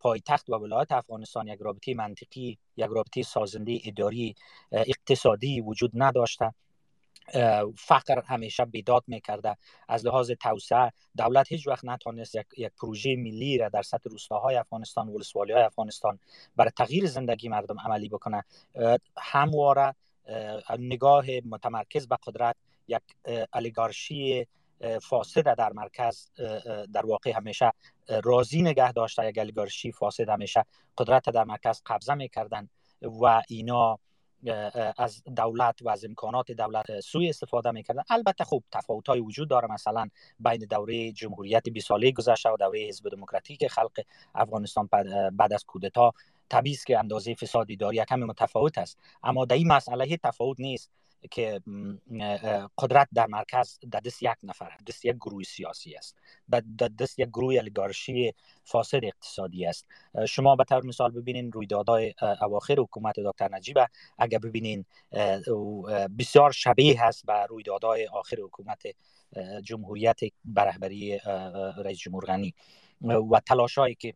پایتخت 0.00 0.50
و 0.50 0.54
ولایت 0.54 0.92
افغانستان 0.92 1.48
یک 1.48 1.58
رابطه 1.60 1.94
منطقی 1.94 2.58
یک 2.76 2.86
رابطه 2.90 3.22
سازنده 3.22 3.80
اداری 3.84 4.34
اقتصادی 4.72 5.60
وجود 5.60 5.90
نداشته. 5.94 6.54
فقر 7.76 8.22
همیشه 8.26 8.64
بیداد 8.64 9.04
می‌کرده. 9.06 9.56
از 9.88 10.06
لحاظ 10.06 10.30
توسعه 10.30 10.92
دولت 11.16 11.52
هیچ 11.52 11.68
وقت 11.68 11.84
نتونست 11.84 12.34
یک, 12.34 12.46
یک 12.56 12.72
پروژه 12.80 13.16
ملی 13.16 13.58
را 13.58 13.68
در 13.68 13.82
سطح 13.82 14.10
روستاهای 14.10 14.56
افغانستان 14.56 15.08
و 15.08 15.12
ولسوالی 15.12 15.52
های 15.52 15.62
افغانستان 15.62 16.18
برای 16.56 16.70
تغییر 16.76 17.06
زندگی 17.06 17.48
مردم 17.48 17.80
عملی 17.80 18.08
بکنه. 18.08 18.44
همواره 19.18 19.94
نگاه 20.78 21.26
متمرکز 21.44 22.08
به 22.08 22.18
قدرت 22.26 22.56
یک 22.88 23.02
الیگارشی 23.52 24.46
فاسد 25.02 25.56
در 25.56 25.72
مرکز 25.72 26.30
در 26.92 27.06
واقع 27.06 27.32
همیشه 27.36 27.72
راضی 28.24 28.62
نگه 28.62 28.92
داشته 28.92 29.28
یک 29.28 29.38
الیگارشی 29.38 29.92
فاسد 29.92 30.28
همیشه 30.28 30.64
قدرت 30.98 31.30
در 31.30 31.44
مرکز 31.44 31.82
قبضه 31.86 32.14
می‌کردن 32.14 32.68
و 33.02 33.42
اینا 33.48 33.98
از 34.98 35.22
دولت 35.36 35.82
و 35.82 35.88
از 35.88 36.04
امکانات 36.04 36.52
دولت 36.52 37.00
سوی 37.00 37.28
استفاده 37.28 37.70
می‌کردن. 37.70 38.02
البته 38.10 38.44
خوب 38.44 38.64
تفاوت 38.72 39.08
های 39.08 39.20
وجود 39.20 39.48
داره. 39.48 39.72
مثلا 39.72 40.08
بین 40.40 40.66
دوره 40.70 41.12
جمهوریت 41.12 41.68
20 41.68 41.88
ساله 41.88 42.12
گذشته 42.12 42.50
و 42.50 42.56
دوره 42.56 42.80
حزب 42.88 43.08
دموکراتیک 43.08 43.66
خلق 43.66 44.00
افغانستان 44.34 44.88
بعد 45.32 45.52
از 45.52 45.64
کودتا. 45.64 46.12
است 46.50 46.86
که 46.86 46.98
اندازه 46.98 47.34
فسادی 47.34 47.76
داری 47.76 48.04
کمی 48.04 48.24
متفاوت 48.24 48.78
است. 48.78 48.98
اما 49.22 49.44
در 49.44 49.56
این 49.56 49.68
مسئله 49.68 50.16
تفاوت 50.16 50.60
نیست. 50.60 50.90
که 51.30 51.60
قدرت 52.78 53.08
در 53.14 53.26
مرکز 53.26 53.78
در 53.90 54.00
دست 54.00 54.22
یک 54.22 54.30
نفر 54.42 54.72
دست 54.86 55.04
یک 55.04 55.16
گروه 55.16 55.42
سیاسی 55.42 55.94
است. 55.94 56.16
در 56.48 56.88
دست 56.98 57.18
یک 57.18 57.28
گروه 57.28 57.54
الیگارشی 57.54 58.34
فاسد 58.64 59.00
اقتصادی 59.02 59.66
است. 59.66 59.86
شما 60.28 60.56
به 60.56 60.64
طور 60.64 60.84
مثال 60.84 61.10
ببینین 61.10 61.52
رویدادهای 61.52 62.14
اواخر 62.40 62.74
حکومت 62.78 63.14
دکتر 63.20 63.48
نجیب. 63.48 63.78
اگر 64.18 64.38
ببینین 64.38 64.84
بسیار 66.18 66.52
شبیه 66.52 67.04
هست 67.04 67.26
به 67.26 67.46
رویدادهای 67.46 68.06
آخر 68.06 68.36
حکومت 68.36 68.82
جمهوریت 69.62 70.20
برهبری 70.44 71.18
رئیس 71.84 71.98
جمهور 71.98 72.24
غنی. 72.24 72.54
و 73.00 73.40
تلاشایی 73.46 73.94
که 73.94 74.14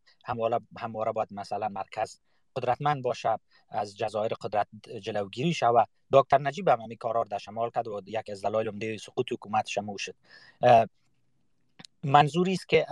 همواره 0.76 1.12
باید 1.14 1.28
مثلا 1.30 1.68
مرکز 1.68 2.18
قدرتمند 2.56 3.02
باشه 3.02 3.38
از 3.68 3.96
جزایر 3.96 4.34
قدرت 4.34 4.68
جلوگیری 5.02 5.54
شود. 5.54 5.88
دکتر 6.12 6.38
نجیب 6.38 6.68
هم 6.68 6.80
همین 6.80 6.96
کارا 6.96 7.24
در 7.24 7.38
شمال 7.38 7.70
کرد 7.70 7.88
و 7.88 8.02
یک 8.06 8.30
از 8.30 8.42
دلایل 8.44 8.68
عمده 8.68 8.96
سقوط 8.96 9.32
حکومت 9.32 9.68
شما 9.68 9.96
شد. 9.98 10.14
منظوری 12.02 12.52
است 12.52 12.68
که 12.68 12.86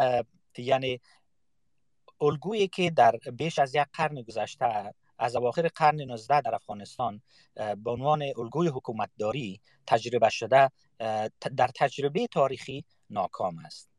یعنی 0.59 1.01
الگویی 2.21 2.69
که 2.69 2.91
در 2.91 3.17
بیش 3.33 3.59
از 3.59 3.75
یک 3.75 3.87
قرن 3.93 4.23
گذشته 4.23 4.95
از 5.19 5.37
اواخر 5.37 5.69
قرن 5.69 6.01
19 6.01 6.41
در 6.41 6.55
افغانستان 6.55 7.23
به 7.55 7.91
عنوان 7.91 8.23
الگوی 8.39 8.69
حکومتداری 8.69 9.61
تجربه 9.87 10.29
شده 10.29 10.71
در 11.57 11.71
تجربه 11.75 12.27
تاریخی 12.27 12.85
ناکام 13.11 13.59
است. 13.59 13.91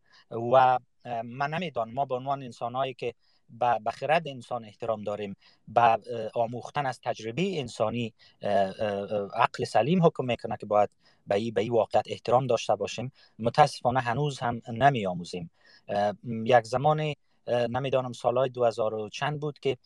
و 0.54 0.80
من 1.24 1.54
نمی‌دانم 1.54 1.94
ما 1.94 2.06
به 2.06 2.16
عنوان 2.16 2.44
انسانهایی 2.44 2.94
که 2.94 3.14
به 3.60 3.92
خرد 3.92 4.28
انسان 4.28 4.66
احترام 4.66 5.04
داریم 5.04 5.36
به 5.68 5.98
آموختن 6.34 6.86
از 6.86 7.00
تجربه 7.04 7.60
انسانی 7.60 8.14
عقل 9.34 9.64
سلیم 9.68 10.06
حکم 10.06 10.26
می‌کنه 10.26 10.58
که 10.58 10.66
باید 10.66 10.90
به 11.28 11.36
این 11.36 11.54
به 11.54 11.72
واقعیت 11.72 12.06
احترام 12.08 12.48
داشته 12.48 12.76
باشیم. 12.76 13.12
متاسفانه 13.40 14.00
هنوز 14.00 14.40
هم 14.40 14.62
نمی 14.68 15.06
آموزیم. 15.06 15.52
یک 16.24 16.64
زمان 16.64 17.14
نمی‌دانم 17.48 18.14
سالهای 18.14 18.50
2000 18.50 19.10
چند 19.10 19.40
بود 19.40 19.60
که 19.60 19.78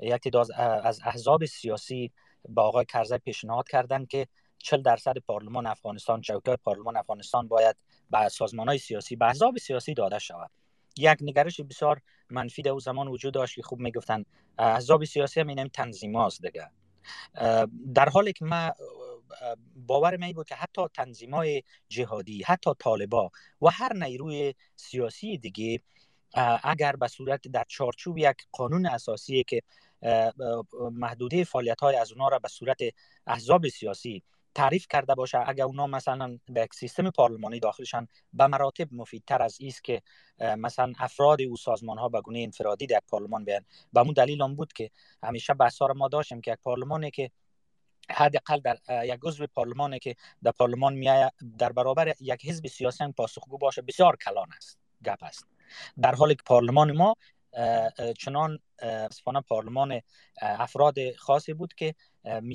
یک 0.00 0.36
از 0.56 1.00
احزاب 1.04 1.44
سیاسی 1.44 2.12
با 2.48 2.62
آقای 2.62 2.84
کرزی 2.84 3.18
پیشنهاد 3.18 3.68
کردند 3.68 4.08
که 4.08 4.26
40 4.58 4.82
درصد 4.82 5.18
پارلمان 5.18 5.66
افغانستان 5.66 6.20
چوکای 6.20 6.56
پارلمان 6.56 6.96
افغانستان 6.96 7.48
باید 7.48 7.76
به 8.10 8.28
سازمان 8.28 8.68
های 8.68 8.78
سیاسی 8.78 9.16
به 9.16 9.26
احزاب 9.26 9.58
سیاسی 9.58 9.94
داده 9.94 10.18
شود. 10.18 10.50
یک 10.98 11.18
نگرش 11.20 11.60
بسیار 11.60 12.00
منفی 12.30 12.62
در 12.62 12.78
زمان 12.78 13.08
وجود 13.08 13.34
داشت 13.34 13.54
که 13.54 13.62
خوب 13.62 13.80
می‌گفتن 13.80 14.24
احزاب 14.58 15.04
سیاسی 15.04 15.40
هم 15.40 15.46
این 15.46 15.68
تنظیم 15.68 16.16
هاست 16.16 16.42
دیگه. 16.42 16.70
در 17.94 18.08
حالی 18.08 18.32
که 18.32 18.44
ما 18.44 18.72
باور 19.76 20.16
می 20.16 20.32
بود 20.32 20.48
که 20.48 20.54
حتی 20.54 20.82
تنظیم 20.94 21.34
های 21.34 21.62
جهادی 21.88 22.42
حتی 22.42 22.70
طالبا 22.78 23.30
و 23.62 23.68
هر 23.70 23.92
نیروی 23.92 24.54
سیاسی 24.76 25.38
دیگه 25.38 25.80
اگر 26.62 26.96
به 26.96 27.08
صورت 27.08 27.48
در 27.48 27.64
چارچوب 27.68 28.18
یک 28.18 28.36
قانون 28.52 28.86
اساسی 28.86 29.44
که 29.44 29.62
محدوده 30.92 31.44
فعالیت 31.44 31.80
های 31.80 31.96
از 31.96 32.12
اونها 32.12 32.28
را 32.28 32.38
به 32.38 32.48
صورت 32.48 32.78
احزاب 33.26 33.68
سیاسی 33.68 34.22
تعریف 34.54 34.86
کرده 34.90 35.14
باشه 35.14 35.48
اگر 35.48 35.64
اونا 35.64 35.86
مثلا 35.86 36.38
به 36.48 36.60
یک 36.60 36.74
سیستم 36.74 37.10
پارلمانی 37.10 37.60
داخلشان 37.60 38.08
به 38.32 38.46
مراتب 38.46 38.88
مفیدتر 38.92 39.42
از 39.42 39.56
ایست 39.60 39.84
که 39.84 40.02
مثلا 40.40 40.92
افراد 40.98 41.42
او 41.42 41.56
سازمان 41.56 41.98
ها 41.98 42.08
به 42.08 42.20
گونه 42.20 42.38
انفرادی 42.38 42.86
در 42.86 43.00
پارلمان 43.08 43.44
بیان. 43.44 43.64
به 43.92 44.00
اون 44.00 44.12
دلیل 44.12 44.42
هم 44.42 44.56
بود 44.56 44.72
که 44.72 44.90
همیشه 45.22 45.54
بحث 45.54 45.82
ما 45.82 46.08
داشتیم 46.08 46.40
که 46.40 46.52
یک 46.52 46.58
پارلمانی 46.62 47.10
که 47.10 47.30
حداقل 48.10 48.60
در 48.60 48.78
یک 49.04 49.20
عضو 49.22 49.46
پارلمانی 49.46 49.98
که 49.98 50.16
در 50.42 50.50
پارلمان 50.50 50.94
میآید 50.94 51.32
در 51.58 51.72
برابر 51.72 52.14
یک 52.20 52.46
حزب 52.46 52.66
سیاسی 52.66 53.12
پاسخگو 53.12 53.58
باشه 53.58 53.82
بسیار 53.82 54.16
کلان 54.16 54.48
است 54.56 54.78
گپ 55.04 55.22
است. 55.22 55.46
در 56.00 56.14
حالی 56.14 56.34
که 56.34 56.42
پارلمان 56.46 56.92
ما 56.92 57.16
چنان 58.18 58.58
متاسفانه 58.82 59.40
پارلمان 59.40 60.00
افراد 60.42 60.94
خاصی 61.18 61.52
بود 61.52 61.74
که 61.74 61.94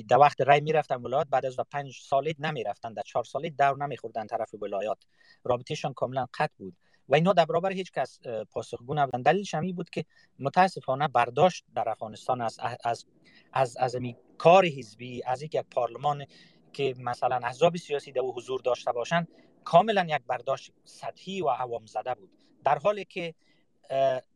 در 0.08 0.18
وقت 0.18 0.40
رای 0.40 0.60
می‌رفتن 0.60 0.96
ولایات 0.96 1.26
بعد 1.30 1.46
از 1.46 1.56
پنج 1.70 1.98
ساله 2.02 2.34
نمی‌رفتن 2.38 2.92
در 2.92 3.02
چهار 3.02 3.24
ساله 3.24 3.50
دور 3.50 3.76
نمیخوردن 3.76 4.26
طرف 4.26 4.54
ولایات. 4.62 4.98
رابطهشان 5.44 5.92
کاملا 5.92 6.26
قطع 6.34 6.54
بود. 6.58 6.76
و 7.08 7.14
اینا 7.14 7.32
در 7.32 7.44
برابر 7.44 7.72
هیچ 7.72 7.92
کس 7.92 8.20
پاسخگو 8.52 8.94
نبودن. 8.94 9.22
دلیلش 9.22 9.54
هم 9.54 9.72
بود 9.72 9.90
که 9.90 10.04
متاسفانه 10.38 11.08
برداشت 11.08 11.64
در 11.74 11.88
افغانستان 11.88 12.40
از 12.40 12.58
از 12.84 13.06
از 13.52 13.76
از 13.76 13.96
کار 14.38 14.66
حزبی 14.66 15.22
از 15.26 15.42
یک 15.42 15.56
پارلمان 15.56 16.24
که 16.72 16.94
مثلا 16.98 17.36
احزاب 17.36 17.76
سیاسی 17.76 18.12
در 18.12 18.22
حضور 18.22 18.60
داشته 18.60 18.92
باشند 18.92 19.28
کاملا 19.64 20.06
یک 20.08 20.22
برداشت 20.26 20.72
سطحی 20.84 21.42
و 21.42 21.48
عوام 21.48 21.86
زده 21.86 22.14
بود. 22.14 22.30
در 22.64 22.78
حالی 22.78 23.04
که 23.04 23.34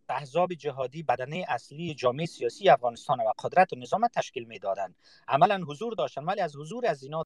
احزاب 0.09 0.55
جهادی 0.55 1.03
بدنه 1.03 1.45
اصلی 1.49 1.95
جامعه 1.95 2.27
سیاسی 2.27 2.69
افغانستان 2.69 3.21
و 3.21 3.33
قدرت 3.39 3.73
و 3.73 3.77
نظام 3.77 4.09
تشکیل 4.09 4.45
می‌دادند. 4.45 4.95
عملا 5.29 5.65
حضور 5.69 5.95
داشتن 5.95 6.25
ولی 6.25 6.41
از 6.41 6.57
حضور 6.57 6.87
از 6.87 7.03
اینا 7.03 7.25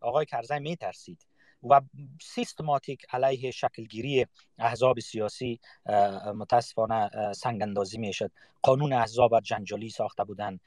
آقای 0.00 0.26
کرزی 0.26 0.58
میترسید 0.58 1.26
و 1.62 1.80
سیستماتیک 2.22 3.06
علیه 3.12 3.50
شکلگیری 3.50 4.26
احزاب 4.58 5.00
سیاسی 5.00 5.60
متاسفانه 6.34 7.10
سنگ 7.32 7.62
اندازی 7.62 7.98
می‌شد. 7.98 8.30
قانون 8.62 8.92
احزاب 8.92 9.40
جنجالی 9.40 9.90
ساخته 9.90 10.24
بودن 10.24 10.58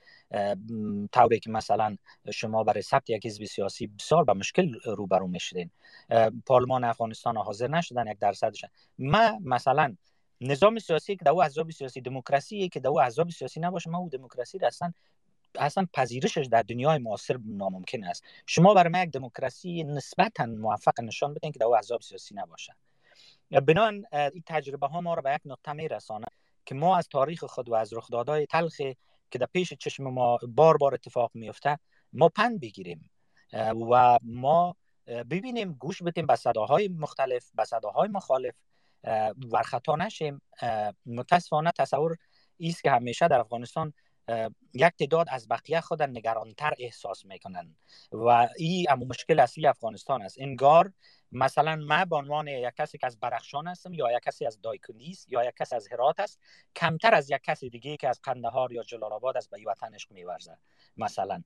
طوری 1.12 1.39
که 1.39 1.49
مثلا 1.49 1.97
شما 2.34 2.64
برای 2.64 2.82
ثبت 2.82 3.10
یک 3.10 3.26
حزب 3.26 3.45
سیاسی 3.45 3.88
بسیار 3.88 4.24
به 4.24 4.34
مشکل 4.34 4.74
روبرو 4.86 5.28
می‌شدین. 5.28 5.72
پارلمان 6.45 6.84
افغانستان 6.84 7.38
حاضر 7.38 7.68
نشدن 7.68 8.08
یک 8.08 8.20
درصدش. 8.20 8.66
ما 8.99 9.39
مثلا 9.43 9.95
نظام 10.42 10.80
سیاسی 10.80 11.16
که 11.16 11.26
دو 11.26 11.39
احزاب 11.39 11.72
سیاسی 11.72 12.02
دموکراسی 12.02 12.70
که 12.70 12.80
دو 12.80 12.98
احزاب 12.98 13.30
سیاسی 13.30 13.60
نباشه. 13.60 13.89
ما 13.89 13.98
او 13.98 14.10
دموکراسی 14.10 14.58
را 14.58 14.68
اصلا 14.68 14.94
اصلا 15.60 15.88
پذیرشش 15.94 16.48
در 16.52 16.62
دنیای 16.62 16.98
معاصر 16.98 17.38
ناممکن 17.46 18.04
است. 18.04 18.24
شما 18.46 18.74
برای 18.74 18.89
ما 18.89 19.04
یک 19.04 19.12
دموکراسی 19.12 19.84
نسبتا 19.84 20.46
موفق 20.46 21.02
نشان 21.02 21.34
بدین 21.34 21.52
که 21.52 21.60
دو 21.60 21.70
احزاب 21.70 22.02
سیاسی 22.02 22.36
نباشه. 22.36 22.76
بنان 23.52 24.06
این 24.12 24.44
تجربه 24.46 24.88
ها 24.88 25.02
ما 25.02 25.14
را 25.14 25.22
به 25.22 25.34
یک 25.34 25.42
نقطه 25.46 25.74
می 25.74 25.88
رسانه 25.88 26.28
که 26.66 26.76
ما 26.76 26.98
از 26.98 27.08
تاریخ 27.10 27.44
خود 27.44 27.70
و 27.70 27.74
از 27.74 27.94
رخدادهای 27.94 28.46
تلخ 28.46 28.76
که 29.32 29.39
در 29.39 29.48
پیش 29.54 29.74
چشم 29.74 30.04
ما 30.04 30.39
بار 30.48 30.78
بار 30.78 30.94
اتفاق 30.94 31.32
میفته 31.34 31.80
ما 32.14 32.30
پند 32.30 32.60
بگیریم. 32.60 33.10
و 33.92 34.20
ما 34.24 34.76
ببینیم 35.08 35.74
گوش 35.74 36.04
بدیم 36.04 36.26
به 36.26 36.36
صداهای 36.36 36.88
مختلف 36.88 37.52
به 37.56 37.66
صداهای 37.66 38.10
مخالف. 38.10 38.54
ورخطا 39.52 39.95
نشیم 39.95 40.41
متاسفانه 41.06 41.72
تصور 41.78 42.18
ایست 42.58 42.84
که 42.84 42.91
همیشه 42.91 43.28
در 43.28 43.39
افغانستان 43.39 43.93
یک 44.74 44.93
تعداد 44.99 45.28
از 45.30 45.47
بقیه 45.47 45.82
خود 45.82 46.04
نگرانتر 46.04 46.74
احساس 46.80 47.26
می‌کنن 47.26 47.76
و 48.12 48.47
این 48.58 48.86
اما 48.89 49.06
مشکل 49.06 49.39
اصلی 49.39 49.68
افغانستان 49.68 50.22
است. 50.22 50.38
انگار 50.39 50.93
مثلا 51.32 51.76
من 51.76 52.06
به 52.06 52.16
عنوان 52.16 52.47
یک 52.47 52.74
کسی 52.78 52.97
که 52.97 53.08
از 53.08 53.20
برخشان 53.20 53.68
هستم 53.68 53.93
یا 53.93 54.12
یک 54.12 54.24
کسی 54.24 54.45
از 54.45 54.62
دایکنیس 54.62 55.26
یا 55.30 55.43
یک 55.43 55.56
کسی 55.60 55.76
از 55.76 55.88
هرات 55.91 56.20
است 56.20 56.39
کمتر 56.76 57.14
از 57.14 57.30
یک 57.30 57.41
کسی 57.43 57.70
دیگه 57.70 57.97
که 57.97 58.10
از 58.10 58.20
قندهار 58.24 58.72
یا 58.72 58.84
جلال 58.84 59.14
آباد 59.14 59.38
است 59.38 59.49
به 59.49 59.58
وطن 59.68 59.93
عشق 59.93 60.12
میورزه 60.12 60.58
مثلا. 60.97 61.43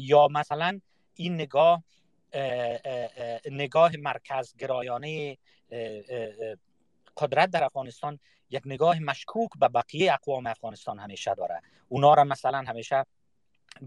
یا 0.00 0.28
مثلا 0.28 0.80
این 1.14 1.34
نگاه 1.34 1.84
نگاه 3.50 3.96
مرکز 3.96 4.56
گرایانه 4.56 5.38
قدرت 7.16 7.50
در 7.50 7.64
افغانستان 7.64 8.18
یک 8.50 8.62
نگاه 8.66 8.98
مشکوک 8.98 9.50
به 9.60 9.68
بقیه 9.68 10.12
اقوام 10.12 10.46
افغانستان 10.46 10.98
همیشه 10.98 11.34
داره. 11.34 11.60
اونا 11.88 12.14
را 12.14 12.24
مثلا 12.24 12.58
همیشه 12.58 13.04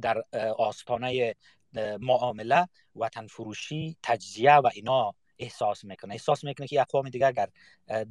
در 0.02 0.24
آستانه 0.58 1.36
معامله 2.00 2.68
وطن 2.96 3.28
فروشی 3.28 3.98
تجزیه 4.04 4.56
و 4.56 4.70
اینا 4.74 5.14
احساس 5.40 5.84
می‌کنه. 5.84 6.14
احساس 6.14 6.44
می‌کنه 6.44 6.68
که 6.68 6.82
اقوام 6.82 7.10
دیگه 7.10 7.28
اگر 7.28 7.50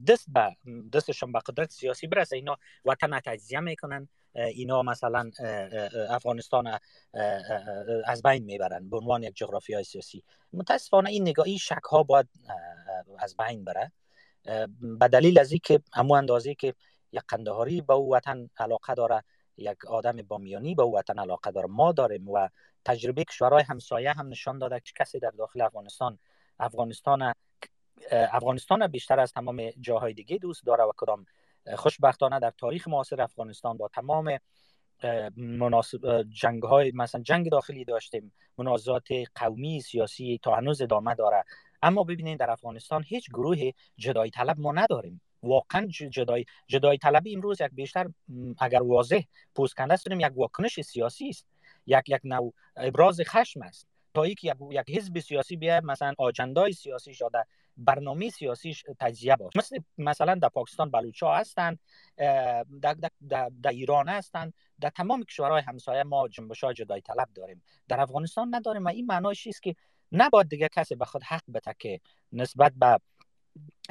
دست 0.08 0.26
به 0.28 0.56
دستشون 0.92 1.32
به 1.32 1.38
قدرت 1.46 1.70
سیاسی 1.70 2.06
برسه 2.06 2.36
اینا 2.36 2.56
وطن 2.84 3.20
تجزیه 3.20 3.60
می‌کنن 3.60 4.08
اینا 4.34 4.82
مثلا 4.82 5.30
افغانستان 6.08 6.78
از 8.04 8.22
بین 8.22 8.44
می‌برن 8.44 8.88
به 8.88 8.96
عنوان 8.96 9.22
یک 9.22 9.36
جغرافی 9.36 9.74
های 9.74 9.84
سیاسی. 9.84 10.24
متاسفانه 10.52 11.10
این 11.10 11.22
نگاهی 11.22 11.58
شک 11.58 11.84
ها 11.90 12.02
باید 12.02 12.28
از 13.18 13.36
بین 13.36 13.64
بره. 13.64 13.92
به 14.80 15.08
دلیل 15.08 15.38
از 15.38 15.52
اینکه 15.52 15.80
همون 15.92 16.18
اندازه 16.18 16.54
که 16.54 16.74
یک 17.12 17.22
قندهاری 17.28 17.80
به 17.80 17.92
او 17.94 18.14
وطن 18.14 18.50
علاقه 18.58 18.94
داره 18.94 19.24
یک 19.56 19.84
آدم 19.84 20.16
بامیانی 20.16 20.74
به 20.74 20.82
او 20.82 20.96
وطن 20.98 21.18
علاقه 21.18 21.50
داره 21.50 21.66
ما 21.66 21.92
داریم 21.92 22.28
و 22.28 22.48
تجربه 22.84 23.24
کشورهای 23.24 23.62
همسایه 23.62 24.12
هم 24.12 24.28
نشان 24.28 24.58
داده 24.58 24.80
که 24.80 24.92
کسی 24.96 25.18
در 25.18 25.30
داخل 25.30 25.60
افغانستان 25.60 26.18
افغانستان 26.58 27.34
افغانستان 28.10 28.86
بیشتر 28.86 29.20
از 29.20 29.32
تمام 29.32 29.70
جاهای 29.80 30.14
دیگه 30.14 30.38
دوست 30.38 30.66
داره 30.66 30.84
و 30.84 30.92
کدام 30.96 31.26
خوشبختانه 31.76 32.40
در 32.40 32.52
تاریخ 32.58 32.88
معاصر 32.88 33.22
افغانستان 33.22 33.76
با 33.76 33.88
تمام 33.88 34.38
مناسب 35.36 36.22
جنگ 36.22 36.62
های 36.62 36.92
مثلا 36.94 37.22
جنگ 37.22 37.50
داخلی 37.50 37.84
داشتیم 37.84 38.32
منازعات 38.58 39.08
قومی 39.34 39.80
سیاسی 39.80 40.40
تا 40.42 40.54
هنوز 40.54 40.82
ادامه 40.82 41.14
داره. 41.14 41.44
اما 41.84 42.04
ببینید 42.04 42.38
در 42.38 42.50
افغانستان 42.50 43.04
هیچ 43.06 43.30
گروه 43.30 43.70
جدای 43.96 44.30
طلب 44.30 44.60
ما 44.60 44.72
نداریم. 44.72 45.20
واقعا 45.42 45.86
جدای 45.86 46.44
جدای 46.66 46.98
طلبی 46.98 47.34
امروز 47.34 47.60
یک 47.60 47.70
بیشتر 47.72 48.10
اگر 48.58 48.82
واضح 48.82 49.20
پوست 49.54 49.74
کنده 49.74 49.94
است 49.94 50.06
یک 50.10 50.32
واکنش 50.34 50.80
سیاسی 50.80 51.28
است. 51.28 51.46
یک 51.86 52.08
یک 52.08 52.20
نوع 52.24 52.54
ابراز 52.76 53.20
خشم 53.20 53.62
است. 53.62 53.88
تا 54.14 54.26
یک 54.26 54.44
یک 54.44 54.90
حزب 54.90 55.18
سیاسی 55.18 55.56
بیا 55.56 55.80
مثلا 55.80 56.14
آجندای 56.18 56.72
سیاسی 56.72 57.14
شده 57.14 57.44
برنامه 57.76 58.30
سیاسی 58.30 58.76
تجزیه 59.00 59.36
باشه. 59.36 59.58
مثل 59.58 59.78
مثلا 59.98 60.34
در 60.34 60.48
پاکستان 60.48 60.90
بلوچا 60.90 61.34
هستند 61.34 61.78
در, 62.16 62.96
در, 63.28 63.50
در 63.62 63.70
ایران 63.70 64.08
هستند 64.08 64.54
در 64.80 64.90
تمام 64.90 65.22
کشورهای 65.22 65.62
همسایه 65.62 66.02
ما 66.02 66.28
جنبش 66.28 66.64
جدای 66.64 67.00
طلب 67.00 67.28
داریم. 67.34 67.62
در 67.88 68.00
افغانستان 68.00 68.54
نداریم 68.54 68.84
و 68.84 68.88
این 68.88 69.06
معنایش 69.06 69.46
است 69.46 69.62
که 69.62 69.76
نباید 70.12 70.48
دیگه 70.48 70.68
کسی 70.68 70.94
به 70.94 71.04
خود 71.04 71.22
حق 71.22 71.42
بتکه 71.54 72.00
نسبت 72.32 72.72
به 72.76 73.00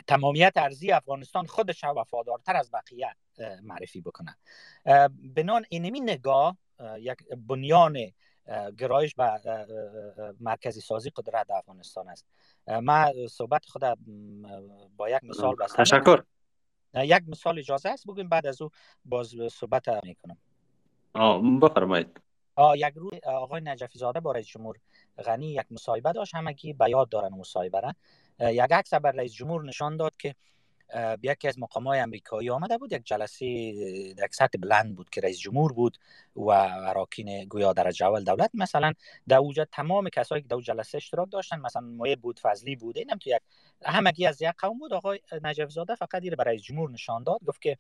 تمامیت 0.08 0.54
ارزی 0.56 0.92
افغانستان 0.92 1.46
خودش 1.46 1.84
وفادارتر 1.84 2.56
از 2.56 2.72
بقیه 2.72 3.16
معرفی 3.62 4.02
بکنه. 4.02 4.38
بنان 5.36 5.66
اینمی 5.70 6.00
نگاه 6.00 6.58
یک 6.98 7.18
بنیان 7.48 7.98
گرایش 8.78 9.16
به 9.16 9.40
مرکزی 10.40 10.82
سازی 10.82 11.10
قدرت 11.16 11.52
افغانستان 11.52 12.10
است. 12.10 12.26
ما 12.68 13.12
صحبت 13.30 13.66
خود 13.66 13.84
با 14.98 15.10
یک 15.10 15.24
مثال 15.24 15.56
بستم. 15.56 15.84
تشکر. 15.84 16.24
یک 16.96 17.24
مثال 17.28 17.60
اجازه 17.60 17.90
است 17.90 18.08
بگیم 18.08 18.30
بعد 18.30 18.48
از 18.48 18.62
او 18.62 18.70
باز 19.06 19.36
صحبت 19.52 19.90
می‌کنم. 20.04 20.38
بفرمایید. 21.60 22.20
یک 22.76 22.94
روز 22.96 23.14
آقای 23.24 23.62
نجفی 23.62 24.00
زاده 24.00 24.20
با 24.20 24.32
رئیس 24.32 24.48
جمهور 24.48 24.78
غنی 25.26 25.54
یک 25.54 25.66
مصاحبه 25.72 26.12
داشت. 26.12 26.36
همگی 26.36 26.74
به 26.74 26.90
یاد 26.90 27.10
دارن 27.10 27.34
مصاحبه 27.34 27.80
را. 27.80 27.94
یک 28.40 28.72
عکس 28.72 28.94
بر 28.94 29.12
رئیس 29.12 29.34
جمهور 29.34 29.64
نشان 29.66 29.98
داد 29.98 30.14
که 30.20 30.36
یکی 31.24 31.48
از 31.48 31.60
مقام 31.60 31.88
های 31.88 32.00
امریکایی 32.00 32.50
آمده 32.50 32.78
بود 32.78 32.94
یک 32.94 33.04
جلسه 33.04 33.46
در 34.18 34.28
سطح 34.32 34.58
بلند 34.60 34.96
بود 34.96 35.10
که 35.10 35.22
رئیس 35.22 35.40
جمهور 35.40 35.74
بود 35.74 35.98
و 36.36 36.50
اراکین 36.50 37.46
گویا 37.46 37.74
در 37.74 37.92
جوال 37.92 38.24
دولت. 38.24 38.52
مثلا 38.54 38.94
در 39.28 39.38
اوجا 39.38 39.66
تمام 39.66 40.10
کسایی 40.10 40.42
که 40.42 40.48
در 40.48 40.60
جلسه 40.62 40.98
اشتراک 40.98 41.32
داشتن 41.32 41.60
مثلا 41.60 41.82
مایه 41.82 42.16
بود 42.16 42.40
فضلی 42.40 42.76
بود 42.76 42.98
اینم 42.98 43.18
تو 43.18 43.30
یک 43.30 43.42
همگی 43.86 44.26
از 44.26 44.42
یک 44.42 44.54
قوم 44.58 44.80
بود. 44.80 44.94
آقای 44.94 45.20
نجف 45.44 45.70
زاده 45.70 45.96
فقط 45.96 46.22
به 46.22 46.44
رئیس 46.44 46.62
جمهور 46.62 46.92
نشان 46.92 47.24
داد 47.24 47.40
گفت 47.46 47.62
که 47.62 47.78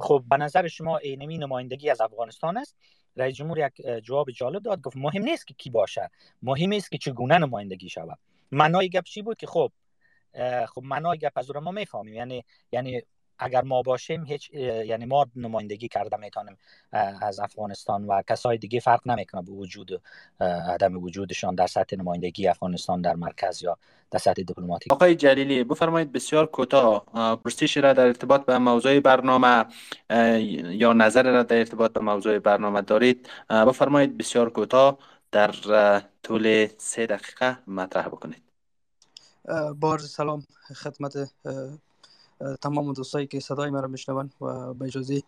خب 0.00 0.24
به 0.30 0.36
نظر 0.36 0.68
شما 0.68 0.98
اینمی 0.98 1.38
نمایندگی 1.38 1.90
از 1.90 2.00
افغانستان 2.00 2.56
است؟ 2.56 2.76
رئیس 3.16 3.36
جمهور 3.36 3.58
یک 3.58 4.02
جواب 4.02 4.30
جالب 4.30 4.62
داد 4.62 4.80
گفت 4.80 4.96
مهم 4.96 5.22
نیست 5.22 5.46
که 5.46 5.54
کی 5.54 5.70
باشه 5.70 6.10
مهم 6.42 6.72
است 6.72 6.90
که 6.90 6.98
چگونه 6.98 7.38
نمایندگی 7.38 7.88
شود. 7.88 8.18
معنای 8.52 8.88
گپ 8.88 9.04
چی 9.04 9.22
بود 9.22 9.36
که 9.36 9.46
خب 9.46 9.72
خب 10.68 10.82
معنای 10.84 11.18
گپ 11.18 11.32
از 11.36 11.50
ما 11.50 11.70
می‌فهمیم 11.70 12.14
یعنی 12.14 12.44
یعنی 12.72 13.02
اگر 13.38 13.62
ما 13.62 13.82
باشیم 13.82 14.24
هیچ 14.24 14.50
یعنی 14.50 15.04
ما 15.04 15.26
نمایندگی 15.36 15.88
کرده 15.88 16.16
می‌تونیم 16.16 16.56
از 17.22 17.40
افغانستان 17.40 18.04
و 18.06 18.22
کسای 18.28 18.58
دیگه 18.58 18.80
فرق 18.80 19.08
نمی‌کنه 19.08 19.42
به 19.42 19.52
وجود 19.52 20.02
عدم 20.40 21.02
وجودشان 21.02 21.54
در 21.54 21.66
سطح 21.66 21.96
نمایندگی 21.96 22.48
افغانستان 22.48 23.00
در 23.00 23.14
مرکز 23.14 23.62
یا 23.62 23.78
در 24.10 24.18
سطح 24.18 24.42
دیپلماتیک. 24.42 24.92
آقای 24.92 25.14
جلیلی 25.14 25.64
بفرمایید 25.64 26.12
بسیار 26.12 26.46
کوتاه 26.46 27.06
پرسش 27.44 27.76
را 27.76 27.92
در 27.92 28.06
ارتباط 28.06 28.44
به 28.44 28.58
موضوع 28.58 29.00
برنامه 29.00 29.64
یا 30.70 30.92
نظر 30.92 31.22
را 31.22 31.42
در 31.42 31.58
ارتباط 31.58 31.92
به 31.92 32.00
موضوع 32.00 32.38
برنامه 32.38 32.82
دارید. 32.82 33.28
بفرمایید 33.50 34.18
بسیار 34.18 34.50
کوتاه 34.50 34.98
در 35.32 35.54
طول 36.22 36.66
سه 36.78 37.06
دقیقه 37.06 37.58
مطرح 37.66 38.06
بکنید. 38.06 38.47
بار 39.80 39.98
سلام 39.98 40.42
خدمت 40.74 41.30
تمام 42.62 42.92
دوستایی 42.92 43.26
که 43.26 43.40
صدای 43.40 43.70
مرا 43.70 43.88
میشنون 43.88 44.30
و 44.40 44.74
به 44.74 44.84
اجازه 44.86 45.22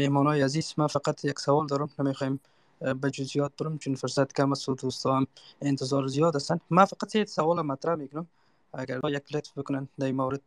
های 0.00 0.42
عزیز 0.42 0.74
من 0.76 0.86
فقط 0.86 1.24
یک 1.24 1.38
سوال 1.38 1.66
دارم 1.66 1.90
نمی‌خوایم 1.98 2.40
به 2.80 3.10
جزئیات 3.10 3.52
برم 3.58 3.78
چون 3.78 3.94
فرصت 3.94 4.32
کم 4.32 4.52
است 4.52 4.68
و 4.68 4.74
دوستا 4.74 5.16
هم 5.16 5.26
انتظار 5.62 6.06
زیاد 6.06 6.36
هستن. 6.36 6.60
من 6.70 6.84
فقط 6.84 7.14
یک 7.14 7.28
سوال 7.28 7.62
مطرح 7.62 7.94
می‌کنم. 7.94 8.26
اگر 8.72 9.00
یک 9.08 9.36
لطف 9.36 9.58
بکنن 9.58 9.88
در 9.98 10.12
مورد 10.12 10.40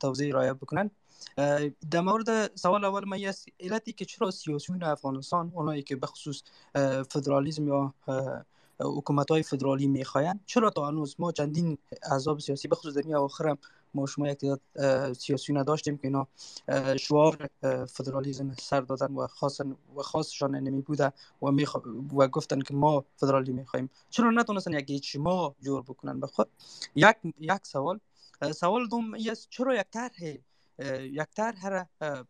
توضیح 0.00 0.32
رایه 0.32 0.52
بکنن. 0.52 0.90
در 1.90 2.00
مورد 2.00 2.56
سوال 2.56 2.84
اول 2.84 3.04
من 3.08 3.24
است 3.24 3.46
علتی 3.60 3.92
که 3.92 4.04
چرا 4.04 4.30
سیاسیون 4.30 4.82
افغانستان 4.82 5.52
اونایی 5.54 5.82
که 5.82 5.96
بخصوص 5.96 6.42
فدرالیزم 7.10 7.68
یا 7.68 7.94
حکومت 8.80 9.30
های 9.30 9.42
فدرالی 9.42 9.86
می‌خواین. 9.86 10.40
چرا 10.46 10.70
تا 10.70 10.86
هنوز 10.88 11.16
ما 11.18 11.32
چندین 11.32 11.78
احزاب 12.12 12.40
سیاسی 12.40 12.68
بخصوص 12.68 12.94
در 12.94 13.16
آخرم 13.16 13.58
ما 13.94 14.06
شما 14.06 14.28
یک 14.28 14.38
سیاسی 15.18 15.52
نداشتیم 15.52 15.98
که 15.98 16.08
اینا 16.08 16.26
شعار 16.96 17.48
فدرالیزم 17.86 18.54
سر 18.58 18.80
دادن 18.80 19.14
و 19.14 19.26
خاصن 19.26 19.76
و 19.96 20.02
خاصشان 20.02 20.56
نمی 20.56 20.82
بوده 20.82 21.12
و 21.42 21.50
می 21.50 21.66
و 22.16 22.28
گفتن 22.28 22.60
که 22.60 22.74
ما 22.74 23.04
فدرالی 23.16 23.52
می‌خوایم. 23.52 23.90
چرا 24.10 24.30
نتونستن 24.30 24.72
یک 24.72 24.90
اجتماع 24.90 25.54
جور 25.62 25.82
بکنن؟ 25.82 26.20
به 26.20 26.26
خود 26.26 26.48
یک 26.94 27.16
یک 27.40 27.60
سوال 27.62 28.00
سوال 28.54 28.88
دوم 28.88 29.14
است 29.30 29.46
چرا 29.50 29.74
یک 29.74 29.86
طرح 29.90 30.24
یک 31.00 31.28
طرح 31.36 31.86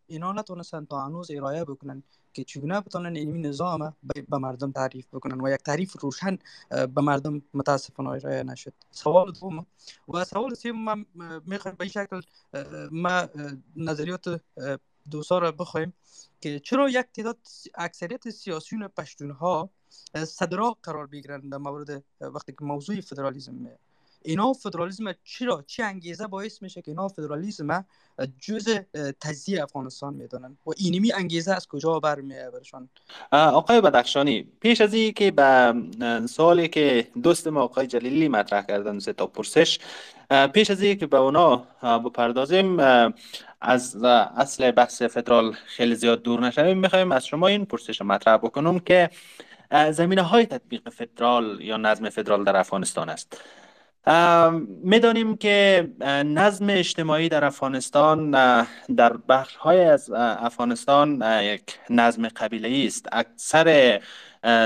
اینا 0.07 0.32
نتونستن 0.32 0.84
تا 0.84 1.01
هنوز 1.01 1.30
ارائه 1.30 1.64
بکنن؟ 1.64 2.03
که 2.35 2.45
چگونه 2.45 2.80
بتونن 2.80 3.16
این 3.16 3.47
نظام 3.47 3.97
به 4.28 4.39
مردم 4.39 4.72
تعریف 4.72 5.07
بکنن 5.12 5.41
و 5.41 5.55
یک 5.55 5.61
تعریف 5.61 6.01
روشن 6.01 6.39
به 6.70 7.01
مردم 7.01 7.43
متاسفانه 7.55 8.09
ارائه 8.11 8.43
نشد. 8.43 8.72
سوال 8.91 9.32
دوم 9.32 9.66
و 10.09 10.24
سوال 10.24 10.55
سوم 10.55 10.85
من 10.85 11.07
می‌خوایم 11.47 11.76
به 11.76 11.85
این 11.85 11.91
شکل 11.91 12.20
ما 12.91 13.28
نظریات 13.76 14.41
دوستا 15.11 15.39
را 15.39 15.53
بخوایم 15.53 15.93
که 16.41 16.61
چرا 16.61 16.89
یک 16.89 17.07
تعداد 17.14 17.39
اکثریت 17.74 18.30
سیاسیون 18.30 18.89
پشتون 18.89 19.30
ها 19.30 19.70
صدرا 20.26 20.76
قرار 20.82 21.07
بگیرند 21.07 21.53
در 21.53 21.59
مورد 21.59 22.05
وقتی 22.20 22.53
که 22.53 22.64
موضوع 22.64 23.01
فدرالیزم 23.01 23.68
اینا 24.25 24.53
فدرالیسم 24.53 25.12
چرا 25.25 25.64
چه 25.66 25.85
انگیزه 25.85 26.27
باعث 26.27 26.62
میشه 26.62 26.83
که 26.83 26.91
اینا 26.91 27.09
فدرالیسم 27.09 27.85
جز 28.41 28.68
تجزیه 29.20 29.62
افغانستان 29.62 30.14
می‌دانن 30.14 30.57
و 30.66 30.70
اینمی 30.77 31.12
انگیزه 31.12 31.53
از 31.53 31.68
کجا 31.68 32.01
برمیاد 32.01 32.53
برشان؟ 32.53 32.89
آقای 33.33 33.81
بدخشانی 33.81 34.49
پیش 34.61 34.81
از 34.81 34.95
که 34.95 35.31
به 35.31 35.75
سوالی 36.27 36.68
که 36.68 37.09
دوست 37.22 37.47
ما 37.47 37.62
آقای 37.62 37.87
جلیلی 37.87 38.29
مطرح 38.29 38.62
کردن 38.62 38.99
سه 38.99 39.12
تا 39.12 39.27
پرسش 39.27 39.79
پیش 40.53 40.70
از 40.70 40.83
این 40.83 40.99
که 40.99 41.07
به 41.07 41.16
اونا 41.16 41.57
بپردازیم 41.83 42.79
از 43.61 44.05
اصل 44.37 44.70
بحث 44.70 45.03
فدرال 45.03 45.53
خیلی 45.66 45.95
زیاد 45.95 46.22
دور 46.22 46.41
نشویم 46.41 46.79
می‌خوایم 46.79 47.12
از 47.12 47.27
شما 47.27 47.47
این 47.47 47.64
پرسش 47.64 48.03
مطرح 48.03 48.37
بکنم 48.37 48.79
که 48.79 49.11
زمینه 49.91 50.22
های 50.22 50.47
تطبیق 50.47 50.89
فدرال 50.89 51.61
یا 51.61 51.77
نظم 51.77 52.09
فدرال 52.09 52.45
در 52.45 52.57
افغانستان 52.57 53.09
است. 53.09 53.41
می‌دانیم 54.82 55.36
که 55.36 55.88
نظم 56.24 56.66
اجتماعی 56.70 57.28
در 57.28 57.44
افغانستان 57.44 58.30
در 58.96 59.16
بخش 59.28 59.57
های 59.57 59.84
از 59.84 60.11
افغانستان 60.11 61.22
یک 61.42 61.78
نظم 61.90 62.28
قبیله 62.28 62.86
است. 62.86 63.09
اکثر 63.12 64.00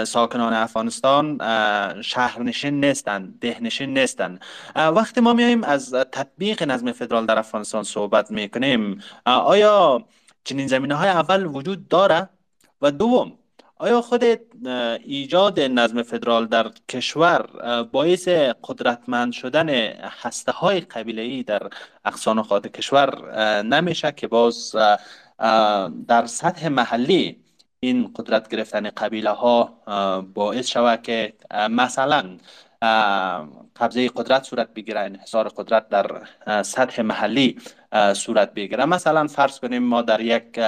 ساکنان 0.04 0.52
افغانستان 0.52 1.38
شهرنشین 2.02 2.84
نیستند 2.84 3.38
دهنشین 3.40 3.98
نیستند. 3.98 4.40
وقتی 4.76 5.20
ما 5.20 5.32
میاییم 5.32 5.64
از 5.64 5.90
تطبیق 5.92 6.62
نظم 6.62 6.92
فدرال 6.92 7.26
در 7.26 7.38
افغانستان 7.38 7.82
صحبت 7.82 8.30
می‌کنیم 8.30 9.02
آیا 9.24 10.04
چنین 10.44 10.66
زمینه 10.66 10.94
های 10.94 11.08
اول 11.08 11.46
وجود 11.46 11.88
داره 11.88 12.28
و 12.82 12.90
دوم 12.90 13.32
آیا 13.80 14.00
خود 14.00 14.24
ایجاد 15.04 15.60
نظم 15.60 16.02
فدرال 16.02 16.46
در 16.46 16.70
کشور 16.88 17.46
باعث 17.92 18.28
قدرتمند 18.64 19.32
شدن 19.32 19.68
هسته 20.22 20.52
های 20.52 20.80
قبیله 20.80 21.22
ای 21.22 21.42
در 21.42 21.62
اقصان 22.04 22.42
خود 22.42 22.66
کشور 22.66 23.32
نمیشه 23.62 24.12
که 24.12 24.26
باز 24.28 24.76
در 26.08 26.26
سطح 26.26 26.68
محلی 26.68 27.36
این 27.80 28.12
قدرت 28.16 28.48
گرفتن 28.48 28.90
قبیله 28.90 29.30
ها 29.30 29.64
باعث 30.34 30.68
شود 30.68 31.02
که 31.02 31.32
مثلا 31.70 32.38
قبضه 33.76 34.08
قدرت 34.08 34.42
صورت 34.44 34.74
بگیره 34.74 35.00
انحصار 35.00 35.48
قدرت 35.48 35.88
در 35.88 36.22
سطح 36.62 37.02
محلی 37.02 37.58
صورت 38.14 38.54
بگیره. 38.54 38.84
مثلا 38.84 39.26
فرض 39.26 39.60
کنیم 39.60 39.82
ما 39.82 40.02
در 40.02 40.20
یک 40.20 40.60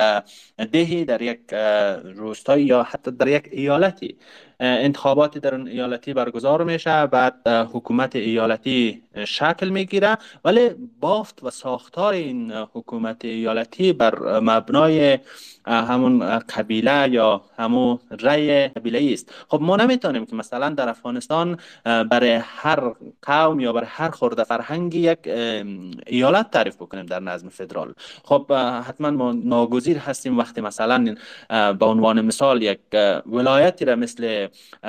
دهی 0.73 1.05
در 1.05 1.23
یک 1.23 1.41
روستایی 2.05 2.65
یا 2.65 2.83
حتی 2.83 3.11
در 3.11 3.29
یک 3.29 3.49
ایالتی 3.51 4.17
انتخابات 4.61 5.39
در 5.39 5.55
اون 5.55 5.69
ایالتی 5.69 6.15
برگزار 6.15 6.65
میشه 6.65 7.07
بعد 7.07 7.49
حکومت 7.49 8.17
ایالتی 8.17 9.03
شکل 9.25 9.69
می‌گیره. 9.69 10.17
ولی 10.45 10.71
بافت 11.01 11.43
و 11.43 11.51
ساختار 11.51 12.13
این 12.13 12.53
حکومت 12.53 13.25
ایالتی 13.25 13.93
بر 13.93 14.41
مبنای 14.41 15.19
همون 15.67 16.39
قبیله 16.39 17.09
یا 17.11 17.43
همون 17.59 17.99
رأی 18.21 18.69
قبیله 18.69 19.13
است. 19.13 19.35
خب 19.49 19.59
ما 19.63 19.77
نمی‌تونیم 19.77 20.27
که 20.27 20.37
مثلا 20.37 20.69
در 20.69 20.89
افغانستان 20.89 21.59
برای 21.85 22.41
هر 22.45 22.93
قوم 23.23 23.61
یا 23.61 23.73
برای 23.73 23.89
هر 23.91 24.11
خورده 24.11 24.45
فرهنگی 24.45 24.99
یک 24.99 25.19
ایالت 26.07 26.51
تعریف 26.51 26.77
بکنیم. 26.77 27.07
در 27.11 27.21
نظم 27.21 27.49
فدرال. 27.49 27.95
خب 28.25 28.53
حتما 28.87 29.11
ما 29.11 29.33
ناگزیر 29.33 29.99
هستیم 29.99 30.39
وقتی 30.39 30.61
مثلا 30.61 31.15
به 31.73 31.87
عنوان 31.87 32.21
مثال 32.21 32.63
یک 32.63 32.81
ولایتی 33.27 33.85
را 33.85 33.97
مثل 33.97 34.49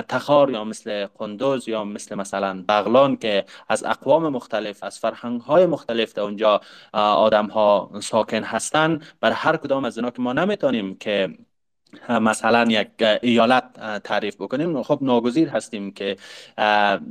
تخار 0.09 0.51
یا 0.51 0.63
مثل 0.63 1.05
قندوز 1.19 1.67
یا 1.67 1.84
مثل 1.84 2.15
مثلا 2.15 2.63
بغلان 2.69 3.17
که 3.17 3.45
از 3.69 3.84
اقوام 3.84 4.30
مختلف 4.30 4.84
از 4.84 4.99
فرهنگ 4.99 5.41
های 5.41 5.65
مختلف 5.65 6.13
در 6.13 6.22
اونجا 6.24 6.61
آدم 6.93 7.47
ها 7.47 7.91
ساکن 8.01 8.43
هستند 8.43 9.05
بر 9.22 9.32
هر 9.32 9.57
کدام 9.57 9.86
از 9.86 9.97
اینا 9.97 10.11
که 10.11 10.22
ما 10.22 10.34
نمی‌تونیم 10.34 10.95
که 10.95 11.38
مثلا 12.09 12.71
یک 12.71 12.87
ایالت 13.21 13.63
تعریف 14.03 14.35
بکنیم. 14.35 14.83
خب 14.83 14.99
ناگزیر 15.01 15.49
هستیم 15.49 15.91
که 15.91 16.15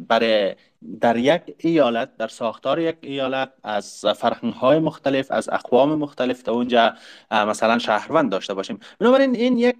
برای 0.08 0.54
در 1.00 1.16
یک 1.16 1.42
ایالت 1.58 2.16
در 2.16 2.28
ساختار 2.28 2.80
یک 2.80 2.96
ایالت 3.00 3.52
از 3.62 4.04
فرهنگ 4.16 4.52
های 4.52 4.78
مختلف 4.78 5.30
از 5.30 5.48
اقوام 5.48 5.94
مختلف 5.94 6.42
تا 6.42 6.52
اونجا 6.52 6.94
مثلا 7.30 7.78
شهروند 7.78 8.30
داشته 8.30 8.54
باشیم. 8.54 8.80
بنابراین 8.98 9.34
این 9.34 9.58
یک 9.58 9.76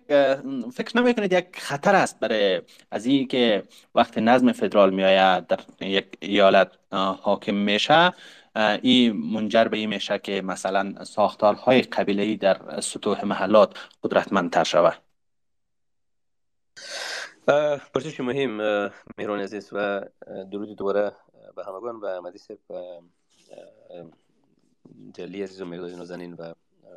فکر 0.73 1.01
نمی 1.01 1.11
یک 1.11 1.47
خطر 1.55 1.95
است 1.95 2.21
برای 2.21 2.63
از 2.91 3.07
این 3.07 3.29
که 3.29 3.63
وقت 3.95 4.19
نظم 4.19 4.53
فدرال 4.53 4.91
می 4.91 5.05
آید 5.05 5.47
در 5.47 5.61
یک 5.81 6.07
ایالت 6.21 6.71
حاکم 7.23 7.55
میشه. 7.55 8.13
این 8.57 9.13
منجر 9.13 9.65
به 9.65 9.77
این 9.77 9.89
میشه 9.89 10.19
که 10.19 10.43
مثلا 10.43 11.05
ساختارهای 11.05 11.83
قبیله 11.83 12.37
در 12.37 12.81
سطوح 12.81 13.25
محلات 13.25 13.79
قدرتمندتر 14.03 14.65
شود. 14.65 15.03
پرسش 17.95 18.21
مهم 18.21 18.57
مهران 19.19 19.41
عزیز 19.41 19.69
و 19.73 20.05
درود 20.53 20.77
دوباره 20.77 21.13
به 21.57 21.65
همگان 21.65 21.97
و 21.97 22.23
مدیس 22.23 22.49
جلی 25.15 25.43
عزیز 25.43 25.61
و 25.61 25.65
مقداد 25.65 25.91
نازنین 25.91 26.35
و 26.35 26.53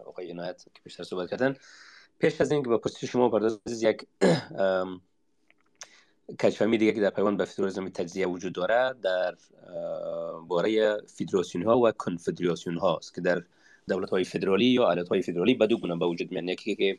آقای 0.05 0.31
عنایت 0.31 0.63
که 0.73 0.81
پیشتر 0.83 1.03
صحبت 1.03 1.29
کردن. 1.29 1.55
پیش 2.19 2.41
از 2.41 2.51
اینکه 2.51 2.69
با 2.69 2.77
پرسش 2.77 3.05
شما 3.05 3.29
پرداز 3.29 3.83
یک 3.83 4.07
کچفهمی 6.29 6.77
دیگه 6.77 6.91
که 6.91 7.01
در 7.01 7.09
پیوان 7.09 7.37
به 7.37 7.45
فدرالیسم 7.45 7.89
تجزیه 7.89 8.27
وجود 8.27 8.53
داره 8.53 8.95
در 9.03 9.35
باره 10.47 10.97
فدراسیون 11.07 11.63
ها 11.63 11.79
و 11.79 11.91
کنفدراسیون 11.91 12.77
هاست 12.77 13.15
که 13.15 13.21
در 13.21 13.43
دولت 13.87 14.09
های 14.09 14.23
فدرالی 14.23 14.65
یا 14.65 14.91
ایالت 14.91 15.09
های 15.09 15.21
فدرالی 15.21 15.53
به 15.53 15.67
دو 15.67 15.77
گونه 15.77 15.95
به 15.95 16.05
وجود 16.05 16.31
میاد. 16.31 16.43
یکی 16.43 16.75
که 16.75 16.97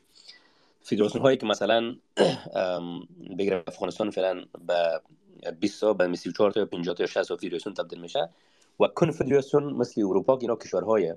فدراسیون 0.82 1.22
هایی 1.22 1.36
که 1.36 1.46
مثلا 1.46 1.96
بگیر 3.38 3.54
افغانستان 3.66 4.10
فعلا 4.10 4.44
به 4.66 5.00
20 5.60 5.80
تا 5.80 5.92
به 5.92 6.16
34 6.16 6.50
تا 6.50 6.60
یا 6.60 6.66
50 6.66 6.94
تا 6.94 7.02
یا 7.02 7.06
60 7.06 7.28
تا 7.28 7.36
فدراسیون 7.36 7.74
تبدیل 7.74 8.00
میشه 8.00 8.28
و 8.80 8.86
کنفدراسیون 8.86 9.72
مثل 9.72 10.00
اروپا 10.00 10.36
که 10.36 10.42
اینا 10.42 10.56
کشورهای 10.56 11.14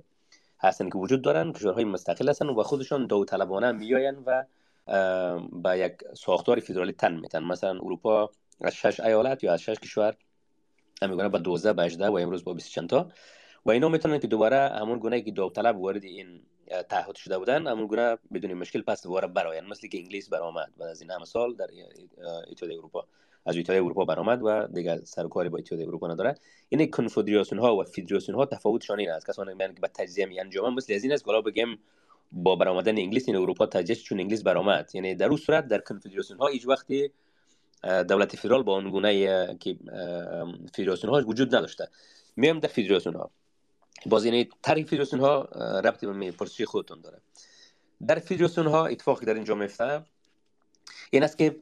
هستن 0.60 0.90
که 0.90 0.98
وجود 0.98 1.22
دارن 1.22 1.54
کشورهای 1.54 1.84
مستقل 1.84 2.30
هستن 2.30 2.50
و 2.50 2.64
خودشون 2.64 3.08
داوطلبانه 3.08 3.72
میآین 3.72 4.16
و 4.26 4.44
به 5.64 5.80
یک 5.80 5.94
ساختار 6.14 6.60
فدرالی 6.60 6.92
تن 6.92 7.20
میتن. 7.20 7.44
مثلا 7.44 7.70
اروپا 7.70 8.32
از 8.62 8.76
شش 8.76 9.00
ایالت 9.00 9.44
یا 9.44 9.54
از 9.54 9.62
شش 9.62 9.80
کشور 9.80 10.16
میگونه 11.02 11.30
به 11.30 11.40
12 11.40 11.74
به 11.74 11.84
18 11.84 12.08
و 12.08 12.18
امروز 12.18 12.44
با 12.44 12.54
20 12.54 12.72
چند 12.72 12.90
تا. 12.90 13.10
و 13.66 13.72
اینا 13.72 13.90
می‌تونن 13.90 14.20
که 14.20 14.28
دوباره 14.28 14.58
همون 14.58 15.00
گونه 15.00 15.22
که 15.22 15.32
داوطلب 15.32 15.82
وارد 15.82 16.04
این 16.04 16.42
تعهد 16.90 17.16
شده 17.16 17.38
بودن 17.38 17.68
همون 17.68 17.88
گونه 17.88 18.18
بدون 18.34 18.54
مشکل 18.54 18.82
پس 18.82 19.04
دوباره 19.04 19.28
براین 19.28 19.66
مثل 19.66 19.88
که 19.88 19.98
انگلیس 19.98 20.30
برآمد 20.30 20.74
بعد 20.78 20.90
از 20.90 21.02
این 21.02 21.12
همه 21.12 21.26
سال 21.26 21.56
در 21.56 21.68
اتحادیه 22.52 22.78
اروپا. 22.78 23.08
از 23.46 23.58
اتحادیه 23.58 23.84
اروپا 23.84 24.06
برآمد 24.06 24.40
و 24.44 24.68
دیگه 24.68 24.98
سر 24.98 25.28
کاری 25.28 25.50
با 25.50 25.58
اتحادیه 25.58 25.88
اروپا 25.88 26.08
نداره. 26.08 26.36
این 26.70 26.92
کنفدراسیون 26.92 27.62
ها 27.62 27.78
و 27.78 27.84
فدراسیون 27.84 28.38
ها 28.38 28.46
تفاوتشان 28.46 29.00
این 29.00 29.10
است. 29.10 29.28
کسانی 29.28 29.58
که 29.58 29.82
به 29.82 29.88
تجزیه 29.88 30.26
می 30.26 30.40
انجام 30.40 30.74
مثل 30.74 30.94
از 30.94 31.04
این 31.04 31.14
است 31.14 31.26
که 31.26 31.32
بگم 31.46 31.78
با 32.32 32.56
برآمدن 32.56 32.98
انگلیس 32.98 33.28
این 33.28 33.38
اروپا 33.38 33.66
تجزیه 33.66 33.96
چون 33.96 34.20
انگلیس 34.20 34.44
برآمد. 34.44 34.92
یعنی 34.94 35.16
در 35.16 35.28
اون 35.28 35.38
صورت 35.38 35.68
در 35.68 35.80
کنفدراسیون 35.80 36.40
ها 36.40 36.48
هیچ 36.48 36.68
وقتی 36.68 37.12
دولت 37.84 38.36
فدرال 38.36 38.64
با 38.64 38.76
اون 38.76 38.90
گونه 38.90 39.58
که 39.60 39.78
فدراسیون 40.74 41.14
ها 41.14 41.22
وجود 41.28 41.56
نداشته. 41.56 41.88
میام 42.36 42.60
در 42.60 42.68
فدراسیون 42.68 43.16
ها 43.16 43.32
باز 44.06 44.26
یعنی 44.26 44.50
تعریف 44.64 44.90
فدراسیون 44.90 45.22
ها 45.22 45.42
ربطی 45.84 46.08
به 46.08 46.32
پرسشی 46.32 46.66
خودتون 46.66 47.02
داره. 47.02 47.22
در 48.08 48.20
فدراسیون 48.20 48.68
ها 48.68 48.86
اتفاقی 48.86 49.26
در 49.26 49.34
اینجا 49.34 49.56
میفته 49.56 50.04
این 51.12 51.24
است 51.24 51.38
که 51.38 51.56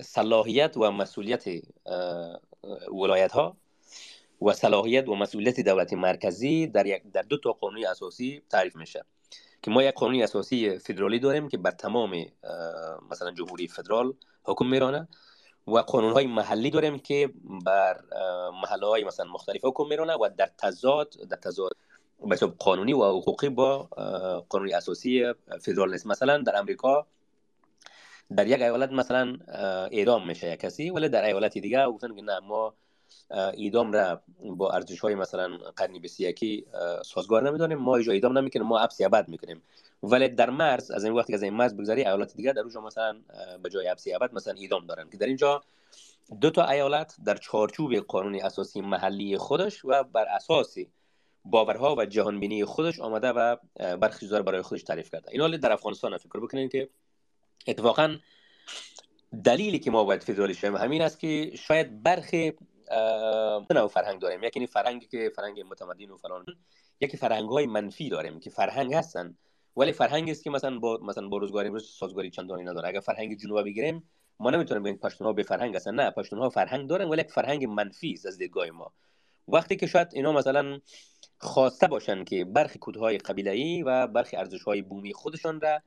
صلاحیت 0.00 0.76
و 0.76 0.90
مسئولیت 0.90 1.44
ولایت 2.92 3.32
ها 3.32 3.56
و 4.42 4.52
صلاحیت 4.52 5.08
و 5.08 5.14
مسئولیت 5.14 5.60
دولت 5.60 5.92
مرکزی 5.92 6.66
در 6.66 6.86
یک 6.86 7.02
در 7.12 7.22
دو 7.22 7.38
تا 7.38 7.52
قانون 7.52 7.86
اساسی 7.86 8.42
تعریف 8.50 8.76
میشه. 8.76 9.04
که 9.64 9.70
ما 9.70 9.82
یک 9.82 9.94
قانون 9.94 10.22
اساسی 10.22 10.78
فدرالی 10.78 11.18
داریم 11.18 11.48
که 11.48 11.58
بر 11.58 11.70
تمام 11.70 12.10
مثلا 13.10 13.30
جمهوری 13.30 13.68
فدرال 13.68 14.14
حکم 14.44 14.66
میرانه 14.66 15.08
و 15.66 15.78
قانون 15.78 16.12
های 16.12 16.26
محلی 16.26 16.70
داریم 16.70 16.98
که 16.98 17.30
بر 17.64 18.00
محله 18.62 18.86
های 18.86 19.04
مثلا 19.04 19.26
مختلف 19.26 19.64
حکم 19.64 19.86
میرانه 19.88 20.14
و 20.14 20.28
در 20.36 20.50
تضاد 20.58 21.14
در 21.30 21.36
تضاد 21.36 21.72
به 22.28 22.36
قانونی 22.36 22.92
و 22.92 23.04
حقوقی 23.04 23.48
با 23.48 23.78
قانون 24.48 24.74
اساسی 24.74 25.32
فدرال 25.60 25.90
نیست. 25.90 26.06
مثلا 26.06 26.38
در 26.38 26.56
امریکا 26.56 27.06
در 28.36 28.46
یک 28.46 28.62
ایالت 28.62 28.92
مثلا 28.92 29.36
اعدام 29.92 30.26
میشه 30.26 30.52
یک 30.52 30.60
کسی 30.60 30.90
ولی 30.90 31.08
در 31.08 31.24
ایالت 31.24 31.58
دیگه 31.58 31.86
گفتن 31.86 32.14
که 32.14 32.22
نه 32.22 32.38
ما 32.38 32.74
ایدام 33.54 33.92
را 33.92 34.22
با 34.38 34.70
ارزش 34.70 35.00
های 35.00 35.14
مثلا 35.14 35.58
قرنی 35.76 36.00
یکی 36.18 36.66
سازگار 37.04 37.48
نمی‌دانیم. 37.48 37.78
ما 37.78 37.96
ایجا 37.96 38.12
ایدام 38.12 38.38
نمی‌کنیم 38.38 38.66
ما 38.66 38.78
حبس 38.78 39.00
ابد 39.00 39.28
می‌کنیم. 39.28 39.62
ولی 40.02 40.28
در 40.28 40.50
مرز 40.50 40.90
از 40.90 41.04
این 41.04 41.12
وقتی 41.12 41.32
که 41.32 41.34
از 41.34 41.42
این 41.42 41.54
مرز 41.54 41.74
بگذاری 41.74 42.04
ایالت 42.04 42.36
دیگه 42.36 42.52
در 42.52 42.60
اونجا 42.60 42.80
مثلا 42.80 43.20
به 43.62 43.70
جای 43.70 43.88
حبس 43.88 44.04
ابد 44.14 44.34
مثلا 44.34 44.54
ایدام 44.54 44.86
دارن. 44.86 45.10
که 45.10 45.16
در 45.16 45.26
اینجا 45.26 45.62
دو 46.40 46.50
تا 46.50 46.68
ایالت 46.68 47.16
در 47.24 47.36
چارچوب 47.36 47.94
قانونی 47.94 48.40
اساسی 48.40 48.80
محلی 48.80 49.38
خودش 49.38 49.84
و 49.84 50.02
بر 50.02 50.24
اساسی 50.24 50.90
باورها 51.44 51.94
و 51.98 52.04
جهانبینی 52.04 52.64
خودش 52.64 53.00
آمده 53.00 53.28
و 53.28 53.56
برخی 53.76 54.28
برای 54.28 54.62
خودش 54.62 54.82
تعریف 54.82 55.10
کرده. 55.10 55.32
این 55.32 55.40
حال 55.40 55.56
در 55.56 55.72
افغانستان 55.72 56.18
فکر 56.18 56.40
بکنید 56.40 56.72
که 56.72 56.88
اتفاقا 57.66 58.16
دلیلی 59.44 59.78
که 59.78 59.90
ما 59.90 60.04
باید 60.04 60.22
فدرالی 60.22 60.54
شویم 60.54 60.76
همین 60.76 61.02
است 61.02 61.20
که 61.20 61.50
شاید 61.54 62.02
برخی 62.02 62.52
نوع 63.70 63.88
فرهنگ 63.88 64.20
داریم. 64.20 64.42
یکی 64.42 64.66
فرهنگی 64.66 65.06
که 65.06 65.32
فرهنگ 65.36 65.60
متمدن 65.60 66.10
و 66.10 66.16
فلان. 66.16 66.44
یکی 67.00 67.16
فرهنگ 67.16 67.48
های 67.48 67.66
منفی 67.66 68.08
داریم 68.08 68.40
که 68.40 68.50
فرهنگ 68.50 68.94
هستن. 68.94 69.36
ولی 69.76 69.92
فرهنگی 69.92 70.30
است 70.30 70.44
که 70.44 70.50
مثلا 70.50 70.78
با 70.78 70.98
مثلا 71.02 71.28
با 71.28 71.38
روزگار 71.38 71.66
امروز 71.66 71.90
سازگاری 71.98 72.30
چندانی 72.30 72.64
نداره. 72.64 72.88
اگر 72.88 73.00
فرهنگ 73.00 73.36
جنوب 73.36 73.62
بگیریم 73.62 74.10
ما 74.40 74.50
نمی‌تونیم 74.50 74.82
بگیم 74.82 74.96
پشتون 74.96 75.26
ها 75.26 75.32
به 75.32 75.42
فرهنگ 75.42 75.76
هستن. 75.76 75.94
نه 75.94 76.10
پشتون 76.10 76.38
ها 76.38 76.50
فرهنگ 76.50 76.88
دارن 76.88 77.08
ولی 77.08 77.22
فرهنگ 77.22 77.64
منفی 77.64 78.12
است 78.12 78.26
از 78.26 78.38
دیدگاه 78.38 78.70
ما. 78.70 78.92
وقتی 79.48 79.76
که 79.76 79.86
شاید 79.86 80.08
اینا 80.12 80.32
مثلا 80.32 80.80
خواسته 81.38 81.86
باشن 81.86 82.24
که 82.24 82.44
برخی 82.44 82.78
کودهای 82.78 83.18
قبیله 83.18 83.84
و 83.84 84.06
برخی 84.06 84.36
ارزش 84.36 84.62
های 84.62 84.82
بومی 84.82 85.12
خودشان 85.12 85.60
را 85.60 85.80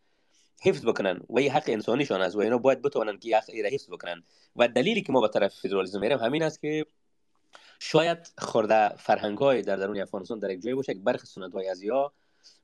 حفظ 0.62 0.86
بکنن 0.86 1.20
و 1.30 1.40
این 1.40 1.52
حق 1.52 1.64
انسانیشان 1.68 2.22
است 2.22 2.36
و 2.36 2.40
اینا 2.40 2.58
باید 2.58 2.82
بتوانن 2.82 3.18
که 3.18 3.38
حق 3.38 3.50
را 3.64 3.70
حفظ 3.70 3.90
بکنن. 3.90 4.24
و 4.56 4.68
دلیلی 4.68 5.02
که 5.02 5.12
ما 5.12 5.22
به 5.22 5.28
طرف 5.28 5.56
فدرالیسم 5.60 6.00
میریم 6.00 6.18
همین 6.18 6.44
است 6.44 6.62
که 6.62 6.86
شاید 7.80 8.32
خورده 8.38 8.90
فرهنگ 8.90 9.38
های 9.38 9.62
در 9.62 9.76
درون 9.76 10.02
افغانستان 10.02 10.40
در 10.40 10.50
یک 10.50 10.62
جایی 10.62 10.76
باشه 10.76 10.94
که 10.94 11.00
برخی 11.00 11.28
سنت 11.28 11.54
های 11.54 11.70
از 11.70 11.84
یا 11.84 12.14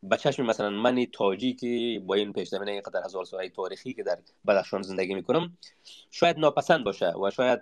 به 0.03 0.17
چشم 0.17 0.45
مثلا 0.45 0.69
من 0.69 1.05
تاجی 1.05 1.53
که 1.53 2.01
با 2.05 2.15
این 2.15 2.33
پیش 2.33 2.47
زمینه 2.49 2.71
اینقدر 2.71 3.01
هزار 3.05 3.25
ساله 3.25 3.49
تاریخی 3.49 3.93
که 3.93 4.03
در 4.03 4.17
بدخشان 4.47 4.81
زندگی 4.81 5.13
می‌کنم 5.13 5.57
شاید 6.11 6.37
ناپسند 6.37 6.83
باشه 6.83 7.13
و 7.17 7.31
شاید 7.31 7.59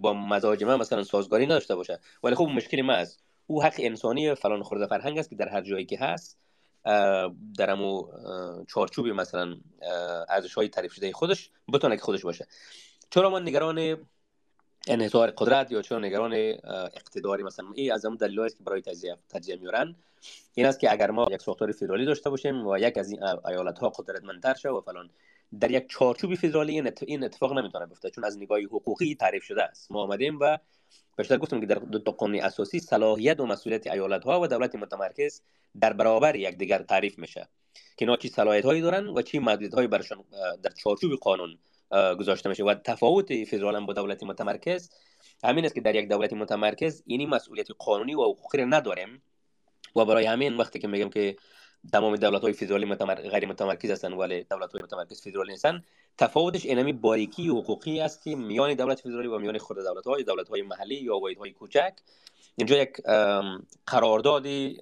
با 0.00 0.12
مزاج 0.12 0.64
من 0.64 0.76
مثلا 0.76 1.02
سازگاری 1.02 1.46
نداشته 1.46 1.74
باشه. 1.74 2.00
ولی 2.24 2.34
خب 2.34 2.44
مشکلی 2.44 2.82
ما 2.82 2.92
است. 2.92 3.22
او 3.46 3.62
حق 3.62 3.74
انسانی 3.78 4.34
فلان 4.34 4.62
خورده 4.62 4.86
فرهنگ 4.86 5.18
است 5.18 5.30
که 5.30 5.36
در 5.36 5.48
هر 5.48 5.60
جایی 5.60 5.84
که 5.84 5.98
هست 5.98 6.38
در 7.58 7.70
امو 7.70 8.08
چارچوبی 8.68 9.12
مثلا 9.12 9.56
ارزش 10.28 10.54
های 10.54 10.68
تعریف 10.68 10.92
شده 10.92 11.12
خودش 11.12 11.50
بتونه 11.72 11.96
که 11.96 12.02
خودش 12.02 12.24
باشه. 12.24 12.46
چرا 13.10 13.30
ما 13.30 13.38
نگران 13.38 14.06
انحصار 14.88 15.30
قدرت 15.30 15.72
یا 15.72 15.82
چرا 15.82 15.98
نگران 15.98 16.32
اقتداری؟ 16.94 17.42
مثلا 17.42 17.66
این 17.74 17.92
از 17.92 18.04
اون 18.04 18.16
دلایلی 18.16 18.42
است 18.42 18.58
که 18.58 18.64
برای 18.64 18.82
تجزیه 18.82 19.16
تجزیه 19.28 19.56
میارن 19.56 19.96
این 20.54 20.66
است 20.66 20.80
که 20.80 20.92
اگر 20.92 21.10
ما 21.10 21.28
یک 21.30 21.42
ساختار 21.42 21.72
فدرالی 21.72 22.04
داشته 22.04 22.30
باشیم 22.30 22.66
و 22.66 22.78
یک 22.78 22.98
از 22.98 23.10
این 23.10 23.22
ایالت 23.24 23.78
ها 23.78 23.88
قدرتمندتر 23.88 24.54
شه 24.54 24.68
و 24.68 24.80
فلان. 24.80 25.10
در 25.60 25.70
یک 25.70 25.88
چارچوبی 25.88 26.36
فدرالی 26.36 26.82
این 27.06 27.24
اتفاق 27.24 27.58
نمی‌تونه 27.58 27.86
بیفته 27.86 28.10
چون 28.10 28.24
از 28.24 28.38
نگاه 28.38 28.60
حقوقی 28.60 29.14
تعریف 29.14 29.44
شده 29.44 29.62
است. 29.62 29.92
ما 29.92 30.02
آمدیم 30.02 30.38
و 30.40 30.58
بیشتر 31.18 31.36
گفتم 31.36 31.60
که 31.60 31.66
در 31.66 31.74
دو 31.74 32.12
قانون 32.12 32.40
اساسی 32.40 32.80
صلاحیت 32.80 33.40
و 33.40 33.46
مسئولیت 33.46 33.86
ایالت 33.86 34.24
ها 34.24 34.40
و 34.40 34.46
دولت 34.46 34.74
متمرکز 34.74 35.42
در 35.80 35.92
برابر 35.92 36.36
یکدیگر 36.36 36.82
تعریف 36.82 37.18
میشه. 37.18 37.48
که 37.74 38.04
اینا 38.04 38.16
چی 38.16 38.28
صلاحیت 38.28 38.64
هایی 38.64 38.80
دارن 38.80 39.08
و 39.08 39.22
چی 39.22 39.38
محدودیت 39.38 39.74
هایی 39.74 39.88
برشان 39.88 40.24
در 40.62 40.70
چارچوب 40.70 41.12
قانون 41.12 41.58
گذاشته 42.18 42.48
میشه. 42.48 42.64
و 42.64 42.74
تفاوت 42.74 43.44
فدرال 43.44 43.86
با 43.86 43.92
دولت 43.92 44.22
متمرکز 44.22 44.90
همین 45.44 45.64
است 45.64 45.74
که 45.74 45.80
در 45.80 45.94
یک 45.94 46.08
دولت 46.08 46.32
متمرکز 46.32 47.02
اینی 47.06 47.26
مسئولیت 47.26 47.66
قانونی 47.78 48.14
و 48.14 48.22
حقوقی 48.22 48.64
نداریم. 48.64 49.22
و 49.96 50.04
برای 50.04 50.26
همین 50.26 50.56
وقتی 50.56 50.78
که 50.78 50.88
میگم 50.88 51.10
که 51.10 51.36
تمام 51.92 52.16
دولت 52.16 52.42
های 52.42 52.52
فدرالی 52.52 52.84
متمر... 52.84 53.14
غیر 53.14 53.46
متمرکز 53.46 53.90
هستند 53.90 54.18
ولی 54.18 54.44
دولت 54.44 54.72
های 54.72 54.82
متمرکز 54.82 55.22
فدرالی 55.22 55.52
نیستن. 55.52 55.82
تفاوتش 56.18 56.66
اینمی 56.66 56.92
باریکی 56.92 57.48
حقوقی 57.48 58.00
است 58.00 58.22
که 58.22 58.36
میان 58.36 58.74
دولت 58.74 59.00
فدرالی 59.00 59.28
و 59.28 59.38
میان 59.38 59.58
خود 59.58 59.76
دولت 59.76 60.06
های 60.06 60.22
دولت 60.22 60.48
های 60.48 60.62
محلی 60.62 60.94
یا 60.94 61.18
واحد 61.18 61.38
های 61.38 61.52
کوچک. 61.52 61.92
اینجا 62.56 62.76
یک 62.76 62.96
قراردادی 63.86 64.80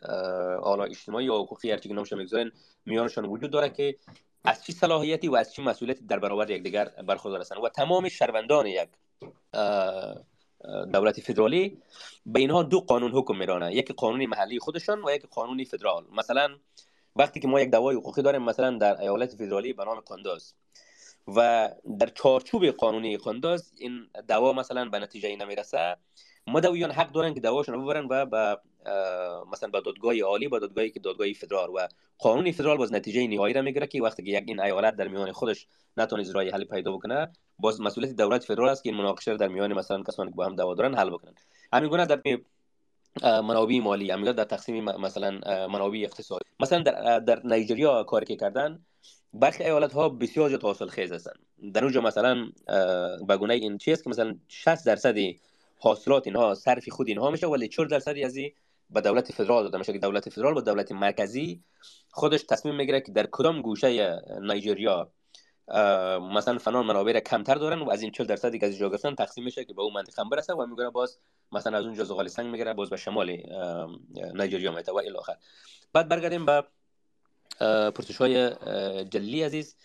حالا 0.63 0.85
اجتماعی 0.85 1.27
یا 1.27 1.35
حقوقی 1.35 1.71
هرچی 1.71 1.89
که 1.89 1.95
نامش 1.95 2.13
می‌گذارن 2.13 2.53
میانشان 2.87 3.25
وجود 3.25 3.51
داره 3.51 3.71
که 3.71 3.97
از 4.45 4.65
چی 4.65 4.73
صلاحیتی 4.73 5.29
و 5.29 5.35
از 5.37 5.53
چی 5.53 5.63
مسئولیتی 5.63 6.07
در 6.07 6.19
برابر 6.19 6.51
یکدیگر 6.51 6.85
برخوردار 6.85 7.41
هستند 7.41 7.65
و 7.65 7.69
تمام 7.69 8.09
شهروندان 8.09 8.67
یک 8.67 8.89
دولت 10.93 11.21
فدرالی 11.21 11.79
به 12.27 12.41
اینها 12.41 12.63
دو 12.63 12.81
قانون 12.81 13.13
حکم 13.13 13.37
میرانه 13.37 13.75
یک 13.75 13.93
قانونی 13.93 14.27
محلی 14.27 14.59
خودشان 14.59 15.05
و 15.05 15.11
یک 15.11 15.27
قانونی 15.27 15.65
فدرال. 15.65 16.05
مثلا 16.13 16.57
وقتی 17.19 17.41
که 17.41 17.49
ما 17.49 17.61
یک 17.61 17.71
دوای 17.71 17.97
حقوقی 17.97 18.23
داریم 18.23 18.43
مثلا 18.43 18.79
در 18.79 19.01
ایالت 19.01 19.35
فدرالی 19.35 19.73
به 19.73 19.85
نام 19.85 20.01
قنداز 20.01 20.55
و 21.37 21.71
در 21.99 22.07
چارچوب 22.07 22.67
قانونی 22.67 23.17
قنداز 23.17 23.73
این 23.79 24.07
دوا 24.29 24.53
مثلا 24.53 24.85
به 24.89 24.99
نتیجه 24.99 25.37
نمی‌رسه 25.37 25.97
مدویان 26.47 26.91
حق 26.91 27.13
دارن 27.13 27.35
که 27.35 27.41
دعواشون 27.41 27.85
ببرن 27.85 28.07
و 28.11 28.27
به 28.27 28.59
مثلا 29.53 29.69
به 29.69 29.81
دادگاه 29.81 30.21
عالی 30.21 30.49
با 30.49 30.59
دادگاهی 30.59 30.91
که 30.91 31.01
دادگاه 31.01 31.33
فدرال 31.33 31.71
و 31.71 31.89
قانون 32.19 32.53
فدرال 32.53 32.77
باز 32.77 32.93
نتیجه 32.93 33.27
نهایی 33.27 33.55
را 33.55 33.63
می‌گیره 33.63 33.87
که 33.87 34.03
وقتی 34.03 34.23
که 34.23 34.31
یک 34.31 34.45
این 34.47 34.61
ایالت 34.61 34.97
در 34.97 35.09
میان 35.09 35.33
خودش 35.33 35.67
نتونه 35.97 36.23
اجرای 36.23 36.51
حل 36.51 36.65
پیدا 36.65 36.93
بکنه 36.93 37.33
باز 37.59 37.81
مسئولیت 37.81 38.11
دولت 38.11 38.45
فدرال 38.45 38.69
است 38.69 38.83
که 38.83 38.91
این 38.91 38.99
مناقشه 38.99 39.37
در 39.37 39.49
میان 39.49 39.73
مثلا 39.73 40.03
کسانی 40.03 40.31
که 40.31 40.37
با 40.37 40.47
هم 40.47 40.57
دعوا 40.57 40.75
دارن 40.75 40.95
حل 40.95 41.11
بکنن. 41.11 41.35
همین 41.73 41.91
گونه 41.91 42.07
در 42.07 42.17
منابع 43.23 43.81
مالی 43.81 44.11
هم 44.11 44.33
در 44.33 44.45
تقسیم 44.45 44.85
مثلا 44.85 45.31
منابع 45.69 45.99
اقتصادی. 46.05 46.45
مثلا 46.61 46.83
در, 46.83 47.19
در 47.19 47.41
نیجریا 47.45 48.05
کاری 48.05 48.27
که 48.27 48.37
کردن 48.37 48.85
برخی 49.33 49.65
ایالت 49.65 49.93
ها 49.93 50.09
بسیار 50.09 50.51
جد 50.51 50.63
حاصل 50.63 50.87
خیز 50.87 51.13
هستند 51.13 51.39
در 51.75 51.85
اونجا 51.85 52.01
مثلا 52.01 52.49
بگونه 53.29 53.55
این 53.55 53.79
چیز 53.79 54.03
که 54.03 54.11
مثلا 54.11 54.37
60 54.49 54.87
درصد 54.87 55.17
حاصلات 55.79 56.27
اینها 56.27 56.55
صرف 56.55 56.89
خود 56.89 57.09
اینها 57.09 57.31
میشه 57.31 57.47
ولی 57.47 57.69
40 57.69 57.89
درصدی 57.89 58.25
از 58.25 58.35
به 58.91 59.01
دولت 59.01 59.33
فدرال 59.33 59.63
داده 59.63 59.79
میشه. 59.79 59.93
که 59.93 59.99
دولت 59.99 60.29
فدرال 60.29 60.57
و 60.57 60.61
دولت 60.61 60.93
مرکزی 60.93 61.63
خودش 62.11 62.43
تصمیم 62.43 62.75
می‌گیره 62.75 63.01
که 63.01 63.13
در 63.13 63.29
کدام 63.33 63.63
گوشه 63.63 64.21
نیجریا 64.43 65.13
مثلا 66.33 66.59
فنان 66.59 66.87
منابع 66.87 67.21
کمتر 67.21 67.55
دارن 67.55 67.79
و 67.79 67.91
از 67.91 68.03
این 68.03 68.11
40 68.11 68.27
درصدی 68.27 68.59
که 68.59 68.67
از 68.67 68.77
جا 68.77 68.89
گرفتن 68.89 69.15
تقسیم 69.15 69.45
میشه 69.45 69.65
که 69.65 69.75
به 69.75 69.83
اون 69.83 69.93
منطقه 69.93 70.23
هم 70.23 70.29
برسه 70.29 70.55
و 70.55 70.67
میگه 70.67 70.91
باز 70.91 71.19
مثلا 71.53 71.79
از 71.79 71.85
اونجا 71.85 72.05
زغال 72.05 72.29
سنگ 72.29 72.47
می‌گیره 72.47 72.75
باز 72.75 72.91
به 72.91 72.97
شمال 72.97 73.31
نیجریا 74.35 74.73
میته 74.73 74.93
و 74.93 74.97
الی 74.97 75.17
آخر. 75.17 75.37
بعد 75.93 76.09
برگردیم 76.09 76.47
به 76.47 76.65
پرسش 77.91 78.17
های 78.17 78.55
جلی 79.05 79.43
عزیز. 79.43 79.77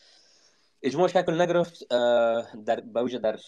اجماع 0.84 1.08
شکل 1.08 1.42
نگرفت 1.42 1.88
در 2.66 2.80
بوجه 2.94 3.18
در 3.18 3.40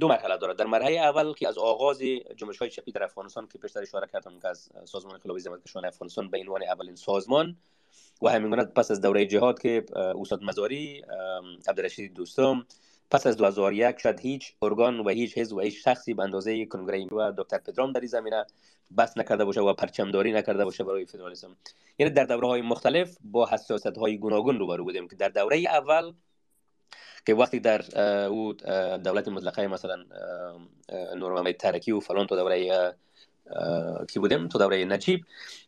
دو 0.00 0.08
مرحله 0.08 0.36
دارد 0.36 0.56
در 0.56 0.66
مرحله 0.66 0.96
اول 0.96 1.32
که 1.32 1.48
از 1.48 1.58
آغاز 1.58 1.98
جنبش 2.36 2.58
های 2.58 2.70
چپی 2.70 2.92
در 2.92 3.02
افغانستان 3.02 3.48
که 3.48 3.58
پیشتر 3.58 3.82
اشاره 3.82 4.06
کردم 4.12 4.40
که 4.40 4.48
از 4.48 4.70
سازمان 4.84 5.14
انقلابی 5.14 5.40
زمینکشان 5.40 5.84
افغانستان 5.84 6.30
به 6.30 6.38
عنوان 6.38 6.62
اولین 6.62 6.96
سازمان 6.96 7.56
و 8.22 8.28
همین 8.28 8.64
پس 8.64 8.90
از 8.90 9.00
دوره 9.00 9.26
جهاد 9.26 9.62
که 9.62 9.84
استاد 9.96 10.42
مزاری 10.42 11.02
عبدالرشید 11.68 12.14
دوستم 12.14 12.66
پس 13.10 13.26
از 13.26 13.36
2001 13.36 13.98
شد 13.98 14.20
هیچ 14.20 14.52
ارگان 14.62 15.00
و 15.00 15.08
هیچ 15.08 15.38
حزب 15.38 15.56
و 15.56 15.60
هیچ 15.60 15.84
شخصی 15.84 16.14
به 16.14 16.22
اندازه 16.22 16.66
کنگره 16.66 17.06
و 17.06 17.32
دکتر 17.36 17.58
پدرام 17.58 17.92
در 17.92 18.00
این 18.00 18.08
زمینه 18.08 18.46
بس 18.98 19.18
نکرده 19.18 19.44
باشه 19.44 19.60
و 19.60 19.72
پرچمداری 19.72 20.32
نکرده 20.32 20.64
باشه 20.64 20.84
برای 20.84 21.06
فدرالیسم. 21.06 21.56
یعنی 21.98 22.12
در 22.12 22.24
دوره 22.24 22.48
های 22.48 22.62
مختلف 22.62 23.16
با 23.24 23.46
حساسیت 23.46 23.98
های 23.98 24.18
گوناگون 24.18 24.58
روبرو 24.58 24.84
بودیم 24.84 25.08
که 25.08 25.16
در 25.16 25.28
دوره 25.28 25.56
اول 25.56 26.12
که 27.26 27.34
وقتی 27.34 27.60
در 27.60 27.98
او 28.26 28.52
دولت 29.04 29.28
مطلقه 29.28 29.66
مثلا 29.66 30.04
نور 31.16 31.52
ترکی 31.52 31.92
و 31.92 32.00
فلان 32.00 32.26
تو 32.26 32.36
دوره 32.36 32.94
کی 34.12 34.18
بودیم؟ 34.18 34.48
تو 34.48 34.58
دوره 34.58 34.84
نجیب. 34.84 35.24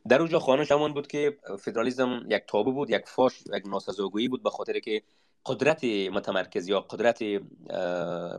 در 0.09 0.20
اونجا 0.20 0.39
خانش 0.39 0.72
همون 0.72 0.95
بود 0.95 1.07
که 1.07 1.39
فدرالیسم 1.59 2.27
یک 2.29 2.43
تابو 2.47 2.72
بود 2.72 2.91
یک 2.91 3.05
فاش 3.07 3.41
یک 3.55 3.66
ناسزاگویی 3.66 4.29
بود 4.29 4.43
به 4.43 4.51
خاطر 4.51 4.79
که 4.79 5.03
قدرت 5.47 5.85
متمرکز 5.85 6.68
یا 6.68 6.81
قدرت 6.81 7.22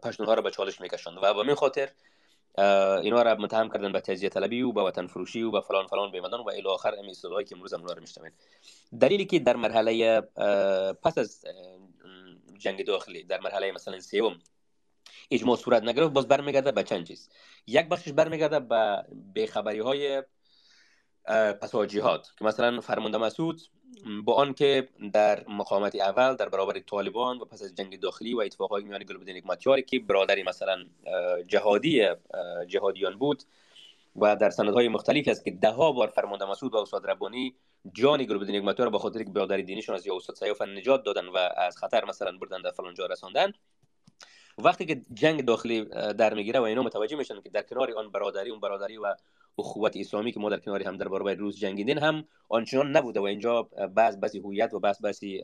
پشتونها 0.03 0.33
را 0.33 0.41
به 0.41 0.51
چالش 0.51 0.81
می‌کشند. 0.81 1.17
و 1.21 1.33
به 1.33 1.39
این 1.39 1.55
خاطر 1.55 1.89
اینا 3.01 3.21
را 3.21 3.35
متهم 3.35 3.69
کردن 3.69 3.91
به 3.91 3.99
تجزیه 3.99 4.29
طلبی 4.29 4.61
و 4.61 4.71
به 4.71 4.81
وطن 4.81 5.07
فروشی 5.07 5.43
و 5.43 5.51
به 5.51 5.61
فلان 5.61 5.87
فلان 5.87 6.11
بیمدن 6.11 6.37
و 6.37 6.49
الی 6.49 6.67
آخر 6.67 6.95
امی 6.99 7.13
که 7.45 7.55
امروز 7.55 7.73
هم 7.73 7.83
رو 7.83 8.01
میشنوین. 8.01 8.31
دلیلی 9.01 9.25
که 9.25 9.39
در 9.39 9.55
مرحله 9.55 10.21
پس 11.03 11.17
از 11.17 11.45
جنگ 12.57 12.85
داخلی 12.85 13.23
در 13.23 13.39
مرحله 13.39 13.71
مثلا 13.71 13.99
سوم 13.99 14.39
اجماع 15.31 15.57
صورت 15.57 15.83
نگرفت 15.83 16.13
باز 16.13 16.27
برمیگرده 16.27 16.71
به 16.71 16.83
چند 16.83 17.07
چیز. 17.07 17.29
یک 17.67 17.89
بخشش 17.89 18.11
برمیگرده 18.11 18.59
به 18.59 19.05
بیخبری 19.33 19.79
های 19.79 20.23
پس 21.61 21.75
جهاد 21.75 22.27
که 22.39 22.45
مثلا 22.45 22.81
فرمانده 22.81 23.17
مسعود 23.17 23.61
با 24.23 24.33
آنکه 24.33 24.89
در 25.13 25.47
مقامت 25.47 25.95
اول 25.95 26.35
در 26.35 26.49
برابر 26.49 26.79
طالبان 26.79 27.37
و 27.37 27.45
پس 27.45 27.63
از 27.63 27.75
جنگ 27.75 27.99
داخلی 27.99 28.33
و 28.33 28.39
اتفاقهای 28.39 28.83
میان 28.83 29.03
گلبدین 29.03 29.35
نعمتیاری 29.35 29.81
که 29.81 29.99
برادری 29.99 30.43
مثلا 30.43 30.85
جهادی 31.47 32.07
جهادیان 32.67 33.17
بود 33.17 33.43
و 34.15 34.35
در 34.35 34.49
سندهای 34.49 34.87
مختلفی 34.87 35.31
است 35.31 35.45
که 35.45 35.51
ده 35.51 35.69
ها 35.69 35.91
بار 35.91 36.07
فرمانده 36.07 36.45
مسعود 36.45 36.73
و 36.73 36.77
استاد 36.77 37.09
ربانی 37.09 37.55
جان 37.93 38.23
گلبدین 38.23 38.55
نعمتیار 38.55 38.89
به 38.89 38.99
خاطر 38.99 39.23
که 39.23 39.29
برادری 39.29 39.63
دینیشون 39.63 39.95
از 39.95 40.07
یا 40.07 40.15
استاد 40.15 40.35
سیاف 40.35 40.61
نجات 40.61 41.03
دادن 41.03 41.27
و 41.27 41.37
از 41.57 41.77
خطر 41.77 42.05
مثلا 42.05 42.37
بردن 42.37 42.61
در 42.61 42.71
فلان 42.71 42.93
جا 42.93 43.05
رساندن. 43.05 43.51
وقتی 44.57 44.85
که 44.85 45.01
جنگ 45.13 45.45
داخلی 45.45 45.85
در 46.13 46.33
می‌گیره 46.33 46.59
و 46.59 46.63
اینا 46.63 46.83
متوجه 46.83 47.17
میشن 47.17 47.41
که 47.41 47.49
در 47.49 47.61
کنار 47.61 47.91
آن 47.91 48.11
برادری 48.11 48.49
اون 48.49 48.59
برادری 48.59 48.97
و 48.97 49.15
اخوت 49.57 49.97
اسلامی 49.97 50.31
که 50.31 50.39
ما 50.39 50.49
در 50.49 50.59
کنار 50.59 50.83
هم 50.83 50.97
در 50.97 51.07
برابر 51.07 51.33
روز 51.33 51.59
جنگیدین 51.59 51.97
هم 51.97 52.25
آنچنان 52.49 52.91
نبوده 52.91 53.19
و 53.19 53.23
اینجا 53.23 53.63
بعض 53.95 54.17
بعضی 54.17 54.39
هویت 54.39 54.73
و 54.73 54.79
بعض 54.79 55.01
بعضی 55.01 55.43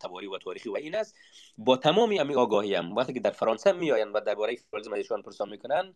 تواریخ 0.00 0.30
و 0.30 0.38
تاریخی 0.38 0.68
و 0.68 0.76
این 0.76 0.94
است. 0.94 1.14
با 1.58 1.76
تمامی 1.76 2.18
امی 2.18 2.34
آگاهی 2.34 2.74
هم 2.74 2.94
وقتی 2.94 3.12
که 3.12 3.20
در 3.20 3.30
فرانسه 3.30 3.72
میآیند 3.72 4.14
و 4.14 4.20
درباره 4.20 4.56
فدرالیسم 4.56 4.92
ازشان 4.92 5.22
پرسان 5.22 5.48
می‌کنن 5.48 5.94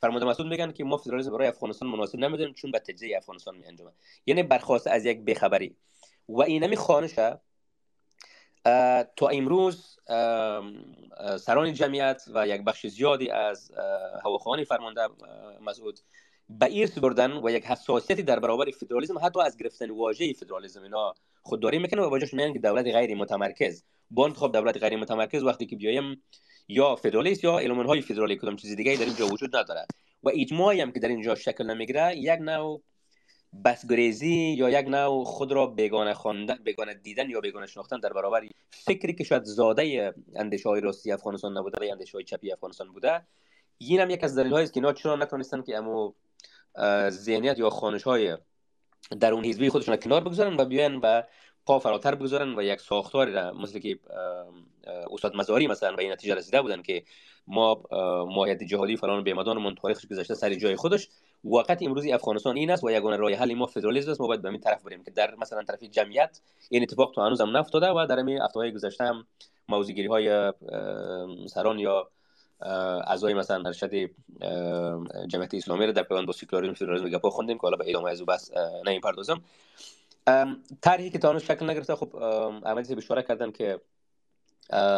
فرمانده 0.00 0.26
مسعود 0.26 0.48
میگن 0.48 0.72
که 0.72 0.84
ما 0.84 0.96
فدرالیسم 0.96 1.30
برای 1.30 1.48
افغانستان 1.48 1.88
مناسب 1.88 2.18
نمی‌دونیم 2.18 2.54
چون 2.54 2.70
به 2.70 2.78
تجزیه 2.78 3.16
افغانستان 3.16 3.56
می 3.56 3.66
انجامه 3.66 3.90
یعنی 4.26 4.42
برخواست 4.42 4.86
از 4.86 5.04
یک 5.04 5.20
بخبری 5.20 5.76
و 6.28 6.40
اینمی 6.40 6.76
خانشه 6.76 7.38
تا 9.16 9.28
امروز 9.32 9.98
سران 11.38 11.72
جمعیت 11.72 12.22
و 12.34 12.48
یک 12.48 12.62
بخش 12.62 12.86
زیادی 12.86 13.30
از 13.30 13.72
هواخوان 14.24 14.64
فرمانده 14.64 15.00
مسعود 15.60 15.98
به 16.48 16.66
ایرس 16.66 16.98
بردن 16.98 17.32
و 17.32 17.50
یک 17.50 17.64
حساسیتی 17.64 18.22
در 18.22 18.40
برابر 18.40 18.70
فدرالیسم 18.70 19.18
حتی 19.18 19.40
از 19.40 19.56
گرفتن 19.56 19.90
واژه 19.90 20.32
فدرالیسم. 20.32 20.82
اینا 20.82 21.14
خودداری 21.42 21.78
می‌کنه 21.78 22.02
و 22.02 22.10
باجاش 22.10 22.34
میگن 22.34 22.52
که 22.52 22.58
دولت 22.58 22.86
غیر 22.86 23.16
متمرکز. 23.16 23.84
با 24.10 24.30
خب 24.30 24.52
دولت 24.52 24.76
غیر 24.76 24.96
متمرکز 24.96 25.42
وقتی 25.42 25.66
که 25.66 25.76
بیایم 25.76 26.22
یا 26.68 26.96
فدرالیست 26.96 27.44
یا 27.44 27.58
المان 27.58 27.86
های 27.86 28.00
فدرالی 28.00 28.36
کدام 28.36 28.56
چیز 28.56 28.76
دیگه 28.76 28.96
در 28.96 29.04
اینجا 29.04 29.26
وجود 29.26 29.56
نداره. 29.56 29.86
و 30.22 30.30
اجماعی 30.34 30.80
هم 30.80 30.92
که 30.92 31.00
در 31.00 31.08
اینجا 31.08 31.34
شکل 31.34 31.66
نمی‌گیره 31.66 32.16
یک 32.16 32.38
نوع 32.40 32.82
بسگریزی 33.64 34.54
یا 34.58 34.70
یک 34.80 34.88
نوع 34.88 35.24
خود 35.24 35.52
را 35.52 35.66
بیگانه 35.66 36.14
خواندن 36.14 36.58
بیگانه 36.64 36.94
دیدن 36.94 37.30
یا 37.30 37.40
بیگانه 37.40 37.66
شناختن 37.66 38.00
در 38.00 38.12
برابر 38.12 38.48
فکری 38.70 39.14
که 39.14 39.24
شاید 39.24 39.44
زاده 39.44 40.14
اندیشه 40.36 40.68
های 40.68 40.80
راستی 40.80 41.12
افغانستان 41.12 41.58
نبوده 41.58 41.86
یا 41.86 41.92
اندیشه 41.92 42.12
های 42.12 42.24
چپی 42.24 42.52
افغانستان 42.52 42.92
بوده. 42.92 43.22
این 43.78 44.00
هم 44.00 44.10
یک 44.10 44.24
از 44.24 44.38
دلیل 44.38 44.54
است 44.54 44.72
که 44.72 44.80
اینا 44.80 44.92
چرا 44.92 45.16
نتونستن 45.16 45.62
که 45.62 45.76
امو 45.76 46.12
ذهنیت 47.08 47.58
یا 47.58 47.70
خانش 47.70 48.02
های 48.02 48.36
در 49.20 49.32
اون 49.32 49.44
حزبی 49.44 49.68
خودشون 49.68 49.96
کنار 49.96 50.20
بگذارن 50.20 50.56
و 50.60 50.64
بیان 50.64 50.96
و 50.96 51.22
پا 51.66 51.78
فراتر 51.78 52.14
بگذارن 52.14 52.58
و 52.58 52.62
یک 52.62 52.80
ساختاری 52.80 53.32
را 53.32 53.52
مثل 53.52 53.78
که 53.78 53.98
استاد 55.10 55.36
مزاری 55.36 55.66
مثلا 55.66 55.96
به 55.96 56.02
این 56.02 56.12
نتیجه 56.12 56.34
رسیده 56.34 56.62
بودن 56.62 56.82
که 56.82 57.04
ما 57.46 57.82
ماهیت 58.24 58.62
جهادی 58.62 58.96
فلان 58.96 59.22
بیمدان 59.22 59.58
من 59.58 59.74
تاریخش 59.74 60.06
گذشته 60.06 60.34
سر 60.34 60.54
جای 60.54 60.76
خودش. 60.76 61.08
وقت 61.44 61.82
امروزی 61.82 62.12
افغانستان 62.12 62.56
این 62.56 62.70
است 62.70 62.84
و 62.84 62.90
یگانه 62.90 63.16
راه 63.16 63.32
حل 63.32 63.54
ما 63.54 63.66
فدرالیسم 63.66 64.10
است 64.10 64.20
ما 64.20 64.26
باید 64.26 64.42
به 64.42 64.48
این 64.48 64.60
طرف 64.60 64.82
بریم 64.82 65.04
که 65.04 65.10
در 65.10 65.34
مثلا 65.34 65.62
طرف 65.62 65.82
جمعیت 65.82 66.40
این 66.68 66.82
اتفاق 66.82 67.12
تو 67.14 67.22
هنوز 67.22 67.40
هم 67.40 67.56
نفتاده 67.56 67.90
و 67.90 68.06
در 68.08 68.16
این 68.16 68.40
هفته 68.42 68.58
های 68.58 68.72
گذشته 68.72 69.04
هم 69.04 69.26
موضوعگیری 69.68 70.08
های 70.08 70.52
سران 71.46 71.78
یا 71.78 72.08
اعضای 73.06 73.34
مثلا 73.34 73.62
ارشد 73.66 73.90
جمعیت 75.28 75.54
اسلامی 75.54 75.86
رو 75.86 75.92
در 75.92 76.02
پیوند 76.02 76.26
با 76.26 76.32
سکولاریسم 76.32 76.74
فدرالیسم 76.74 77.08
گپا 77.08 77.30
خوندیم 77.30 77.56
که 77.56 77.62
حالا 77.62 77.76
به 77.76 77.90
ادامه 77.90 78.10
از 78.10 78.22
بس 78.22 78.50
نمی‌پردازم 78.86 79.42
طرحی 80.80 81.10
که 81.10 81.18
تا 81.18 81.38
شکل 81.38 81.70
نگرفته 81.70 81.94
خب 81.96 82.16
عملی 82.64 82.94
اشاره 82.96 83.22
کردن 83.22 83.50
که 83.50 83.80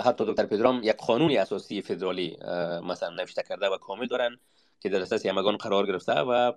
حتی 0.05 0.24
دکتر 0.28 0.47
پدرام 0.47 0.80
یک 0.82 0.97
قانون 0.97 1.36
اساسی 1.36 1.82
فدرالی 1.82 2.36
مثلا 2.82 3.11
نوشته 3.11 3.42
کرده 3.42 3.68
و 3.68 3.76
کامل 3.76 4.07
دارن. 4.07 4.38
که 4.85 4.91
در 4.91 5.03
اساس 5.03 5.26
همگان 5.26 5.57
قرار 5.57 5.87
گرفته 5.87 6.12
و 6.12 6.53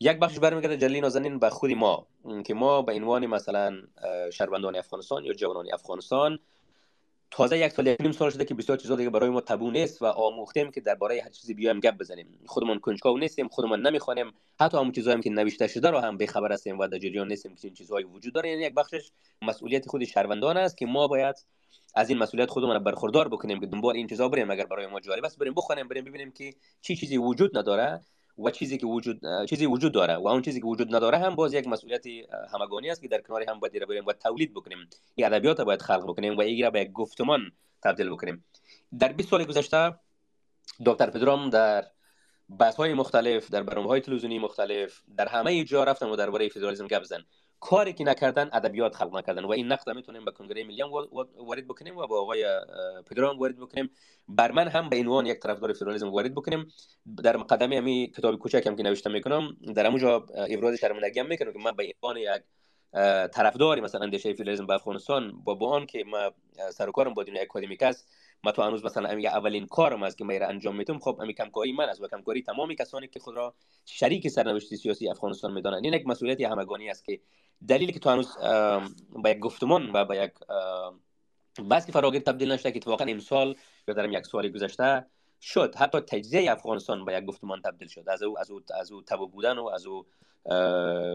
یک 0.00 0.18
بخش 0.18 0.38
برمیگرده 0.38 0.76
جلی 0.76 1.00
نازنین 1.00 1.38
به 1.38 1.50
خود 1.50 1.70
ما. 1.70 2.06
که 2.44 2.54
ما 2.54 2.82
به 2.82 2.92
عنوان 2.92 3.26
مثلا 3.26 3.82
شهروندان 4.32 4.76
افغانستان 4.76 5.24
یا 5.24 5.32
جوانان 5.32 5.66
افغانستان 5.72 6.38
تازه 7.30 7.58
یک 7.58 7.72
سال 7.72 7.86
یک 7.86 8.00
نیم 8.00 8.12
سال 8.12 8.30
شده 8.30 8.44
که 8.44 8.54
بسیار 8.54 8.78
چیزا 8.78 8.96
دیگه 8.96 9.10
برای 9.10 9.30
ما 9.30 9.40
تبو 9.40 9.70
نیست 9.70 10.02
و 10.02 10.06
آموختیم 10.06 10.70
که 10.70 10.80
درباره 10.80 11.22
هر 11.24 11.30
چیزی 11.30 11.54
بیایم 11.54 11.80
گپ 11.80 11.98
بزنیم. 11.98 12.38
خودمون 12.46 12.78
کنجکاو 12.78 13.18
نیستیم 13.18 13.48
خودمون 13.48 13.86
نمی‌خوانیم. 13.86 14.32
حتی 14.60 14.76
همون 14.76 14.92
چیزایی 14.92 15.20
که 15.20 15.30
نوشته 15.30 15.66
شده 15.66 15.90
رو 15.90 15.98
هم 15.98 16.16
بخبر 16.16 16.52
هستیم 16.52 16.78
و 16.78 16.86
در 16.86 16.98
جریان 16.98 17.28
نیستیم 17.28 17.54
که 17.54 17.60
این 17.64 17.74
چیزهایی 17.74 18.04
وجود 18.04 18.34
داره. 18.34 18.50
یعنی 18.50 18.62
یک 18.62 18.74
بخشش 18.74 19.10
مسئولیت 19.42 19.88
خود 19.88 20.04
شهروندان 20.04 20.56
است 20.56 20.76
که 20.76 20.86
ما 20.86 21.08
باید 21.08 21.36
از 21.94 22.10
این 22.10 22.18
مسئولیت 22.18 22.50
خودمون 22.50 22.78
برخوردار 22.78 23.28
بکنیم 23.28 23.60
که 23.60 23.66
دنبال 23.66 23.96
این 23.96 24.06
چیزا 24.06 24.28
بریم 24.28 24.50
اگر 24.50 24.66
برای 24.66 24.86
ما 24.86 25.00
جالب 25.00 25.24
است 25.24 25.38
بریم 25.38 25.54
بخونیم 25.54 25.88
بریم 25.88 26.04
ببینیم 26.04 26.32
که 26.32 26.54
چی 26.80 26.96
چیزی 26.96 27.16
وجود 27.16 27.58
نداره 27.58 28.00
و 28.38 28.50
چیزی 28.50 28.78
که 28.78 28.86
وجود 28.86 29.20
چیزی 29.48 29.66
وجود 29.66 29.92
داره 29.92 30.16
و 30.16 30.28
اون 30.28 30.42
چیزی 30.42 30.60
که 30.60 30.66
وجود 30.66 30.94
نداره 30.94 31.18
هم 31.18 31.34
باز 31.34 31.54
یک 31.54 31.68
مسئولیت 31.68 32.04
همگانی 32.52 32.90
است 32.90 33.02
که 33.02 33.08
در 33.08 33.20
کنار 33.20 33.44
هم 33.48 33.60
باید 33.60 33.88
بریم 33.88 34.06
و 34.06 34.12
تولید 34.12 34.54
بکنیم. 34.54 34.78
این 35.14 35.26
ادبیات 35.26 35.60
باید 35.60 35.82
خلق 35.82 36.04
بکنیم 36.04 36.36
و 36.36 36.40
این 36.40 36.70
به 36.70 36.80
یک 36.80 36.92
گفتمان 36.92 37.40
تبدیل 37.82 38.10
بکنیم. 38.10 38.44
در 38.98 39.12
20 39.12 39.28
سال 39.28 39.44
گذشته 39.44 39.94
دکتر 40.86 41.10
پدرام 41.10 41.50
در 41.50 41.86
بحث 42.58 42.76
های 42.76 42.94
مختلف 42.94 43.50
در 43.50 43.62
برنامه 43.62 43.88
های 43.88 44.00
تلویزیونی 44.00 44.38
مختلف 44.38 45.02
در 45.16 45.28
همه 45.28 45.64
جا 45.64 45.84
رفتن 45.84 46.06
و 46.06 46.16
درباره 46.16 46.48
فدرالیسم 46.48 46.86
گپ 46.86 47.02
زدن 47.02 47.24
کاری 47.60 47.92
که 47.92 48.04
نکردن 48.04 48.50
ادبیات 48.52 48.94
خلق 48.94 49.16
نکردن. 49.16 49.44
و 49.44 49.50
این 49.50 49.72
نقد 49.72 49.90
می‌تونیم 49.90 50.24
به 50.24 50.30
کنگره 50.30 50.64
ملی 50.64 50.82
وارد 51.36 51.66
بکنیم 51.68 51.96
و 51.96 52.06
با 52.06 52.20
آقای 52.20 52.46
پدرام 53.10 53.38
وارد 53.38 53.56
بکنیم. 53.56 53.90
بر 54.28 54.52
من 54.52 54.68
هم 54.68 54.88
به 54.88 54.96
عنوان 54.96 55.26
یک 55.26 55.38
طرفدار 55.38 55.72
فدرالیسم 55.72 56.10
وارد 56.10 56.34
بکنیم. 56.34 56.72
در 57.24 57.36
مقدمه 57.36 57.80
می 57.80 58.12
کتاب 58.16 58.46
هم 58.66 58.76
که 58.76 58.82
نوشته 58.82 59.10
می‌کنم 59.10 59.56
در 59.74 59.86
اونجا 59.86 60.26
ابراز 60.34 60.74
شرمندگی 60.74 61.22
می‌کنم 61.22 61.52
که 61.52 61.58
من 61.58 61.72
به 61.72 61.92
عنوان 62.02 62.16
یک 62.16 62.42
طرفداری 63.32 63.80
مثلا 63.80 64.00
اندیشه 64.00 64.32
فدرالیسم 64.32 64.66
به 64.66 64.74
افغانستان 64.74 65.32
با 65.44 65.54
با 65.54 65.70
آن 65.70 65.86
که 65.86 66.04
ما 66.04 66.30
سر 66.70 66.90
کارم 66.90 67.14
با 67.14 67.22
دنیای 67.22 67.44
اکادمیک 67.44 67.82
است 67.82 68.08
ما 68.44 68.52
تو 68.52 68.62
هنوز 68.62 68.84
مثلا 68.84 69.08
امی 69.08 69.26
اولین 69.26 69.66
کارم 69.66 70.02
است 70.02 70.18
که 70.18 70.24
ما 70.24 70.32
انجام 70.32 70.76
میتم 70.76 70.98
خب 70.98 71.18
امی 71.20 71.34
کمکاری 71.34 71.72
من 71.72 71.88
از 71.88 72.02
و 72.02 72.08
کمکاری 72.08 72.42
تمامی 72.42 72.76
کسانی 72.76 73.08
که 73.08 73.20
خود 73.20 73.36
را 73.36 73.54
شریک 73.84 74.28
سرنوشت 74.28 74.74
سیاسی 74.74 75.08
افغانستان 75.08 75.52
می‌دانند. 75.52 75.84
این 75.84 75.94
یک 75.94 76.06
مسئولیت 76.06 76.40
همگانی 76.40 76.90
است 76.90 77.04
که 77.04 77.20
دلیلی 77.68 77.92
که 77.92 77.98
تو 77.98 78.10
هنوز 78.10 78.38
با 79.10 79.30
یک 79.30 79.38
گفتمان 79.38 79.90
و 79.94 80.04
با 80.04 80.14
یک 80.14 80.32
بحث 81.70 81.90
فراگیر 81.90 82.20
تبدیل 82.20 82.52
نشده 82.52 82.72
که 82.72 82.76
اتفاقا 82.76 83.04
امسال 83.04 83.54
یا 83.88 83.94
در 83.94 84.08
یک 84.08 84.26
سال 84.26 84.48
گذشته 84.48 85.06
شد. 85.40 85.74
حتی 85.74 86.00
تجزیه 86.00 86.52
افغانستان 86.52 87.04
با 87.04 87.12
یک 87.12 87.24
گفتمان 87.24 87.62
تبدیل 87.62 87.88
شد. 87.88 88.04
از 88.08 88.22
او 88.22 88.38
از 88.38 88.50
او 88.50 88.60
از 88.80 88.92
او 88.92 89.02
تبو 89.02 89.26
بودن 89.26 89.58
و 89.58 89.66
از 89.66 89.86
او 89.86 90.06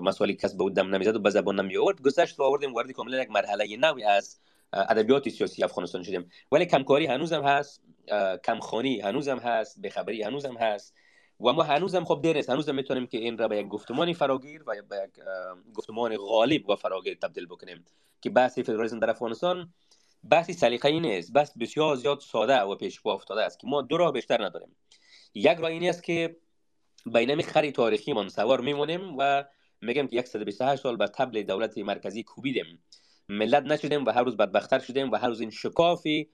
مسائلی 0.02 0.34
کسب 0.34 0.58
بود 0.58 0.76
دم 0.76 0.96
نمی‌زد 0.96 1.16
و 1.16 1.20
به 1.20 1.30
زبان 1.30 1.60
نمی 1.60 1.78
آورد. 1.78 2.02
گذشت 2.02 2.40
و 2.40 2.44
آوردیم 2.44 2.74
وارد 2.74 2.92
کاملا 2.92 3.22
یک 3.22 3.32
مرحله 3.32 3.78
نوی 3.78 4.04
از 4.04 4.40
ادبیات 4.74 5.30
سیاسی 5.30 5.64
افغانستان 5.64 6.04
شدیم. 6.04 6.30
ولی 6.52 6.66
کمکاری 6.66 7.06
هنوزم 7.06 7.44
هست 7.44 7.82
کمخانی 8.44 9.00
هنوزم 9.00 9.38
هست 9.38 9.82
بخبری 9.82 10.24
هنوزم 10.24 10.58
هست. 10.58 10.94
و 11.44 11.54
ما 11.54 11.64
هنوزم 11.64 12.04
خب 12.04 12.20
دیر 12.22 12.38
است 12.38 12.50
هنوزم 12.50 12.76
می‌تونیم 12.76 13.08
که 13.08 13.18
این 13.18 13.38
را 13.38 13.48
به 13.48 13.58
یک 13.58 13.68
گفتمان 13.68 14.14
فراگیر 14.14 14.64
و 14.68 14.74
به 14.90 14.96
یک 15.04 15.24
گفتمان 15.74 16.18
غالب 16.18 16.70
و 16.70 16.76
فراگیر 16.76 17.18
تبدیل 17.22 17.46
بکنیم 17.46 17.86
که 18.22 18.30
بحث 18.30 18.60
فدرالیسم 18.60 19.00
در 19.00 19.10
افغانستان 19.10 19.74
بحث 20.30 20.52
سلیقه‌ای 20.52 21.00
نیست 21.00 21.34
بس 21.34 21.58
بسیار 21.58 21.96
زیاد 21.96 22.20
ساده 22.20 22.62
و 22.62 22.76
پیش 22.76 23.06
افتاده 23.06 23.44
است 23.44 23.60
که 23.60 23.68
ما 23.68 23.82
دو 23.82 23.98
راه 23.98 24.12
بیشتر 24.12 24.46
نداریم. 24.46 24.76
یک 25.34 25.58
راه 25.58 25.72
این 25.72 25.90
است 25.90 26.04
که 26.04 26.36
بینم 27.06 27.42
خری 27.42 27.72
تاریخی 27.72 28.14
من 28.14 28.30
سوار 28.30 28.62
میمونیم 28.62 29.16
و 29.18 29.44
میگم 29.82 30.08
که 30.08 30.22
128 30.22 30.84
سال 30.84 30.98
به 30.98 31.08
تبل 31.08 31.44
دولت 31.44 31.78
مرکزی 31.78 32.24
کوبیدیم. 32.24 32.84
ملت 33.30 33.64
نشدیم 33.64 34.06
و 34.06 34.12
هر 34.12 34.24
روز 34.24 34.38
بدبختتر 34.38 34.80
شدیم 34.80 35.12
و 35.12 35.16
هر 35.16 35.28
روز 35.28 35.42
این 35.42 35.50
شکافی 35.50 36.30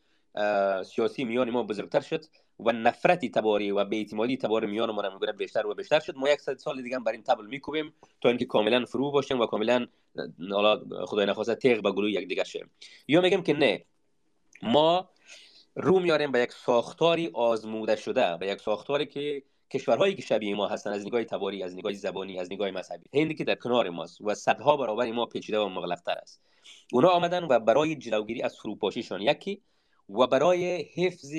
سیاسی 0.86 1.24
میان 1.24 1.50
ما 1.50 1.64
بزرگتر 1.64 2.00
شد 2.00 2.26
و 2.60 2.72
نفرتی 2.72 3.30
تباری 3.30 3.72
و 3.72 3.86
بی‌اعتمادی 3.86 4.38
تباری 4.38 4.68
میان 4.68 4.92
ما 4.92 5.20
میگه 5.20 5.34
بیشتر 5.34 5.68
و 5.68 5.74
بیشتر 5.74 6.00
شد. 6.00 6.16
ما 6.16 6.30
یک 6.30 6.40
سال 6.40 6.82
دیگه 6.82 7.00
بر 7.00 7.12
این 7.12 7.24
تبل 7.24 7.46
میکوبیم 7.46 7.94
تا 8.22 8.30
اینکه 8.30 8.46
کاملا 8.46 8.86
فرو 8.86 9.12
باشیم 9.12 9.40
و 9.40 9.46
کاملا 9.46 9.88
حالا 10.52 11.06
خدای 11.06 11.26
نخواسته 11.26 11.56
تیغ 11.56 11.84
به 11.84 11.92
گلوی 11.92 12.12
یک 12.12 12.28
دیگه 12.28 12.44
شه. 12.44 12.70
یا 13.08 13.22
میگم 13.22 13.42
که 13.42 13.54
نه 13.54 13.86
ما 14.64 15.10
رو 15.76 16.00
میاریم 16.00 16.32
به 16.32 16.40
یک 16.40 16.52
ساختاری 16.52 17.30
آزموده 17.34 17.96
شده 17.96 18.38
به 18.38 18.48
یک 18.48 18.62
ساختاری 18.62 19.06
که 19.06 19.44
کشورهایی 19.72 20.16
که 20.16 20.22
شبیه 20.22 20.56
ما 20.56 20.68
هستن 20.68 20.90
از 20.90 21.06
نگاه 21.06 21.24
تباری 21.24 21.64
از 21.64 21.76
نگاه 21.76 21.94
زبانی 21.94 22.40
از 22.40 22.52
نگاه 22.52 22.72
مذهبی 22.72 23.20
هندی 23.20 23.36
که 23.36 23.44
در 23.44 23.56
کنار 23.56 23.90
ماست 23.90 24.22
و 24.22 24.34
صدها 24.36 24.78
برابر 24.78 25.12
ما 25.12 25.26
پیچیده 25.26 25.60
و 25.60 25.70
مغلقتر 25.70 26.16
است. 26.22 26.42
اونا 26.94 27.10
آمدن 27.10 27.44
و 27.44 27.60
برای 27.60 27.96
جلوگیری 27.96 28.42
از 28.42 28.58
فروپاشیشان 28.58 29.22
یکی 29.22 29.62
و 30.10 30.28
برای 30.28 30.82
حفظ 30.82 31.34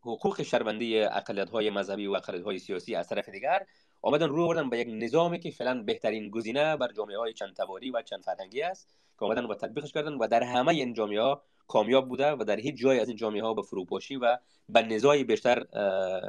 حقوق 0.00 0.42
شهروندی 0.42 1.00
اقلیت 1.00 1.50
های 1.50 1.70
مذهبی 1.70 2.06
و 2.06 2.12
اقلیت 2.12 2.44
های 2.44 2.58
سیاسی 2.58 2.94
از 2.94 3.08
طرف 3.08 3.28
دیگر 3.28 3.66
آمدن 4.02 4.28
رو 4.28 4.46
بردن 4.46 4.70
به 4.70 4.78
یک 4.78 4.88
نظامی 4.90 5.38
که 5.38 5.50
فعلا 5.50 5.82
بهترین 5.82 6.30
گزینه 6.30 6.76
بر 6.76 6.92
جامعه 6.92 7.18
های 7.18 7.32
چند 7.32 7.54
تباری 7.54 7.90
و 7.90 8.02
چند 8.02 8.22
فرهنگی 8.22 8.62
است 8.62 8.88
که 9.18 9.24
آمدن 9.24 9.44
و 9.44 9.54
تطبیقش 9.54 9.92
کردن 9.92 10.12
و 10.14 10.26
در 10.26 10.42
همه 10.42 10.68
این 10.68 10.94
جامعه 10.94 11.20
ها 11.20 11.42
کامیاب 11.68 12.08
بوده 12.08 12.32
و 12.32 12.44
در 12.44 12.56
هیچ 12.56 12.76
جای 12.76 13.00
از 13.00 13.08
این 13.08 13.16
جامعه 13.16 13.42
ها 13.42 13.54
به 13.54 13.62
فروپاشی 13.62 14.16
و 14.16 14.38
به 14.68 14.82
نزاعی 14.82 15.24
بیشتر 15.24 15.66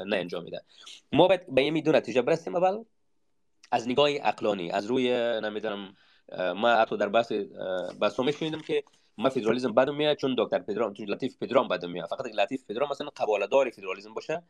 نه 0.05 0.15
انجامیده 0.15 0.61
ما 1.11 1.27
باید 1.27 1.55
به 1.55 1.61
این 1.61 1.83
دو 1.83 1.91
نتیجه 1.91 2.21
برسیم 2.21 2.55
اول. 2.55 2.83
از 3.71 3.87
نگاه 3.87 4.09
اقلانی 4.21 4.71
از 4.71 4.85
روی 4.85 5.09
نمی‌دونم 5.43 5.95
ما 6.55 6.69
حتی 6.69 6.97
در 6.97 7.09
بحث 7.09 7.31
بحث 8.01 8.19
شنیدم 8.19 8.61
که 8.61 8.83
ما 9.17 9.29
فدرالیسم 9.29 9.73
بدم 9.73 9.95
میاد 9.95 10.17
چون 10.17 10.35
دکتر 10.37 10.59
پدرام 10.59 10.93
چون 10.93 11.05
لطیف 11.05 11.37
پدرام 11.37 11.67
بدم 11.67 11.91
میاد. 11.91 12.07
فقط 12.09 12.25
لطیف 12.25 12.65
پدرام 12.69 12.89
مثلا 12.89 13.09
قبالدار 13.17 13.69
فدرالیسم 13.69 14.13
باشه 14.13 14.43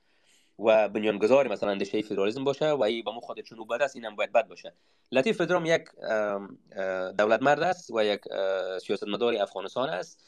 و 0.59 0.89
بنیانگذار 0.89 1.47
مثلا 1.47 1.69
اندیشه 1.69 2.01
فدرالیسم 2.01 2.43
باشه 2.43 2.69
و 2.69 2.83
ای 2.83 3.01
به 3.01 3.11
مو 3.11 3.19
خود 3.19 3.39
چون 3.39 3.67
بد 3.67 3.81
است 3.81 3.95
اینم 3.95 4.15
باید 4.15 4.31
بد 4.31 4.47
باشه. 4.47 4.73
لطیف 5.11 5.41
پدرام 5.41 5.65
یک 5.65 5.83
دولت 7.17 7.41
مرد 7.41 7.63
است 7.63 7.91
و 7.91 8.03
یک 8.03 8.21
سیاستمدار 8.81 9.35
افغانستان 9.35 9.89
است. 9.89 10.19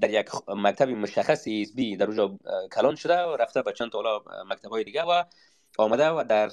در 0.00 0.10
یک 0.10 0.26
مکتب 0.48 0.88
مشخصی 0.88 1.72
بی 1.74 1.96
در 1.96 2.06
اونجا 2.06 2.38
کلان 2.72 2.94
شده 2.94 3.22
و 3.22 3.36
رفته 3.36 3.62
به 3.62 3.72
چند 3.72 3.90
تا 3.90 4.22
مکتب 4.50 4.70
های 4.70 4.84
دیگه 4.84 5.02
و 5.02 5.24
آمده 5.78 6.08
و 6.08 6.24
در 6.28 6.50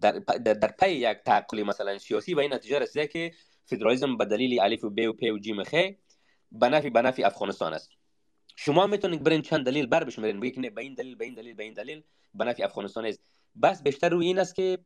در, 0.00 0.12
در, 0.12 0.54
در 0.54 0.68
پی 0.80 0.90
یک 0.90 1.18
تعقل 1.24 1.62
مثلا 1.62 1.98
سیاسی 1.98 2.34
و 2.34 2.40
این 2.40 2.54
نتیجه 2.54 2.78
رسیده 2.78 3.06
که 3.06 3.32
فدرالیسم 3.70 4.16
به 4.16 4.24
دلیل 4.24 4.60
الف 4.60 4.84
و 4.84 4.90
ب 4.90 4.98
و 5.08 5.12
پ 5.12 5.22
و 5.34 5.38
جیم 5.38 5.64
خ 5.64 5.74
به 6.52 6.68
نفع 6.68 6.88
به 6.88 7.02
نفع 7.02 7.26
افغانستان 7.26 7.74
است. 7.74 7.90
شما 8.56 8.86
می‌تونید 8.86 9.22
برین 9.22 9.42
چند 9.42 9.66
دلیل 9.66 9.86
بر 9.86 10.04
بشمارین. 10.04 10.40
بگید 10.40 10.54
که 10.54 10.70
به 10.70 10.82
این 10.82 10.94
دلیل 10.94 11.14
به 11.14 11.24
این 11.24 11.34
دلیل 11.34 11.54
به 11.54 11.62
این 11.64 11.74
دلیل 11.74 12.02
به 12.34 12.44
نفع 12.44 12.64
افغانستان 12.64 13.06
است. 13.06 13.20
بس 13.62 13.82
بیشتر 13.82 14.08
روی 14.08 14.26
این 14.26 14.38
است 14.38 14.54
که 14.54 14.78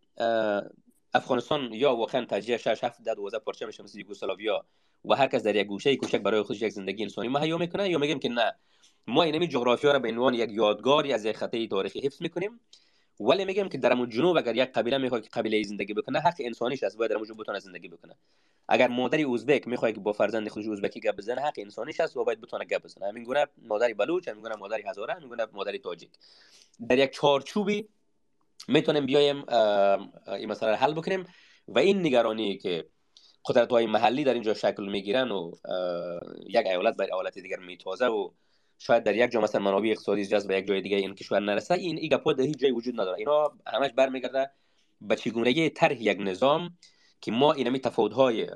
افغانستان 1.15 1.73
یا 1.73 1.97
واقعا 1.97 2.25
تجزیه 2.25 2.57
6 2.57 2.85
7 2.85 3.03
10 3.03 3.15
12 3.15 3.39
پارچه 3.39 3.67
میشه 3.67 3.83
مثل 3.83 3.99
یوگسلاویا 3.99 4.65
و 5.05 5.15
هر 5.15 5.27
کس 5.27 5.43
در 5.43 5.57
یک 5.57 5.67
گوشه 5.67 5.97
کوچک 5.97 6.21
برای 6.21 6.43
خودش 6.43 6.63
یک 6.63 6.73
زندگی 6.73 7.03
انسانی 7.03 7.29
مهیا 7.29 7.59
می‌کنه 7.59 7.91
یا 7.91 7.99
میگیم 7.99 8.19
که 8.19 8.29
نه. 8.29 8.53
ما 9.07 9.23
اینمی 9.23 9.49
جغرافیا 9.49 9.93
را 9.93 9.99
به 9.99 10.09
عنوان 10.09 10.35
یک 10.35 10.51
یادگاری 10.53 11.13
از 11.13 11.25
یک 11.25 11.37
خطه 11.37 11.67
تاریخی 11.67 12.01
حفظ 12.01 12.23
می‌کنیم. 12.23 12.61
ولی 13.21 13.45
میگم 13.45 13.69
که 13.69 13.79
در 13.79 14.07
جنوب 14.07 14.37
اگر 14.37 14.57
یک 14.57 14.73
قبیله 14.73 14.99
می‌خواد 14.99 15.23
که 15.23 15.31
قبیله 15.33 15.63
زندگی 15.63 15.95
بکنه 15.95 16.21
حق 16.21 16.35
انسانیش 16.39 16.83
است 16.83 16.97
باید 16.97 17.11
در 17.11 17.17
اونجا 17.17 17.35
بتونه 17.35 17.59
زندگی 17.59 17.89
بکنه. 17.89 18.15
اگر 18.69 18.89
مادری 18.89 19.25
ازبک 19.25 19.69
می‌خواد 19.69 19.95
که 19.95 20.01
با 20.01 20.13
فرزند 20.13 20.49
خودش 20.49 20.69
ازبکی 20.69 21.01
گپ 21.01 21.17
بزنه 21.17 21.41
حق 21.41 21.55
انسانیش 21.57 22.01
است 22.01 22.17
و 22.17 22.25
باید 22.25 22.41
بتونه 22.41 22.65
گپ 22.65 22.83
بزنه. 22.83 23.09
همین 23.09 23.25
گونه 23.25 23.47
مادری 23.63 23.95
بلوچ 23.95 24.29
همین 24.29 24.43
گونه 24.43 24.57
مادری 24.57 24.83
هزاره 24.83 25.15
همین 25.15 25.29
گونه 25.29 25.47
مادری 25.53 25.79
تاجیک. 25.79 26.11
در 26.89 26.99
یک 26.99 27.11
چارچوبی 27.11 27.89
می‌تونیم 28.69 29.07
بیایم 29.07 29.45
این 30.29 30.49
مسئله 30.49 30.77
حل 30.77 30.93
بکنیم 30.93 31.27
و 31.69 31.79
این 31.79 32.01
نگرانی 32.01 32.59
که 32.59 32.85
قدرت 33.45 33.71
های 33.71 33.87
محلی 33.87 34.25
در 34.25 34.35
اینجا 34.35 34.55
شکل 34.55 34.89
می‌گیرن 34.89 35.31
و 35.31 35.53
یک 36.47 36.67
ایالت 36.67 36.97
بر 36.97 37.05
ایالت 37.05 37.39
دیگر 37.39 37.59
میتازه 37.59 38.07
و 38.07 38.31
شاید 38.79 39.03
در 39.03 39.17
یک 39.17 39.31
جا 39.31 39.41
مثلا 39.41 39.61
منابع 39.61 39.89
اقتصادی 39.89 40.27
جذب 40.27 40.51
یک 40.51 40.67
جای 40.67 40.81
دیگه 40.81 40.97
این 40.97 41.15
کشور 41.15 41.41
نرسه 41.41 41.75
این 41.75 41.99
ایگا 41.99 42.33
در 42.33 42.45
هیچ 42.45 42.59
جای 42.59 42.71
وجود 42.71 42.95
نداره. 43.01 43.19
اینا 43.19 43.53
همش 43.67 43.91
برمیگرده 43.97 44.51
به 45.01 45.17
چگونگی 45.17 45.71
طرح 45.71 46.03
یک 46.03 46.19
نظام 46.21 46.79
که 47.21 47.33
ما 47.33 47.53
اینمی 47.53 47.81
تفاوت 47.81 48.13
های 48.13 48.49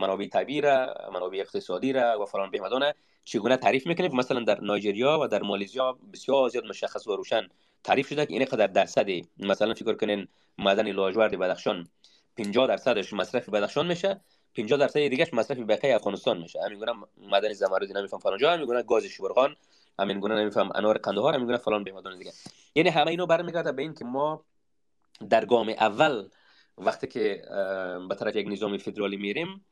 منابع 0.00 0.26
طبیعی 0.26 0.60
را 0.60 0.94
منابع 1.12 1.38
اقتصادی 1.38 1.92
را 1.92 2.22
و 2.22 2.26
فلان 2.26 2.50
بهمدانه 2.50 2.94
چگونه 3.24 3.56
تعریف 3.56 3.86
می‌کنیم؟ 3.86 4.16
مثلا 4.16 4.40
در 4.40 4.60
نایجریا 4.60 5.18
و 5.22 5.28
در 5.28 5.42
مالزیا 5.42 5.98
بسیار 6.12 6.48
زیاد 6.48 6.64
مشخص 6.64 7.06
و 7.06 7.16
روشن 7.16 7.48
تعریف 7.84 8.08
شده 8.08 8.26
که 8.26 8.34
این 8.34 8.44
قدر 8.44 8.66
درصدی 8.66 9.28
مثلا 9.38 9.74
فکر 9.74 9.94
کنین 9.94 10.28
معدن 10.58 10.92
لاجورد 10.92 11.38
بدخشان 11.38 11.88
50 12.36 12.66
درصدش 12.66 13.12
مصرف 13.12 13.48
بدخشان 13.48 13.86
میشه. 13.86 14.20
50 14.56 14.78
درصد 14.78 15.08
دیگهش 15.08 15.34
مصرف 15.34 15.58
بقیه 15.58 15.94
افغانستان 15.94 16.38
میشه. 16.38 16.60
همین 16.62 16.78
گونه 16.78 16.92
معدن 17.16 17.52
زمردی 17.52 17.92
نمیفهم 17.92 18.20
فلان 18.20 18.38
جا 18.38 18.52
همین 18.52 18.66
گونه 18.66 18.82
گاز 18.82 19.04
شبرغان 19.04 19.56
همین 19.98 20.20
گونه 20.20 20.34
نمیفهم 20.34 20.70
انار 20.74 20.98
قندهار 20.98 21.34
همین 21.34 21.46
گونه 21.46 21.58
فلان 21.58 21.84
به 21.84 21.92
دیگه. 22.18 22.32
یعنی 22.74 22.88
همه 22.88 23.10
اینو 23.10 23.26
برمیگرده 23.26 23.72
به 23.72 23.82
این 23.82 23.94
که 23.94 24.04
ما 24.04 24.44
در 25.30 25.44
گام 25.44 25.68
اول 25.68 26.28
وقتی 26.78 27.06
که 27.06 27.42
به 28.08 28.14
طرف 28.14 28.36
یک 28.36 28.48
نظام 28.48 28.78
فدرالی 28.78 29.16
میریم 29.16 29.64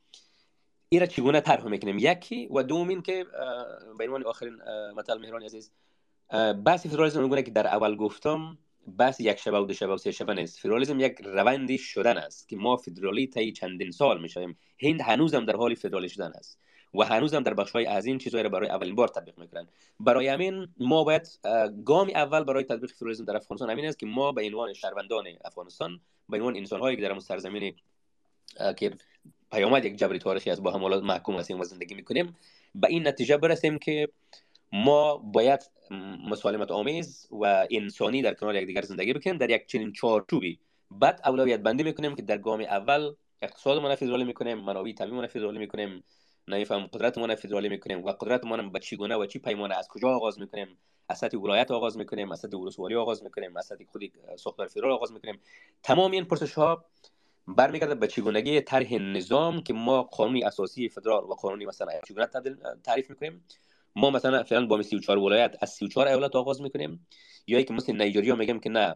ایرا 0.89 1.05
چگونه 1.05 1.41
طرح 1.41 1.65
می‌کنیم؟ 1.65 1.97
یکی 1.99 2.47
و 2.47 2.63
دومین 2.63 3.01
که 3.01 3.25
به 3.97 4.05
عنوان 4.05 4.23
آخرین 4.23 4.57
مطلب 4.95 5.19
مهران 5.19 5.43
عزیز 5.43 5.71
بحث 6.65 6.87
فدرالیسم 6.87 7.21
میگونه 7.21 7.43
که 7.43 7.51
در 7.51 7.67
اول 7.67 7.95
گفتم 7.95 8.57
بحث 8.97 9.19
یک 9.19 9.37
شبه 9.37 9.59
و 9.59 9.65
دو 9.65 9.73
شبه 9.73 9.93
و 9.93 9.97
سه 9.97 10.11
شبه 10.11 10.33
نیست. 10.33 10.59
فدرالیسم 10.59 10.99
یک 10.99 11.21
روندی 11.23 11.77
شدن 11.77 12.17
است 12.17 12.49
که 12.49 12.55
ما 12.55 12.77
فدرالی 12.77 13.27
تا 13.27 13.51
چندین 13.51 13.91
سال 13.91 14.21
می‌شویم. 14.21 14.57
هند 14.83 15.01
هنوزم 15.01 15.45
در 15.45 15.55
حال 15.55 15.75
فدرالی 15.75 16.09
شدن 16.09 16.31
است 16.35 16.59
و 16.93 17.03
هنوزم 17.03 17.43
در 17.43 17.53
بخش 17.53 17.71
های 17.71 17.85
از 17.85 18.05
این 18.05 18.17
چیزهای 18.17 18.43
را 18.43 18.49
برای 18.49 18.69
اولین 18.69 18.95
بار 18.95 19.07
تطبیق 19.07 19.37
می‌کنن. 19.37 19.67
برای 19.99 20.27
همین 20.27 20.67
ما 20.77 21.03
باید 21.03 21.27
گام 21.85 22.09
اول 22.09 22.43
برای 22.43 22.63
تطبیق 22.63 22.91
فدرالیسم 22.91 23.25
در 23.25 23.35
افغانستان 23.35 23.69
همین 23.69 23.85
است 23.85 23.99
که 23.99 24.05
ما 24.05 24.31
به 24.31 24.45
عنوان 24.45 24.73
شهروندان 24.73 25.25
افغانستان 25.45 25.99
به 26.29 26.37
عنوان 26.37 26.57
انسان 26.57 26.79
هایی 26.79 26.97
که 26.97 27.01
در 27.01 27.19
سرزمین 27.19 27.75
که 28.77 28.91
پیامد 29.51 29.85
یک 29.85 29.95
جبری 29.95 30.19
تاریخی 30.19 30.49
از 30.49 30.63
با 30.63 30.71
هم 30.71 31.05
محکوم 31.05 31.35
هستیم 31.35 31.59
و 31.59 31.63
زندگی 31.63 31.95
می‌کنیم 31.95 32.35
به 32.75 32.87
این 32.87 33.07
نتیجه 33.07 33.37
برسیم 33.37 33.77
که 33.77 34.07
ما 34.73 35.17
باید 35.17 35.71
مسالمت 36.29 36.71
آمیز 36.71 37.27
و 37.31 37.67
انسانی 37.71 38.21
در 38.21 38.33
کنار 38.33 38.55
یکدیگر 38.55 38.81
زندگی 38.81 39.13
بکنیم 39.13 39.37
در 39.37 39.49
یک 39.49 39.65
چنین 39.65 39.93
چارچوبی. 39.93 40.59
بعد 40.91 41.21
اولویت 41.25 41.59
بندی 41.59 41.83
می‌کنیم 41.83 42.15
که 42.15 42.21
در 42.21 42.37
گام 42.37 42.61
اول 42.61 43.13
اقتصادمون 43.41 43.95
فدرالی 43.95 44.23
می‌کنیم 44.23 44.57
منابع 44.57 44.91
طبیعیمون 44.91 45.27
فدرالی 45.27 45.59
می‌کنیم 45.59 46.03
نمیفهم 46.47 46.87
قدرتمون 46.87 47.35
فدرالی 47.35 47.69
می‌کنیم 47.69 48.03
و 48.03 48.11
قدرتمون 48.11 48.71
به 48.71 48.79
چی 48.79 48.95
گونه 48.95 49.15
و 49.15 49.25
چی 49.25 49.39
پیمانه 49.39 49.75
از 49.77 49.87
کجا 49.87 50.07
آغاز 50.07 50.39
می‌کنیم؟ 50.39 50.77
از 51.09 51.17
سطح 51.17 51.37
ولایت 51.37 51.71
آغاز 51.71 51.97
می‌کنیم 51.97 52.31
از 52.31 52.39
سطح 52.39 52.57
ولسوالی 52.57 52.95
آغاز 52.95 53.23
می‌کنیم 53.23 53.57
از 53.57 53.65
سطح 53.65 53.83
خودی 53.91 54.11
ساختار 54.35 54.67
فدرال 54.67 54.91
آغاز 54.91 55.13
می‌کنیم. 55.13 55.39
تمام 55.83 56.11
این 56.11 56.25
پرسش 56.25 56.53
ها 56.53 56.85
برمیگرده 57.47 57.95
به 57.95 58.07
چگونگی 58.07 58.61
طرح 58.61 58.93
نظام 58.93 59.63
که 59.63 59.73
ما 59.73 60.03
قانونی 60.03 60.43
اساسی 60.43 60.89
فدرال 60.89 61.23
و 61.23 61.33
قانونی 61.33 61.65
مثلا 61.65 61.91
چگونه 62.07 62.27
تعریف 62.83 63.09
می‌کنیم. 63.09 63.43
ما 63.95 64.09
مثلا 64.09 64.43
فعلا 64.43 64.65
با 64.65 64.81
34 64.81 65.17
ولایت 65.17 65.55
از 65.61 65.69
34 65.69 66.07
ایالت 66.07 66.35
آغاز 66.35 66.61
می‌کنیم. 66.61 67.07
یا 67.47 67.61
که 67.61 67.73
مثل 67.73 68.01
نیجریه 68.01 68.35
میگیم 68.35 68.59
که 68.59 68.69
نه 68.69 68.95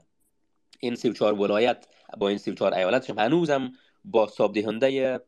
این 0.80 0.96
34 0.96 1.34
ولایت 1.34 1.88
با 2.18 2.30
این 2.30 2.38
34 2.38 2.74
ایالت 2.74 3.10
هنوزم 3.10 3.72
با 4.06 4.28
صاحب 4.28 4.54
دهنده 4.54 5.20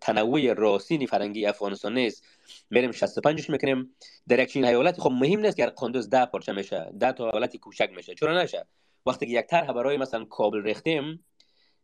تنوع 0.00 0.52
راسینی 0.52 1.06
فرنگی 1.06 1.46
افغانستان 1.46 1.94
نیست. 1.94 2.24
میریم 2.70 2.92
65 2.92 3.50
می‌کنیم. 3.50 3.94
در 4.28 4.38
یک 4.38 4.56
ایالت 4.56 5.00
خب 5.00 5.10
مهم 5.10 5.40
نیست 5.40 5.56
که 5.56 5.66
قندوز 5.66 6.10
ده 6.10 6.24
پارچه 6.24 6.52
میشه 6.52 6.92
ده 7.00 7.12
تا 7.12 7.30
ایالتی 7.30 7.58
کوچک 7.58 7.90
میشه. 7.96 8.14
چرا 8.14 8.42
نشه؟ 8.42 8.66
وقتی 9.06 9.26
که 9.26 9.32
یک 9.32 9.46
طرح 9.46 9.72
برای 9.72 9.96
مثلا 9.96 10.24
کابل 10.24 10.62
ریختیم 10.62 11.24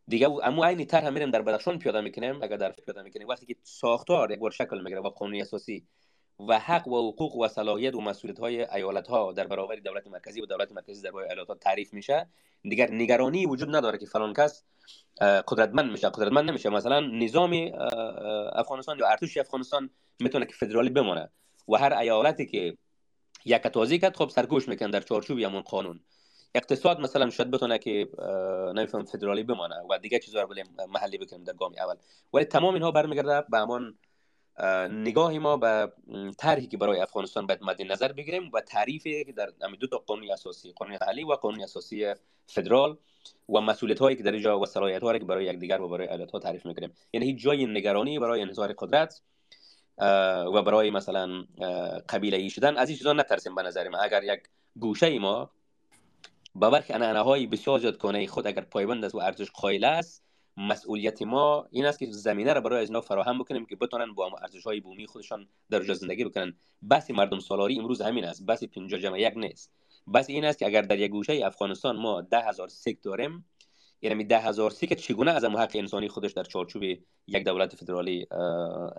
دیگه 0.07 0.29
اما 0.43 0.65
عین 0.65 0.85
طرح 0.85 1.09
میریم 1.09 1.31
در 1.31 1.41
بدخشان 1.41 1.79
پیاده 1.79 2.01
می‌کنیم. 2.01 2.43
اگر 2.43 2.57
در 2.57 2.71
پیاده 2.71 3.01
می‌کنیم 3.01 3.27
وقتی 3.27 3.45
که 3.45 3.55
ساختار 3.63 4.31
یک 4.31 4.39
بار 4.39 4.51
شکل 4.51 4.81
می‌گیره 4.81 5.01
و 5.01 5.09
قانونی 5.09 5.41
اساسی 5.41 5.87
و 6.39 6.59
حق 6.59 6.87
و 6.87 7.11
حقوق 7.11 7.35
و 7.35 7.47
صلاحیت 7.47 7.95
و 7.95 8.01
مسئولیت 8.01 8.39
های 8.39 8.65
ایالت 8.65 9.07
ها 9.07 9.31
در 9.31 9.47
برابر 9.47 9.75
دولت 9.75 10.07
مرکزی 10.07 10.41
و 10.41 10.45
دولت 10.45 10.71
مرکزی 10.71 11.01
در 11.01 11.11
برابر 11.11 11.33
ایالت 11.33 11.47
ها 11.47 11.55
تعریف 11.55 11.93
میشه. 11.93 12.27
دیگر 12.63 12.91
نگرانی 12.91 13.45
وجود 13.45 13.75
نداره 13.75 13.97
که 13.97 14.05
فلان 14.05 14.33
کس 14.33 14.63
قدرتمند 15.21 15.91
میشه. 15.91 16.09
قدرتمند 16.09 16.49
نمیشه. 16.49 16.69
مثلا 16.69 16.99
نظام 16.99 17.53
افغانستان 18.53 18.99
یا 18.99 19.07
ارتش 19.07 19.37
افغانستان 19.37 19.89
می‌تونه 20.19 20.45
که 20.45 20.53
فدرالی 20.53 20.89
بمونه 20.89 21.29
و 21.67 21.75
هر 21.75 21.93
ایالتی 21.93 22.45
که 22.45 22.77
یک 23.45 23.61
توضیح 23.61 23.99
کرد 23.99 24.15
خب 24.15 24.29
سرگوش 24.29 24.67
میکن 24.67 24.89
در 24.89 25.01
چارچوب 25.01 25.39
همون 25.39 25.61
قانون. 25.61 25.99
اقتصاد 26.55 26.99
مثلا 26.99 27.29
شاید 27.29 27.51
بتونه 27.51 27.77
که 27.77 28.09
نمیفهم 28.75 29.05
فدرالی 29.05 29.43
بمانه 29.43 29.75
و 29.89 29.99
دیگه 29.99 30.19
چیزا 30.19 30.41
رو 30.41 30.55
محلی 30.89 31.17
بکنیم 31.17 31.43
در 31.43 31.53
گام 31.53 31.73
اول. 31.77 31.95
ولی 32.33 32.45
تمام 32.45 32.73
اینها 32.73 32.91
برمیگرده 32.91 33.41
به 33.49 33.57
همان 33.57 33.97
نگاه 34.89 35.39
ما 35.39 35.57
به 35.57 35.91
طرحی 36.37 36.67
که 36.67 36.77
برای 36.77 36.99
افغانستان 36.99 37.47
باید 37.47 37.63
مد 37.63 37.81
نظر 37.81 38.11
بگیریم 38.11 38.51
و 38.53 38.61
تعریفی 38.61 39.25
که 39.25 39.31
در 39.31 39.49
دو 39.79 39.87
تا 39.87 39.97
قانون 39.97 40.31
اساسی 40.31 40.71
قانون 40.71 40.97
محلی 41.01 41.23
و 41.23 41.33
قانون 41.33 41.61
اساسی 41.61 42.13
فدرال 42.47 42.97
و 43.49 43.61
مسئولیت 43.61 43.99
هایی 43.99 44.17
که 44.17 44.23
در 44.23 44.31
اینجا 44.31 44.59
و 44.59 44.65
صلاحیت 44.65 45.01
هایی 45.03 45.19
که 45.19 45.25
برای 45.25 45.45
یکدیگر 45.45 45.81
و 45.81 45.89
برای 45.89 46.07
ایالت 46.07 46.31
ها 46.31 46.39
تعریف 46.39 46.65
می‌کنیم. 46.65 46.93
یعنی 47.13 47.25
هیچ 47.25 47.43
جای 47.43 47.65
نگرانی 47.65 48.19
برای 48.19 48.41
انحصار 48.41 48.73
قدرت 48.73 49.21
و 50.53 50.61
برای 50.61 50.91
مثلا 50.91 51.45
قبیله 52.09 52.37
ای 52.37 52.49
شدن. 52.49 52.77
از 52.77 52.89
این 52.89 52.97
چیزا 52.97 53.13
نترسیم 53.13 53.55
به 53.55 53.61
نظر 53.61 53.89
ما 53.89 53.97
اگر 53.97 54.23
یک 54.23 54.39
گوشه 54.79 55.19
ما 55.19 55.49
با 56.55 56.69
برخی 56.69 56.93
های 56.93 57.47
بسیار 57.47 57.79
زیاد 57.79 57.97
کنه 57.97 58.27
خود 58.27 58.47
اگر 58.47 58.61
پایبند 58.61 59.05
است 59.05 59.15
و 59.15 59.17
ارزش 59.17 59.51
قائل 59.51 59.83
است 59.83 60.22
مسئولیت 60.57 61.21
ما 61.21 61.67
این 61.71 61.85
است 61.85 61.99
که 61.99 62.05
زمینه 62.11 62.53
را 62.53 62.61
برای 62.61 62.81
از 62.81 62.91
فراهم 62.91 63.39
بکنیم 63.39 63.65
که 63.65 63.75
بتونن 63.75 64.13
با 64.13 64.31
ارزش 64.41 64.63
های 64.63 64.79
بومی 64.79 65.07
خودشان 65.07 65.47
در 65.69 65.83
جا 65.83 65.93
زندگی 65.93 66.25
بکنن. 66.25 66.53
بس 66.89 67.11
مردم 67.11 67.39
سالاری 67.39 67.79
امروز 67.79 68.01
همین 68.01 68.25
است. 68.25 68.45
بس 68.45 68.63
50 68.63 68.99
جمع 68.99 69.19
یک 69.19 69.33
نیست. 69.37 69.71
بس 70.13 70.29
این 70.29 70.45
است 70.45 70.59
که 70.59 70.65
اگر 70.65 70.81
در 70.81 70.99
یک 70.99 71.11
گوشه 71.11 71.41
افغانستان 71.45 71.95
ما 71.95 72.21
ده 72.21 72.39
هزار 72.39 72.67
سیک 72.67 73.01
داریم 73.03 73.45
یعنی 74.01 74.23
ده 74.23 74.39
هزار 74.39 74.71
سیک 74.71 74.93
چگونه 74.93 75.31
از 75.31 75.45
حق 75.45 75.71
انسانی 75.75 76.09
خودش 76.09 76.31
در 76.31 76.43
چارچوب 76.43 76.83
یک 77.27 77.43
دولت 77.45 77.75
فدرالی 77.75 78.27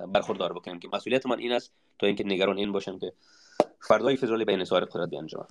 برخوردار 0.08 0.52
بکنیم 0.52 0.78
که 0.78 0.88
مسئولیت 0.92 1.26
من 1.26 1.38
این 1.38 1.52
است 1.52 1.72
تا 1.98 2.06
اینکه 2.06 2.24
نگران 2.24 2.56
این 2.56 2.72
باشم 2.72 2.98
که 2.98 3.12
فردای 3.80 4.16
فدرالی 4.16 4.44
به 4.44 4.52
انحصار 4.52 4.84
قدرت 4.84 5.10
بیانجامد 5.10 5.50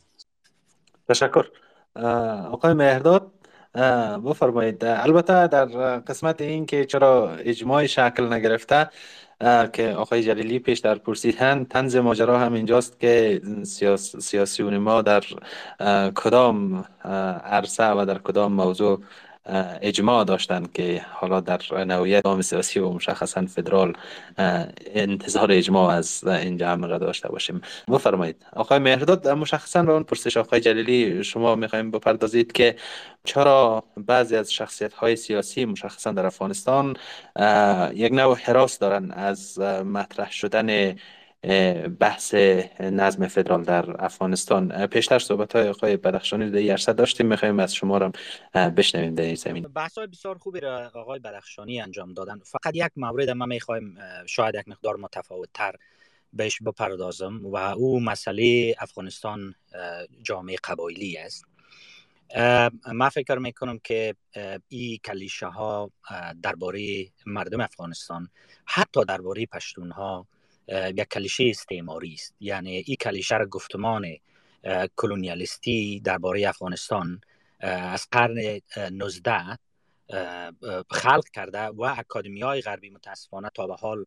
تشکر. 1.09 1.45
آقای 2.51 2.73
مهرداد 2.73 3.31
بفرمایید. 4.25 4.85
البته 4.85 5.47
در 5.47 5.65
قسمت 5.99 6.41
این 6.41 6.65
که 6.65 6.85
چرا 6.85 7.35
اجماع 7.35 7.85
شکل 7.85 8.33
نگرفته 8.33 8.89
که 9.73 9.95
آقای 9.97 10.23
جلیلی 10.23 10.59
پیش 10.59 10.79
در 10.79 10.95
پرسیدن 10.95 11.63
تنز 11.63 11.95
ماجرا 11.95 12.39
هم 12.39 12.53
اینجاست 12.53 12.99
که 12.99 13.41
سیاس، 13.63 14.15
سیاسیون 14.17 14.77
ما 14.77 15.01
در 15.01 15.23
کدام 16.15 16.85
عرصه 17.43 17.91
و 17.91 18.05
در 18.05 18.17
کدام 18.17 18.53
موضوع 18.53 18.99
اجماع 19.81 20.23
داشتند 20.23 20.73
که 20.73 21.05
حالا 21.11 21.39
در 21.39 21.61
نوعیت 21.85 22.25
نام 22.25 22.41
سیاسی 22.41 22.79
و 22.79 22.89
مشخصا 22.89 23.45
فدرال 23.45 23.93
انتظار 24.95 25.51
اجماع 25.51 25.89
از 25.93 26.23
این 26.27 26.59
را 26.59 26.97
داشته 26.97 27.29
باشیم. 27.29 27.61
بفرمایید. 27.87 28.45
آقای 28.53 28.79
مهرداد 28.79 29.27
مشخصا 29.27 29.83
به 29.83 29.91
اون 29.91 30.03
پرسش 30.03 30.37
آقای 30.37 30.59
جلیلی 30.59 31.23
شما 31.23 31.55
می‌خوایم 31.55 31.91
بپردازید 31.91 32.51
که 32.51 32.75
چرا 33.23 33.83
بعضی 33.97 34.35
از 34.35 34.53
شخصیت 34.53 34.93
های 34.93 35.15
سیاسی 35.15 35.65
مشخصا 35.65 36.11
در 36.11 36.25
افغانستان 36.25 36.97
یک 37.93 38.13
نوع 38.13 38.37
حراس 38.37 38.79
دارن 38.79 39.11
از 39.11 39.59
مطرح 39.59 40.31
شدن 40.31 40.95
بحث 41.99 42.33
نظم 42.79 43.27
فدرال 43.27 43.63
در 43.63 44.05
افغانستان. 44.05 44.87
پیشتر 44.87 45.19
صحبت 45.19 45.55
های 45.55 45.69
آقای 45.69 45.97
بدخشانی 45.97 46.49
در 46.49 46.71
عرصه 46.71 46.93
داشتیم 46.93 47.25
می‌خوایم 47.25 47.59
از 47.59 47.75
شما 47.75 47.97
را 47.97 48.11
بشنویم 48.53 49.15
در 49.15 49.23
این 49.23 49.35
زمین. 49.35 49.63
بحث 49.63 49.97
های 49.97 50.07
بسیار 50.07 50.37
خوبی 50.37 50.59
را 50.59 50.91
آقای 50.93 51.19
بدخشانی 51.19 51.81
انجام 51.81 52.13
دادن. 52.13 52.39
فقط 52.39 52.75
یک 52.75 52.91
مورد 52.95 53.29
ما 53.29 53.45
می‌خوایم 53.45 53.97
شاید 54.25 54.55
یک 54.55 54.67
مقدار 54.67 54.95
متفاوت 54.95 55.49
تر 55.53 55.75
بهش 56.33 56.61
بپردازم 56.61 57.45
و 57.45 57.57
او 57.57 57.99
مسئله 57.99 58.75
افغانستان 58.79 59.55
جامعه 60.21 60.55
قبایلی 60.63 61.17
است. 61.17 61.45
ما 62.93 63.09
فکر 63.09 63.37
می‌کنم 63.37 63.79
که 63.83 64.15
این 64.69 64.97
کلیشه 64.97 65.47
ها 65.47 65.91
درباره 66.43 67.05
مردم 67.25 67.61
افغانستان 67.61 68.29
حتی 68.65 69.05
درباره 69.05 69.45
پشتون 69.45 69.91
ها 69.91 70.27
یک 70.67 71.07
کلیشه 71.07 71.43
استعماری 71.43 72.13
است 72.13 72.35
یعنی 72.39 72.77
این 72.77 72.95
کلیشه 72.95 73.37
را 73.37 73.45
گفتمان 73.45 74.05
کلونیالیستی 74.95 75.99
درباره 75.99 76.49
افغانستان 76.49 77.21
از 77.59 78.07
قرن 78.11 78.61
19 78.91 79.57
خلق 80.89 81.29
کرده 81.33 81.59
و 81.59 81.81
اکادمی 81.81 82.41
های 82.41 82.61
غربی 82.61 82.89
متاسفانه 82.89 83.49
تا 83.53 83.67
به 83.67 83.75
حال 83.75 84.05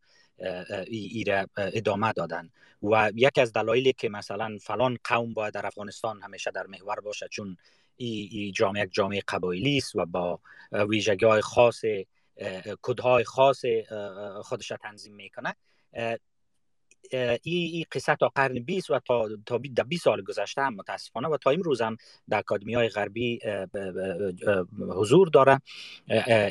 ای 0.87 1.23
را 1.27 1.47
ادامه 1.57 2.13
دادن 2.13 2.49
و 2.83 3.11
یکی 3.15 3.41
از 3.41 3.53
دلایلی 3.53 3.93
که 3.93 4.09
مثلا 4.09 4.57
فلان 4.61 4.97
قوم 5.03 5.33
باید 5.33 5.53
در 5.53 5.65
افغانستان 5.65 6.21
همیشه 6.21 6.51
در 6.51 6.67
محور 6.67 6.99
باشه 6.99 7.27
چون 7.31 7.57
ای, 7.95 8.29
ای 8.31 8.51
جامعه 8.51 8.83
یک 8.83 8.89
جامعه 8.93 9.21
قبایلی 9.27 9.77
است 9.77 9.95
و 9.95 10.05
با 10.05 10.39
ویژگی 10.71 11.25
های 11.25 11.41
خاص 11.41 11.81
کدهای 12.81 13.23
خاص 13.23 13.61
خودش 14.43 14.71
تنظیم 14.81 15.15
می‌کنه 15.15 15.55
این 17.11 17.39
ای 17.43 17.85
قصه 17.91 18.15
تا 18.15 18.27
قرن 18.35 18.59
20 18.59 18.91
و 18.91 18.99
تا 18.99 19.29
تا 19.45 19.57
20 19.57 20.03
سال 20.03 20.21
گذشته 20.21 20.61
هم 20.61 20.75
متاسفانه 20.75 21.27
و 21.27 21.37
تا 21.37 21.49
امروز 21.49 21.81
هم 21.81 21.97
در 22.29 22.37
اکادمی 22.37 22.73
های 22.73 22.89
غربی 22.89 23.39
حضور 24.79 25.29
داره. 25.29 25.61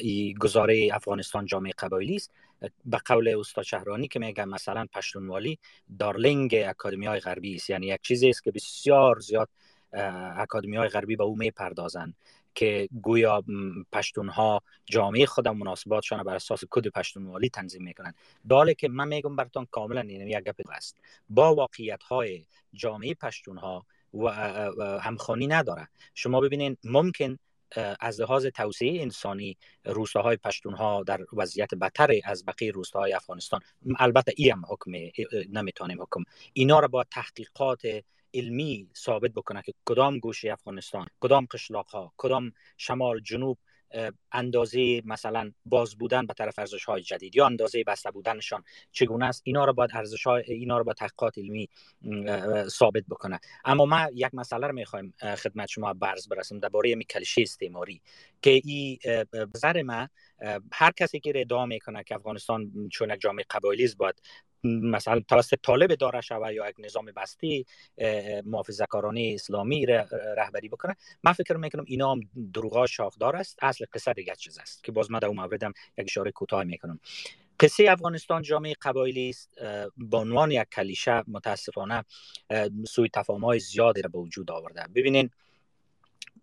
ای 0.00 0.34
گزاره 0.40 0.90
افغانستان 0.92 1.46
جامعه 1.46 1.72
قبایلی 1.78 2.16
است. 2.16 2.30
به 2.84 2.98
قول 3.04 3.28
استاد 3.38 3.64
شهرانی 3.64 4.08
که 4.08 4.18
میگن 4.18 4.48
مثلا 4.48 4.86
پشتونوالی 4.92 5.58
دارلینگ 5.98 6.54
اکادمی 6.66 7.06
های 7.06 7.20
غربی 7.20 7.54
است. 7.54 7.70
یعنی 7.70 7.86
یک 7.86 8.00
چیزی 8.02 8.28
است 8.28 8.42
که 8.42 8.50
بسیار 8.50 9.20
زیاد 9.20 9.48
اکادمی 10.36 10.76
های 10.76 10.88
غربی 10.88 11.16
به 11.16 11.24
او 11.24 11.36
می‌پردازند. 11.36 12.14
که 12.56 12.88
گویا 13.02 13.44
پشتون 13.92 14.28
ها 14.28 14.62
جامعه 14.84 15.26
خودم 15.26 15.56
مناسباتشان 15.56 16.22
بر 16.22 16.34
اساس 16.34 16.64
کد 16.70 16.88
پشتونوالی 16.88 17.48
تنظیم 17.48 17.82
می‌کنن. 17.82 18.14
داله 18.48 18.74
که 18.74 18.88
من 18.88 19.08
میگم 19.08 19.36
براتون 19.36 19.66
کاملا 19.70 20.00
این 20.00 20.28
یک 20.28 20.44
گپ 20.44 20.60
است 20.70 20.96
با 21.28 21.54
واقعیت 21.54 22.02
های 22.02 22.46
جامعه 22.72 23.14
پشتون 23.14 23.58
ها 23.58 23.86
و 24.14 24.30
همخوانی 25.00 25.46
نداره. 25.46 25.88
شما 26.14 26.40
ببینید 26.40 26.78
ممکن 26.84 27.38
از 28.00 28.20
لحاظ 28.20 28.46
توسعه 28.46 29.02
انسانی 29.02 29.56
روستاهای 29.84 30.36
پشتون 30.36 30.74
ها 30.74 31.02
در 31.02 31.20
وضعیت 31.32 31.74
بدتر 31.74 32.10
از 32.24 32.44
بقیه 32.46 32.72
روستاهای 32.72 33.12
افغانستان 33.12 33.60
البته 33.98 34.32
ای 34.36 34.50
هم 34.50 34.62
حکم 34.68 34.90
نمی‌تونیم 35.50 36.02
حکم. 36.02 36.22
اینا 36.52 36.80
را 36.80 36.88
با 36.88 37.04
تحقیقات 37.04 37.82
علمی 38.36 38.88
ثابت 38.96 39.30
بکنه 39.30 39.62
که 39.62 39.72
کدام 39.84 40.18
گوشه 40.18 40.52
افغانستان 40.52 41.06
کدام 41.20 41.46
قشلاق 41.50 41.88
ها 41.88 42.12
کدام 42.16 42.52
شمال 42.76 43.20
جنوب 43.20 43.58
اندازه 44.32 45.02
مثلا 45.04 45.52
باز 45.64 45.98
بودن 45.98 46.26
به 46.26 46.34
طرف 46.34 46.58
ارزش 46.58 46.84
های 46.84 47.02
جدید 47.02 47.36
یا 47.36 47.46
اندازه 47.46 47.84
بسته 47.84 48.10
بودنشان 48.10 48.64
چگونه 48.92 49.26
است؟ 49.26 49.42
اینا 49.44 49.64
رو 49.64 49.72
باید 49.72 49.90
ارزش 49.94 50.26
های 50.26 50.42
اینا 50.46 50.78
رو 50.78 50.84
با 50.84 50.92
تحقیقات 50.92 51.38
علمی 51.38 51.68
ثابت 52.68 53.04
بکنه 53.08 53.40
اما 53.64 53.86
ما 53.86 54.08
یک 54.14 54.34
مسئله 54.34 54.66
رو 54.66 54.74
می‌خوایم 54.74 55.14
خدمت 55.20 55.68
شما 55.68 55.94
برز 55.94 56.28
برسیم 56.28 56.58
درباره 56.58 56.94
می 56.94 57.04
کلیشه 57.04 57.42
استعماری 57.42 58.02
که 58.42 58.60
این 58.64 58.98
بزر 59.54 59.82
ما 59.82 60.08
هر 60.72 60.90
کسی 60.90 61.20
که 61.20 61.32
ادعا 61.34 61.66
می‌کنه 61.66 62.04
که 62.04 62.14
افغانستان 62.14 62.88
چون 62.92 63.10
یک 63.10 63.20
جامعه 63.20 63.44
قبایلی 63.50 63.84
است 63.84 63.96
باید 63.96 64.22
مثلا 64.66 65.20
توسط 65.20 65.58
طالب 65.62 65.94
داره 65.94 66.20
شوه 66.20 66.52
یا 66.52 66.68
یک 66.68 66.76
نظام 66.78 67.04
بستی 67.16 67.66
محافظه 68.44 68.86
کارانه 68.86 69.32
اسلامی 69.34 69.86
رهبری 70.36 70.68
بکنه. 70.68 70.96
من 71.22 71.32
فکر 71.32 71.56
می‌کنم 71.56 71.84
اینا 71.86 72.12
هم 72.12 72.20
دروغا 72.54 72.86
شاخدار 72.86 73.36
است. 73.36 73.58
اصل 73.62 73.84
قصه 73.92 74.12
دیگه 74.12 74.34
چیز 74.36 74.58
است 74.58 74.84
که 74.84 74.92
باز 74.92 75.10
من 75.10 75.18
در 75.18 75.26
اون 75.26 75.36
موردم 75.36 75.72
یک 75.98 76.06
اشاره 76.08 76.30
کوتاه 76.30 76.64
می‌کنم. 76.64 77.00
قصه 77.60 77.86
افغانستان 77.88 78.42
جامعه 78.42 78.74
قبایلی 78.82 79.28
است. 79.28 79.58
به 79.96 80.16
عنوان 80.16 80.50
یک 80.50 80.68
کلیشه 80.68 81.22
متاسفانه 81.28 82.04
سوی 82.88 83.08
تفاهم 83.08 83.44
های 83.44 83.58
زیادی 83.58 84.02
را 84.02 84.08
به 84.08 84.18
وجود 84.18 84.50
آورده. 84.50 84.82
ببینین 84.94 85.30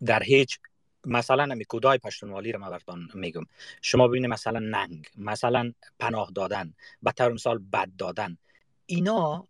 در 0.06 0.24
هیچ 0.24 0.60
مثلا 1.06 1.46
نمی 1.46 1.66
کودای 1.66 1.98
پشتونوالی 1.98 2.52
رو 2.52 2.60
من 2.60 3.08
میگم. 3.14 3.44
شما 3.82 4.08
ببینید 4.08 4.30
مثلا 4.30 4.60
ننگ 4.60 5.08
مثلا 5.18 5.74
پناه 6.00 6.32
دادن 6.36 6.74
طور 7.18 7.34
مثال 7.34 7.58
بد 7.58 7.90
دادن. 7.98 8.38
اینا 8.86 9.48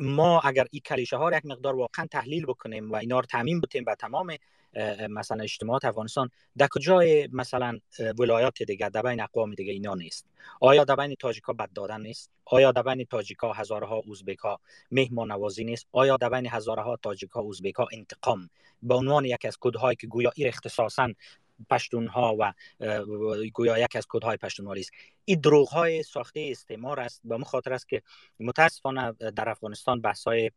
ما 0.00 0.40
اگر 0.40 0.66
این 0.70 0.82
کلیشه 0.86 1.16
ها 1.16 1.28
رو 1.28 1.36
یک 1.36 1.46
مقدار 1.46 1.76
واقعا 1.76 2.06
تحلیل 2.06 2.46
بکنیم 2.46 2.90
و 2.90 2.94
اینا 2.94 3.20
رو 3.20 3.26
تعمین 3.26 3.60
بتیم 3.60 3.84
به 3.84 3.94
تمام 3.94 4.36
مثلا 5.10 5.42
اجتماعات 5.42 5.84
افغانستان 5.84 6.30
در 6.56 6.68
کجای 6.70 7.28
مثلا 7.32 7.78
ولایات 8.18 8.62
دیگه 8.62 8.88
در 8.88 9.02
بین 9.02 9.20
اقوام 9.20 9.54
دیگه 9.54 9.72
اینا 9.72 9.94
نیست. 9.94 10.26
آیا 10.60 10.84
در 10.84 10.96
بین 10.96 11.14
تاجیکا 11.14 11.52
بد 11.52 11.72
دادن 11.74 12.00
نیست؟ 12.00 12.30
آیا 12.44 12.72
در 12.72 12.82
بین 12.82 13.04
تاجیکا 13.04 13.52
هزارها 13.52 14.02
ها 14.44 14.60
مهمان 14.90 15.32
نوازی 15.32 15.64
نیست؟ 15.64 15.86
آیا 15.92 16.16
در 16.16 16.28
بین 16.28 16.46
هزارها 16.46 16.96
تاجیکا 16.96 17.42
ها 17.78 17.88
انتقام؟ 17.92 18.50
به 18.82 18.94
عنوان 18.94 19.24
یک 19.24 19.44
از 19.44 19.56
کدهایی 19.60 19.96
که 19.96 20.06
گویا 20.06 20.32
این 20.34 20.48
اختصاصا 20.48 21.08
پشتون 21.70 22.06
ها 22.06 22.36
و 22.38 22.52
گویا 23.52 23.78
یک 23.78 23.96
از 23.96 24.06
کدهای 24.08 24.36
پشتونوالی 24.36 24.80
است. 24.80 24.90
این 25.24 25.40
دروغ 25.40 25.68
های 25.68 26.02
ساخته 26.02 26.48
استعمار 26.50 27.00
است 27.00 27.20
به 27.24 27.38
خاطر 27.44 27.72
است 27.72 27.88
که 27.88 28.02
متاسفانه 28.40 29.12
در 29.12 29.48
افغانستان 29.48 30.00
بحث 30.00 30.24
های 30.24 30.50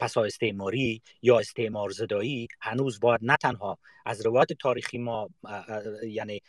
پسا 0.00 0.24
استعماری 0.24 1.02
یا 1.22 1.38
استعمار 1.38 1.90
زدایی 1.90 2.48
هنوز 2.60 3.00
باید 3.00 3.20
نه 3.22 3.36
تنها 3.36 3.78
از 4.06 4.26
روایت 4.26 4.52
تاریخی 4.52 4.98
ما 4.98 5.30
یعنی 6.08 6.42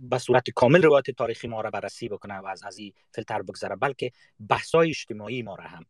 به 0.00 0.18
صورت 0.18 0.50
کامل 0.50 0.82
روایت 0.82 1.10
تاریخی 1.10 1.48
ما 1.48 1.60
را 1.60 1.70
بررسی 1.70 2.08
بکنه 2.08 2.38
و 2.38 2.46
از 2.46 2.62
از 2.62 2.78
این 2.78 2.92
فلتر 3.10 3.42
بگذره 3.42 3.76
بلکه 3.76 4.10
های 4.74 4.88
اجتماعی 4.88 5.42
ما 5.42 5.54
را 5.54 5.64
هم. 5.64 5.84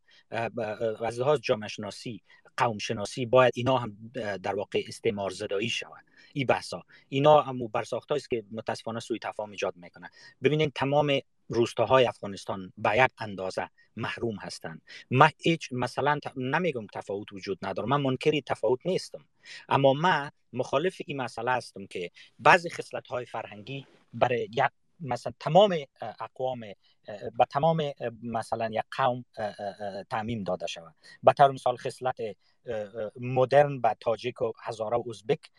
از 1.05 1.19
لحاظ 1.19 1.39
جامعه 1.39 1.67
شناسی 1.67 2.21
قوم 2.57 2.77
شناسی 2.77 3.25
باید 3.25 3.53
اینا 3.55 3.77
هم 3.77 4.11
در 4.43 4.55
واقع 4.55 4.83
استعمار 4.87 5.29
زدایی 5.29 5.69
شود. 5.69 6.05
این 6.35 6.47
بحثا 6.47 6.83
اینا 7.09 7.41
هم 7.41 7.67
برساخت 7.67 8.11
است 8.11 8.29
که 8.29 8.43
متاسفانه 8.51 8.99
سوی 8.99 9.19
تفاهم 9.19 9.51
ایجاد 9.51 9.75
می‌کنه 9.77 10.09
ببینید 10.43 10.71
تمام 10.75 11.19
روستاهای 11.47 12.05
افغانستان 12.05 12.73
به 12.77 12.97
یک 12.97 13.11
اندازه 13.17 13.69
محروم 13.95 14.35
هستند. 14.35 14.81
من 15.09 15.29
هیچ 15.39 15.69
مثلا 15.71 16.19
نمیگم 16.35 16.87
تفاوت 16.93 17.33
وجود 17.33 17.59
نداره. 17.61 17.89
من 17.89 18.01
منکری 18.01 18.41
تفاوت 18.41 18.79
نیستم. 18.85 19.25
اما 19.69 19.93
من 19.93 20.31
مخالف 20.53 21.01
این 21.05 21.21
مسئله 21.21 21.51
هستم 21.51 21.85
که 21.85 22.11
بعضی 22.39 22.69
خصلت 22.69 23.07
های 23.07 23.25
فرهنگی 23.25 23.85
برای 24.13 24.49
یک 24.51 24.71
مثلا 24.99 25.33
تمام 25.39 25.75
اقوام 26.01 26.59
به 27.37 27.45
تمام 27.49 27.91
مثلا 28.23 28.69
یک 28.71 28.83
قوم 28.97 29.25
تعمیم 30.09 30.43
داده 30.43 30.67
شود. 30.67 30.95
به 31.23 31.33
طور 31.33 31.51
مثال 31.51 31.77
خصلت 31.77 32.17
مدرن 33.15 33.81
به 33.81 33.95
تاجیک 33.99 34.41
و 34.41 34.51
هزاره 34.63 34.97
و 34.97 35.09
ازبک 35.09 35.51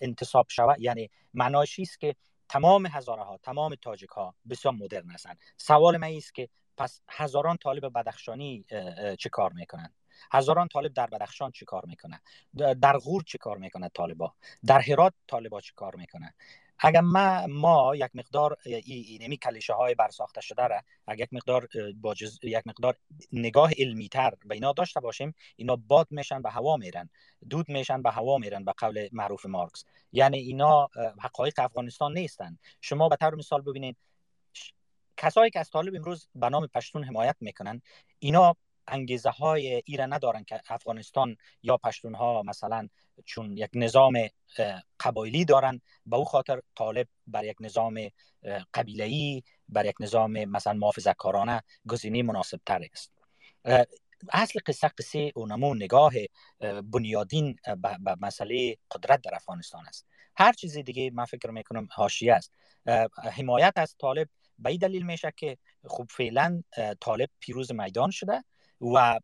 انتصاب 0.00 0.46
شود. 0.48 0.80
یعنی 0.80 1.10
معناش 1.34 1.80
است 1.80 2.00
که 2.00 2.14
تمام 2.48 2.86
هزاره 2.86 3.22
ها 3.22 3.38
تمام 3.42 3.74
تاجیک 3.74 4.10
ها 4.10 4.34
بسیار 4.50 4.74
مدرن 4.74 5.10
هستند. 5.10 5.38
سوال 5.56 5.96
من 5.96 6.12
است 6.16 6.34
که 6.34 6.48
پس 6.76 7.00
هزاران 7.08 7.56
طالب 7.56 7.98
بدخشانی 7.98 8.64
چه 9.18 9.28
کار 9.28 9.52
می‌کنند 9.52 9.94
هزاران 10.32 10.68
طالب 10.68 10.92
در 10.92 11.06
بدخشان 11.06 11.50
چه 11.50 11.64
کار 11.64 11.82
می‌کنه 11.86 12.20
در 12.54 12.98
غور 12.98 13.22
چه 13.22 13.38
کار 13.38 13.58
می‌کنه 13.58 13.88
طالبا؟ 13.88 14.34
در 14.66 14.80
هرات 14.80 15.14
طالبا 15.26 15.60
چه 15.60 15.72
کار 15.76 15.96
می‌کنه 15.96 16.34
اگر 16.78 17.00
ما 17.00 17.46
ما 17.46 17.96
یک 17.96 18.10
مقدار 18.14 18.56
اینمی 18.64 19.36
کلیشه 19.36 19.72
های 19.72 19.94
برساخته 19.94 20.40
شده 20.40 20.66
را 20.66 20.80
اگر 21.06 21.22
یک 21.24 21.32
مقدار 21.32 21.68
با 22.00 22.14
یک 22.42 22.66
مقدار 22.66 22.96
نگاه 23.32 23.70
علمی 23.78 24.08
تر 24.08 24.34
به 24.44 24.54
اینا 24.54 24.72
داشته 24.72 25.00
باشیم 25.00 25.34
اینا 25.56 25.76
باد 25.76 26.08
میشن 26.10 26.42
به 26.42 26.50
هوا 26.50 26.76
میرن 26.76 27.10
دود 27.50 27.68
میشن 27.68 28.02
به 28.02 28.10
هوا 28.10 28.38
میرن 28.38 28.64
به 28.64 28.72
قول 28.78 29.08
معروف 29.12 29.46
مارکس. 29.46 29.84
یعنی 30.12 30.38
اینا 30.38 30.88
حقایق 31.20 31.54
افغانستان 31.58 32.12
نیستن. 32.12 32.58
شما 32.80 33.08
به 33.08 33.16
طور 33.16 33.34
مثال 33.34 33.60
ببینید 33.62 33.96
کسایی 35.16 35.50
که 35.50 35.60
از 35.60 35.70
طالب 35.70 35.94
امروز 35.94 36.28
به 36.34 36.48
نام 36.48 36.66
پشتون 36.66 37.04
حمایت 37.04 37.36
می‌کنن 37.40 37.82
اینا 38.18 38.56
انگیزه 38.88 39.30
های 39.30 39.82
ایره 39.86 40.06
ندارن 40.06 40.44
که 40.44 40.60
افغانستان 40.68 41.36
یا 41.62 41.76
پشتون 41.76 42.14
ها 42.14 42.42
مثلا 42.42 42.88
چون 43.24 43.56
یک 43.56 43.70
نظام 43.74 44.28
قبایلی 45.00 45.44
دارن 45.44 45.80
به 46.06 46.16
او 46.16 46.24
خاطر 46.24 46.60
طالب 46.74 47.08
بر 47.26 47.44
یک 47.44 47.56
نظام 47.60 48.08
قبیله‌ای 48.74 49.42
بر 49.68 49.86
یک 49.86 49.94
نظام 50.00 50.44
مثلا 50.44 50.72
محافظه 50.72 51.14
کارانه 51.18 51.62
گزینه 51.88 52.22
مناسب 52.22 52.60
تر 52.66 52.86
است 52.92 53.12
اصل 54.32 54.60
قصه 54.66 54.88
قصه 54.88 55.32
اونمو 55.34 55.74
نگاه 55.74 56.12
بنیادین 56.92 57.56
به 58.04 58.16
مسئله 58.20 58.76
قدرت 58.90 59.22
در 59.22 59.34
افغانستان 59.34 59.86
است. 59.86 60.06
هر 60.36 60.52
چیزی 60.52 60.82
دیگه 60.82 61.10
من 61.10 61.24
فکر 61.24 61.50
می‌کنم 61.50 61.88
حاشیه 61.90 62.34
است. 62.34 62.52
حمایت 63.32 63.72
از 63.76 63.96
طالب 63.98 64.28
به 64.58 64.70
این 64.70 64.78
دلیل 64.78 65.06
میشه 65.06 65.32
که 65.36 65.58
خب 65.86 66.06
فعلا 66.10 66.62
طالب 67.00 67.28
پیروز 67.40 67.72
میدان 67.72 68.10
شده. 68.10 68.44
و 68.80 69.20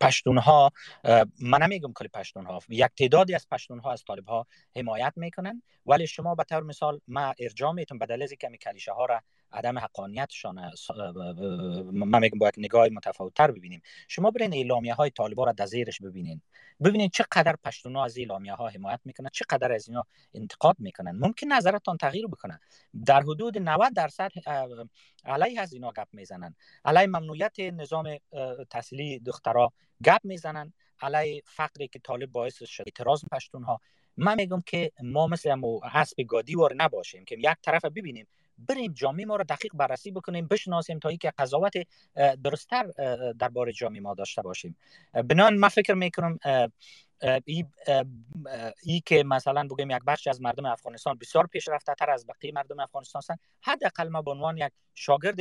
پشتون 0.00 0.38
ها 0.38 0.72
من 1.40 1.62
نمیگم 1.62 1.92
کل 1.92 2.08
پشتون 2.08 2.46
ها 2.46 2.60
یک 2.68 2.90
تعدادی 2.98 3.34
از 3.34 3.46
پشتون 3.48 3.78
ها 3.78 3.92
از 3.92 4.04
طالب 4.04 4.28
ها 4.28 4.46
حمایت 4.76 5.12
می‌کنن 5.16 5.62
ولی 5.86 6.06
شما 6.06 6.34
به 6.34 6.44
طور 6.44 6.62
مثال 6.62 7.00
ما 7.08 7.34
ارجاع 7.38 7.72
میتون 7.72 7.98
به 7.98 8.06
دلیل 8.06 8.26
که 8.26 8.48
کلیشه 8.62 8.92
ها 8.92 9.04
را 9.04 9.22
عدم 9.52 9.78
حقانیتشان 9.78 10.70
من 11.92 12.20
میگم 12.20 12.38
باید 12.38 12.54
نگاه 12.58 12.88
متفاوت 12.88 13.34
تر 13.34 13.50
ببینیم. 13.50 13.82
شما 14.08 14.30
برین 14.30 14.54
اعلامیه 14.54 14.94
های 14.94 15.10
طالبا 15.10 15.44
را 15.44 15.52
دزیرش 15.52 16.00
ببینین. 16.02 16.42
ببینین 16.84 17.08
چقدر 17.08 17.56
پشتونا 17.64 18.04
از 18.04 18.18
اعلامیه 18.18 18.54
ها 18.54 18.68
حمایت 18.68 19.00
می‌کنن 19.04 19.28
چقدر 19.32 19.72
از 19.72 19.88
اینا 19.88 20.04
انتقاد 20.34 20.76
می‌کنن. 20.78 21.10
ممکن 21.10 21.46
نظرتان 21.46 21.96
تغییر 21.96 22.26
بکنه 22.26 22.60
در 23.06 23.20
حدود 23.20 23.58
90 23.58 23.94
درصد 23.94 24.30
علیه 25.24 25.60
از 25.60 25.72
اینا 25.72 25.92
گپ 25.92 26.08
می‌زنن. 26.12 26.54
علیه 26.84 27.06
ممنوعیت 27.06 27.60
نظام 27.60 28.16
تحصیلی 28.70 29.18
دخترا 29.18 29.72
گپ 30.04 30.20
می‌زنن. 30.24 30.72
علیه 31.02 31.42
فقری 31.46 31.88
که 31.88 31.98
طالب 31.98 32.32
باعث 32.32 32.62
شد 32.62 32.82
اعتراض 32.86 33.24
پشتون 33.32 33.62
ها 33.64 33.80
من 34.20 34.36
میگم 34.36 34.60
که 34.66 34.92
ما 35.02 35.26
مثل 35.26 35.60
اسب 35.94 36.22
گادی 36.22 36.54
وار 36.54 36.74
نباشیم 36.74 37.24
که 37.24 37.36
یک 37.38 37.56
طرف 37.62 37.84
ببینیم 37.84 38.26
بریم 38.58 38.92
جامعه 38.92 39.26
ما 39.26 39.36
رو 39.36 39.44
دقیق 39.44 39.72
بررسی 39.74 40.10
بکنیم 40.10 40.46
بشناسیم 40.46 40.98
تا 40.98 41.08
اینکه 41.08 41.32
قضاوت 41.38 41.72
درستتر 42.44 42.86
درباره 43.38 43.72
جامعه 43.72 44.00
ما 44.00 44.14
داشته 44.14 44.42
باشیم. 44.42 44.76
بنان 45.12 45.54
من 45.54 45.68
فکر 45.68 45.94
می‌کنم 45.94 46.38
ای, 47.44 47.64
ای 48.82 49.02
که 49.06 49.24
مثلا 49.24 49.68
بگیم 49.68 49.90
یک 49.90 50.02
بخش 50.06 50.26
از 50.26 50.42
مردم 50.42 50.64
افغانستان 50.64 51.18
بسیار 51.18 51.46
پیشرفته 51.46 51.94
تر 51.94 52.10
از 52.10 52.26
بقیه 52.26 52.52
مردم 52.52 52.80
افغانستان 52.80 53.20
هستند 53.20 53.40
حداقل 53.60 54.08
ما 54.08 54.22
به 54.22 54.30
عنوان 54.30 54.56
یک 54.56 54.72
شاگرد 54.94 55.40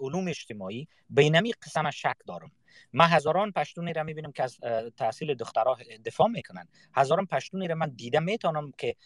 علوم 0.00 0.28
اجتماعی 0.28 0.88
بینمی 1.10 1.52
قسم 1.52 1.90
شک 1.90 2.16
دارم. 2.26 2.50
من 2.92 3.06
هزاران 3.06 3.52
پشتونی 3.52 3.92
را 3.92 4.02
می‌بینم 4.02 4.32
که 4.32 4.42
از 4.42 4.58
تحصیل 4.96 5.34
دخترها 5.34 5.76
دفاع 6.04 6.28
می‌کنن. 6.28 6.68
هزاران 6.94 7.26
پشتونی 7.26 7.68
را 7.68 7.74
من 7.74 7.88
دیده 7.88 8.20
می‌تونم 8.20 8.72
که 8.78 8.96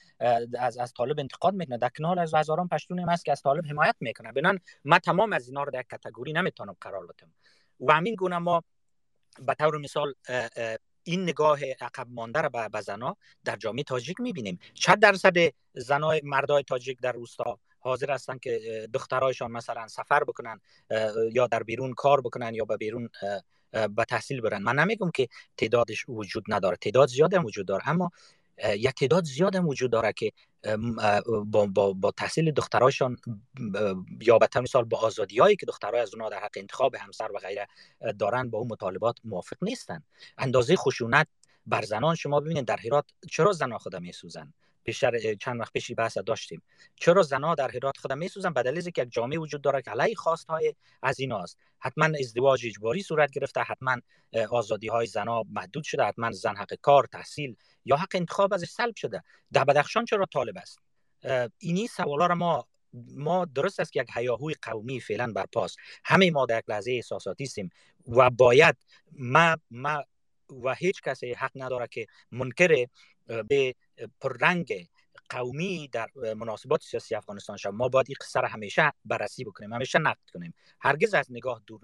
از 0.58 0.76
از 0.76 0.92
طالب 0.92 1.18
انتقاد 1.18 1.54
می‌کنه 1.54 1.78
در 1.78 1.88
کنار 1.88 2.18
از 2.18 2.34
هزاران 2.34 2.68
پشتونی 2.68 3.02
هست 3.08 3.24
که 3.24 3.32
از 3.32 3.42
طالب 3.42 3.66
حمایت 3.66 3.96
می‌کنه 4.00 4.32
بنان 4.32 4.60
من 4.84 4.98
تمام 4.98 5.32
از 5.32 5.48
اینا 5.48 5.62
رو 5.62 5.70
در 5.70 5.82
کاتگوری 5.82 6.32
نمی‌تونم 6.32 6.76
قرار 6.80 7.06
بدم. 7.06 7.32
و 7.80 7.92
همین 7.92 8.14
گونه 8.14 8.38
ما 8.38 8.64
به 9.46 9.54
طور 9.54 9.78
مثال 9.78 10.14
این 11.02 11.22
نگاه 11.22 11.64
عقب 11.80 12.06
مانده 12.10 12.40
را 12.40 12.48
به 12.48 12.80
زنا 12.80 13.16
در 13.44 13.56
جامعه 13.56 13.82
تاجیک 13.82 14.20
می‌بینیم. 14.20 14.58
چند 14.74 14.98
درصد 14.98 15.36
زنای 15.74 16.20
مردای 16.24 16.62
تاجیک 16.62 17.00
در 17.00 17.12
روستا 17.12 17.58
حاضر 17.84 18.10
هستن 18.10 18.38
که 18.38 18.88
دخترایشان 18.94 19.50
مثلا 19.50 19.88
سفر 19.88 20.24
بکنن 20.24 20.60
یا 21.32 21.46
در 21.46 21.62
بیرون 21.62 21.94
کار 21.94 22.20
بکنن 22.20 22.54
یا 22.54 22.64
به 22.64 22.76
بیرون 22.76 23.08
به 23.70 24.04
تحصیل 24.08 24.40
برن. 24.40 24.62
من 24.62 24.78
نمیگم 24.78 25.10
که 25.10 25.28
تعدادش 25.56 26.04
وجود 26.08 26.44
نداره. 26.48 26.76
تعداد 26.76 27.08
زیاد 27.08 27.34
هم 27.34 27.44
وجود 27.44 27.66
داره. 27.66 27.88
اما 27.88 28.10
یک 28.76 28.94
تعداد 28.94 29.24
زیاد 29.24 29.56
هم 29.56 29.68
وجود 29.68 29.90
داره 29.90 30.12
که 30.12 30.32
با, 31.46 31.66
با, 31.66 31.92
با 31.92 32.10
تحصیل 32.10 32.50
دخترایشان 32.50 33.16
یا 34.20 34.38
به 34.38 34.48
مثال 34.62 34.84
با 34.84 34.98
آزادی 34.98 35.38
هایی 35.38 35.56
که 35.56 35.66
دخترای 35.66 36.00
از 36.00 36.14
اونها 36.14 36.28
در 36.28 36.38
حق 36.38 36.52
انتخاب 36.56 36.94
همسر 36.94 37.32
و 37.34 37.38
غیره 37.38 37.66
دارن 38.18 38.50
با 38.50 38.58
اون 38.58 38.68
مطالبات 38.68 39.18
موافق 39.24 39.56
نیستن. 39.62 40.02
اندازه 40.38 40.76
خشونت 40.76 41.26
بر 41.66 41.82
زنان 41.82 42.14
شما 42.14 42.40
ببینید 42.40 42.64
در 42.64 42.76
هرات 42.76 43.04
چرا 43.30 43.52
زنان 43.52 43.78
خود 43.78 43.96
میسوزن؟ 43.96 44.52
بیشتر 44.84 45.34
چند 45.34 45.60
وقت 45.60 45.72
پیشی 45.72 45.94
بحث 45.94 46.18
داشتیم. 46.18 46.62
چرا 46.96 47.22
زنها 47.22 47.54
در 47.54 47.70
هرات 47.70 47.96
خود 47.96 48.12
میسوزن؟ 48.12 48.52
به 48.52 48.62
دلیل 48.62 48.90
که 48.90 49.02
یک 49.02 49.12
جامعه 49.12 49.38
وجود 49.38 49.62
داره 49.62 49.82
که 49.82 49.90
علیه 49.90 50.14
خواست 50.14 50.46
های 50.46 50.74
از 51.02 51.20
ایناست 51.20 51.58
حتما 51.78 52.08
ازدواج 52.20 52.66
اجباری 52.66 53.02
صورت 53.02 53.30
گرفته 53.30 53.60
حتما 53.60 53.96
آزادی 54.50 54.88
های 54.88 55.06
زنها 55.06 55.44
محدود 55.50 55.84
شده 55.84 56.04
حتما 56.04 56.30
زن 56.30 56.56
حق 56.56 56.74
کار 56.74 57.06
تحصیل 57.12 57.56
یا 57.84 57.96
حق 57.96 58.10
انتخاب 58.14 58.54
ازش 58.54 58.68
سلب 58.68 58.94
شده. 58.96 59.22
در 59.52 59.64
بدخشان 59.64 60.04
چرا 60.04 60.26
طالب 60.26 60.58
است؟ 60.58 60.78
اینی 61.58 61.86
سوالا 61.86 62.26
را 62.26 62.34
ما 62.34 62.66
ما 63.16 63.44
درست 63.44 63.80
است 63.80 63.92
که 63.92 64.00
یک 64.00 64.08
هیاهوی 64.14 64.54
قومی 64.62 65.00
فعلا 65.00 65.32
برپاست 65.32 65.76
همه 66.04 66.30
ما 66.30 66.46
در 66.46 66.62
لحظه 66.68 66.92
احساساتی 66.92 67.44
هستیم 67.44 67.70
و 68.08 68.30
باید 68.30 68.76
ما 69.12 69.56
ما 69.70 70.04
و 70.50 70.74
هیچ 70.74 71.02
کسی 71.02 71.32
حق 71.32 71.50
نداره 71.54 71.86
که 71.86 72.06
منکر 72.30 72.86
به 73.48 73.74
پررنگ 74.20 74.88
قومی 75.28 75.88
در 75.88 76.08
مناسبات 76.36 76.82
سیاسی 76.82 77.14
افغانستان 77.14 77.56
شد 77.56 77.68
ما 77.68 77.88
باید 77.88 78.06
این 78.08 78.16
قصه 78.20 78.40
را 78.40 78.48
همیشه 78.48 78.92
بررسی 79.04 79.44
بکنیم 79.44 79.72
همیشه 79.72 79.98
نقد 79.98 80.30
کنیم. 80.34 80.54
هرگز 80.80 81.14
از 81.14 81.26
نگاه 81.30 81.62
دور 81.66 81.80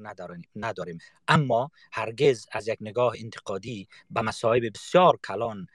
نداریم 0.57 0.99
اما 1.29 1.71
هرگز 1.93 2.47
از 2.53 2.69
یک 2.69 2.79
نگاه 2.81 3.15
انتقادی 3.19 3.89
به 4.11 4.21
مصائب 4.21 4.73
بسیار 4.75 5.17
کلان 5.25 5.67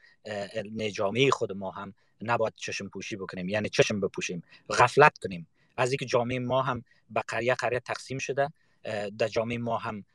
جامعه 0.93 1.31
خود 1.31 1.51
ما 1.51 1.71
هم 1.71 1.93
نباید 2.21 2.53
چشم 2.55 2.87
پوشی 2.87 3.15
بکنیم. 3.15 3.49
یعنی 3.49 3.69
چشم 3.69 3.99
بپوشیم. 3.99 4.43
غفلت 4.69 5.17
کنیم. 5.17 5.47
از 5.77 5.91
اینکه 5.91 6.05
جامعه 6.05 6.39
ما 6.39 6.61
هم 6.61 6.83
به 7.09 7.21
قریه 7.27 7.55
قریه 7.55 7.79
تقسیم 7.79 8.17
شده. 8.17 8.53
در 9.17 9.27
جامعه 9.27 9.57
ما 9.57 9.77
هم 9.77 10.05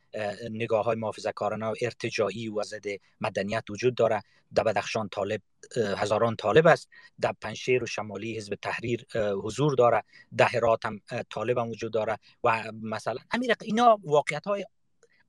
نگاه 0.51 0.85
های 0.85 0.97
محافظه 0.97 1.33
کارانه 1.33 1.67
و 1.67 1.75
ارتجاعی 1.83 2.49
و 2.49 2.63
ضد 2.63 2.87
مدنیت 3.21 3.65
وجود 3.71 3.95
داره. 3.95 4.23
در 4.55 4.65
بدخشان 4.65 5.09
طالب 5.09 5.43
هزاران 5.77 6.37
طالب 6.37 6.67
است. 6.67 6.89
در 7.21 7.35
پنشیر 7.41 7.83
و 7.83 7.87
شمالی 7.87 8.37
حزب 8.37 8.55
تحریر 8.55 9.07
حضور 9.45 9.75
داره. 9.75 10.03
در 10.37 10.47
هرات 10.47 10.87
هم 10.87 11.01
طالب 11.31 11.59
هم 11.59 11.69
وجود 11.69 11.93
داره. 11.93 12.19
و 12.45 12.73
مثلا 12.83 13.17
همین 13.31 13.55
اینا 13.63 13.99
واقعیت 14.05 14.47
های 14.47 14.65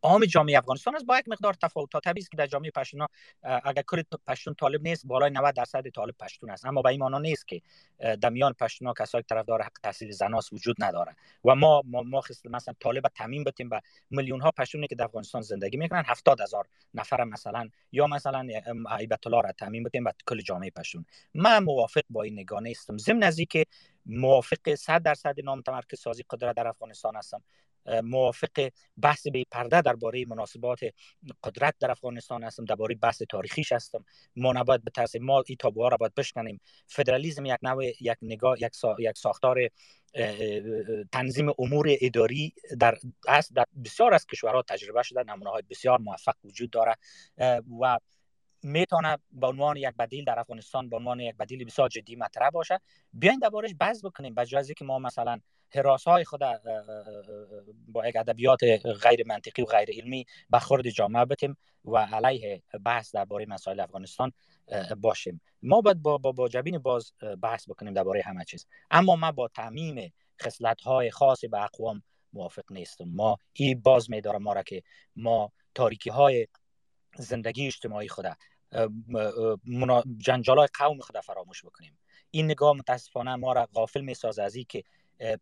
عام 0.04 0.26
جامعه 0.26 0.58
افغانستان 0.58 0.96
است. 0.96 1.06
با 1.06 1.20
یک 1.20 1.28
مقدار 1.28 1.54
تفاوت 1.54 2.04
طبیعی 2.04 2.28
که 2.32 2.38
در 2.38 2.48
جامعه 2.48 2.72
پشتون 2.72 3.08
اگر 3.44 3.84
کرد 3.92 4.06
پشتون 4.28 4.54
طالب 4.54 4.82
نیست 4.82 5.06
بالای 5.06 5.30
90 5.30 5.56
درصد 5.56 5.90
طالب 5.90 6.16
پشتون 6.20 6.50
است. 6.50 6.66
اما 6.66 6.82
به 6.82 6.90
این 6.90 7.00
معنا 7.00 7.20
نیست 7.20 7.48
که 7.48 7.62
در 8.22 8.30
میان 8.30 8.54
پشتون 8.54 8.94
کسایی 8.94 9.24
طرفدار 9.24 9.62
حق 9.62 9.78
تحصیل 9.84 10.12
زناس 10.12 10.54
وجود 10.54 10.76
نداره 10.80 11.16
و 11.46 11.56
ما 11.56 11.82
ما, 11.86 12.02
ما 12.02 12.22
مثلا 12.46 12.74
طالب 12.80 13.08
تامین 13.08 13.44
بتیم 13.44 13.70
به 13.70 13.82
میلیون 14.10 14.42
ها 14.42 14.52
پشتونی 14.52 14.88
که 14.88 14.96
در 14.96 15.06
افغانستان 15.06 15.42
زندگی 15.42 15.78
می‌کنن. 15.78 16.04
70 16.06 16.42
هزار 16.42 16.68
نفر 16.94 17.24
مثلا 17.24 17.70
یا 17.92 18.08
مثلا 18.08 18.48
ایبت 19.00 19.28
الله 19.28 19.42
را 19.42 19.52
تامین 19.52 19.84
بتیم 19.84 20.04
به 20.04 20.14
کل 20.28 20.42
جامعه 20.42 20.70
پشتون. 20.70 21.06
من 21.34 21.64
موافق 21.64 22.02
با 22.10 22.24
این 22.24 22.40
نگاه 22.40 22.62
نیستم. 22.62 22.98
ضمن 22.98 23.24
از 23.24 23.40
که 23.50 23.66
موافق 24.06 24.76
100 24.76 25.04
درصد 25.04 25.36
نام 25.44 25.62
تمرکز 25.62 26.00
سازی 26.00 26.24
قدرت 26.30 26.56
در 26.56 26.68
افغانستان 26.68 27.16
هستم. 27.16 27.44
موافق 28.04 28.70
بحث 28.98 29.28
به 29.28 29.46
پرده 29.52 29.82
درباره 29.82 30.26
مناسبات 30.26 30.80
قدرت 31.44 31.76
در 31.80 31.92
افغانستان 31.92 32.44
هستم 32.44 32.66
درباره 32.66 32.96
بحث 32.96 33.22
تاریخیش 33.22 33.72
هستم. 33.72 34.06
ما 34.36 34.54
نباید 34.54 34.84
به 34.84 34.92
ترس 34.92 35.16
ما 35.16 35.44
این 35.48 35.58
تابوها 35.58 35.88
را 35.88 35.98
باید 35.98 36.16
بشکنیم. 36.16 36.62
فدرالیسم 36.88 37.46
یک 37.46 37.58
نوع 37.62 37.86
یک 37.86 38.18
نگاه 38.22 38.62
یک, 38.62 38.72
یک 39.00 39.18
ساختار 39.18 39.58
تنظیم 41.12 41.50
امور 41.60 41.88
اداری 42.02 42.54
در 42.80 42.98
است 43.28 43.54
در 43.54 43.66
بسیار 43.86 44.14
از 44.14 44.26
کشورها 44.26 44.62
تجربه 44.62 45.04
شده 45.04 45.24
نمونه 45.24 45.50
های 45.50 45.64
بسیار 45.70 46.00
موفق 46.00 46.36
وجود 46.44 46.70
داره. 46.70 46.96
و 47.82 47.98
می‌تونه 48.64 49.18
به 49.32 49.48
عنوان 49.48 49.78
یک 49.78 49.94
بدیل 50.00 50.24
در 50.24 50.40
افغانستان 50.40 50.90
به 50.90 50.96
عنوان 50.96 51.20
یک 51.20 51.36
بدیل 51.38 51.66
بسیار 51.66 51.90
جدی 51.90 52.16
مطرح 52.16 52.50
باشه. 52.50 52.80
بیاین 53.14 53.40
دربارش 53.40 53.72
بحث 53.80 54.06
بکنیم. 54.06 54.34
به 54.34 54.46
که 54.78 54.86
ما 54.86 55.00
مثلا 55.00 55.40
حراس 55.76 56.04
های 56.04 56.26
خود 56.26 56.42
با 57.88 58.08
یک 58.08 58.16
ادبیات 58.16 58.60
غیر 59.04 59.28
منطقی 59.28 59.62
و 59.62 59.66
غیر 59.66 59.90
علمی 59.92 60.26
خورد 60.60 60.90
جامعه 60.90 61.26
بتیم 61.26 61.58
و 61.86 61.98
علیه 61.98 62.64
بحث 62.86 63.16
درباره 63.16 63.46
مسائل 63.46 63.80
افغانستان 63.80 64.32
باشیم. 64.98 65.42
ما 65.62 65.82
باید 65.82 66.02
با, 66.02 66.18
با, 66.18 66.32
با 66.32 66.48
جبین 66.48 66.78
باز 66.78 67.14
بحث 67.42 67.70
بکنیم 67.70 67.94
درباره 67.94 68.22
همه 68.26 68.46
چیز. 68.46 68.66
اما 68.92 69.16
ما 69.16 69.32
با 69.32 69.48
تعمیم 69.48 70.14
خصلت 70.42 70.82
های 70.82 71.12
خاصی 71.12 71.48
به 71.48 71.64
اقوام 71.64 72.04
موافق 72.34 72.72
نیستم. 72.72 73.06
ما 73.08 73.38
این 73.54 73.82
باز 73.82 74.12
میداره 74.12 74.38
ما 74.38 74.54
را 74.54 74.64
که 74.64 74.84
ما 75.16 75.52
تاریکی 75.76 76.10
های 76.10 76.48
زندگی 77.18 77.68
اجتماعی 77.68 78.08
خود 78.08 78.26
جنجال 80.18 80.58
های 80.58 80.68
قوم 80.78 81.00
خود 81.00 81.20
فراموش 81.20 81.66
بکنیم. 81.66 81.98
این 82.32 82.46
نگاه 82.46 82.74
متاسفانه 82.74 83.36
ما 83.36 83.54
را 83.54 83.66
غافل 83.66 84.02
می 84.02 84.16
از 84.40 84.58
که 84.68 84.84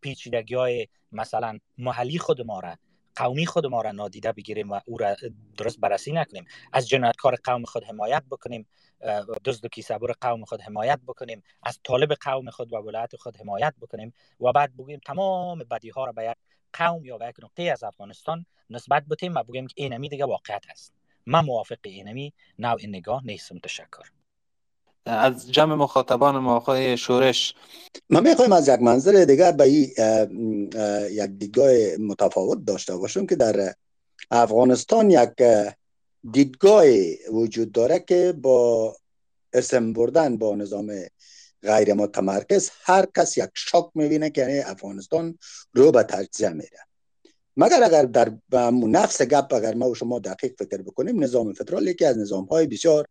پیچیدگی 0.01 0.55
های 0.55 0.87
مثلا 1.11 1.59
محلی 1.77 2.19
خود 2.19 2.41
ما 2.41 2.59
را 2.59 2.77
قومی 3.15 3.45
خود 3.45 3.65
ما 3.65 3.81
را 3.81 3.91
نادیده 3.91 4.31
بگیریم 4.31 4.71
و 4.71 4.79
او 4.85 4.97
را 4.97 5.15
درست 5.57 5.79
بررسی 5.79 6.11
نکنیم. 6.11 6.45
از 6.73 6.89
جنایتکار 6.89 7.35
قوم 7.43 7.65
خود 7.65 7.83
حمایت 7.83 8.23
بکنیم 8.31 8.67
دزد 9.45 9.65
و 9.65 9.67
کیسبور 9.67 10.11
قوم 10.21 10.45
خود 10.45 10.61
حمایت 10.61 10.99
بکنیم 11.07 11.43
از 11.63 11.79
طالب 11.83 12.13
قوم 12.13 12.49
خود 12.49 12.73
و 12.73 12.77
ولایت 12.77 13.15
خود 13.15 13.37
حمایت 13.37 13.73
بکنیم 13.81 14.13
و 14.41 14.51
بعد 14.51 14.73
بگوییم 14.73 14.99
تمام 15.05 15.59
بدی 15.59 15.89
ها 15.89 16.05
را 16.05 16.11
به 16.11 16.23
یک 16.23 16.37
قوم 16.73 17.05
یا 17.05 17.17
به 17.17 17.27
یک 17.27 17.35
نقطه 17.43 17.63
از 17.63 17.83
افغانستان 17.83 18.45
نسبت 18.69 19.05
بتیم 19.05 19.35
و 19.35 19.43
بگوییم 19.43 19.67
که 19.67 19.73
اینمی 19.77 20.09
دیگه 20.09 20.25
واقعیت 20.25 20.65
است. 20.69 20.93
من 21.25 21.45
موافق 21.45 21.77
اینمی 21.83 22.33
نوع 22.59 22.85
نگاه 22.85 23.25
نیستم. 23.25 23.59
تشکر. 23.59 24.18
از 25.05 25.51
جمع 25.51 25.75
مخاطبان 25.75 26.37
موقع 26.37 26.95
شورش. 26.95 27.55
ما 28.09 28.19
می‌خوایم 28.19 28.51
از 28.51 28.67
یک 28.67 28.81
منظر 28.81 29.25
دیگر 29.25 29.51
به 29.51 29.71
یک 29.71 31.29
دیدگاه 31.37 31.71
متفاوت 31.99 32.65
داشته 32.65 32.97
باشیم 32.97 33.27
که 33.27 33.35
در 33.35 33.73
افغانستان 34.31 35.11
یک 35.11 35.29
دیدگاه 36.31 36.83
وجود 37.31 37.71
داره 37.71 37.99
که 37.99 38.33
با 38.41 38.95
اسم 39.53 39.93
بردن 39.93 40.37
با 40.37 40.55
نظام 40.55 40.91
غیر 41.63 41.93
متمرکز 41.93 42.69
هر 42.83 43.05
کس 43.17 43.37
یک 43.37 43.49
شک 43.53 43.85
می‌بینه 43.95 44.29
که 44.29 44.41
یعنی 44.41 44.59
افغانستان 44.59 45.37
رو 45.73 45.91
به 45.91 46.03
تجزیه 46.03 46.49
میره 46.49 46.79
مگر 47.57 47.83
اگر 47.83 48.03
در 48.03 48.31
نفس 48.87 49.21
گپ 49.21 49.53
اگر 49.53 49.73
ما 49.73 49.89
و 49.89 49.95
شما 49.95 50.19
دقیق 50.19 50.53
فکر 50.59 50.81
بکنیم 50.81 51.23
نظام 51.23 51.53
فدرال 51.53 51.87
یکی 51.87 52.05
از 52.05 52.17
نظام 52.17 52.45
های 52.45 52.67
بسیار 52.67 53.07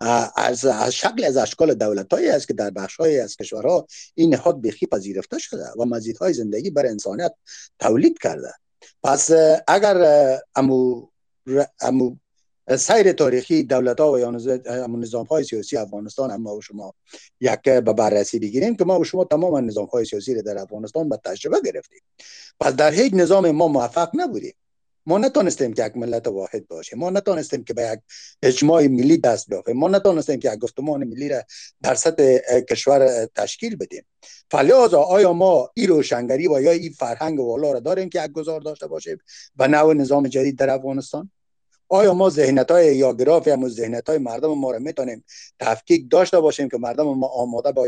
از, 0.00 0.66
شکل 0.90 1.24
از 1.24 1.36
اشکال 1.36 1.74
دولت 1.74 2.12
هایی 2.12 2.28
است 2.28 2.48
که 2.48 2.54
در 2.54 2.70
بخش 2.70 2.96
های 2.96 3.20
از 3.20 3.36
کشورها 3.36 3.86
این 4.14 4.34
نهاد 4.34 4.62
بخی 4.62 4.86
پذیرفته 4.86 5.38
شده 5.38 5.66
و 5.78 5.84
مزیدهای 5.84 6.32
زندگی 6.32 6.70
بر 6.70 6.86
انسانیت 6.86 7.34
تولید 7.78 8.18
کرده. 8.18 8.52
پس 9.02 9.30
اگر 9.66 10.38
امو, 10.56 11.06
امو 11.80 12.16
سیر 12.76 13.12
تاریخی 13.12 13.62
دولت 13.62 14.00
ها 14.00 14.12
و 14.12 14.18
یا 14.18 14.30
نظام 14.88 15.26
های 15.26 15.44
سیاسی 15.44 15.76
افغانستان 15.76 16.30
اما 16.30 16.56
و 16.56 16.60
شما 16.60 16.94
یک 17.40 17.62
به 17.62 17.80
بررسی 17.80 18.38
بگیریم 18.38 18.76
که 18.76 18.84
ما 18.84 19.00
و 19.00 19.04
شما 19.04 19.24
تمام 19.24 19.56
نظام 19.56 19.86
های 19.86 20.04
سیاسی 20.04 20.42
در 20.42 20.58
افغانستان 20.58 21.08
به 21.08 21.16
تجربه 21.24 21.60
گرفتیم. 21.64 22.00
پس 22.60 22.72
در 22.72 22.92
هیچ 22.92 23.14
نظام 23.14 23.50
ما 23.50 23.68
موفق 23.68 24.10
نبودیم. 24.14 24.54
ما 25.06 25.18
نتونستیم 25.18 25.72
که 25.72 25.86
یک 25.86 25.96
ملت 25.96 26.26
واحد 26.26 26.68
باشیم 26.68 26.98
ما 26.98 27.10
نتونستیم 27.10 27.64
که 27.64 27.74
به 27.74 27.82
یک 27.92 28.00
اجماع 28.42 28.86
ملی 28.86 29.18
دست 29.18 29.48
بیافیم. 29.48 29.76
ما 29.76 29.88
نتونستیم 29.88 30.40
که 30.40 30.52
یک 30.52 30.58
گفتمان 30.58 31.04
ملی 31.04 31.28
را 31.28 31.42
در 31.82 31.94
سطح 31.94 32.60
کشور 32.60 33.26
تشکیل 33.26 33.76
بدیم. 33.76 34.04
فلحاظا 34.50 35.02
آیا 35.02 35.32
ما 35.32 35.70
این 35.74 35.88
روشنگری 35.88 36.48
و 36.48 36.60
یا 36.60 36.70
این 36.70 36.92
فرهنگ 36.92 37.40
والا 37.40 37.72
را 37.72 37.80
داریم 37.80 38.08
که 38.08 38.24
یک 38.24 38.32
گذار 38.32 38.60
داشته 38.60 38.86
باشیم 38.86 39.18
به 39.56 39.68
نوع 39.68 39.94
نظام 39.94 40.28
جدید 40.28 40.58
در 40.58 40.70
افغانستان؟ 40.70 41.30
آیا 41.92 42.14
ما 42.14 42.30
ذهنیت 42.30 42.70
های 42.70 42.96
یا 42.96 43.12
گراف 43.12 43.46
یا 43.46 43.68
ذهنیت 43.68 44.08
های 44.08 44.18
مردم 44.18 44.58
ما 44.58 44.70
را 44.70 44.78
می‌تونیم 44.78 45.24
تفکیک 45.58 46.10
داشته 46.10 46.40
باشیم 46.40 46.68
که 46.68 46.78
مردم 46.78 47.04
ما 47.04 47.26
آماده 47.26 47.72
با, 47.72 47.86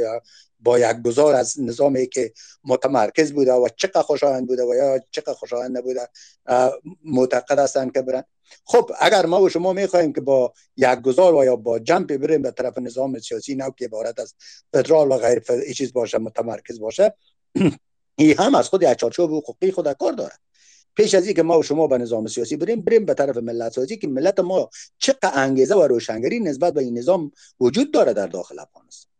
با 0.60 0.78
یک 0.78 1.02
گذار 1.04 1.34
از 1.34 1.60
نظامی 1.60 2.06
که 2.06 2.32
متمرکز 2.64 3.32
بوده 3.32 3.52
و 3.52 3.68
چقدر 3.76 4.02
خوشایند 4.02 4.46
بوده 4.46 4.64
و 4.64 4.74
یا 4.74 5.00
چقدر 5.10 5.32
خوشایند 5.32 5.78
نبوده 5.78 6.08
معتقد 7.04 7.58
هستند 7.58 7.92
که 7.92 8.02
برن؟ 8.02 8.24
خب 8.64 8.90
اگر 9.00 9.26
ما 9.26 9.42
و 9.42 9.48
شما 9.48 9.72
می‌خواهیم 9.72 10.12
که 10.12 10.20
با 10.20 10.52
یک 10.76 11.00
گذار 11.00 11.34
و 11.34 11.44
یا 11.44 11.56
با 11.56 11.78
جمپ 11.78 12.16
بریم 12.16 12.42
به 12.42 12.50
طرف 12.50 12.78
نظام 12.78 13.18
سیاسی 13.18 13.54
نو 13.54 13.70
که 13.70 13.84
عبارت 13.84 14.20
از 14.20 14.34
فدرال 14.72 15.10
و 15.10 15.18
غیر 15.18 15.42
چیز 15.76 15.92
باشه 15.92 16.18
متمرکز 16.18 16.80
باشه 16.80 17.14
این 18.16 18.38
هم 18.38 18.54
از 18.54 18.68
خود 18.68 18.82
یک 18.82 18.94
چارچوب 18.94 19.30
حقوقی 19.30 19.72
خود 19.72 19.92
کار 19.92 20.12
داره 20.12 20.32
پیش 20.96 21.14
از 21.14 21.26
اینکه 21.26 21.42
ما 21.42 21.58
و 21.58 21.62
شما 21.62 21.86
به 21.86 21.98
نظام 21.98 22.26
سیاسی 22.26 22.56
بریم 22.56 22.80
بریم 22.80 23.04
به 23.04 23.14
طرف 23.14 23.36
ملت 23.36 23.72
سازی 23.72 23.96
که 23.96 24.08
ملت 24.08 24.40
ما 24.40 24.70
چقدر 24.98 25.30
انگیزه 25.34 25.74
و 25.74 25.82
روشنگری 25.82 26.40
نسبت 26.40 26.74
به 26.74 26.82
این 26.82 26.98
نظام 26.98 27.32
وجود 27.60 27.92
داره 27.92 28.12
در 28.12 28.26
داخل 28.26 28.58
افغانستان. 28.58 29.10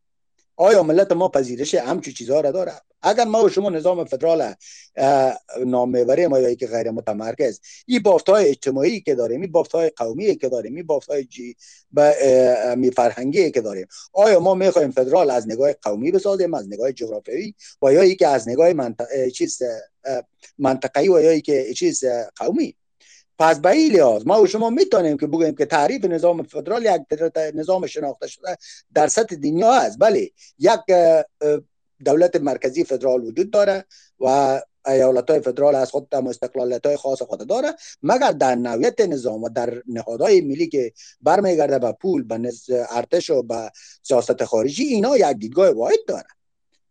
آیا 0.57 0.83
ملت 0.83 1.13
ما 1.13 1.29
پذیرش 1.29 1.75
همچو 1.75 2.11
چیزها 2.11 2.41
را 2.41 2.51
داره؟ 2.51 2.73
اگر 3.03 3.25
ما 3.25 3.45
و 3.45 3.49
شما 3.49 3.71
نظام 3.71 4.05
فدرال 4.05 4.55
نام 5.67 5.91
می‌بریم 5.91 6.31
یا 6.31 6.55
که 6.55 6.67
غیر 6.67 6.91
متمرکز 6.91 7.61
این 7.87 8.03
بافت 8.03 8.29
های 8.29 8.49
اجتماعی 8.49 9.01
که 9.01 9.15
داریم 9.15 9.41
این 9.41 9.53
بافت 9.53 9.73
های 9.73 9.91
قومی 9.91 10.37
که 10.37 10.49
داریم 10.49 10.75
این 10.75 10.87
بافت 10.87 11.11
های 11.11 11.25
جی 11.25 11.57
می 12.77 12.91
فرهنگی 12.91 13.51
که 13.51 13.61
داریم 13.61 13.87
آیا 14.13 14.41
ما 14.41 14.55
می‌خوایم 14.55 14.91
فدرال 14.91 15.31
از 15.31 15.49
نگاه 15.49 15.73
قومی 15.73 16.11
بسازیم 16.11 16.55
از 16.55 16.67
نگاه 16.69 16.93
جغرافیایی؟ 16.93 17.55
و 17.83 17.93
یا 17.93 18.15
که 18.15 18.29
از 18.29 18.49
نگاه 18.49 18.73
منطقه 18.73 19.31
چیز 19.31 19.63
منطقه‌ای 20.59 21.09
و 21.09 21.21
یا 21.21 21.39
که 21.39 21.75
چیز 21.75 22.05
قومی. 22.37 22.77
پس 23.39 23.59
به 23.59 23.71
این 23.71 23.93
لحاظ 23.93 24.23
ما 24.27 24.43
و 24.43 24.47
شما 24.47 24.71
می‌تونیم 24.71 25.17
که 25.17 25.27
بگوییم 25.27 25.55
که 25.55 25.67
تعریف 25.67 26.05
نظام 26.05 26.43
فدرال 26.43 26.85
یک 26.85 27.21
نظام 27.55 27.87
شناخته 27.87 28.27
شده 28.27 28.57
در 28.95 29.07
سطح 29.07 29.37
دنیا 29.37 29.73
است. 29.75 29.99
بله 29.99 30.31
یک 30.59 30.81
دولت 32.05 32.37
مرکزی 32.37 32.85
فدرال 32.85 33.25
وجود 33.25 33.51
داره 33.51 33.85
و 34.21 34.61
ایالت 34.87 35.31
های 35.31 35.41
فدرال 35.41 35.75
از 35.75 35.91
خود 35.91 36.15
استقلالیت 36.15 36.87
های 36.87 36.97
خاص 36.97 37.23
خود 37.23 37.49
داره. 37.49 37.75
مگر 38.03 38.33
در 38.33 38.55
نویت 38.55 39.01
نظام 39.01 39.43
و 39.43 39.49
در 39.49 39.83
نهادهای 39.87 40.41
ملی 40.41 40.69
که 40.69 40.93
برمیگرده 41.21 41.79
به 41.79 41.93
پول 41.93 42.23
به 42.23 42.53
ارتش 42.91 43.31
و 43.31 43.43
به 43.43 43.71
سیاست 44.03 44.45
خارجی 44.45 44.85
اینا 44.85 45.17
یک 45.17 45.25
دیدگاه 45.25 45.71
واحد 45.71 45.99
داره 46.09 46.27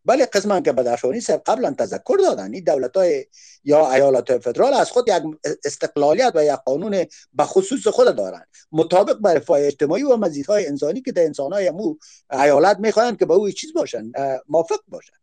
بله 0.06 0.26
قسم 0.26 0.60
که 0.60 0.72
بدخشانی 0.72 1.22
صاحب 1.22 1.42
قبلا 1.46 1.72
تذکر 1.72 2.18
دادن. 2.18 2.54
این 2.54 2.64
دولت 2.64 2.98
های 2.98 3.26
یا 3.64 3.92
ایالت 3.92 4.38
فدرال 4.38 4.74
از 4.74 4.92
خود 4.92 5.08
یک 5.08 5.24
استقلالیت 5.66 6.32
و 6.36 6.44
یک 6.46 6.52
قانون 6.52 7.06
به 7.34 7.44
خصوص 7.44 7.88
خود 7.88 8.16
دارند 8.16 8.48
مطابق 8.72 9.14
بر 9.14 9.34
رفاه 9.34 9.60
اجتماعی 9.62 10.04
و 10.04 10.16
مزیدهای 10.16 10.68
انسانی 10.68 11.02
که 11.02 11.12
در 11.12 11.24
انسان 11.24 11.54
های 11.54 11.72
مو 11.72 11.96
ایالت 12.32 12.80
می‌خواهند 12.80 13.20
که 13.20 13.26
به 13.26 13.34
او 13.34 13.52
چیز 13.52 13.74
باشن 13.74 14.12
موافق 14.50 14.80
باشن. 14.88 15.14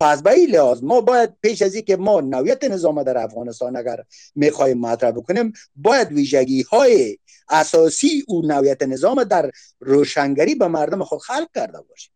پس 0.00 0.22
به 0.22 0.30
این 0.30 0.50
لحاظ 0.50 0.82
ما 0.82 1.00
باید 1.00 1.30
پیش 1.42 1.62
از 1.62 1.76
که 1.76 1.96
ما 1.96 2.20
نویت 2.20 2.64
نظام 2.64 3.02
در 3.02 3.18
افغانستان 3.18 3.76
اگر 3.76 4.04
می‌خواهیم 4.34 4.80
مطرح 4.80 5.10
بکنیم 5.10 5.52
باید 5.76 6.12
ویژگی 6.12 6.62
های 6.62 7.18
اساسی 7.48 8.24
او 8.28 8.42
نویت 8.42 8.82
نظام 8.82 9.24
در 9.24 9.50
روشنگری 9.80 10.54
به 10.54 10.68
مردم 10.68 11.04
خود 11.04 11.20
خلق 11.20 11.48
کرده 11.54 11.78
باشیم. 11.88 12.15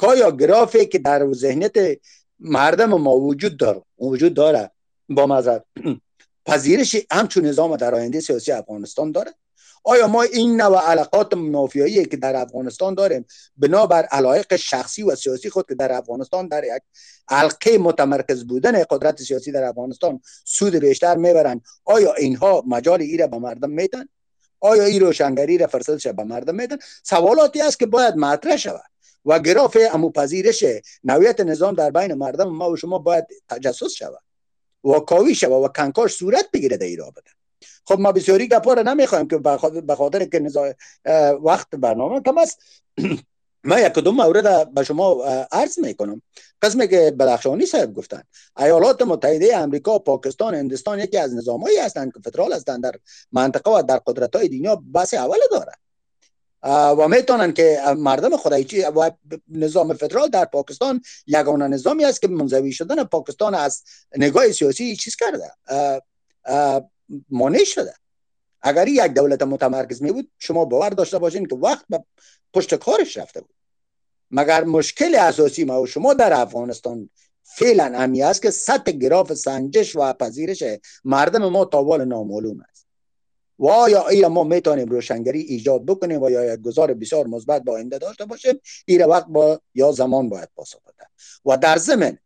که 0.00 0.16
یا 0.18 0.30
گرافی 0.30 0.86
که 0.86 0.98
در 0.98 1.32
ذهنیت 1.32 1.98
مردم 2.38 2.94
ما 2.94 3.16
وجود 3.16 3.56
داره 3.56 3.82
وجود 3.98 4.34
داره 4.34 4.70
با 5.08 5.26
مذهب. 5.26 5.64
پذیرش 6.46 6.96
همچون 7.12 7.46
نظام 7.46 7.76
در 7.76 7.94
آینده 7.94 8.20
سیاسی 8.20 8.52
افغانستان 8.52 9.12
داره. 9.12 9.34
آیا 9.86 10.06
ما 10.06 10.22
این 10.22 10.60
نوع 10.60 10.90
علاقات 10.90 11.34
مافیایی 11.34 12.04
که 12.04 12.16
در 12.16 12.36
افغانستان 12.36 12.94
داریم 12.94 13.26
بنابر 13.56 14.02
علایق 14.02 14.56
شخصی 14.56 15.02
و 15.02 15.14
سیاسی 15.14 15.50
خود 15.50 15.68
که 15.68 15.74
در 15.74 15.92
افغانستان 15.92 16.48
در 16.48 16.64
یک 16.64 16.82
حلقه 17.28 17.78
متمرکز 17.78 18.44
بودن 18.44 18.84
قدرت 18.90 19.22
سیاسی 19.22 19.52
در 19.52 19.64
افغانستان 19.64 20.20
سود 20.44 20.74
بیشتر 20.74 21.16
می‌برند 21.16 21.62
آیا 21.84 22.14
اینها 22.14 22.62
مجال 22.66 23.00
ای 23.00 23.16
را 23.16 23.26
به 23.26 23.38
مردم 23.38 23.70
میدن؟ 23.70 24.08
آیا 24.60 24.84
این 24.84 25.00
روشنگری 25.00 25.58
را 25.58 25.66
فرصتش 25.66 26.06
به 26.06 26.24
مردم 26.24 26.54
میدن؟ 26.54 26.78
سوالاتی 27.02 27.60
است 27.60 27.78
که 27.78 27.86
باید 27.86 28.16
مطرح 28.16 28.56
شود. 28.56 28.93
و 29.24 29.38
گراف 29.38 29.76
امو 29.92 30.10
پذیرش 30.10 30.64
نویت 31.04 31.40
نظام 31.40 31.74
در 31.74 31.90
بین 31.90 32.14
مردم 32.14 32.48
ما 32.48 32.70
و 32.70 32.76
شما 32.76 32.98
باید 32.98 33.24
تجسس 33.48 33.92
شود 33.92 34.22
و 34.84 35.00
کاوی 35.00 35.34
شود 35.34 35.64
و 35.64 35.68
کنکاش 35.68 36.14
صورت 36.14 36.50
بگیره 36.52 36.76
در 36.76 36.86
این 36.86 37.00
خب 37.86 38.00
ما 38.00 38.12
بسیاری 38.12 38.48
گپا 38.48 38.74
نمی‌خوایم 38.74 39.28
که 39.28 39.38
به 39.86 39.94
خاطر 39.94 40.24
که 40.24 40.50
وقت 41.44 41.70
برنامه 41.70 42.20
کم 42.20 42.38
است. 42.38 42.58
ما 43.64 43.80
یک 43.80 43.92
کدوم 43.92 44.16
مورد 44.16 44.74
به 44.74 44.84
شما 44.84 45.24
عرض 45.52 45.78
می‌کنم. 45.78 46.22
قسمی 46.62 46.88
که 46.88 47.14
بلخشانی 47.18 47.66
صاحب 47.66 47.94
گفتن. 47.94 48.22
ایالات 48.58 49.02
متحده 49.02 49.56
امریکا 49.56 49.98
پاکستان 49.98 50.54
هندوستان 50.54 50.98
یکی 50.98 51.18
از 51.18 51.34
نظامهایی 51.34 51.78
هستند 51.78 52.12
که 52.12 52.20
فدرال 52.24 52.52
هستند 52.52 52.82
در 52.82 52.92
منطقه 53.32 53.70
و 53.70 53.82
در 53.82 54.00
قدرت 54.06 54.36
های 54.36 54.48
دنیا 54.48 54.82
بس 54.94 55.14
اول 55.14 55.38
داره 55.50 55.72
و 56.64 57.08
می‌تونن 57.08 57.52
که 57.52 57.78
مردم 57.96 58.36
خدایچی 58.36 58.82
و 58.82 59.10
نظام 59.48 59.94
فدرال 59.94 60.28
در 60.28 60.44
پاکستان 60.44 61.02
یگانه 61.26 61.68
نظامی 61.68 62.04
است 62.04 62.20
که 62.20 62.28
منزوی 62.28 62.72
شدن 62.72 63.04
پاکستان 63.04 63.54
از 63.54 63.82
نگاه 64.16 64.52
سیاسی 64.52 64.96
چیز 64.96 65.16
کرده؟ 65.16 65.52
مانع 67.30 67.64
شده. 67.64 67.94
اگر 68.62 68.88
یک 68.88 69.00
دولت 69.00 69.42
متمرکز 69.42 70.02
می 70.02 70.12
بود 70.12 70.30
شما 70.38 70.64
باور 70.64 70.88
داشته 70.88 71.18
باشین 71.18 71.46
که 71.46 71.56
وقت 71.56 71.84
به 71.88 72.04
پشت 72.54 72.74
کارش 72.74 73.16
رفته 73.16 73.40
بود. 73.40 73.54
مگر 74.30 74.64
مشکل 74.64 75.14
اساسی 75.14 75.64
ما 75.64 75.82
و 75.82 75.86
شما 75.86 76.14
در 76.14 76.32
افغانستان 76.32 77.10
فعلا 77.42 77.84
همی 77.84 78.22
است 78.22 78.42
که 78.42 78.50
سطح 78.50 78.92
گراف 78.92 79.34
سنجش 79.34 79.96
و 79.96 80.12
پذیرش 80.12 80.62
مردم 81.04 81.48
ما 81.48 81.64
تاوال 81.64 82.04
نامعلوم 82.04 82.60
است؟ 82.70 82.83
و 83.58 83.68
آیا 83.68 84.08
ایرا 84.08 84.28
ما 84.28 84.44
می‌تونیم 84.44 84.88
روشنگری 84.88 85.40
ایجاد 85.40 85.86
بکنیم 85.86 86.22
و 86.22 86.30
یا 86.30 86.54
یک 86.54 86.60
گذار 86.60 86.94
بسیار 86.94 87.26
مثبت 87.26 87.62
با 87.62 87.72
آینده 87.72 87.98
داشته 87.98 88.24
باشیم 88.24 88.60
ایرا 88.86 89.08
وقت 89.08 89.26
با 89.26 89.60
یا 89.74 89.92
زمان 89.92 90.28
باید 90.28 90.48
پاسخ 90.56 90.78
بده 90.82 91.06
و 91.46 91.56
در 91.56 91.76
زمین 91.76 92.18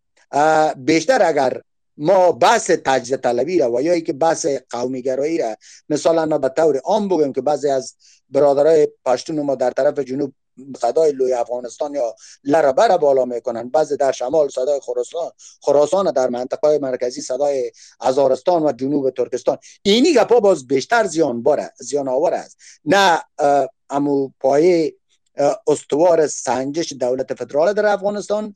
بیشتر 0.76 1.22
اگر 1.22 1.62
ما 1.96 2.32
بحث 2.32 2.70
تجزیه 2.70 3.16
طلبی 3.16 3.58
را 3.58 3.72
و 3.72 3.82
یا 3.82 4.00
که 4.00 4.12
بحث 4.12 4.46
قومی 4.70 5.02
گرایی 5.02 5.38
را 5.38 5.56
مثلا 5.88 6.26
ما 6.26 6.38
به 6.38 6.48
طور 6.48 6.76
عام 6.78 7.08
بگیم 7.08 7.32
که 7.32 7.40
بعضی 7.40 7.68
از 7.68 7.94
برادرای 8.30 8.88
پشتون 9.04 9.40
ما 9.40 9.54
در 9.54 9.70
طرف 9.70 9.98
جنوب 9.98 10.32
صدای 10.80 11.12
لوی 11.12 11.32
افغانستان 11.32 11.94
یا 11.94 12.14
لره 12.44 12.72
بره 12.72 12.96
بالا 12.96 13.24
می‌کنن. 13.24 13.68
بعضی 13.68 13.96
در 13.96 14.12
شمال 14.12 14.48
صدای 14.48 14.80
خراسان 14.80 15.30
خراسان 15.60 16.12
در 16.12 16.28
منطقه 16.28 16.78
مرکزی 16.78 17.20
صدای 17.20 17.72
ازارستان 18.00 18.62
و 18.62 18.72
جنوب 18.72 19.10
ترکستان. 19.10 19.58
اینی 19.82 20.14
گپا 20.14 20.40
باز 20.40 20.66
بیشتر 20.66 21.06
زیان 21.06 21.42
باره 21.42 21.72
زیان 21.80 22.08
آور 22.08 22.34
است. 22.34 22.56
نه 22.84 23.22
امو 23.90 24.30
پایه 24.40 24.94
استوار 25.66 26.26
سنجش 26.26 26.92
دولت 26.92 27.34
فدرال 27.34 27.72
در 27.72 27.86
افغانستان 27.86 28.54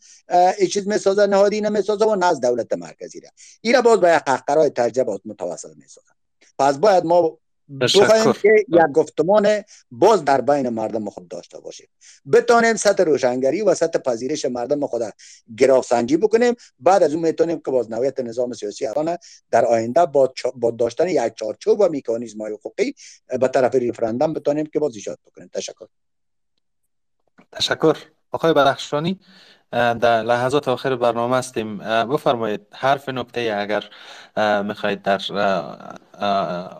چیز 0.72 0.88
می‌سازه 0.88 1.26
نهادی 1.26 1.60
نمی‌سازه 1.60 2.04
و 2.04 2.14
نه 2.14 2.26
از 2.26 2.40
دولت 2.40 2.72
مرکزی 2.72 3.20
را. 3.20 3.28
ایره 3.60 3.82
باز 3.82 4.00
به 4.00 4.18
قهقرای 4.18 4.70
ترجمه 4.70 5.18
متوسط 5.24 5.70
می‌سازه 5.76 6.06
پس 6.58 6.78
باید 6.78 7.04
ما 7.04 7.38
بخواهیم 7.80 8.32
که 8.32 8.64
یک 8.68 8.92
گفتمان 8.94 9.62
باز 9.90 10.24
در 10.24 10.40
بین 10.40 10.68
مردم 10.68 11.10
خود 11.10 11.28
داشته 11.28 11.60
باشیم. 11.60 11.88
بتانیم 12.32 12.76
سطح 12.76 13.02
روشنگری 13.02 13.62
و 13.62 13.74
سطح 13.74 13.98
پذیرش 13.98 14.44
مردم 14.44 14.86
خود 14.86 15.02
گراف 15.56 15.86
سنجی 15.86 16.16
بکنیم. 16.16 16.54
بعد 16.78 17.02
از 17.02 17.14
اون 17.14 17.22
می‌تونیم 17.22 17.60
که 17.64 17.70
باز 17.70 17.90
نویت 17.90 18.20
نظام 18.20 18.52
سیاسی 18.52 18.86
افغان 18.86 19.18
در 19.50 19.64
آینده 19.64 20.06
با, 20.06 20.34
با 20.54 20.70
داشتن 20.70 21.08
یک 21.08 21.34
چارچوب 21.34 21.80
و 21.80 21.88
میکانیزم 21.88 22.40
های 22.40 22.52
حقوقی 22.52 22.94
به 23.40 23.48
طرف 23.48 23.74
ریفرندم 23.74 24.32
بتانیم 24.32 24.66
که 24.66 24.78
باز 24.78 24.94
ایجاد 24.94 25.18
بکنیم. 25.26 25.50
تشکر. 25.52 25.86
تشکر. 27.52 27.96
آقای 28.30 28.52
بدخشانی 28.52 29.20
در 29.72 30.22
لحظات 30.22 30.68
آخر 30.68 30.96
برنامه 30.96 31.36
هستیم. 31.36 31.78
بفرمایید 31.78 32.60
حرف 32.72 33.08
نکته 33.08 33.56
اگر 33.58 33.84
می‌خواهید 34.62 35.02
در 35.02 35.20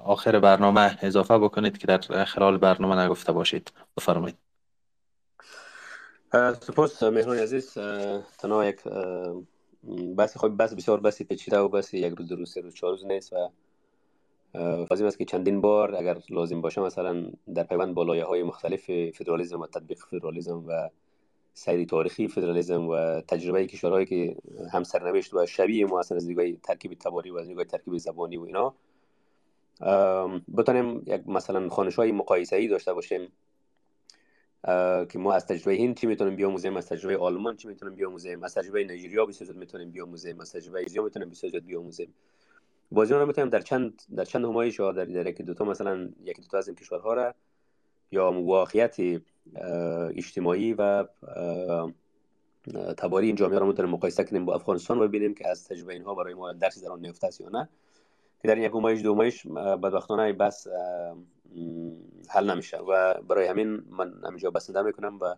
آخر 0.05 0.39
برنامه 0.39 0.99
اضافه 1.03 1.39
بکنید 1.39 1.79
که 1.79 1.87
در 1.87 2.25
خلال 2.25 2.59
برنامه 2.59 3.05
نگفته 3.05 3.33
باشید. 3.33 3.73
بفرمایید. 3.97 4.37
سپاس 6.61 7.03
مهران 7.03 7.39
عزیز. 7.39 7.73
تنها 8.39 8.65
یک 8.65 8.81
بحث 10.17 10.37
خب 10.37 10.49
بحث 10.49 10.75
بسیار 10.75 11.01
بحث 11.01 11.23
پیچیده 11.23 11.59
و 11.59 11.69
بحث 11.69 11.95
یک 11.95 12.15
روز 12.19 12.29
دو 12.29 12.45
سه 12.47 12.61
روز 12.61 12.75
چهار 12.75 12.93
روز 12.93 13.07
نیست 13.07 13.33
و 13.33 13.51
لازم 14.91 15.07
است 15.07 15.19
که 15.19 15.25
چندین 15.25 15.61
بار 15.61 15.95
اگر 15.95 16.19
لازم 16.31 16.61
باشه 16.61 16.81
مثلا 16.81 17.31
در 17.55 17.63
پیوند 17.63 17.95
بالایه 17.95 18.25
های 18.25 18.43
مختلف 18.43 19.11
فدرالیزم 19.15 19.61
و 19.61 19.67
تطبیق 19.67 19.99
فدرالیزم 20.11 20.65
و 20.67 20.89
سیر 21.55 21.85
تاریخی 21.85 22.29
فدرالیزم 22.29 22.89
و 22.89 23.21
تجربه 23.21 23.67
کشورهایی 23.67 24.07
که 24.07 24.37
هم 24.73 24.83
سرنوشت 24.83 25.35
و 25.35 25.47
شبیه 25.47 25.87
ما 25.87 26.01
از 26.01 26.13
نگاه 26.13 26.53
ترکیب 26.53 26.95
تباری 26.95 27.31
و 27.31 27.37
از 27.37 27.51
نگاه 27.51 27.65
ترکیب 27.65 27.97
زبانی 27.97 28.37
و 28.37 28.43
اینا 28.43 28.75
بتانیم 30.57 31.03
یک 31.07 31.29
مثلا 31.29 31.69
خانش 31.69 31.95
های 31.95 32.13
مقایسه 32.13 32.57
ای 32.57 32.69
داشته 32.69 32.93
باشیم 32.93 33.33
که 35.09 35.19
ما 35.19 35.33
از 35.33 35.47
تجربه 35.47 35.77
هند 35.77 35.97
چی 35.97 36.07
می‌تونیم 36.07 36.37
بیاموزیم 36.37 36.77
از 36.77 36.89
تجربه 36.89 37.19
آلمان 37.19 37.57
چی 37.57 37.69
می‌تونیم 37.69 37.95
بیاموزیم 37.95 38.43
از 38.45 38.55
تجربه 38.55 38.85
نایجریا 38.85 39.27
بسیار 39.27 39.53
می‌تونیم 39.53 39.91
بیاموزیم 39.91 40.41
از 40.41 40.53
تجربه 40.53 40.81
ایزیا 40.81 41.03
می‌تونیم 41.03 41.31
بسیار 41.31 41.61
بیاموزیم. 41.61 42.15
بازی 42.93 43.15
رو 43.15 43.27
می‌تونیم 43.27 43.51
در 43.51 43.61
چند 43.61 44.03
در 44.17 44.25
چند 44.25 44.45
همایش 44.45 44.81
در, 44.81 44.93
در 44.93 45.27
یکی 45.27 45.43
دو 45.43 45.55
تا 45.55 45.65
مثلا 45.65 46.09
یکی 46.25 46.43
دو 46.43 46.49
تا 46.49 46.59
از 46.59 46.69
این 46.69 46.77
کشورها 46.77 47.15
را 47.15 47.35
یا 48.11 48.33
واقعیت 48.33 48.97
اجتماعی 50.17 50.75
و 50.75 51.05
تباری 52.97 53.27
این 53.27 53.37
جامعه 53.37 53.59
را 53.59 53.67
می‌تونیم 53.67 53.91
مقایسه 53.91 54.25
کنیم 54.25 54.45
با 54.45 54.55
افغانستان 54.55 54.99
و 54.99 55.09
ببینیم 55.09 55.35
که 55.35 55.49
از 55.49 55.69
تجربه 55.69 55.93
اینها 55.93 56.15
برای 56.15 56.35
ما 56.35 56.53
درسی 56.53 56.81
در 56.81 56.89
آن 56.89 57.01
نیفته 57.01 57.29
یا 57.41 57.49
نه. 57.49 57.69
که 58.43 58.49
در 58.49 58.59
یک 58.59 58.75
مایش 58.75 59.03
دو 59.03 59.15
مایش 59.15 59.47
بدبختانه 59.47 60.33
بس 60.33 60.67
حل 62.29 62.51
نمیشه 62.51 62.79
و 62.79 63.15
برای 63.15 63.47
همین 63.47 63.83
من 63.91 64.13
همینجا 64.25 64.51
بسنده 64.51 64.83
می‌کنم 64.83 65.19
و 65.21 65.35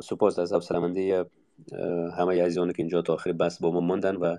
سپاس 0.00 0.38
از 0.38 0.52
حوصله‌مندی 0.52 1.24
همه 2.16 2.42
عزیزانی 2.42 2.72
که 2.72 2.82
اینجا 2.82 3.02
تا 3.02 3.14
آخر 3.14 3.32
بس 3.32 3.60
با 3.60 3.70
ما 3.70 3.80
ماندن 3.80 4.16
و 4.16 4.36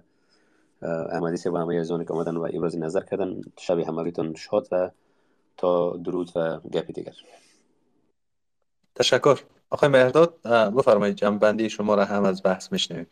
احمدی 0.82 1.50
و 1.50 1.58
همه 1.58 1.80
عزیزانی 1.80 2.06
که 2.06 2.14
آمدن 2.14 2.38
و 2.38 2.48
ابراز 2.54 2.78
نظر 2.78 3.02
کردن. 3.02 3.42
شب 3.60 3.80
همگیتون 3.80 4.36
شاد 4.36 4.68
و 4.72 4.90
تا 5.58 5.98
درود 5.98 6.32
و 6.36 6.60
گپی 6.60 6.94
دیگر. 6.94 7.14
تشکر. 8.95 9.40
آقای 9.70 9.90
مهرداد 9.90 10.41
بفرمایید 10.78 11.15
جنبندی 11.15 11.70
شما 11.70 11.95
را 11.95 12.06
هم 12.06 12.24
از 12.24 12.44
بحث 12.44 12.72
میشنویم 12.72 13.07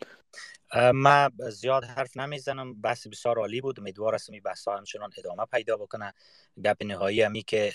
ما 0.94 1.30
زیاد 1.50 1.84
حرف 1.84 2.16
نمی‌زنم. 2.16 2.80
بحث 2.80 3.06
بسیار 3.06 3.38
عالی 3.38 3.60
بود. 3.60 3.80
امیدوار 3.80 4.14
هستم 4.14 4.32
این 4.32 4.42
بحث 4.42 4.68
ها 4.68 4.76
همچنان 4.76 5.10
ادامه 5.18 5.44
پیدا 5.52 5.76
بکنه. 5.76 6.14
گپ 6.64 6.76
نهایی 6.84 7.22
همی 7.22 7.42
که 7.42 7.72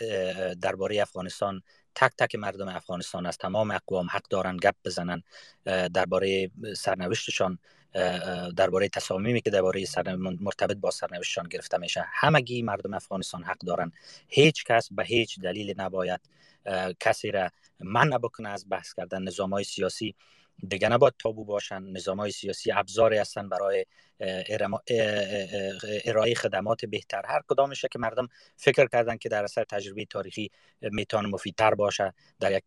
درباره 0.61 1.01
افغانستان 1.01 1.61
تک 1.95 2.11
تک 2.17 2.35
مردم 2.35 2.67
افغانستان 2.67 3.25
از 3.25 3.37
تمام 3.37 3.71
اقوام 3.71 4.07
حق 4.11 4.27
دارن 4.29 4.57
گپ 4.57 4.75
بزنن. 4.85 5.23
درباره 5.93 6.51
سرنوشتشان 6.75 7.59
درباره 8.55 8.89
تصامیمی 8.89 9.41
که 9.41 9.49
درباره 9.49 9.85
مرتبط 10.17 10.77
با 10.77 10.91
سرنوشتشان 10.91 11.47
گرفته 11.47 11.77
میشه. 11.77 12.05
همگی 12.07 12.61
مردم 12.61 12.93
افغانستان 12.93 13.43
حق 13.43 13.59
دارن. 13.59 13.91
هیچ 14.27 14.63
کس 14.65 14.89
به 14.91 15.03
هیچ 15.03 15.39
دلیل 15.39 15.73
نباید 15.77 16.21
کسی 16.99 17.31
را 17.31 17.49
منع 17.79 18.17
بکنه 18.17 18.49
از 18.49 18.65
بحث 18.69 18.93
کردن 18.93 19.23
نظام 19.23 19.49
های 19.49 19.63
سیاسی. 19.63 20.15
دیگه 20.67 20.89
نباید 20.89 21.13
تابو 21.19 21.45
باشن. 21.45 21.83
نظام 21.83 22.19
های 22.19 22.31
سیاسی 22.31 22.71
ابزاری 22.71 23.17
هستن 23.17 23.49
برای 23.49 23.85
ارائه 26.05 26.35
خدمات 26.35 26.85
بهتر. 26.85 27.21
هر 27.25 27.41
کدامشه 27.47 27.87
که 27.91 27.99
مردم 27.99 28.27
فکر 28.55 28.87
کردن 28.87 29.17
که 29.17 29.29
در 29.29 29.43
اثر 29.43 29.63
تجربه 29.63 30.05
تاریخی 30.05 30.51
می‌تونه 30.81 31.27
مفیدتر 31.27 31.75
باشه. 31.75 32.13
در 32.39 32.51
یک 32.51 32.63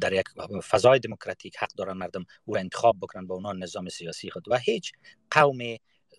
در 0.00 0.12
یک 0.12 0.24
فضای 0.70 0.98
دموکراتیک 0.98 1.56
حق 1.56 1.72
دارن 1.76 1.96
مردم 1.96 2.24
او 2.44 2.54
را 2.54 2.60
انتخاب 2.60 2.96
بکنن 3.00 3.26
به 3.26 3.34
عنوان 3.34 3.62
نظام 3.62 3.88
سیاسی 3.88 4.30
خود. 4.30 4.48
و 4.48 4.58
هیچ 4.58 4.92
قوم 5.30 5.58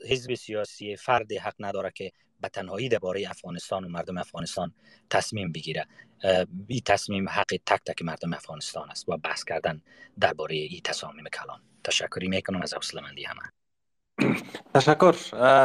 حزب 0.09 0.33
سیاسی 0.33 0.95
فرد 0.95 1.31
حق 1.31 1.55
نداره 1.59 1.91
که 1.95 2.11
به 2.39 2.49
تنهایی 2.49 2.89
درباره 2.89 3.29
افغانستان 3.29 3.85
و 3.85 3.89
مردم 3.89 4.17
افغانستان 4.17 4.73
تصمیم 5.09 5.51
بگیره. 5.51 5.87
این 6.67 6.81
تصمیم 6.85 7.29
حق 7.29 7.57
تک 7.65 7.81
تک 7.85 8.01
مردم 8.01 8.33
افغانستان 8.33 8.91
است. 8.91 9.09
و 9.09 9.17
بحث 9.17 9.43
کردن 9.43 9.81
درباره 10.19 10.55
این 10.55 10.81
تصامیم 10.83 11.25
کلان. 11.25 11.61
تشکری 11.83 12.27
می‌کنم 12.27 12.61
از 12.61 12.73
حوصله 12.73 13.01
همه. 13.01 13.64
تشکر. 14.73 15.15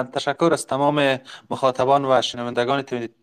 تشکر 0.02 0.50
از 0.52 0.66
تمام 0.66 1.18
مخاطبان 1.50 2.04
و 2.04 2.22
شنوندگان 2.22 2.82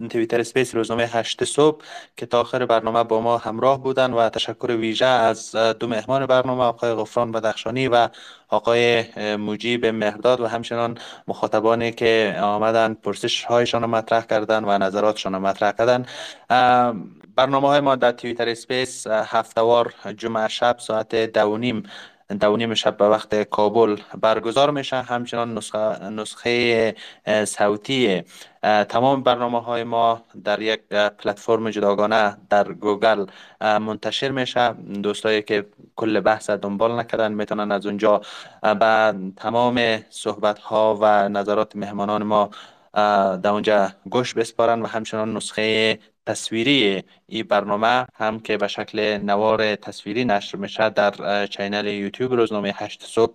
تویتر 0.10 0.44
سپیس 0.44 0.76
روزنامه 0.76 1.04
هشت 1.04 1.44
صبح 1.44 1.84
که 2.18 2.26
تا 2.26 2.42
آخر 2.42 2.66
برنامه 2.66 3.04
با 3.04 3.22
ما 3.22 3.38
همراه 3.38 3.84
بودن 3.84 4.14
و 4.14 4.30
تشکر 4.30 4.72
ویژه 4.72 5.06
از 5.06 5.56
دو 5.56 5.88
مهمان 5.88 6.26
برنامه 6.26 6.64
آقای 6.64 6.94
غفران 6.94 7.32
بدخشانی 7.32 7.88
و 7.88 8.10
آقای 8.50 9.06
مجیب 9.36 9.86
مهرداد 9.86 10.42
و 10.42 10.48
همچنان 10.48 10.98
مخاطبانی 11.28 11.92
که 11.92 12.38
آمدن 12.42 12.94
پرسش 12.94 13.44
هایشان 13.44 13.82
رو 13.82 13.88
مطرح 13.88 14.26
کردن 14.26 14.66
و 14.66 14.78
نظراتشان 14.78 15.34
رو 15.34 15.40
مطرح 15.40 15.72
کردن. 15.72 16.06
برنامه 17.36 17.68
های 17.68 17.80
ما 17.80 17.96
در 17.96 18.12
Twitter 18.12 18.54
Space 18.54 19.08
هفتوار 19.08 19.94
جمعه 20.18 20.48
شب 20.48 20.76
ساعت 20.80 21.16
دو 21.16 21.58
نیم 21.58 21.84
دو 22.28 22.58
نیم 22.58 22.74
شب 22.74 22.98
به 22.98 23.06
وقت 23.10 23.44
کابل 23.44 23.98
برگزار 24.22 24.72
میشه. 24.72 24.96
همچنان 25.02 25.58
نسخه, 25.58 26.10
نسخه 26.10 26.96
صوتی 27.46 28.24
تمام 28.90 29.24
برنامه 29.24 29.62
های 29.62 29.84
ما 29.84 30.22
در 30.44 30.62
یک 30.62 30.80
پلتفرم 30.90 31.70
جداگانه 31.70 32.38
در 32.50 32.74
گوگل 32.74 33.26
منتشر 33.62 34.32
میشه. 34.32 34.74
دوستایی 35.04 35.42
که 35.42 35.66
کل 35.96 36.20
بحث 36.20 36.50
دنبال 36.50 37.00
نکردن 37.00 37.32
می‌تونن 37.32 37.72
از 37.72 37.86
اونجا 37.86 38.22
به 38.62 39.16
تمام 39.38 40.00
صحبت 40.10 40.60
ها 40.60 40.98
و 41.02 41.30
نظرات 41.30 41.76
مهمانان 41.76 42.24
ما 42.24 42.50
در 42.98 43.50
اونجا 43.50 43.92
گوش 44.10 44.34
بسپارن 44.34 44.82
و 44.82 44.88
همچنان 44.88 45.34
نسخه 45.38 46.00
تصویری 46.26 47.04
این 47.28 47.44
برنامه 47.44 48.06
هم 48.16 48.40
که 48.40 48.58
به 48.58 48.68
شکل 48.68 49.18
نوار 49.18 49.76
تصویری 49.76 50.26
نشر 50.26 50.58
میشه 50.58 50.90
در 50.90 51.46
چینل 51.48 51.88
یوتیوب 51.88 52.34
روزنامه 52.34 52.74
هشت 52.76 53.04
صبح 53.04 53.34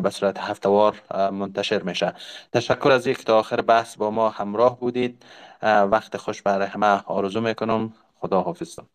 به 0.00 0.10
صورت 0.10 0.38
هفتوار 0.38 1.02
منتشر 1.32 1.82
میشه. 1.82 2.14
تشکر 2.52 2.90
از 2.90 3.06
یک 3.06 3.24
تا 3.24 3.38
آخر 3.38 3.60
بحث 3.60 3.96
با 3.96 4.10
ما 4.10 4.28
همراه 4.28 4.80
بودید. 4.80 5.22
وقت 5.62 6.16
خوش 6.16 6.42
برای 6.42 6.66
همه. 6.66 7.02
آرزو 7.06 7.40
می‌کنم 7.40 7.92
خدا 8.20 8.40
حافظتون 8.40 8.86